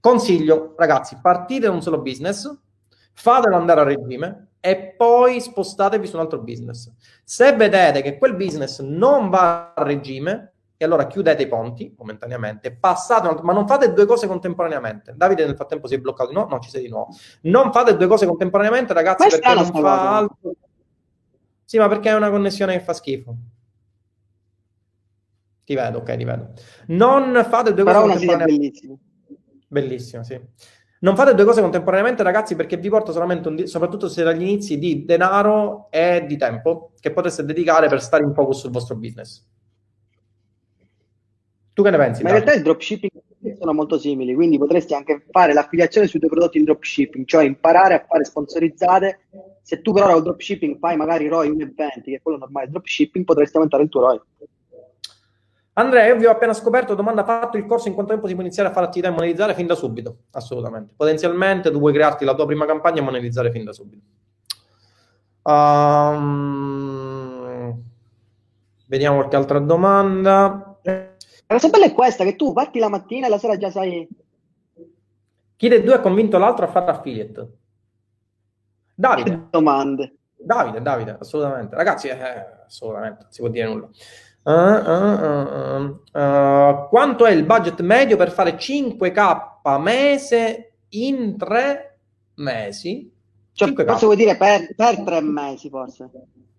consiglio, 0.00 0.74
ragazzi, 0.76 1.18
partite 1.20 1.66
da 1.66 1.72
un 1.72 1.82
solo 1.82 2.00
business, 2.00 2.56
fatelo 3.12 3.56
andare 3.56 3.80
a 3.80 3.84
regime 3.84 4.48
e 4.60 4.94
poi 4.96 5.40
spostatevi 5.40 6.06
su 6.06 6.16
un 6.16 6.22
altro 6.22 6.40
business. 6.40 6.92
Se 7.24 7.52
vedete 7.54 8.02
che 8.02 8.18
quel 8.18 8.34
business 8.34 8.80
non 8.80 9.28
va 9.30 9.72
a 9.74 9.82
regime, 9.82 10.52
e 10.80 10.84
allora 10.84 11.08
chiudete 11.08 11.42
i 11.42 11.48
ponti 11.48 11.92
momentaneamente, 11.98 12.70
passate, 12.72 13.42
ma 13.42 13.52
non 13.52 13.66
fate 13.66 13.92
due 13.92 14.06
cose 14.06 14.28
contemporaneamente. 14.28 15.12
Davide 15.16 15.44
nel 15.44 15.56
frattempo 15.56 15.88
si 15.88 15.94
è 15.94 15.98
bloccato 15.98 16.28
di 16.28 16.36
nuovo, 16.36 16.50
no, 16.50 16.60
ci 16.60 16.70
sei 16.70 16.82
di 16.82 16.88
nuovo. 16.88 17.08
Non 17.42 17.72
fate 17.72 17.96
due 17.96 18.06
cose 18.06 18.26
contemporaneamente, 18.26 18.92
ragazzi, 18.92 19.28
Questa 19.28 19.40
perché 19.40 19.72
non 19.72 19.82
fa 19.82 20.16
altro. 20.16 20.52
Sì, 21.64 21.78
ma 21.78 21.88
perché 21.88 22.10
è 22.10 22.14
una 22.14 22.30
connessione 22.30 22.74
che 22.74 22.84
fa 22.84 22.92
schifo. 22.92 23.36
Ti 25.64 25.74
vedo, 25.74 25.98
ok, 25.98 26.16
ti 26.16 26.24
vedo. 26.24 26.52
Non 26.86 27.44
fate 27.48 27.74
due 27.74 27.82
Però 27.82 28.02
cose 28.02 28.12
contemporaneamente. 28.12 28.98
Bellissimo. 29.68 30.24
Sì. 30.24 30.40
Non 31.00 31.14
fate 31.14 31.34
due 31.34 31.44
cose 31.44 31.60
contemporaneamente, 31.60 32.24
ragazzi, 32.24 32.56
perché 32.56 32.76
vi 32.76 32.88
porta 32.88 33.12
solamente, 33.12 33.48
un, 33.48 33.66
soprattutto 33.66 34.08
se 34.08 34.24
dagli 34.24 34.42
inizi, 34.42 34.78
di 34.78 35.04
denaro 35.04 35.86
e 35.90 36.24
di 36.26 36.36
tempo 36.36 36.92
che 36.98 37.12
potreste 37.12 37.44
dedicare 37.44 37.88
per 37.88 38.02
stare 38.02 38.24
in 38.24 38.34
focus 38.34 38.60
sul 38.60 38.72
vostro 38.72 38.96
business. 38.96 39.46
Tu 41.72 41.82
che 41.84 41.90
ne 41.90 41.96
pensi? 41.96 42.22
Ma 42.24 42.30
in 42.30 42.34
realtà 42.34 42.54
il 42.54 42.62
dropshipping 42.62 43.12
sono 43.56 43.72
molto 43.72 43.96
simili, 43.98 44.34
quindi 44.34 44.58
potresti 44.58 44.94
anche 44.94 45.24
fare 45.30 45.52
l'affiliazione 45.52 46.08
sui 46.08 46.18
tuoi 46.18 46.32
prodotti 46.32 46.58
in 46.58 46.64
dropshipping, 46.64 47.24
cioè 47.24 47.44
imparare 47.44 47.94
a 47.94 48.04
fare 48.04 48.24
sponsorizzate. 48.24 49.20
Se 49.62 49.80
tu 49.80 49.92
però 49.92 50.16
il 50.16 50.24
dropshipping 50.24 50.78
fai 50.78 50.96
magari 50.96 51.28
ROI 51.28 51.50
1,20, 51.50 52.02
che 52.02 52.14
è 52.16 52.20
quello 52.20 52.38
normale 52.38 52.70
dropshipping, 52.70 53.24
potresti 53.24 53.56
aumentare 53.56 53.84
il 53.84 53.88
tuo 53.88 54.00
ROI. 54.00 54.20
Andrea, 55.78 56.06
io 56.06 56.16
vi 56.16 56.26
ho 56.26 56.32
appena 56.32 56.52
scoperto, 56.54 56.96
domanda 56.96 57.22
fatto 57.22 57.56
il 57.56 57.64
corso 57.64 57.86
in 57.86 57.94
quanto 57.94 58.10
tempo 58.10 58.26
si 58.26 58.34
può 58.34 58.42
iniziare 58.42 58.68
a 58.68 58.72
fare 58.72 58.86
attività 58.86 59.12
e 59.12 59.14
monetizzare 59.14 59.54
fin 59.54 59.68
da 59.68 59.76
subito? 59.76 60.22
Assolutamente. 60.32 60.92
Potenzialmente 60.96 61.70
tu 61.70 61.78
puoi 61.78 61.92
crearti 61.92 62.24
la 62.24 62.34
tua 62.34 62.46
prima 62.46 62.66
campagna 62.66 62.98
e 62.98 63.02
monetizzare 63.04 63.52
fin 63.52 63.62
da 63.62 63.72
subito. 63.72 64.02
Um, 65.42 66.20
vediamo 68.86 69.18
qualche 69.18 69.36
altra 69.36 69.60
domanda. 69.60 70.80
La 70.82 71.14
cosa 71.46 71.68
bella 71.68 71.86
è 71.86 71.92
questa, 71.92 72.24
che 72.24 72.34
tu 72.34 72.52
parti 72.52 72.80
la 72.80 72.88
mattina 72.88 73.28
e 73.28 73.30
la 73.30 73.38
sera 73.38 73.56
già 73.56 73.70
sai... 73.70 74.08
Chi 75.54 75.68
dei 75.68 75.84
due 75.84 75.94
ha 75.94 76.00
convinto 76.00 76.38
l'altro 76.38 76.64
a 76.64 76.68
fare 76.68 76.90
affiliate? 76.90 77.52
Davide. 78.96 79.30
Che 79.30 79.42
domande. 79.50 80.16
Davide, 80.34 80.82
Davide, 80.82 81.18
assolutamente. 81.20 81.76
Ragazzi, 81.76 82.08
eh, 82.08 82.64
assolutamente, 82.66 83.22
non 83.22 83.30
si 83.30 83.40
può 83.40 83.48
dire 83.48 83.68
nulla. 83.68 83.88
Uh, 84.48 84.50
uh, 84.50 86.18
uh, 86.18 86.88
quanto 86.88 87.26
è 87.26 87.32
il 87.32 87.44
budget 87.44 87.82
medio 87.82 88.16
per 88.16 88.30
fare 88.30 88.56
5k 88.56 89.78
mese 89.78 90.72
in 90.88 91.36
tre 91.36 91.98
mesi? 92.36 93.12
Cioè, 93.52 93.68
5K. 93.68 93.86
Forse 93.86 94.04
vuoi 94.06 94.16
dire 94.16 94.38
per, 94.38 94.74
per 94.74 95.02
tre 95.02 95.20
mesi, 95.20 95.68
forse. 95.68 96.08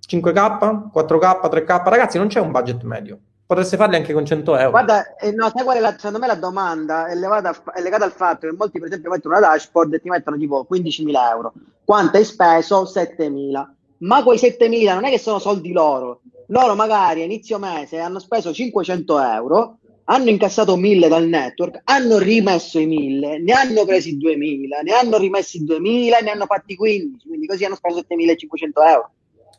5k, 0.08 0.92
4k, 0.94 1.50
3k. 1.50 1.90
Ragazzi, 1.90 2.20
non 2.20 2.28
c'è 2.28 2.40
un 2.40 2.52
budget 2.52 2.84
medio. 2.84 3.18
Potreste 3.48 3.76
farli 3.76 3.96
anche 3.96 4.14
con 4.14 4.24
100 4.24 4.56
euro. 4.58 4.70
Guarda, 4.70 5.16
eh, 5.16 5.32
no, 5.32 5.50
sai 5.52 5.64
qual 5.64 5.78
è 5.78 5.80
la, 5.80 5.94
secondo 5.94 6.20
me 6.20 6.28
la 6.28 6.36
domanda 6.36 7.08
è 7.08 7.16
legata, 7.16 7.56
è 7.74 7.82
legata, 7.82 8.06
al 8.06 8.12
fatto 8.12 8.48
che 8.48 8.56
molti, 8.56 8.78
per 8.78 8.90
esempio, 8.90 9.10
mettono 9.10 9.36
una 9.36 9.48
dashboard 9.48 9.96
e 9.96 10.00
ti 10.00 10.10
mettono 10.10 10.38
tipo 10.38 10.68
15.000 10.72 11.30
euro. 11.32 11.54
Quanto 11.84 12.18
hai 12.18 12.24
speso? 12.24 12.84
7.000. 12.84 13.68
Ma 14.02 14.22
quei 14.22 14.38
7.000 14.38 14.94
non 14.94 15.06
è 15.06 15.10
che 15.10 15.18
sono 15.18 15.40
soldi 15.40 15.72
loro 15.72 16.22
loro 16.50 16.76
magari 16.76 17.22
a 17.22 17.26
inizio 17.26 17.58
mese 17.60 18.00
hanno 18.00 18.20
speso 18.20 18.54
500 18.54 19.22
euro, 19.22 19.78
hanno 20.06 20.30
incassato 20.30 20.76
1000 20.76 21.08
dal 21.08 21.28
network, 21.28 21.82
hanno 21.84 22.18
rimesso 22.18 22.80
i 22.80 22.86
1000, 22.86 23.40
ne 23.40 23.52
hanno 23.54 23.86
presi 23.86 24.18
2000, 24.18 24.80
ne 24.82 24.92
hanno 24.92 25.18
rimessi 25.18 25.64
2000 25.64 26.18
e 26.18 26.22
ne 26.24 26.32
hanno 26.32 26.46
fatti 26.46 26.76
15, 26.76 27.28
quindi 27.28 27.46
così 27.46 27.66
hanno 27.66 27.76
speso 27.76 27.98
7500 27.98 28.82
euro. 28.82 29.12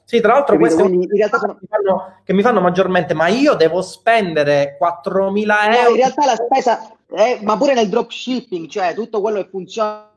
Sì, 0.05 0.21
tra 0.21 0.33
l'altro 0.33 0.57
queste 0.57 0.83
quindi, 0.83 1.05
in 1.05 1.17
realtà 1.17 1.39
sono... 1.39 1.57
mi 1.61 1.69
fanno, 1.69 2.21
che 2.25 2.33
mi 2.33 2.43
fanno 2.43 2.61
maggiormente, 2.61 3.15
ma 3.15 3.29
io 3.29 3.55
devo 3.55 3.81
spendere 3.81 4.77
4.000 4.81 5.13
euro. 5.13 5.83
No, 5.83 5.89
in 5.91 5.97
realtà 5.97 6.25
la 6.25 6.35
spesa, 6.35 6.93
è, 7.07 7.39
ma 7.43 7.57
pure 7.57 7.75
nel 7.75 7.89
dropshipping, 7.89 8.67
cioè 8.67 8.93
tutto 8.95 9.21
quello 9.21 9.41
che 9.41 9.49
funziona 9.49 10.09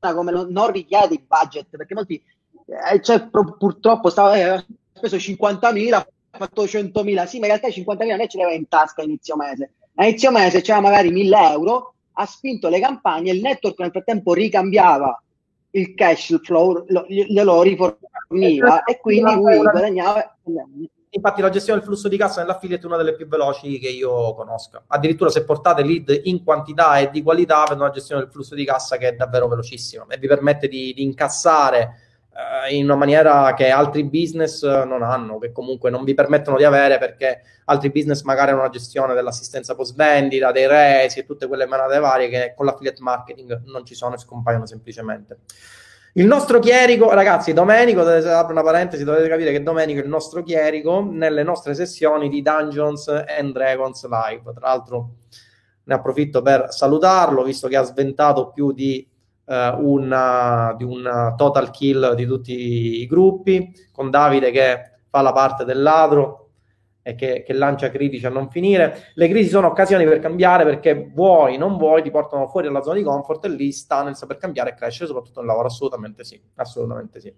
come 0.00 0.32
non, 0.32 0.48
non 0.50 0.72
richiede 0.72 1.14
il 1.14 1.24
budget, 1.24 1.76
perché 1.76 1.94
molti, 1.94 2.20
eh, 2.66 3.00
cioè, 3.02 3.28
purtroppo 3.28 4.10
stavo, 4.10 4.32
eh, 4.32 4.64
speso 5.00 5.16
50.000, 5.16 5.94
ha 5.94 6.06
fatto 6.30 6.64
100.000, 6.64 7.26
sì, 7.26 7.38
ma 7.38 7.46
in 7.46 7.52
realtà 7.52 7.68
i 7.68 7.84
50.000 7.84 8.06
non 8.06 8.20
è 8.20 8.26
ce 8.28 8.38
l'aveva 8.38 8.56
in 8.56 8.68
tasca 8.68 9.00
a 9.00 9.04
inizio 9.04 9.36
mese. 9.36 9.72
A 9.94 10.06
inizio 10.06 10.30
mese 10.30 10.60
c'era 10.60 10.80
magari 10.80 11.10
1.000 11.10 11.50
euro, 11.52 11.94
ha 12.12 12.26
spinto 12.26 12.68
le 12.68 12.80
campagne, 12.80 13.32
il 13.32 13.40
network 13.40 13.78
nel 13.78 13.90
frattempo 13.90 14.34
ricambiava 14.34 15.22
il 15.72 15.94
cash 15.94 16.38
flow, 16.42 16.84
lo, 16.88 17.04
glielo 17.08 17.62
riforniva 17.62 18.84
e 18.84 18.98
quindi 19.00 19.34
lui 19.34 19.58
guadagnava. 19.58 20.36
infatti 21.10 21.40
la 21.40 21.50
gestione 21.50 21.78
del 21.78 21.88
flusso 21.88 22.08
di 22.08 22.16
cassa 22.16 22.40
nell'affiliate 22.40 22.82
è 22.82 22.86
una 22.86 22.96
delle 22.96 23.14
più 23.14 23.26
veloci 23.26 23.78
che 23.78 23.88
io 23.88 24.34
conosca. 24.34 24.82
Addirittura 24.86 25.30
se 25.30 25.44
portate 25.44 25.82
lead 25.82 26.20
in 26.24 26.44
quantità 26.44 26.98
e 26.98 27.10
di 27.10 27.22
qualità, 27.22 27.62
avete 27.62 27.80
una 27.80 27.90
gestione 27.90 28.22
del 28.22 28.30
flusso 28.30 28.54
di 28.54 28.64
cassa 28.64 28.96
che 28.96 29.08
è 29.08 29.14
davvero 29.14 29.48
velocissima 29.48 30.06
e 30.08 30.18
vi 30.18 30.26
permette 30.26 30.68
di, 30.68 30.92
di 30.92 31.02
incassare 31.02 32.09
in 32.70 32.84
una 32.84 32.96
maniera 32.96 33.54
che 33.54 33.70
altri 33.70 34.04
business 34.04 34.62
non 34.62 35.02
hanno, 35.02 35.38
che 35.38 35.52
comunque 35.52 35.90
non 35.90 36.04
vi 36.04 36.14
permettono 36.14 36.56
di 36.56 36.64
avere 36.64 36.98
perché 36.98 37.42
altri 37.64 37.90
business 37.90 38.22
magari 38.22 38.50
hanno 38.50 38.60
una 38.60 38.68
gestione 38.68 39.14
dell'assistenza 39.14 39.74
post 39.74 39.94
vendita, 39.94 40.52
dei 40.52 40.66
resi 40.66 41.20
e 41.20 41.24
tutte 41.26 41.46
quelle 41.46 41.66
manate 41.66 41.98
varie 41.98 42.28
che 42.28 42.54
con 42.56 42.66
l'affiliate 42.66 43.02
marketing 43.02 43.62
non 43.66 43.84
ci 43.84 43.94
sono 43.94 44.14
e 44.14 44.18
scompaiono 44.18 44.66
semplicemente. 44.66 45.38
Il 46.14 46.26
nostro 46.26 46.58
chierico, 46.58 47.10
ragazzi, 47.10 47.52
Domenico, 47.52 48.00
apro 48.00 48.52
una 48.52 48.64
parentesi, 48.64 49.04
dovete 49.04 49.28
capire 49.28 49.52
che 49.52 49.62
Domenico 49.62 50.00
è 50.00 50.02
il 50.02 50.08
nostro 50.08 50.42
chierico 50.42 51.06
nelle 51.08 51.44
nostre 51.44 51.72
sessioni 51.74 52.28
di 52.28 52.42
Dungeons 52.42 53.06
and 53.06 53.52
Dragons 53.52 54.08
Live. 54.08 54.52
Tra 54.52 54.66
l'altro 54.66 55.10
ne 55.84 55.94
approfitto 55.94 56.42
per 56.42 56.72
salutarlo, 56.72 57.44
visto 57.44 57.68
che 57.68 57.76
ha 57.76 57.82
sventato 57.82 58.50
più 58.50 58.72
di, 58.72 59.08
uh, 59.50 59.84
una, 59.84 60.74
di 60.76 60.84
un 60.84 61.34
total 61.36 61.70
kill 61.70 62.14
di 62.14 62.26
tutti 62.26 63.00
i 63.00 63.06
gruppi, 63.06 63.72
con 63.92 64.10
Davide 64.10 64.50
che 64.50 65.00
fa 65.08 65.20
la 65.22 65.32
parte 65.32 65.64
del 65.64 65.82
ladro, 65.82 66.36
e 67.02 67.14
che, 67.14 67.42
che, 67.44 67.52
lancia 67.54 67.90
critici 67.90 68.26
a 68.26 68.30
non 68.30 68.50
finire. 68.50 69.10
Le 69.14 69.28
crisi 69.28 69.48
sono 69.48 69.66
occasioni 69.66 70.04
per 70.04 70.20
cambiare 70.20 70.64
perché 70.64 71.10
vuoi, 71.12 71.56
non 71.56 71.76
vuoi, 71.76 72.02
ti 72.02 72.10
portano 72.10 72.46
fuori 72.46 72.66
dalla 72.66 72.82
zona 72.82 72.96
di 72.96 73.02
comfort 73.02 73.44
e 73.46 73.48
lì 73.48 73.72
sta 73.72 74.02
nel 74.02 74.14
saper 74.14 74.36
cambiare 74.36 74.70
e 74.70 74.74
crescere, 74.74 75.06
soprattutto 75.06 75.40
nel 75.40 75.48
lavoro. 75.48 75.66
Assolutamente 75.66 76.24
sì, 76.24 76.40
assolutamente 76.56 77.20
sì. 77.20 77.34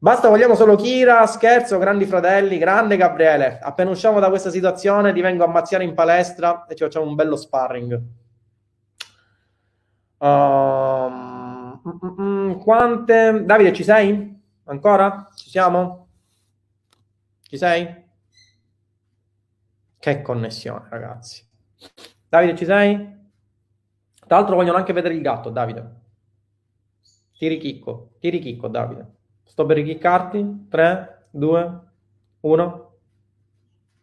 Basta, 0.00 0.28
vogliamo 0.28 0.54
solo 0.54 0.76
Kira, 0.76 1.26
scherzo, 1.26 1.78
grandi 1.78 2.04
fratelli, 2.04 2.58
grande 2.58 2.96
Gabriele. 2.96 3.58
Appena 3.60 3.90
usciamo 3.90 4.20
da 4.20 4.28
questa 4.28 4.50
situazione 4.50 5.12
ti 5.12 5.20
vengo 5.20 5.42
a 5.42 5.48
mazziare 5.48 5.82
in 5.82 5.94
palestra 5.94 6.66
e 6.68 6.76
ci 6.76 6.84
facciamo 6.84 7.06
un 7.06 7.16
bello 7.16 7.36
sparring. 7.36 8.00
Um, 10.18 11.80
mm, 11.86 12.20
mm, 12.20 12.52
quante... 12.58 13.44
Davide, 13.44 13.72
ci 13.72 13.84
sei? 13.84 14.36
Ancora? 14.64 15.28
Ci 15.34 15.48
siamo? 15.48 16.08
Ci 17.42 17.56
sei? 17.56 18.06
Che 19.98 20.22
connessione, 20.22 20.86
ragazzi. 20.90 21.46
Davide, 22.28 22.56
ci 22.56 22.64
sei? 22.64 23.16
Tra 24.26 24.36
l'altro 24.36 24.56
vogliono 24.56 24.76
anche 24.76 24.92
vedere 24.92 25.14
il 25.14 25.22
gatto, 25.22 25.50
Davide. 25.50 25.96
Tiri 27.38 27.58
chicco, 27.58 28.16
tiri 28.18 28.40
chicco, 28.40 28.68
Davide. 28.68 29.14
Sto 29.44 29.64
per 29.64 29.76
ricchiccarti. 29.76 30.66
3, 30.68 31.28
2, 31.30 31.80
1. 32.40 32.98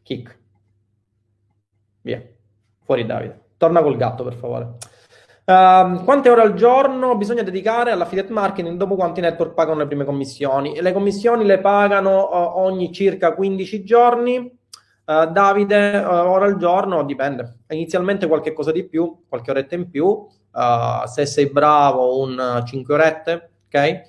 Kick. 0.01 0.39
Via. 2.01 2.27
Fuori 2.81 3.05
Davide. 3.05 3.49
Torna 3.57 3.81
col 3.81 3.97
gatto, 3.97 4.23
per 4.23 4.33
favore. 4.33 4.77
Uh, 5.45 6.03
quante 6.03 6.31
ore 6.31 6.41
al 6.41 6.55
giorno 6.55 7.15
bisogna 7.17 7.43
dedicare 7.43 7.91
all'affiliate 7.91 8.33
marketing 8.33 8.77
dopo 8.77 8.95
quanti 8.95 9.21
network 9.21 9.53
pagano 9.53 9.79
le 9.79 9.87
prime 9.87 10.03
commissioni? 10.03 10.81
Le 10.81 10.91
commissioni 10.91 11.45
le 11.45 11.59
pagano 11.59 12.23
uh, 12.23 12.59
ogni 12.59 12.91
circa 12.91 13.33
15 13.33 13.83
giorni 13.83 14.63
Uh, 15.05 15.31
Davide, 15.31 15.97
uh, 15.97 16.07
ora 16.07 16.45
al 16.45 16.57
giorno 16.57 17.03
dipende. 17.03 17.59
Inizialmente 17.69 18.25
qualche 18.25 18.53
cosa 18.53 18.71
di 18.71 18.87
più, 18.87 19.25
qualche 19.29 19.51
oretta 19.51 19.75
in 19.75 19.87
più. 19.87 20.27
Se 21.05 21.27
sei 21.27 21.51
bravo, 21.51 22.21
un 22.21 22.63
5 22.65 22.93
orette, 22.93 23.51
ok? 23.67 24.01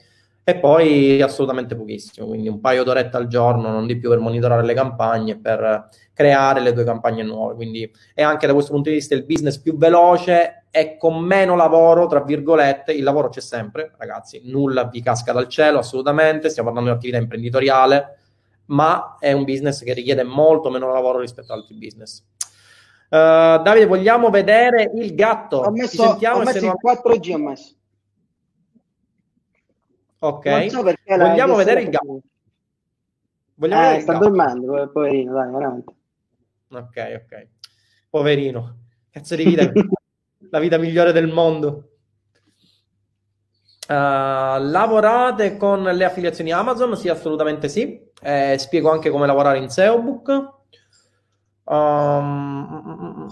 E 0.48 0.58
poi 0.58 1.20
assolutamente 1.20 1.74
pochissimo, 1.74 2.28
quindi 2.28 2.48
un 2.48 2.60
paio 2.60 2.84
d'orette 2.84 3.16
al 3.16 3.26
giorno, 3.26 3.68
non 3.68 3.84
di 3.84 3.96
più, 3.96 4.10
per 4.10 4.20
monitorare 4.20 4.64
le 4.64 4.74
campagne, 4.74 5.36
per 5.36 5.88
creare 6.12 6.60
le 6.60 6.72
tue 6.72 6.84
campagne 6.84 7.24
nuove. 7.24 7.56
Quindi 7.56 7.90
è 8.14 8.22
anche 8.22 8.46
da 8.46 8.52
questo 8.52 8.70
punto 8.70 8.88
di 8.88 8.94
vista 8.94 9.16
il 9.16 9.24
business 9.24 9.58
più 9.58 9.76
veloce 9.76 10.66
e 10.70 10.96
con 10.98 11.18
meno 11.18 11.56
lavoro, 11.56 12.06
tra 12.06 12.22
virgolette. 12.22 12.92
Il 12.92 13.02
lavoro 13.02 13.28
c'è 13.28 13.40
sempre, 13.40 13.90
ragazzi, 13.96 14.42
nulla 14.44 14.84
vi 14.84 15.02
casca 15.02 15.32
dal 15.32 15.48
cielo, 15.48 15.78
assolutamente. 15.78 16.48
Stiamo 16.48 16.68
parlando 16.68 16.92
di 16.92 16.96
attività 16.96 17.20
imprenditoriale 17.20 18.18
ma 18.66 19.16
è 19.18 19.32
un 19.32 19.44
business 19.44 19.82
che 19.82 19.92
richiede 19.92 20.22
molto 20.22 20.70
meno 20.70 20.92
lavoro 20.92 21.20
rispetto 21.20 21.52
ad 21.52 21.60
altri 21.60 21.74
business. 21.74 22.24
Uh, 23.08 23.62
Davide, 23.62 23.86
vogliamo 23.86 24.30
vedere 24.30 24.90
il 24.94 25.14
gatto? 25.14 25.58
Ho 25.58 25.70
messo, 25.70 26.02
Ci 26.02 26.08
sentiamo 26.08 26.40
ho 26.40 26.44
messo 26.44 26.66
il 26.66 26.74
4G, 26.82 27.32
ho 27.32 27.38
messo. 27.38 27.74
Ok, 30.18 30.70
so 30.70 30.82
vogliamo 30.82 31.54
vedere 31.56 31.82
il 31.82 31.90
gatto. 31.90 32.20
Vogliamo 33.54 33.96
eh, 33.96 34.00
sta 34.00 34.14
dormendo, 34.18 34.90
poverino, 34.92 35.32
dai, 35.32 35.50
veramente. 35.50 35.94
Ok, 36.70 37.22
ok. 37.24 37.46
Poverino. 38.10 38.78
Cazzo 39.10 39.34
di 39.34 39.44
vita. 39.44 39.70
la 40.50 40.58
vita 40.58 40.78
migliore 40.78 41.12
del 41.12 41.28
mondo. 41.28 41.90
Uh, 43.88 44.58
lavorate 44.60 45.56
con 45.56 45.82
le 45.82 46.04
affiliazioni 46.04 46.52
Amazon? 46.52 46.96
Sì, 46.96 47.08
assolutamente 47.08 47.68
sì. 47.68 48.04
Eh, 48.20 48.56
spiego 48.58 48.90
anche 48.90 49.10
come 49.10 49.26
lavorare 49.26 49.58
in 49.58 49.68
SEObook. 49.68 50.54
Um, 51.64 53.28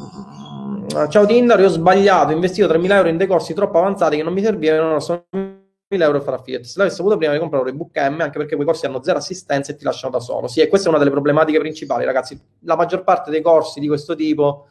ciao 1.09 1.25
Tinder, 1.25 1.61
io 1.61 1.67
ho 1.67 1.71
sbagliato, 1.71 2.33
ho 2.33 2.35
investito 2.35 2.67
3.000 2.67 2.93
euro 2.93 3.09
in 3.09 3.17
dei 3.17 3.29
corsi 3.29 3.55
troppo 3.55 3.79
avanzati 3.79 4.17
che 4.17 4.25
non 4.25 4.33
mi 4.33 4.43
servivano, 4.43 4.99
sono 4.99 5.27
1.000 5.33 5.54
euro 6.03 6.21
fare 6.21 6.37
affiliate. 6.37 6.65
Se 6.65 6.79
l'avessi 6.79 7.01
avuto 7.01 7.17
prima 7.17 7.33
di 7.33 7.39
comprare 7.39 7.65
l'ebook 7.65 7.97
M, 7.97 8.21
anche 8.21 8.39
perché 8.39 8.55
quei 8.55 8.67
corsi 8.67 8.87
hanno 8.87 9.03
zero 9.03 9.19
assistenza 9.19 9.73
e 9.73 9.77
ti 9.77 9.85
lasciano 9.85 10.13
da 10.13 10.21
solo. 10.21 10.47
Sì, 10.49 10.61
e 10.61 10.69
questa 10.69 10.87
è 10.87 10.91
una 10.91 10.99
delle 10.99 11.11
problematiche 11.11 11.59
principali, 11.59 12.05
ragazzi. 12.05 12.39
La 12.61 12.77
maggior 12.77 13.05
parte 13.05 13.31
dei 13.31 13.43
corsi 13.43 13.81
di 13.81 13.87
questo 13.87 14.15
tipo 14.15 14.67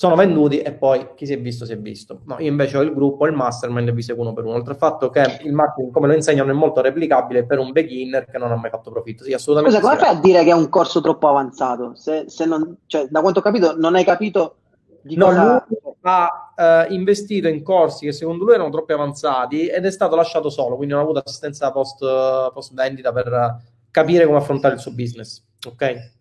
sono 0.00 0.14
venduti 0.14 0.60
e 0.60 0.72
poi 0.72 1.08
chi 1.14 1.26
si 1.26 1.34
è 1.34 1.38
visto 1.38 1.66
si 1.66 1.72
è 1.72 1.78
visto. 1.78 2.20
No, 2.24 2.38
io 2.38 2.48
invece 2.48 2.78
ho 2.78 2.80
il 2.80 2.94
gruppo, 2.94 3.26
il 3.26 3.34
mastermind 3.34 3.88
e 3.88 3.92
vi 3.92 4.00
seguo 4.00 4.22
uno 4.22 4.32
per 4.32 4.44
uno. 4.44 4.54
Oltre 4.54 4.72
al 4.72 4.78
fatto 4.78 5.10
che 5.10 5.40
il 5.42 5.52
marketing, 5.52 5.92
come 5.92 6.06
lo 6.06 6.14
insegnano, 6.14 6.50
è 6.50 6.54
molto 6.54 6.80
replicabile 6.80 7.44
per 7.44 7.58
un 7.58 7.70
beginner 7.70 8.24
che 8.24 8.38
non 8.38 8.50
ha 8.50 8.56
mai 8.56 8.70
fatto 8.70 8.90
profitto. 8.90 9.24
Sì, 9.24 9.34
assolutamente. 9.34 9.78
Scusa, 9.78 9.90
come 9.90 10.02
fai 10.02 10.16
a 10.16 10.20
dire 10.20 10.42
che 10.42 10.50
è 10.50 10.54
un 10.54 10.70
corso 10.70 11.02
troppo 11.02 11.28
avanzato? 11.28 11.94
Se, 11.96 12.24
se 12.28 12.46
non, 12.46 12.78
cioè, 12.86 13.08
da 13.10 13.20
quanto 13.20 13.40
ho 13.40 13.42
capito, 13.42 13.76
non 13.76 13.94
hai 13.94 14.04
capito 14.04 14.59
di 15.02 15.16
no, 15.16 15.26
cosa... 15.26 15.66
lui 15.68 15.78
ha 16.02 16.86
uh, 16.88 16.92
investito 16.92 17.48
in 17.48 17.62
corsi 17.62 18.06
che 18.06 18.12
secondo 18.12 18.44
lui 18.44 18.54
erano 18.54 18.70
troppo 18.70 18.92
avanzati 18.92 19.66
ed 19.66 19.84
è 19.84 19.90
stato 19.90 20.16
lasciato 20.16 20.50
solo, 20.50 20.76
quindi 20.76 20.94
non 20.94 21.02
ha 21.02 21.04
avuto 21.04 21.22
assistenza 21.24 21.70
post, 21.72 21.98
post 22.52 22.74
vendita 22.74 23.12
per 23.12 23.56
capire 23.90 24.24
come 24.26 24.38
affrontare 24.38 24.74
il 24.74 24.80
suo 24.80 24.92
business. 24.92 25.44
Ok? 25.66 26.18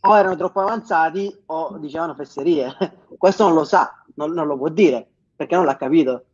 o 0.00 0.16
erano 0.16 0.36
troppo 0.36 0.60
avanzati 0.60 1.42
o 1.46 1.76
dicevano 1.78 2.14
fesserie. 2.14 2.74
Questo 3.18 3.44
non 3.44 3.54
lo 3.54 3.64
sa, 3.64 4.02
non, 4.14 4.32
non, 4.32 4.46
lo 4.46 4.56
può 4.56 4.68
dire 4.68 5.06
perché 5.34 5.54
non 5.54 5.64
l'ha 5.64 5.76
capito. 5.76 6.24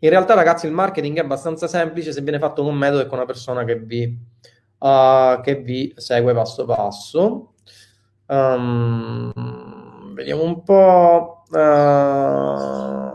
In 0.00 0.10
realtà, 0.10 0.34
ragazzi, 0.34 0.66
il 0.66 0.72
marketing 0.72 1.16
è 1.18 1.20
abbastanza 1.20 1.66
semplice 1.66 2.12
se 2.12 2.20
viene 2.20 2.38
fatto 2.38 2.62
con 2.62 2.72
un 2.72 2.78
metodo 2.78 3.02
e 3.02 3.06
con 3.06 3.18
una 3.18 3.26
persona 3.26 3.64
che 3.64 3.78
vi, 3.78 4.16
uh, 4.78 5.40
che 5.40 5.56
vi 5.56 5.92
segue 5.96 6.34
passo 6.34 6.64
passo. 6.64 7.54
Um, 8.26 9.32
vediamo 10.14 10.42
un 10.42 10.62
po'. 10.62 11.42
Uh, 11.50 13.12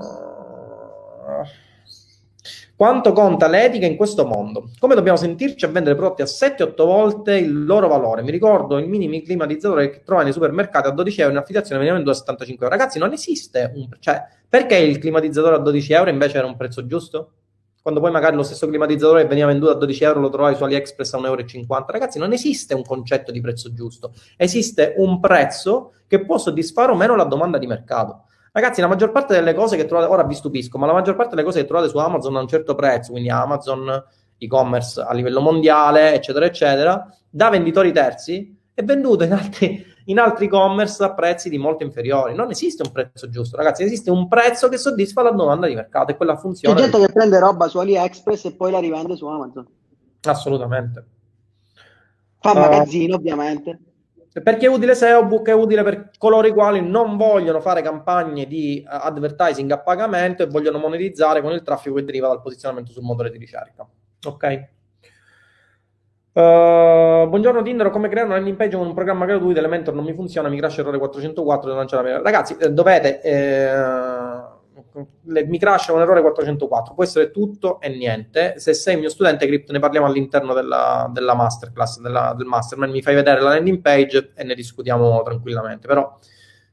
quanto 2.76 3.11
conta 3.11 3.47
l'etica 3.47 3.85
in 3.85 3.95
questo 3.95 4.26
mondo? 4.26 4.69
Come 4.80 4.95
dobbiamo 4.95 5.17
sentirci 5.17 5.65
a 5.65 5.69
vendere 5.69 5.95
prodotti 5.95 6.21
a 6.21 6.26
7-8 6.26 6.73
volte 6.77 7.35
il 7.38 7.65
loro 7.65 7.88
valore? 7.88 8.21
Mi 8.21 8.31
ricordo 8.31 8.77
il 8.77 8.88
minimi 8.88 9.21
climatizzatore 9.21 9.89
che 9.89 10.03
trova 10.03 10.23
nei 10.23 10.31
supermercati 10.31 10.88
a 10.88 10.91
12 10.91 11.21
euro 11.21 11.34
in 11.34 11.39
affiliazione 11.39 11.80
veniva 11.80 11.95
venduto 11.95 12.15
a 12.15 12.19
75 12.19 12.65
euro. 12.65 12.77
Ragazzi, 12.77 12.99
non 12.99 13.11
esiste 13.11 13.71
un... 13.76 13.89
Cioè, 13.99 14.23
perché 14.47 14.77
il 14.77 14.99
climatizzatore 14.99 15.55
a 15.55 15.59
12 15.59 15.93
euro 15.93 16.09
invece 16.09 16.38
era 16.38 16.47
un 16.47 16.55
prezzo 16.55 16.85
giusto? 16.85 17.31
Quando 17.81 17.99
poi 18.01 18.11
magari 18.11 18.35
lo 18.35 18.43
stesso 18.43 18.68
climatizzatore 18.68 19.26
veniva 19.26 19.47
venduto 19.47 19.72
a 19.72 19.76
12 19.76 20.03
euro 20.03 20.19
lo 20.19 20.30
trovavi 20.30 20.56
su 20.56 20.64
AliExpress 20.64 21.14
a 21.14 21.18
1,50 21.19 21.26
euro. 21.26 21.85
Ragazzi, 21.88 22.19
non 22.19 22.34
esiste 22.34 22.73
un 22.73 22.84
concetto 22.84 23.31
di 23.31 23.39
prezzo 23.41 23.73
giusto. 23.73 24.14
Esiste 24.35 24.95
un 24.97 25.19
prezzo 25.19 25.93
che 26.07 26.23
può 26.26 26.38
soddisfare 26.38 26.91
o 26.91 26.95
meno 26.95 27.15
la 27.15 27.23
domanda 27.23 27.57
di 27.57 27.68
mercato. 27.68 28.26
Ragazzi, 28.51 28.81
la 28.81 28.88
maggior 28.88 29.11
parte 29.11 29.34
delle 29.34 29.53
cose 29.53 29.77
che 29.77 29.85
trovate, 29.85 30.11
ora 30.11 30.23
vi 30.23 30.34
stupisco, 30.34 30.77
ma 30.77 30.88
la 30.88 30.93
maggior 30.93 31.15
parte 31.15 31.35
delle 31.35 31.45
cose 31.45 31.61
che 31.61 31.68
trovate 31.68 31.89
su 31.89 31.97
Amazon 31.97 32.35
a 32.35 32.41
un 32.41 32.47
certo 32.47 32.76
prezzo, 32.76 33.11
quindi 33.11 33.30
Amazon, 33.30 34.03
e-commerce 34.39 35.01
a 35.01 35.14
livello 35.14 35.39
mondiale, 35.41 36.14
eccetera, 36.14 36.45
eccetera, 36.45 37.06
da 37.30 37.49
venditori 37.49 37.91
terzi, 37.91 38.57
è 38.73 38.84
venduto 38.84 39.23
in 39.23 39.34
altri, 39.34 39.85
in 40.10 40.19
altri 40.19 40.45
e-commerce 40.45 41.03
a 41.03 41.14
prezzi 41.14 41.49
di 41.49 41.57
molto 41.57 41.84
inferiori. 41.84 42.36
Non 42.36 42.49
esiste 42.49 42.84
un 42.84 42.91
prezzo 42.91 43.30
giusto, 43.30 43.56
ragazzi, 43.56 43.84
esiste 43.84 44.11
un 44.11 44.27
prezzo 44.27 44.68
che 44.68 44.77
soddisfa 44.77 45.22
la 45.22 45.31
domanda 45.31 45.68
di 45.68 45.76
mercato 45.76 46.11
e 46.11 46.18
quella 46.18 46.36
funziona. 46.36 46.76
C'è 46.76 46.90
gente 46.90 47.06
che 47.06 47.14
prende 47.14 47.40
roba 47.40 47.68
su 47.68 47.77
AliExpress 47.77 48.45
e 48.45 48.56
poi 48.56 48.72
la 48.72 48.80
rivende 48.80 49.15
su 49.15 49.26
Amazon. 49.27 49.68
Assolutamente. 50.22 51.06
Fa 52.40 52.53
magazzino, 52.53 53.15
uh, 53.15 53.18
ovviamente. 53.19 53.80
Perché 54.41 54.65
è 54.65 54.69
utile 54.69 54.95
SEObook? 54.95 55.48
È 55.48 55.53
utile 55.53 55.84
per 55.84 56.11
coloro 56.18 56.48
i 56.48 56.53
quali 56.53 56.81
non 56.81 57.18
vogliono 57.18 57.60
fare 57.61 57.81
campagne 57.81 58.48
di 58.48 58.84
uh, 58.86 58.90
advertising 58.90 59.69
a 59.72 59.80
pagamento 59.80 60.44
e 60.44 60.48
vogliono 60.48 60.80
monetizzare 60.80 61.41
con 61.41 61.52
il 61.52 61.61
traffico 61.61 61.95
che 61.95 62.03
deriva 62.03 62.27
dal 62.27 62.41
posizionamento 62.41 62.91
sul 62.91 63.03
motore 63.03 63.30
di 63.30 63.38
ricerca. 63.38 63.88
Ok? 64.26 64.69
Uh, 66.40 67.28
buongiorno 67.28 67.61
Tinder, 67.61 67.90
come 67.90 68.07
creare 68.07 68.26
una 68.26 68.38
landing 68.38 68.56
page 68.56 68.78
con 68.78 68.88
un 68.88 68.94
programma 68.94 69.26
gratuito, 69.26 69.60
Elementor 69.60 69.94
non 69.94 70.06
mi 70.06 70.14
funziona, 70.14 70.48
mi 70.48 70.57
crash 70.57 70.78
errore 70.78 70.98
404, 70.98 71.68
devo 71.68 71.80
lanciare 71.80 72.11
la 72.14 72.22
Ragazzi, 72.22 72.56
eh, 72.57 72.72
dovete... 72.72 73.22
Eh, 73.22 74.57
mi 75.24 75.60
crash 75.60 75.90
un 75.90 75.99
errore 75.99 76.22
404, 76.22 76.94
può 76.94 77.03
essere 77.03 77.32
tutto 77.32 77.82
e 77.82 77.90
niente. 77.90 78.53
Se 78.57 78.74
sei 78.74 78.98
mio 78.98 79.10
studente 79.10 79.45
Crypt 79.48 79.72
ne 79.72 79.80
parliamo 79.80 80.07
all'interno 80.07 80.53
della, 80.53 81.10
della 81.11 81.36
masterclass, 81.36 81.99
della, 81.99 82.34
del 82.36 82.48
mastermind, 82.48 82.94
mi 82.94 83.02
fai 83.02 83.16
vedere 83.16 83.41
la 83.41 83.49
landing 83.49 83.82
page 83.82 84.32
e 84.34 84.44
ne 84.45 84.56
discutiamo 84.56 85.22
tranquillamente. 85.24 85.88
Però 85.88 86.18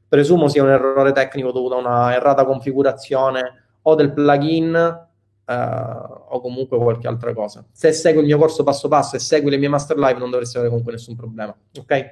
presumo 0.07 0.47
sia 0.47 0.63
un 0.63 0.69
errore 0.69 1.11
tecnico 1.11 1.51
dovuto 1.51 1.75
a 1.75 1.79
una 1.79 2.15
errata 2.15 2.45
configurazione 2.45 3.63
o 3.81 3.95
del 3.95 4.13
plugin 4.13 5.05
Uh, 5.47 6.16
o 6.29 6.41
comunque 6.41 6.77
qualche 6.77 7.07
altra 7.07 7.33
cosa. 7.33 7.65
Se 7.71 7.91
segui 7.91 8.21
il 8.21 8.27
mio 8.27 8.37
corso 8.37 8.63
passo 8.63 8.87
passo 8.87 9.15
e 9.15 9.19
segui 9.19 9.49
le 9.49 9.57
mie 9.57 9.69
master 9.69 9.97
live, 9.97 10.19
non 10.19 10.29
dovresti 10.29 10.55
avere 10.57 10.69
comunque 10.69 10.93
nessun 10.93 11.15
problema. 11.15 11.55
Ok? 11.77 12.11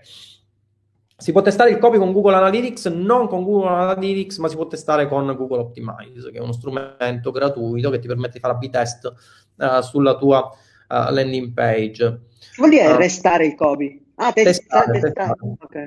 Si 1.18 1.32
può 1.32 1.42
testare 1.42 1.70
il 1.70 1.78
copy 1.78 1.98
con 1.98 2.12
Google 2.12 2.36
Analytics, 2.36 2.88
non 2.88 3.28
con 3.28 3.44
Google 3.44 3.70
Analytics, 3.70 4.38
ma 4.38 4.50
si 4.50 4.56
può 4.56 4.68
testare 4.68 5.08
con 5.08 5.34
Google 5.36 5.60
Optimize, 5.60 6.30
che 6.30 6.38
è 6.38 6.42
uno 6.42 6.52
strumento 6.52 7.32
gratuito 7.32 7.90
che 7.90 8.00
ti 8.00 8.08
permette 8.08 8.34
di 8.34 8.40
fare 8.40 8.58
B-test 8.58 9.14
uh, 9.58 9.82
sulla 9.82 10.18
tua 10.18 10.40
uh, 10.42 11.14
landing 11.14 11.54
page. 11.54 12.20
Vuol 12.58 12.70
dire 12.70 12.92
uh, 12.92 12.98
restare 12.98 13.46
il 13.46 13.56
copy? 13.56 14.04
Ah, 14.16 14.34
testare, 14.34 15.00
testare. 15.00 15.00
testare. 15.00 15.34
Okay. 15.62 15.86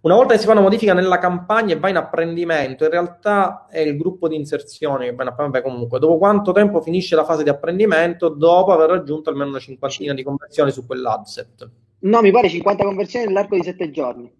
Una 0.00 0.14
volta 0.14 0.34
che 0.34 0.38
si 0.38 0.46
fa 0.46 0.52
una 0.52 0.60
modifica 0.60 0.94
nella 0.94 1.18
campagna 1.18 1.74
e 1.74 1.78
va 1.78 1.88
in 1.88 1.96
apprendimento, 1.96 2.84
in 2.84 2.90
realtà 2.90 3.66
è 3.68 3.80
il 3.80 3.96
gruppo 3.96 4.28
di 4.28 4.36
inserzione 4.36 5.06
che 5.06 5.14
va 5.14 5.24
in 5.24 5.30
apprendimento. 5.30 5.68
Comunque, 5.68 5.98
dopo 5.98 6.18
quanto 6.18 6.52
tempo 6.52 6.80
finisce 6.80 7.16
la 7.16 7.24
fase 7.24 7.42
di 7.42 7.48
apprendimento? 7.48 8.28
Dopo 8.28 8.72
aver 8.72 8.90
raggiunto 8.90 9.30
almeno 9.30 9.50
una 9.50 9.58
cinquantina 9.58 10.14
di 10.14 10.22
conversioni 10.22 10.70
su 10.70 10.86
quell'adset. 10.86 11.70
No, 12.00 12.20
mi 12.20 12.30
pare 12.30 12.48
50 12.48 12.84
conversioni 12.84 13.26
nell'arco 13.26 13.56
di 13.56 13.62
7 13.64 13.90
giorni. 13.90 14.32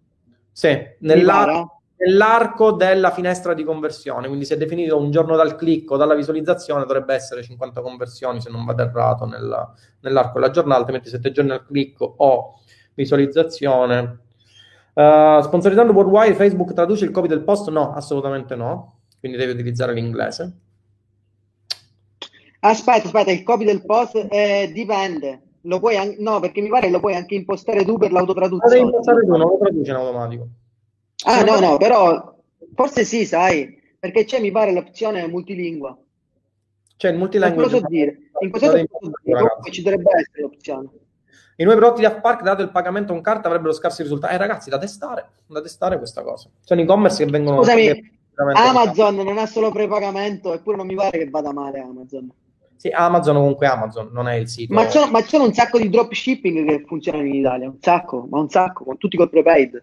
Sì, 0.52 0.78
nell'arco, 1.00 1.82
nell'arco 1.96 2.72
della 2.72 3.10
finestra 3.10 3.52
di 3.52 3.64
conversione, 3.64 4.28
quindi 4.28 4.46
è 4.46 4.56
definito 4.56 4.96
un 4.96 5.10
giorno 5.10 5.34
dal 5.34 5.56
click 5.56 5.90
o 5.90 5.96
dalla 5.96 6.14
visualizzazione, 6.14 6.84
dovrebbe 6.84 7.14
essere 7.14 7.42
50 7.42 7.80
conversioni 7.80 8.40
se 8.40 8.50
non 8.50 8.64
vado 8.64 8.82
errato 8.82 9.24
nella, 9.24 9.72
nell'arco 10.00 10.38
della 10.38 10.50
giornata, 10.50 10.78
altrimenti 10.78 11.08
7 11.08 11.32
giorni 11.32 11.50
dal 11.50 11.66
click 11.66 12.00
o 12.00 12.60
visualizzazione. 12.94 14.20
Uh, 14.98 15.40
sponsorizzando 15.42 15.92
Worldwide, 15.92 16.34
Facebook 16.34 16.72
traduce 16.72 17.04
il 17.04 17.12
copy 17.12 17.28
del 17.28 17.44
post? 17.44 17.68
No, 17.70 17.92
assolutamente 17.92 18.56
no, 18.56 19.02
quindi 19.20 19.38
devi 19.38 19.52
utilizzare 19.52 19.92
l'inglese. 19.92 20.52
Aspetta, 22.60 23.06
aspetta, 23.06 23.30
il 23.30 23.44
copy 23.44 23.64
del 23.64 23.84
post 23.84 24.26
eh, 24.28 24.72
dipende 24.72 25.42
lo 25.62 25.78
puoi 25.78 25.96
anche, 25.96 26.16
no, 26.20 26.40
perché 26.40 26.60
mi 26.60 26.68
pare 26.68 26.86
che 26.86 26.92
lo 26.92 26.98
puoi 26.98 27.14
anche 27.14 27.36
impostare 27.36 27.84
tu 27.84 27.96
per 27.96 28.10
l'autotraduzione. 28.10 28.74
Lo 28.74 28.80
devi 28.80 28.86
impostare 28.86 29.20
tu, 29.20 29.30
non 29.30 29.40
lo 29.40 29.58
traduce 29.60 29.90
in 29.90 29.96
automatico. 29.96 30.48
Ah, 31.24 31.44
no, 31.44 31.60
no, 31.60 31.76
però 31.76 32.36
forse 32.74 33.04
sì, 33.04 33.24
sai, 33.24 33.80
perché 34.00 34.24
c'è, 34.24 34.40
mi 34.40 34.50
pare, 34.50 34.72
l'opzione 34.72 35.28
multilingua. 35.28 35.96
C'è 36.96 37.10
il 37.10 37.18
multilingue. 37.18 37.54
Non 37.54 37.70
lo 37.70 37.78
so 37.78 37.86
dire. 37.86 38.18
In 38.40 38.50
questo 38.50 38.72
caso 38.72 38.84
ci 39.70 39.82
dovrebbe 39.82 40.10
essere 40.16 40.40
l'opzione. 40.40 40.88
I 41.60 41.64
nuovi 41.64 41.80
prodotti 41.80 42.00
di 42.00 42.06
Afpark, 42.06 42.42
dato 42.42 42.62
il 42.62 42.70
pagamento 42.70 43.12
con 43.12 43.20
carta, 43.20 43.48
avrebbero 43.48 43.72
scarsi 43.72 44.02
risultati. 44.02 44.32
Eh, 44.32 44.36
ragazzi, 44.36 44.70
da 44.70 44.78
testare, 44.78 45.30
da 45.44 45.60
testare 45.60 45.98
questa 45.98 46.22
cosa. 46.22 46.48
Sono 46.60 46.80
e-commerce 46.80 47.24
che 47.24 47.28
vengono... 47.28 47.64
Scusami, 47.64 48.16
Amazon 48.54 49.16
non 49.16 49.38
ha 49.38 49.46
solo 49.46 49.72
prepagamento, 49.72 50.54
eppure 50.54 50.76
non 50.76 50.86
mi 50.86 50.94
pare 50.94 51.18
che 51.18 51.28
vada 51.28 51.52
male 51.52 51.80
Amazon. 51.80 52.30
Sì, 52.76 52.90
Amazon 52.90 53.34
comunque 53.34 53.66
Amazon, 53.66 54.10
non 54.12 54.28
è 54.28 54.34
il 54.34 54.46
sito. 54.46 54.72
Ma 54.72 54.86
c'è, 54.86 55.10
ma 55.10 55.20
c'è 55.20 55.36
un 55.38 55.52
sacco 55.52 55.78
di 55.78 55.88
dropshipping 55.88 56.64
che 56.64 56.84
funzionano 56.86 57.24
in 57.24 57.34
Italia, 57.34 57.66
un 57.66 57.78
sacco, 57.80 58.28
ma 58.30 58.38
un 58.38 58.48
sacco, 58.48 58.84
con 58.84 58.96
tutti 58.96 59.16
col 59.16 59.28
prepaid. 59.28 59.82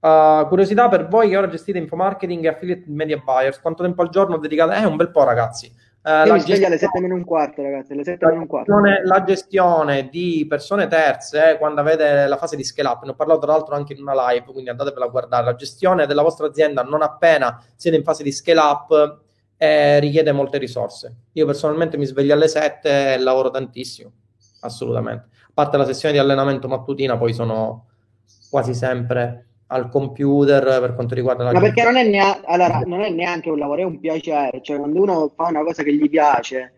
Uh, 0.00 0.44
curiosità 0.48 0.88
per 0.88 1.06
voi 1.06 1.28
che 1.28 1.36
ora 1.36 1.48
gestite 1.48 1.78
infomarketing 1.78 2.44
e 2.44 2.48
affiliate 2.48 2.84
media 2.88 3.22
buyers, 3.24 3.60
quanto 3.60 3.84
tempo 3.84 4.02
al 4.02 4.08
giorno 4.08 4.38
dedicate? 4.38 4.74
Eh, 4.74 4.86
un 4.86 4.96
bel 4.96 5.12
po' 5.12 5.22
ragazzi. 5.22 5.72
Uh, 6.00 6.26
la 6.26 6.36
gestione, 6.36 6.66
alle 6.66 6.78
7 6.78 7.00
meno 7.00 7.14
un 7.14 7.24
quarto, 7.24 7.60
ragazzi, 7.60 7.92
alle 7.92 8.04
7 8.04 8.26
meno 8.26 8.40
un 8.40 8.46
quarto. 8.46 8.72
La 9.04 9.24
gestione 9.24 10.08
di 10.08 10.46
persone 10.48 10.86
terze, 10.86 11.52
eh, 11.52 11.58
quando 11.58 11.80
avete 11.80 12.26
la 12.26 12.36
fase 12.36 12.56
di 12.56 12.64
scale 12.64 12.88
up, 12.88 13.02
ne 13.02 13.10
ho 13.10 13.14
parlato 13.14 13.40
tra 13.40 13.52
l'altro 13.52 13.74
anche 13.74 13.92
in 13.92 14.00
una 14.00 14.30
live, 14.30 14.46
quindi 14.46 14.70
andatevela 14.70 15.06
a 15.06 15.08
guardare, 15.08 15.44
la 15.44 15.54
gestione 15.54 16.06
della 16.06 16.22
vostra 16.22 16.46
azienda 16.46 16.82
non 16.82 17.02
appena 17.02 17.62
siete 17.74 17.96
in 17.96 18.04
fase 18.04 18.22
di 18.22 18.32
scale 18.32 18.60
up 18.60 19.20
eh, 19.58 19.98
richiede 19.98 20.32
molte 20.32 20.56
risorse. 20.58 21.14
Io 21.32 21.44
personalmente 21.44 21.96
mi 21.96 22.06
sveglio 22.06 22.32
alle 22.32 22.48
7 22.48 23.14
e 23.14 23.18
lavoro 23.18 23.50
tantissimo, 23.50 24.10
assolutamente. 24.60 25.26
A 25.48 25.50
parte 25.52 25.76
la 25.76 25.84
sessione 25.84 26.14
di 26.14 26.20
allenamento 26.20 26.68
mattutina, 26.68 27.18
poi 27.18 27.34
sono 27.34 27.88
quasi 28.48 28.72
sempre 28.72 29.47
al 29.70 29.88
computer 29.90 30.62
per 30.80 30.94
quanto 30.94 31.14
riguarda 31.14 31.44
la... 31.44 31.52
Ma 31.52 31.60
perché 31.60 31.82
non 31.82 31.96
è, 31.96 32.06
nea- 32.06 32.40
allora, 32.44 32.80
non 32.86 33.00
è 33.00 33.10
neanche 33.10 33.50
un 33.50 33.58
lavoro, 33.58 33.80
è 33.80 33.84
un 33.84 33.98
piacere. 34.00 34.60
Cioè, 34.62 34.78
quando 34.78 35.00
uno 35.00 35.32
fa 35.34 35.48
una 35.48 35.62
cosa 35.62 35.82
che 35.82 35.94
gli 35.94 36.08
piace, 36.08 36.72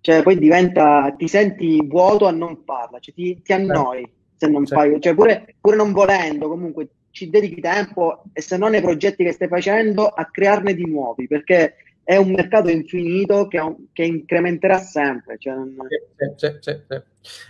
cioè, 0.00 0.22
poi 0.22 0.38
diventa, 0.38 1.14
ti 1.16 1.28
senti 1.28 1.84
vuoto 1.84 2.26
a 2.26 2.30
non 2.30 2.62
farla, 2.64 2.98
cioè, 2.98 3.14
ti, 3.14 3.40
ti 3.42 3.52
annoi 3.52 4.08
se 4.36 4.48
non 4.48 4.66
sì. 4.66 4.74
fai, 4.74 5.00
cioè, 5.00 5.14
pure, 5.14 5.54
pure 5.60 5.76
non 5.76 5.92
volendo, 5.92 6.48
comunque 6.48 6.88
ci 7.10 7.28
dedichi 7.28 7.60
tempo 7.60 8.24
e 8.32 8.40
se 8.40 8.56
non 8.56 8.70
nei 8.70 8.80
progetti 8.80 9.24
che 9.24 9.32
stai 9.32 9.48
facendo 9.48 10.06
a 10.06 10.24
crearne 10.26 10.74
di 10.74 10.86
nuovi, 10.86 11.26
perché 11.26 11.74
è 12.04 12.16
un 12.16 12.30
mercato 12.30 12.68
infinito 12.68 13.46
che, 13.46 13.60
che 13.92 14.04
incrementerà 14.04 14.78
sempre. 14.78 15.36
Cioè 15.38 15.54
non... 15.54 15.76
sì, 16.36 16.46
sì, 16.60 16.72
sì, 16.88 17.02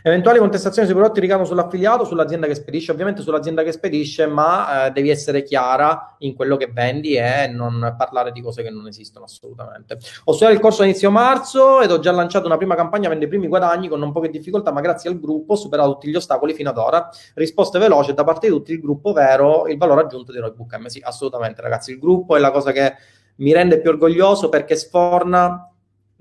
Eventuali 0.02 0.38
contestazioni 0.38 0.86
sui 0.86 0.96
prodotti 0.96 1.20
ricadono 1.20 1.46
sull'affiliato 1.46 2.04
sull'azienda 2.04 2.46
che 2.46 2.54
spedisce? 2.54 2.92
Ovviamente 2.92 3.22
sull'azienda 3.22 3.62
che 3.62 3.72
spedisce, 3.72 4.26
ma 4.26 4.86
eh, 4.86 4.90
devi 4.90 5.10
essere 5.10 5.42
chiara 5.42 6.16
in 6.18 6.34
quello 6.34 6.56
che 6.56 6.70
vendi 6.72 7.14
e 7.14 7.46
non 7.48 7.94
parlare 7.96 8.32
di 8.32 8.40
cose 8.42 8.62
che 8.62 8.70
non 8.70 8.86
esistono 8.86 9.24
assolutamente. 9.24 9.98
Ho 10.24 10.32
studiato 10.32 10.54
il 10.54 10.60
corso 10.60 10.82
inizio 10.82 11.10
marzo 11.10 11.80
ed 11.80 11.90
ho 11.90 11.98
già 11.98 12.12
lanciato 12.12 12.46
una 12.46 12.56
prima 12.56 12.74
campagna, 12.74 13.08
vendo 13.08 13.24
i 13.24 13.28
primi 13.28 13.48
guadagni 13.48 13.88
con 13.88 13.98
non 13.98 14.12
poche 14.12 14.28
difficoltà, 14.28 14.72
ma 14.72 14.80
grazie 14.80 15.10
al 15.10 15.18
gruppo 15.18 15.54
ho 15.54 15.56
superato 15.56 15.92
tutti 15.92 16.08
gli 16.08 16.16
ostacoli 16.16 16.54
fino 16.54 16.70
ad 16.70 16.78
ora. 16.78 17.08
Risposte 17.34 17.78
veloci 17.78 18.12
da 18.14 18.24
parte 18.24 18.48
di 18.48 18.52
tutti, 18.52 18.72
il 18.72 18.80
gruppo 18.80 19.12
vero, 19.12 19.66
il 19.66 19.78
valore 19.78 20.02
aggiunto 20.02 20.32
di 20.32 20.38
Roybook 20.38 20.76
M. 20.76 20.86
Sì, 20.86 21.00
assolutamente 21.02 21.62
ragazzi, 21.62 21.92
il 21.92 21.98
gruppo 21.98 22.36
è 22.36 22.40
la 22.40 22.50
cosa 22.50 22.72
che 22.72 22.94
mi 23.36 23.52
rende 23.52 23.80
più 23.80 23.90
orgoglioso 23.90 24.48
perché 24.48 24.76
sforna 24.76 25.71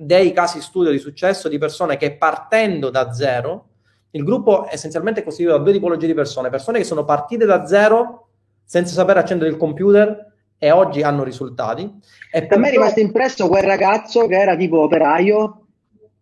dei 0.03 0.33
casi 0.33 0.61
studio 0.61 0.89
di 0.89 0.97
successo 0.97 1.47
di 1.47 1.59
persone 1.59 1.95
che 1.95 2.17
partendo 2.17 2.89
da 2.89 3.13
zero, 3.13 3.67
il 4.11 4.23
gruppo 4.23 4.67
essenzialmente 4.69 5.21
è 5.21 5.23
costituito 5.23 5.57
da 5.57 5.63
due 5.63 5.73
tipologie 5.73 6.07
di 6.07 6.13
persone, 6.13 6.49
persone 6.49 6.79
che 6.79 6.83
sono 6.83 7.05
partite 7.05 7.45
da 7.45 7.65
zero 7.65 8.29
senza 8.63 8.93
sapere 8.93 9.19
accendere 9.19 9.51
il 9.51 9.57
computer 9.57 10.33
e 10.57 10.71
oggi 10.71 11.03
hanno 11.03 11.23
risultati. 11.23 11.89
E 12.31 12.45
per 12.45 12.57
me 12.57 12.69
è 12.69 12.71
rimasto 12.71 12.99
impresso 12.99 13.47
quel 13.47 13.63
ragazzo 13.63 14.27
che 14.27 14.35
era 14.35 14.55
tipo 14.55 14.81
operaio, 14.81 15.65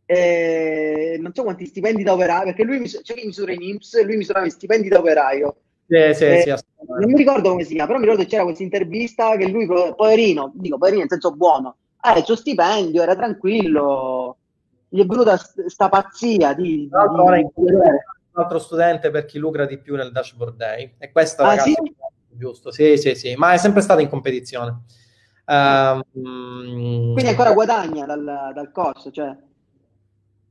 e 0.06 1.18
non 1.22 1.34
so 1.34 1.44
quanti 1.44 1.66
stipendi 1.66 2.04
da 2.04 2.14
operaio, 2.14 2.46
perché 2.46 2.64
lui 2.64 2.80
mis- 2.80 3.00
cioè, 3.04 3.24
misura 3.24 3.54
in 3.54 3.62
IMSS, 3.62 4.04
lui 4.04 4.18
misurava 4.18 4.46
i 4.46 4.52
stipendi 4.52 4.88
da 4.88 5.00
operaio. 5.00 5.56
Sì, 5.88 6.14
sì, 6.14 6.26
eh, 6.26 6.42
sì, 6.42 6.50
non 6.86 7.12
mi 7.12 7.18
ricordo 7.18 7.50
come 7.50 7.64
si 7.64 7.74
chiama, 7.74 7.88
però 7.88 8.00
mi 8.00 8.06
ricordo 8.06 8.24
che 8.24 8.30
c'era 8.30 8.44
questa 8.44 8.64
intervista 8.64 9.36
che 9.38 9.48
lui, 9.48 9.66
poverino, 9.66 10.52
dico 10.56 10.78
poverino 10.78 11.02
nel 11.02 11.10
senso 11.10 11.32
buono, 11.36 11.76
ha 12.02 12.18
il 12.18 12.24
suo 12.24 12.36
stipendio, 12.36 13.02
era 13.02 13.16
tranquillo, 13.16 14.38
gli 14.88 15.02
è 15.02 15.06
venuta 15.06 15.38
sta 15.38 15.90
pazzia 15.90 16.54
di... 16.54 16.64
di, 16.64 16.88
di... 16.88 17.72
un 17.72 17.82
altro 18.34 18.60
studente 18.60 19.12
per 19.12 19.26
chi 19.26 19.38
lucra 19.38 19.66
di 19.66 19.78
più 19.80 19.96
nel 19.96 20.12
dashboard 20.12 20.56
day. 20.56 20.96
E 20.98 21.12
questo 21.12 21.44
ah, 21.44 21.50
ragazzi, 21.50 21.74
sì? 21.74 21.96
giusto, 22.30 22.72
sì, 22.72 22.98
sì, 22.98 23.16
sì, 23.16 23.36
ma 23.36 23.54
è 23.54 23.58
sempre 23.58 23.82
stato 23.82 24.02
in 24.02 24.10
competizione. 24.10 24.84
Um, 25.46 26.04
Quindi 26.12 27.28
ancora 27.28 27.54
guadagna 27.54 28.06
dal, 28.06 28.52
dal 28.54 28.72
corso, 28.72 29.12
cioè... 29.12 29.36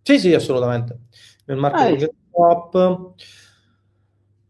Sì, 0.02 0.18
sì, 0.18 0.34
assolutamente. 0.34 0.98
Nel 1.46 1.58
marketing 1.58 2.02
ah, 2.02 2.14
top... 2.32 3.14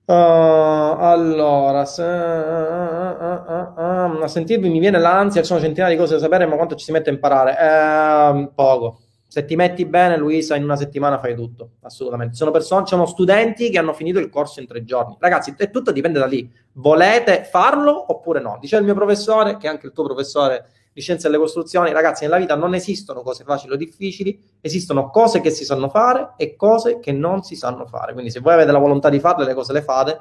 Uh, 0.09 0.97
allora, 1.01 1.85
se, 1.85 2.03
uh, 2.03 2.07
uh, 2.07 4.23
a 4.23 4.27
sentirvi 4.27 4.71
mi 4.71 4.79
viene 4.79 4.99
l'ansia, 4.99 5.43
ci 5.43 5.49
sono 5.49 5.61
centinaia 5.61 5.93
di 5.93 5.99
cose 5.99 6.15
da 6.15 6.21
sapere, 6.21 6.47
ma 6.47 6.57
quanto 6.57 6.77
ci 6.77 6.85
si 6.87 6.93
mette 6.93 7.11
a 7.11 7.13
imparare? 7.13 7.53
Eh, 7.53 8.49
poco. 8.55 9.01
Se 9.27 9.45
ti 9.45 9.55
metti 9.55 9.85
bene, 9.85 10.17
Luisa, 10.17 10.57
in 10.57 10.63
una 10.63 10.77
settimana 10.77 11.19
fai 11.19 11.35
tutto, 11.35 11.73
assolutamente. 11.83 12.37
Sono 12.37 12.51
persone, 12.51 12.87
sono 12.87 13.05
studenti 13.05 13.69
che 13.69 13.77
hanno 13.77 13.93
finito 13.93 14.19
il 14.19 14.31
corso 14.31 14.61
in 14.61 14.67
tre 14.67 14.83
giorni. 14.83 15.15
Ragazzi, 15.19 15.55
tutto 15.71 15.93
dipende 15.93 16.19
da 16.19 16.25
lì. 16.25 16.51
Volete 16.73 17.45
farlo 17.45 18.11
oppure 18.11 18.41
no? 18.41 18.57
Dice 18.59 18.79
il 18.79 18.85
mio 18.85 18.95
professore, 18.95 19.59
che 19.59 19.69
anche 19.69 19.89
il 19.89 19.93
tuo 19.93 20.05
professore 20.05 20.69
di 20.99 21.05
scienze 21.05 21.29
delle 21.29 21.41
costruzioni, 21.41 21.93
ragazzi, 21.93 22.25
nella 22.25 22.39
vita 22.39 22.57
non 22.57 22.75
esistono 22.75 23.23
cose 23.23 23.45
facili 23.45 23.73
o 23.73 23.77
difficili, 23.77 24.37
esistono 24.61 25.11
cose 25.11 25.41
che 25.41 25.51
si 25.51 25.65
sanno 25.65 25.89
fare 25.89 26.33
e 26.37 26.57
cose 26.57 26.99
che 26.99 27.13
non 27.13 27.45
si 27.45 27.55
sanno 27.55 27.87
fare. 27.87 28.13
Quindi 28.13 28.33
se 28.33 28.41
voi 28.41 28.55
avete 28.55 28.73
la 28.73 28.79
volontà 28.79 29.09
di 29.09 29.21
farle, 29.21 29.45
le 29.45 29.55
cose 29.55 29.73
le 29.73 29.83
fate, 29.83 30.21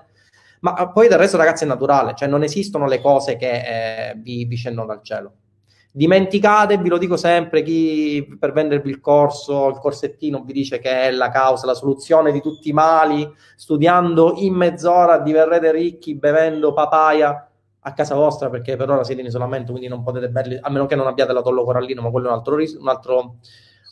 ma 0.60 0.92
poi 0.92 1.08
del 1.08 1.18
resto, 1.18 1.36
ragazzi, 1.36 1.64
è 1.64 1.68
naturale, 1.68 2.14
cioè 2.16 2.28
non 2.28 2.44
esistono 2.44 2.86
le 2.86 3.02
cose 3.02 3.38
che 3.38 3.50
eh, 3.50 4.16
vi, 4.18 4.46
vi 4.46 4.56
scendono 4.56 4.86
dal 4.86 5.02
cielo. 5.02 5.34
Dimenticatevi, 5.92 6.90
lo 6.90 7.00
dico 7.00 7.18
sempre, 7.18 7.64
chi 7.64 8.38
per 8.40 8.52
vendervi 8.52 8.92
il 8.92 9.00
corso, 9.00 9.70
il 9.70 9.80
corsettino 9.80 10.44
vi 10.44 10.54
dice 10.54 10.78
che 10.78 10.92
è 10.92 11.12
la 11.12 11.30
causa, 11.30 11.66
la 11.66 11.74
soluzione 11.74 12.32
di 12.32 12.40
tutti 12.40 12.70
i 12.70 12.74
mali, 12.74 13.28
studiando 13.56 14.36
in 14.38 14.54
mezz'ora 14.54 15.18
diverrete 15.18 15.72
ricchi 15.72 16.14
bevendo 16.14 16.74
papaya 16.74 17.47
a 17.88 17.94
casa 17.94 18.16
vostra 18.16 18.50
perché 18.50 18.76
per 18.76 18.90
ora 18.90 19.04
siete 19.06 19.22
in 19.22 19.28
isolamento, 19.28 19.72
quindi 19.72 19.88
non 19.88 20.04
potete 20.04 20.28
berli, 20.30 20.60
a 20.62 20.70
meno 20.70 20.86
che 20.86 20.96
non 20.96 21.08
abbiate 21.08 21.32
l'atollo 21.32 21.64
corallino, 21.64 22.02
ma 22.02 22.10
quello 22.10 22.28
è 22.28 22.32
un 22.32 22.36
altro, 22.36 22.56
un 22.56 22.88
altro, 22.88 23.36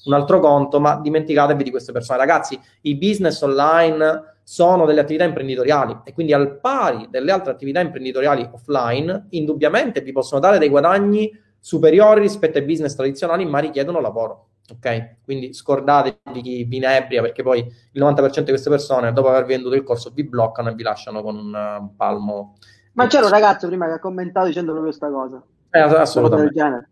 un 0.03 0.13
altro 0.13 0.39
conto, 0.39 0.81
ma 0.81 0.99
dimenticatevi 0.99 1.63
di 1.63 1.71
queste 1.71 1.93
persone. 1.93 2.19
Ragazzi, 2.19 2.59
i 2.81 2.95
business 2.97 3.41
online 3.41 4.33
sono 4.43 4.85
delle 4.85 4.99
attività 4.99 5.23
imprenditoriali 5.23 5.99
e 6.03 6.13
quindi 6.13 6.33
al 6.33 6.59
pari 6.59 7.07
delle 7.09 7.31
altre 7.31 7.53
attività 7.53 7.79
imprenditoriali 7.79 8.47
offline, 8.51 9.27
indubbiamente 9.29 10.01
vi 10.01 10.11
possono 10.11 10.41
dare 10.41 10.59
dei 10.59 10.69
guadagni 10.69 11.31
superiori 11.57 12.19
rispetto 12.19 12.57
ai 12.57 12.65
business 12.65 12.95
tradizionali, 12.95 13.45
ma 13.45 13.59
richiedono 13.59 14.01
lavoro. 14.01 14.49
Ok? 14.73 15.17
Quindi 15.23 15.53
scordatevi 15.53 16.41
chi 16.41 16.63
vi 16.65 16.77
inebria 16.77 17.21
perché 17.21 17.43
poi 17.43 17.59
il 17.59 18.03
90% 18.03 18.39
di 18.39 18.49
queste 18.49 18.69
persone, 18.69 19.13
dopo 19.13 19.29
aver 19.29 19.45
venduto 19.45 19.75
il 19.75 19.83
corso, 19.83 20.11
vi 20.13 20.27
bloccano 20.27 20.69
e 20.69 20.73
vi 20.73 20.83
lasciano 20.83 21.21
con 21.21 21.37
un 21.37 21.89
palmo. 21.95 22.55
Ma 22.95 23.07
c'era 23.07 23.25
un 23.25 23.31
ragazzo 23.31 23.67
prima 23.67 23.85
che 23.87 23.93
ha 23.93 23.99
commentato 23.99 24.47
dicendo 24.47 24.71
proprio 24.71 24.91
questa 24.91 25.09
cosa. 25.11 25.41
Eh, 25.69 25.79
assolutamente. 25.79 26.89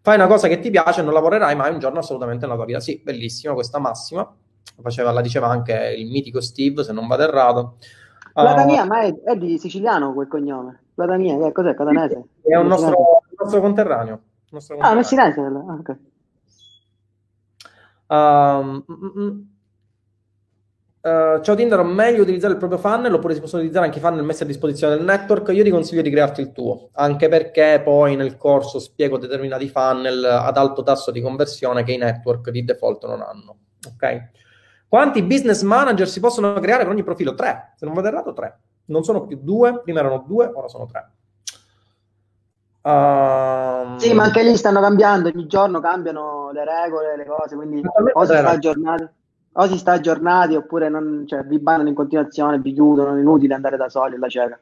Fai 0.00 0.14
una 0.14 0.26
cosa 0.26 0.48
che 0.48 0.60
ti 0.60 0.70
piace, 0.70 1.02
non 1.02 1.12
lavorerai 1.12 1.54
mai 1.56 1.72
un 1.72 1.80
giorno 1.80 1.98
assolutamente 1.98 2.44
nella 2.44 2.56
tua 2.56 2.64
vita. 2.64 2.80
Sì, 2.80 3.00
bellissima 3.04 3.54
questa 3.54 3.78
massima. 3.78 4.32
Faceva, 4.80 5.10
la 5.10 5.20
diceva 5.20 5.48
anche 5.48 5.94
il 5.96 6.08
mitico 6.08 6.40
Steve, 6.40 6.84
se 6.84 6.92
non 6.92 7.08
vado 7.08 7.24
errato. 7.24 7.76
Platania, 8.32 8.84
uh, 8.84 8.86
ma 8.86 9.00
è, 9.00 9.14
è, 9.24 9.36
di 9.36 9.58
siciliano 9.58 10.14
quel 10.14 10.28
cognome. 10.28 10.82
Platania, 10.94 11.36
che 11.38 11.52
cos'è? 11.52 11.74
Catanese? 11.74 12.24
È 12.42 12.54
un 12.54 12.68
nostro, 12.68 13.22
nostro 13.36 13.60
conterraneo. 13.60 14.20
Nostro 14.50 14.76
conterraneo. 14.76 14.90
Ah, 14.90 14.94
messinese. 14.94 15.40
Ah, 15.40 15.74
ok. 15.74 15.96
Um, 18.10 18.84
mm, 18.90 19.20
mm. 19.20 19.40
Uh, 21.00 21.40
ciao 21.42 21.54
Tinder, 21.54 21.80
meglio 21.84 22.22
utilizzare 22.22 22.54
il 22.54 22.58
proprio 22.58 22.80
funnel 22.80 23.14
oppure 23.14 23.32
si 23.32 23.40
possono 23.40 23.62
utilizzare 23.62 23.86
anche 23.86 23.98
i 23.98 24.02
funnel 24.02 24.24
messi 24.24 24.42
a 24.42 24.46
disposizione 24.46 24.96
del 24.96 25.04
network? 25.04 25.50
Io 25.50 25.62
ti 25.62 25.70
consiglio 25.70 26.02
di 26.02 26.10
crearti 26.10 26.40
il 26.40 26.50
tuo, 26.50 26.88
anche 26.94 27.28
perché 27.28 27.80
poi 27.84 28.16
nel 28.16 28.36
corso 28.36 28.80
spiego 28.80 29.16
determinati 29.16 29.68
funnel 29.68 30.24
ad 30.24 30.56
alto 30.56 30.82
tasso 30.82 31.12
di 31.12 31.20
conversione 31.20 31.84
che 31.84 31.92
i 31.92 31.98
network 31.98 32.50
di 32.50 32.64
default 32.64 33.06
non 33.06 33.20
hanno. 33.20 33.56
Ok? 33.86 34.30
Quanti 34.88 35.22
business 35.22 35.62
manager 35.62 36.08
si 36.08 36.18
possono 36.18 36.54
creare 36.54 36.82
per 36.82 36.92
ogni 36.92 37.04
profilo? 37.04 37.34
Tre, 37.34 37.74
se 37.76 37.84
non 37.86 37.94
vado 37.94 38.08
errato, 38.08 38.32
tre. 38.32 38.58
Non 38.86 39.04
sono 39.04 39.24
più 39.24 39.38
due, 39.40 39.80
prima 39.82 40.00
erano 40.00 40.24
due, 40.26 40.50
ora 40.52 40.66
sono 40.66 40.86
tre. 40.86 41.10
Um... 42.82 43.98
Sì, 43.98 44.12
ma 44.14 44.24
anche 44.24 44.42
lì 44.42 44.56
stanno 44.56 44.80
cambiando, 44.80 45.28
ogni 45.28 45.46
giorno 45.46 45.78
cambiano 45.78 46.50
le 46.52 46.64
regole, 46.64 47.16
le 47.16 47.26
cose, 47.26 47.54
quindi 47.54 47.82
o 47.84 48.24
si 48.24 48.32
sta 48.34 48.48
aggiornati, 48.48 49.08
o 49.60 49.66
si 49.66 49.76
sta 49.76 49.92
aggiornati 49.92 50.54
oppure 50.54 50.88
non, 50.88 51.24
cioè, 51.26 51.42
vi 51.42 51.58
bannano 51.58 51.88
in 51.88 51.94
continuazione, 51.94 52.58
vi 52.58 52.72
chiudono, 52.72 53.16
è 53.16 53.20
inutile 53.20 53.54
andare 53.54 53.76
da 53.76 53.88
soli 53.88 54.14
alla 54.14 54.28
cieca. 54.28 54.58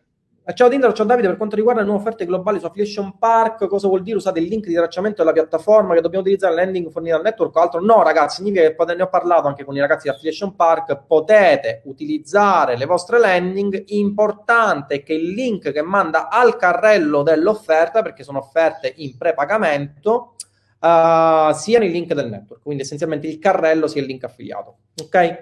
Ciao 0.55 0.69
Tinder, 0.69 0.93
ciao 0.93 1.05
Davide, 1.05 1.27
per 1.27 1.37
quanto 1.37 1.57
riguarda 1.57 1.81
le 1.81 1.89
nuove 1.89 2.03
offerte 2.03 2.25
globali 2.25 2.61
su 2.61 2.67
Affiliation 2.67 3.19
Park, 3.19 3.67
cosa 3.67 3.89
vuol 3.89 4.03
dire 4.03 4.17
usate 4.17 4.39
il 4.39 4.47
link 4.47 4.67
di 4.69 4.75
tracciamento 4.75 5.23
della 5.23 5.35
piattaforma 5.35 5.93
che 5.93 6.01
dobbiamo 6.01 6.23
utilizzare 6.23 6.55
l'ending 6.55 6.89
fornito 6.89 7.17
dal 7.17 7.25
network 7.25 7.57
o 7.57 7.61
altro? 7.61 7.81
No 7.81 8.05
ragazzi, 8.05 8.37
significa 8.37 8.73
che 8.73 8.95
ne 8.95 9.03
ho 9.03 9.09
parlato 9.09 9.49
anche 9.49 9.65
con 9.65 9.75
i 9.75 9.81
ragazzi 9.81 10.05
di 10.05 10.15
Affiliation 10.15 10.55
Park, 10.55 11.03
potete 11.05 11.83
utilizzare 11.87 12.77
le 12.77 12.87
vostre 12.87 13.19
landing, 13.19 13.83
importante 13.89 14.95
è 14.95 15.03
che 15.03 15.15
il 15.15 15.31
link 15.31 15.73
che 15.73 15.83
manda 15.83 16.29
al 16.29 16.57
carrello 16.57 17.25
dell'offerta, 17.25 18.03
perché 18.03 18.23
sono 18.23 18.39
offerte 18.39 18.93
in 18.99 19.19
prepagamento, 19.19 20.36
uh, 20.81 21.53
siano 21.53 21.85
il 21.85 21.91
link 21.91 22.13
del 22.15 22.29
network, 22.29 22.63
quindi 22.63 22.83
essenzialmente 22.83 23.27
il 23.27 23.39
carrello 23.39 23.87
sia 23.87 24.01
il 24.01 24.07
link 24.07 24.25
affiliato, 24.25 24.79
ok? 25.03 25.39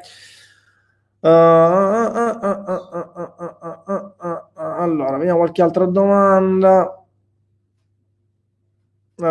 allora, 4.55 5.17
vediamo 5.17 5.39
qualche 5.39 5.63
altra 5.63 5.87
domanda. 5.87 7.03
Uh, 9.17 9.25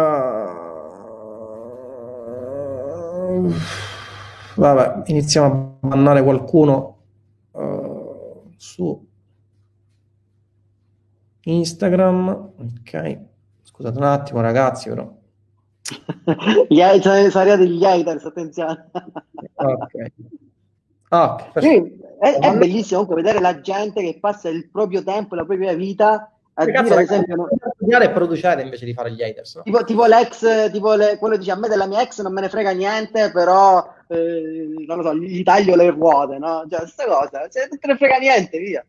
vabbè, 4.56 5.04
iniziamo 5.06 5.78
a 5.82 5.88
bannare 5.88 6.24
qualcuno 6.24 6.98
uh, 7.52 8.54
su 8.58 9.08
Instagram. 11.42 12.52
Ok, 12.58 13.20
scusate 13.62 13.98
un 13.98 14.04
attimo, 14.04 14.42
ragazzi, 14.42 14.90
però. 14.90 15.22
Sono 17.02 17.44
arrivati 17.44 17.70
gli 17.70 17.84
haters, 17.84 18.26
attenzione. 18.26 18.90
ok. 19.54 20.12
Ah, 21.10 21.52
sì, 21.58 22.00
è, 22.20 22.40
è, 22.40 22.58
bellissimo 22.58 23.02
comunque 23.02 23.22
vedere 23.22 23.40
la 23.40 23.62
gente 23.62 24.02
che 24.02 24.18
passa 24.20 24.50
il 24.50 24.68
proprio 24.72 25.04
tempo, 25.04 25.36
la 25.36 25.46
propria 25.46 25.74
vita 25.74 26.34
a 26.56 26.66
dire, 26.66 26.78
ad 26.78 26.88
esempio, 26.88 27.36
no, 27.36 27.48
studiare 27.76 28.06
e 28.06 28.12
producere 28.12 28.62
invece 28.62 28.86
di 28.86 28.94
fare 28.94 29.12
gli 29.12 29.24
haters. 29.24 29.56
No? 29.56 29.64
Tipo, 29.64 29.84
tipo, 29.84 30.06
l'ex, 30.06 30.72
tipo 30.72 30.94
le, 30.94 31.18
quello 31.18 31.38
dice 31.38 31.52
a 31.52 31.56
me 31.56 31.68
della 31.68 31.88
mia 31.88 32.02
ex 32.02 32.22
non 32.22 32.34
me 32.34 32.42
ne 32.42 32.50
frega 32.50 32.72
niente, 32.72 33.32
però 33.32 33.88
eh, 34.08 34.74
non 34.86 34.98
lo 34.98 35.04
so, 35.04 35.16
gli 35.16 35.42
taglio 35.42 35.76
le 35.76 35.90
ruote, 35.90 36.38
no? 36.38 36.66
Cioè, 36.70 36.80
questa 36.80 37.06
cosa, 37.06 37.48
cioè, 37.50 37.68
non 37.70 37.80
te 37.80 37.88
ne 37.88 37.98
frega 37.98 38.18
niente, 38.18 38.60
via. 38.60 38.86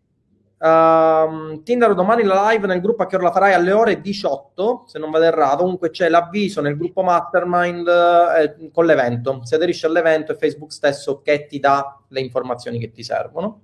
Uh, 0.57 1.63
Tinder 1.63 1.95
domani 1.95 2.23
la 2.23 2.49
live 2.51 2.67
nel 2.67 2.81
gruppo 2.81 3.03
a 3.03 3.07
che 3.07 3.17
ora 3.17 3.25
la 3.25 3.33
farai? 3.33 3.53
Alle 3.53 3.73
ore 3.73 4.01
18 4.01 4.85
se 4.87 4.99
non 4.99 5.11
vado 5.11 5.25
errato. 5.25 5.63
Comunque 5.63 5.91
c'è 5.91 6.09
l'avviso 6.09 6.61
nel 6.61 6.77
gruppo 6.77 7.03
Mastermind 7.03 7.87
eh, 7.87 8.71
con 8.73 8.87
l'evento. 8.87 9.41
Se 9.45 9.57
aderisci 9.57 9.85
all'evento 9.85 10.33
è 10.33 10.37
Facebook 10.37 10.73
stesso 10.73 11.21
che 11.23 11.47
ti 11.47 11.59
dà 11.59 12.01
le 12.09 12.21
informazioni 12.21 12.79
che 12.79 12.93
ti 12.93 13.03
servono. 13.03 13.61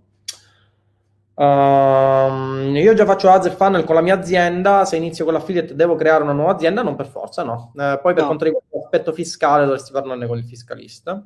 Uh, 1.34 2.74
io 2.74 2.92
già 2.92 3.06
faccio 3.06 3.30
ads 3.30 3.46
e 3.46 3.50
funnel 3.50 3.84
con 3.84 3.94
la 3.94 4.02
mia 4.02 4.18
azienda. 4.18 4.84
Se 4.84 4.96
inizio 4.96 5.24
con 5.24 5.32
l'affiliate 5.32 5.74
devo 5.74 5.94
creare 5.94 6.22
una 6.22 6.32
nuova 6.32 6.52
azienda? 6.52 6.82
Non 6.82 6.96
per 6.96 7.06
forza 7.06 7.42
no. 7.42 7.72
Uh, 7.74 7.98
poi 8.02 8.12
per 8.12 8.22
no. 8.22 8.26
quanto 8.26 8.44
riguarda 8.44 8.68
l'aspetto 8.72 9.12
fiscale 9.12 9.64
dovresti 9.64 9.92
parlarne 9.92 10.26
con 10.26 10.36
il 10.36 10.44
fiscalista 10.44 11.24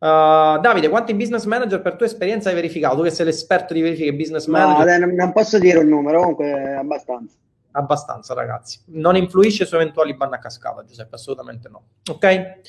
Uh, 0.00 0.60
Davide, 0.60 0.88
quanti 0.88 1.12
business 1.12 1.44
manager 1.44 1.82
per 1.82 1.96
tua 1.96 2.06
esperienza 2.06 2.48
hai 2.48 2.54
verificato? 2.54 2.96
Tu 2.96 3.02
che 3.02 3.10
sei 3.10 3.26
l'esperto 3.26 3.74
di 3.74 3.80
verifiche 3.80 4.14
business 4.14 4.46
manager. 4.46 5.00
No, 5.00 5.12
non 5.12 5.32
posso 5.32 5.58
dire 5.58 5.78
un 5.78 5.88
numero, 5.88 6.20
comunque 6.20 6.74
abbastanza. 6.74 7.34
Abbastanza, 7.72 8.34
ragazzi. 8.34 8.80
Non 8.86 9.16
influisce 9.16 9.64
su 9.64 9.74
eventuali 9.74 10.14
ban 10.14 10.32
a 10.32 10.38
cascata, 10.38 10.84
Giuseppe, 10.84 11.16
assolutamente 11.16 11.68
no. 11.68 11.82
Ok? 12.10 12.60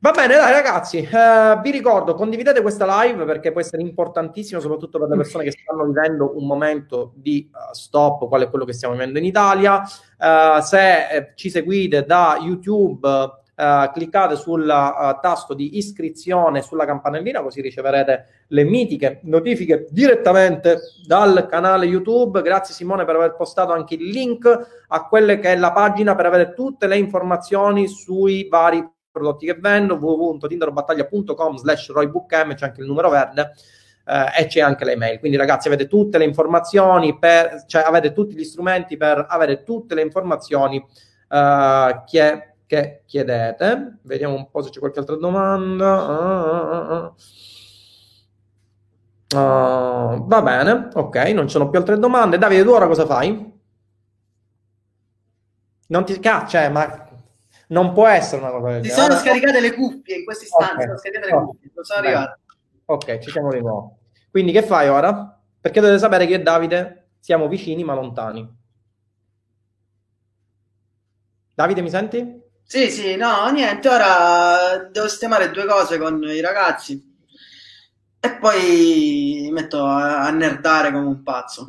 Va 0.00 0.10
bene, 0.10 0.34
dai 0.34 0.52
ragazzi, 0.52 0.98
uh, 0.98 1.60
vi 1.62 1.70
ricordo, 1.70 2.14
condividete 2.14 2.60
questa 2.60 3.02
live 3.02 3.24
perché 3.24 3.52
può 3.52 3.62
essere 3.62 3.80
importantissimo, 3.80 4.60
soprattutto 4.60 4.98
per 4.98 5.08
le 5.08 5.16
persone 5.16 5.44
che 5.44 5.52
stanno 5.52 5.84
vivendo 5.84 6.36
un 6.36 6.46
momento 6.46 7.14
di 7.14 7.48
uh, 7.50 7.72
stop, 7.72 8.28
quale 8.28 8.44
è 8.44 8.50
quello 8.50 8.66
che 8.66 8.74
stiamo 8.74 8.92
vivendo 8.92 9.18
in 9.18 9.24
Italia. 9.24 9.80
Uh, 9.80 10.60
se 10.60 11.08
eh, 11.08 11.32
ci 11.36 11.48
seguite 11.48 12.04
da 12.04 12.36
YouTube 12.38 13.08
Uh, 13.56 13.88
cliccate 13.92 14.34
sul 14.34 14.62
uh, 14.62 15.20
tasto 15.20 15.54
di 15.54 15.76
iscrizione 15.76 16.60
sulla 16.60 16.84
campanellina 16.84 17.40
così 17.40 17.60
riceverete 17.60 18.26
le 18.48 18.64
mitiche 18.64 19.20
notifiche 19.22 19.86
direttamente 19.90 20.80
dal 21.06 21.46
canale 21.48 21.86
YouTube. 21.86 22.42
Grazie 22.42 22.74
Simone 22.74 23.04
per 23.04 23.14
aver 23.14 23.36
postato 23.36 23.72
anche 23.72 23.94
il 23.94 24.08
link 24.08 24.44
a 24.88 25.06
quelle 25.06 25.38
che 25.38 25.52
è 25.52 25.56
la 25.56 25.70
pagina 25.70 26.16
per 26.16 26.26
avere 26.26 26.52
tutte 26.52 26.88
le 26.88 26.96
informazioni 26.96 27.86
sui 27.86 28.48
vari 28.48 28.84
prodotti 29.08 29.46
che 29.46 29.54
vendo 29.54 29.94
www.tinderobattaglia.com 29.94 31.56
slash 31.56 31.92
roybookm 31.92 32.54
c'è 32.54 32.66
anche 32.66 32.80
il 32.80 32.88
numero 32.88 33.08
verde 33.08 33.52
uh, 34.06 34.36
e 34.36 34.46
c'è 34.46 34.62
anche 34.62 34.84
l'email 34.84 35.20
quindi 35.20 35.36
ragazzi 35.36 35.68
avete 35.68 35.86
tutte 35.86 36.18
le 36.18 36.24
informazioni 36.24 37.16
per, 37.16 37.66
cioè 37.68 37.84
avete 37.86 38.12
tutti 38.12 38.34
gli 38.34 38.42
strumenti 38.42 38.96
per 38.96 39.26
avere 39.28 39.62
tutte 39.62 39.94
le 39.94 40.02
informazioni 40.02 40.84
che 42.06 42.53
che 42.66 43.02
chiedete. 43.06 43.98
Vediamo 44.02 44.34
un 44.34 44.50
po' 44.50 44.62
se 44.62 44.70
c'è 44.70 44.78
qualche 44.78 45.00
altra 45.00 45.16
domanda. 45.16 47.12
Uh, 49.30 49.36
uh, 49.36 49.38
uh, 49.38 50.26
va 50.26 50.42
bene, 50.42 50.88
ok, 50.92 51.16
non 51.28 51.46
ci 51.46 51.52
sono 51.52 51.68
più 51.68 51.78
altre 51.78 51.98
domande. 51.98 52.38
Davide, 52.38 52.62
tu 52.62 52.70
ora 52.70 52.86
cosa 52.86 53.06
fai? 53.06 53.52
Non 55.86 56.04
ti 56.04 56.18
caccia, 56.18 56.68
ma 56.70 57.08
non 57.68 57.92
può 57.92 58.06
essere 58.06 58.42
una 58.42 58.50
cosa 58.50 58.72
del 58.72 58.84
Si 58.84 58.90
sono 58.90 59.14
scaricate 59.14 59.60
le 59.60 59.74
cuffie 59.74 60.16
in 60.16 60.24
questo 60.24 60.44
istante, 60.44 60.74
okay. 60.74 60.86
sono 60.86 60.98
scaricate 60.98 61.26
le 61.26 61.40
cuffie, 61.40 61.70
non 61.74 61.84
sono 61.84 62.00
arrivate. 62.00 62.38
Ok, 62.86 63.18
ci 63.18 63.30
siamo 63.30 63.50
di 63.50 63.60
nuovo. 63.60 63.98
Quindi 64.30 64.52
che 64.52 64.62
fai 64.62 64.88
ora? 64.88 65.40
Perché 65.60 65.80
dovete 65.80 65.98
sapere 65.98 66.26
che 66.26 66.32
io 66.32 66.38
e 66.38 66.42
Davide 66.42 67.08
siamo 67.20 67.48
vicini 67.48 67.84
ma 67.84 67.94
lontani. 67.94 68.62
Davide, 71.54 71.82
mi 71.82 71.90
senti? 71.90 72.42
Sì, 72.66 72.90
sì, 72.90 73.14
no, 73.16 73.48
niente, 73.50 73.88
ora 73.88 74.88
devo 74.90 75.08
sistemare 75.08 75.50
due 75.50 75.66
cose 75.66 75.98
con 75.98 76.22
i 76.24 76.40
ragazzi 76.40 77.12
e 78.24 78.32
poi 78.36 79.40
mi 79.42 79.50
metto 79.50 79.84
a, 79.84 80.22
a 80.22 80.30
nerdare 80.30 80.90
come 80.90 81.06
un 81.06 81.22
pazzo. 81.22 81.68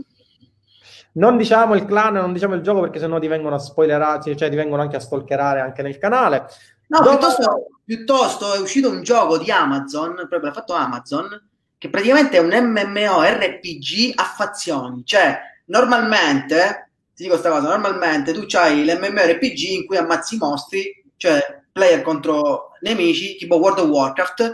Non 1.14 1.38
diciamo 1.38 1.76
il 1.76 1.86
clan, 1.86 2.14
non 2.14 2.34
diciamo 2.34 2.56
il 2.56 2.62
gioco 2.62 2.82
perché 2.82 3.00
sennò 3.00 3.20
ti 3.20 3.28
vengono 3.28 3.56
a 3.56 3.60
spoilerare, 3.60 4.36
cioè 4.36 4.50
ti 4.50 4.56
vengono 4.56 4.82
anche 4.82 4.96
a 4.96 5.02
stalkerare 5.02 5.60
anche 5.60 5.82
nel 5.82 5.98
canale. 5.98 6.48
No, 6.88 7.00
Dopo... 7.02 7.10
piuttosto, 7.10 7.68
piuttosto, 7.84 8.54
è 8.54 8.60
uscito 8.60 8.90
un 8.90 9.02
gioco 9.04 9.38
di 9.38 9.52
Amazon, 9.52 10.14
proprio 10.16 10.42
l'ha 10.42 10.54
fatto 10.54 10.74
Amazon, 10.74 11.50
che 11.78 11.90
praticamente 11.90 12.38
è 12.38 12.40
un 12.40 12.50
MMORPG 12.50 14.14
a 14.16 14.24
fazioni. 14.24 15.04
Cioè, 15.06 15.40
normalmente, 15.66 16.85
ti 17.16 17.24
dico 17.24 17.40
questa 17.40 17.50
cosa, 17.50 17.70
normalmente 17.70 18.34
tu 18.34 18.46
hai 18.58 18.84
l'MMORPG 18.84 19.60
in 19.70 19.86
cui 19.86 19.98
ammazzi 19.98 20.38
mostri, 20.38 21.04
cioè 21.16 21.64
player 21.72 22.02
contro 22.02 22.72
nemici, 22.82 23.38
tipo 23.38 23.56
World 23.56 23.80
of 23.80 23.88
Warcraft, 23.88 24.54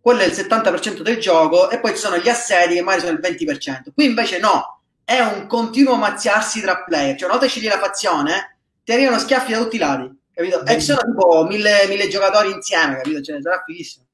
quello 0.00 0.20
è 0.20 0.26
il 0.26 0.32
70% 0.32 1.02
del 1.02 1.18
gioco, 1.18 1.70
e 1.70 1.78
poi 1.78 1.92
ci 1.92 1.98
sono 1.98 2.18
gli 2.18 2.28
assedi 2.28 2.74
che 2.74 2.82
magari 2.82 3.06
sono 3.06 3.18
il 3.18 3.20
20%. 3.22 3.92
Qui 3.94 4.04
invece 4.04 4.38
no, 4.38 4.82
è 5.04 5.20
un 5.20 5.46
continuo 5.46 5.96
mazziarsi 5.96 6.60
tra 6.60 6.82
player. 6.82 7.16
Cioè, 7.16 7.28
una 7.28 7.38
volta 7.38 7.48
scegli 7.48 7.66
la 7.66 7.78
fazione, 7.78 8.58
ti 8.82 8.92
arrivano 8.92 9.18
schiaffi 9.18 9.52
da 9.52 9.58
tutti 9.58 9.76
i 9.76 9.78
lati 9.78 10.18
capito? 10.40 10.64
E 10.64 10.74
ci 10.74 10.80
sono 10.80 11.00
tipo 11.00 11.44
mille, 11.44 11.86
mille 11.88 12.08
giocatori 12.08 12.50
insieme, 12.50 12.96
capito? 12.96 13.20
Cioè, 13.20 13.42
sarà 13.42 13.62
fighissimo. 13.64 14.06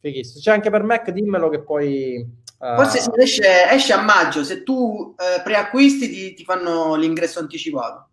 Fighissimo. 0.00 0.40
C'è 0.40 0.52
anche 0.52 0.70
per 0.70 0.82
Mac, 0.82 1.10
dimmelo 1.10 1.48
che 1.48 1.62
poi... 1.62 2.44
Forse 2.58 3.10
esce, 3.18 3.70
esce, 3.70 3.92
a 3.92 4.00
maggio, 4.00 4.42
se 4.42 4.62
tu 4.62 4.74
uh, 4.74 5.14
preacquisti 5.42 6.08
ti, 6.08 6.34
ti 6.34 6.44
fanno 6.44 6.94
l'ingresso 6.94 7.38
anticipato. 7.38 8.08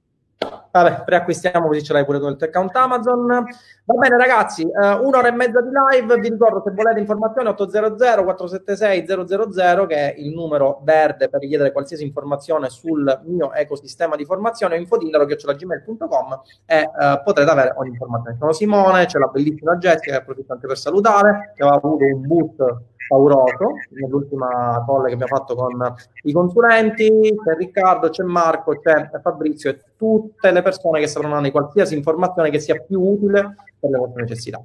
Vabbè, 0.72 1.04
preacquistiamo 1.04 1.68
così 1.68 1.84
ce 1.84 1.94
l'hai 1.94 2.04
pure 2.04 2.20
tu 2.20 2.28
il 2.28 2.36
tuo 2.36 2.48
account 2.48 2.76
Amazon. 2.76 3.28
Va 3.28 3.94
bene 3.96 4.18
ragazzi, 4.18 4.64
uh, 4.64 5.06
un'ora 5.06 5.28
e 5.28 5.32
mezza 5.32 5.62
di 5.62 5.70
live, 5.70 6.20
vi 6.20 6.30
ricordo 6.30 6.62
se 6.66 6.72
volete 6.72 7.00
informazioni 7.00 7.48
800 7.50 8.24
476 8.24 9.06
000 9.06 9.86
che 9.86 9.96
è 9.96 10.16
il 10.18 10.34
numero 10.34 10.82
verde 10.84 11.30
per 11.30 11.42
richiedere 11.42 11.72
qualsiasi 11.72 12.04
informazione 12.04 12.70
sul 12.70 13.22
mio 13.26 13.54
ecosistema 13.54 14.16
di 14.16 14.26
formazione, 14.26 14.78
infodillero.gmail.com 14.78 16.42
e 16.66 16.82
uh, 16.82 17.24
potrete 17.24 17.52
avere 17.52 17.74
ogni 17.78 17.90
informazione. 17.90 18.38
Sono 18.38 18.52
Simone, 18.52 19.06
c'è 19.06 19.20
la 19.20 19.28
bellissima 19.28 19.76
Jessica 19.76 20.12
che 20.12 20.18
approfitto 20.18 20.54
anche 20.54 20.68
per 20.68 20.78
salutare, 20.78 21.54
che 21.56 21.64
aveva 21.64 21.78
avuto 21.78 22.04
un 22.04 22.28
boot 22.28 22.82
pauroso 23.08 23.74
nell'ultima 23.90 24.84
call 24.86 25.08
che 25.08 25.14
abbiamo 25.14 25.36
fatto 25.36 25.56
con 25.56 25.96
i 26.24 26.32
consulenti, 26.32 27.10
c'è 27.44 27.56
Riccardo, 27.58 28.10
c'è 28.10 28.24
Marco, 28.24 28.80
c'è 28.80 29.10
Fabrizio 29.22 29.70
e 29.70 29.80
tutte 29.98 30.52
le 30.52 30.62
persone 30.62 31.00
che 31.00 31.08
sapranno 31.08 31.42
di 31.42 31.52
qualsiasi 31.52 31.96
informazione 31.96 32.50
che 32.50 32.60
sia 32.60 32.80
più 32.80 33.02
utile 33.02 33.56
per 33.80 33.90
le 33.90 33.98
vostre 33.98 34.22
necessità. 34.24 34.62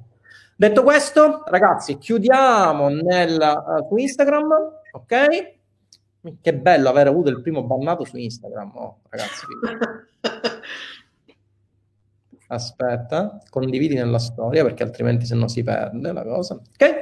Detto 0.55 0.83
questo, 0.83 1.43
ragazzi, 1.45 1.97
chiudiamo 1.97 2.89
nel, 2.89 3.39
uh, 3.39 3.87
su 3.87 3.95
Instagram, 3.95 4.47
ok? 4.91 5.53
Che 6.41 6.53
bello 6.53 6.89
aver 6.89 7.07
avuto 7.07 7.29
il 7.29 7.41
primo 7.41 7.63
bannato 7.63 8.03
su 8.03 8.17
Instagram, 8.17 8.71
oh, 8.75 8.97
ragazzi. 9.09 9.45
Aspetta, 12.51 13.39
condividi 13.49 13.93
nella 13.93 14.19
storia 14.19 14.63
perché 14.63 14.83
altrimenti 14.83 15.25
se 15.25 15.35
no 15.35 15.47
si 15.47 15.63
perde 15.63 16.11
la 16.11 16.23
cosa. 16.23 16.55
Ok? 16.55 16.99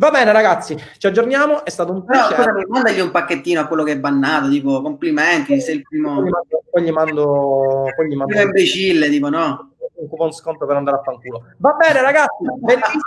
Va 0.00 0.10
bene, 0.12 0.30
ragazzi, 0.30 0.76
ci 0.96 1.06
aggiorniamo. 1.08 1.64
È 1.64 1.70
stato 1.70 1.90
un 1.90 2.04
piacere. 2.04 2.52
Però, 2.52 2.62
mandagli 2.68 3.00
un 3.00 3.10
pacchettino 3.10 3.60
a 3.60 3.66
quello 3.66 3.82
che 3.82 3.92
è 3.92 3.98
bannato, 3.98 4.48
tipo 4.48 4.80
complimenti. 4.80 5.60
Sei 5.60 5.76
il 5.76 5.82
primo. 5.82 6.22
Poi 6.70 6.82
gli 6.84 6.92
mando. 6.92 7.86
Poi 7.96 8.08
gli 8.08 8.14
mando. 8.14 8.32
Un 8.32 8.40
imbecille, 8.40 9.08
tipo, 9.08 9.28
no? 9.28 9.72
Un 9.94 10.08
coupon 10.08 10.32
sconto 10.32 10.66
per 10.66 10.76
andare 10.76 10.98
a 10.98 11.02
fanculo. 11.02 11.46
Va 11.56 11.72
bene, 11.72 12.00
ragazzi, 12.00 12.44
bellissimo. 12.60 13.02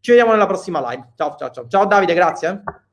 Ci 0.00 0.10
vediamo 0.10 0.32
nella 0.32 0.46
prossima 0.46 0.80
live. 0.90 1.10
Ciao, 1.14 1.36
ciao, 1.38 1.50
ciao. 1.50 1.68
Ciao, 1.68 1.84
Davide, 1.84 2.14
grazie. 2.14 2.48
Eh. 2.48 2.88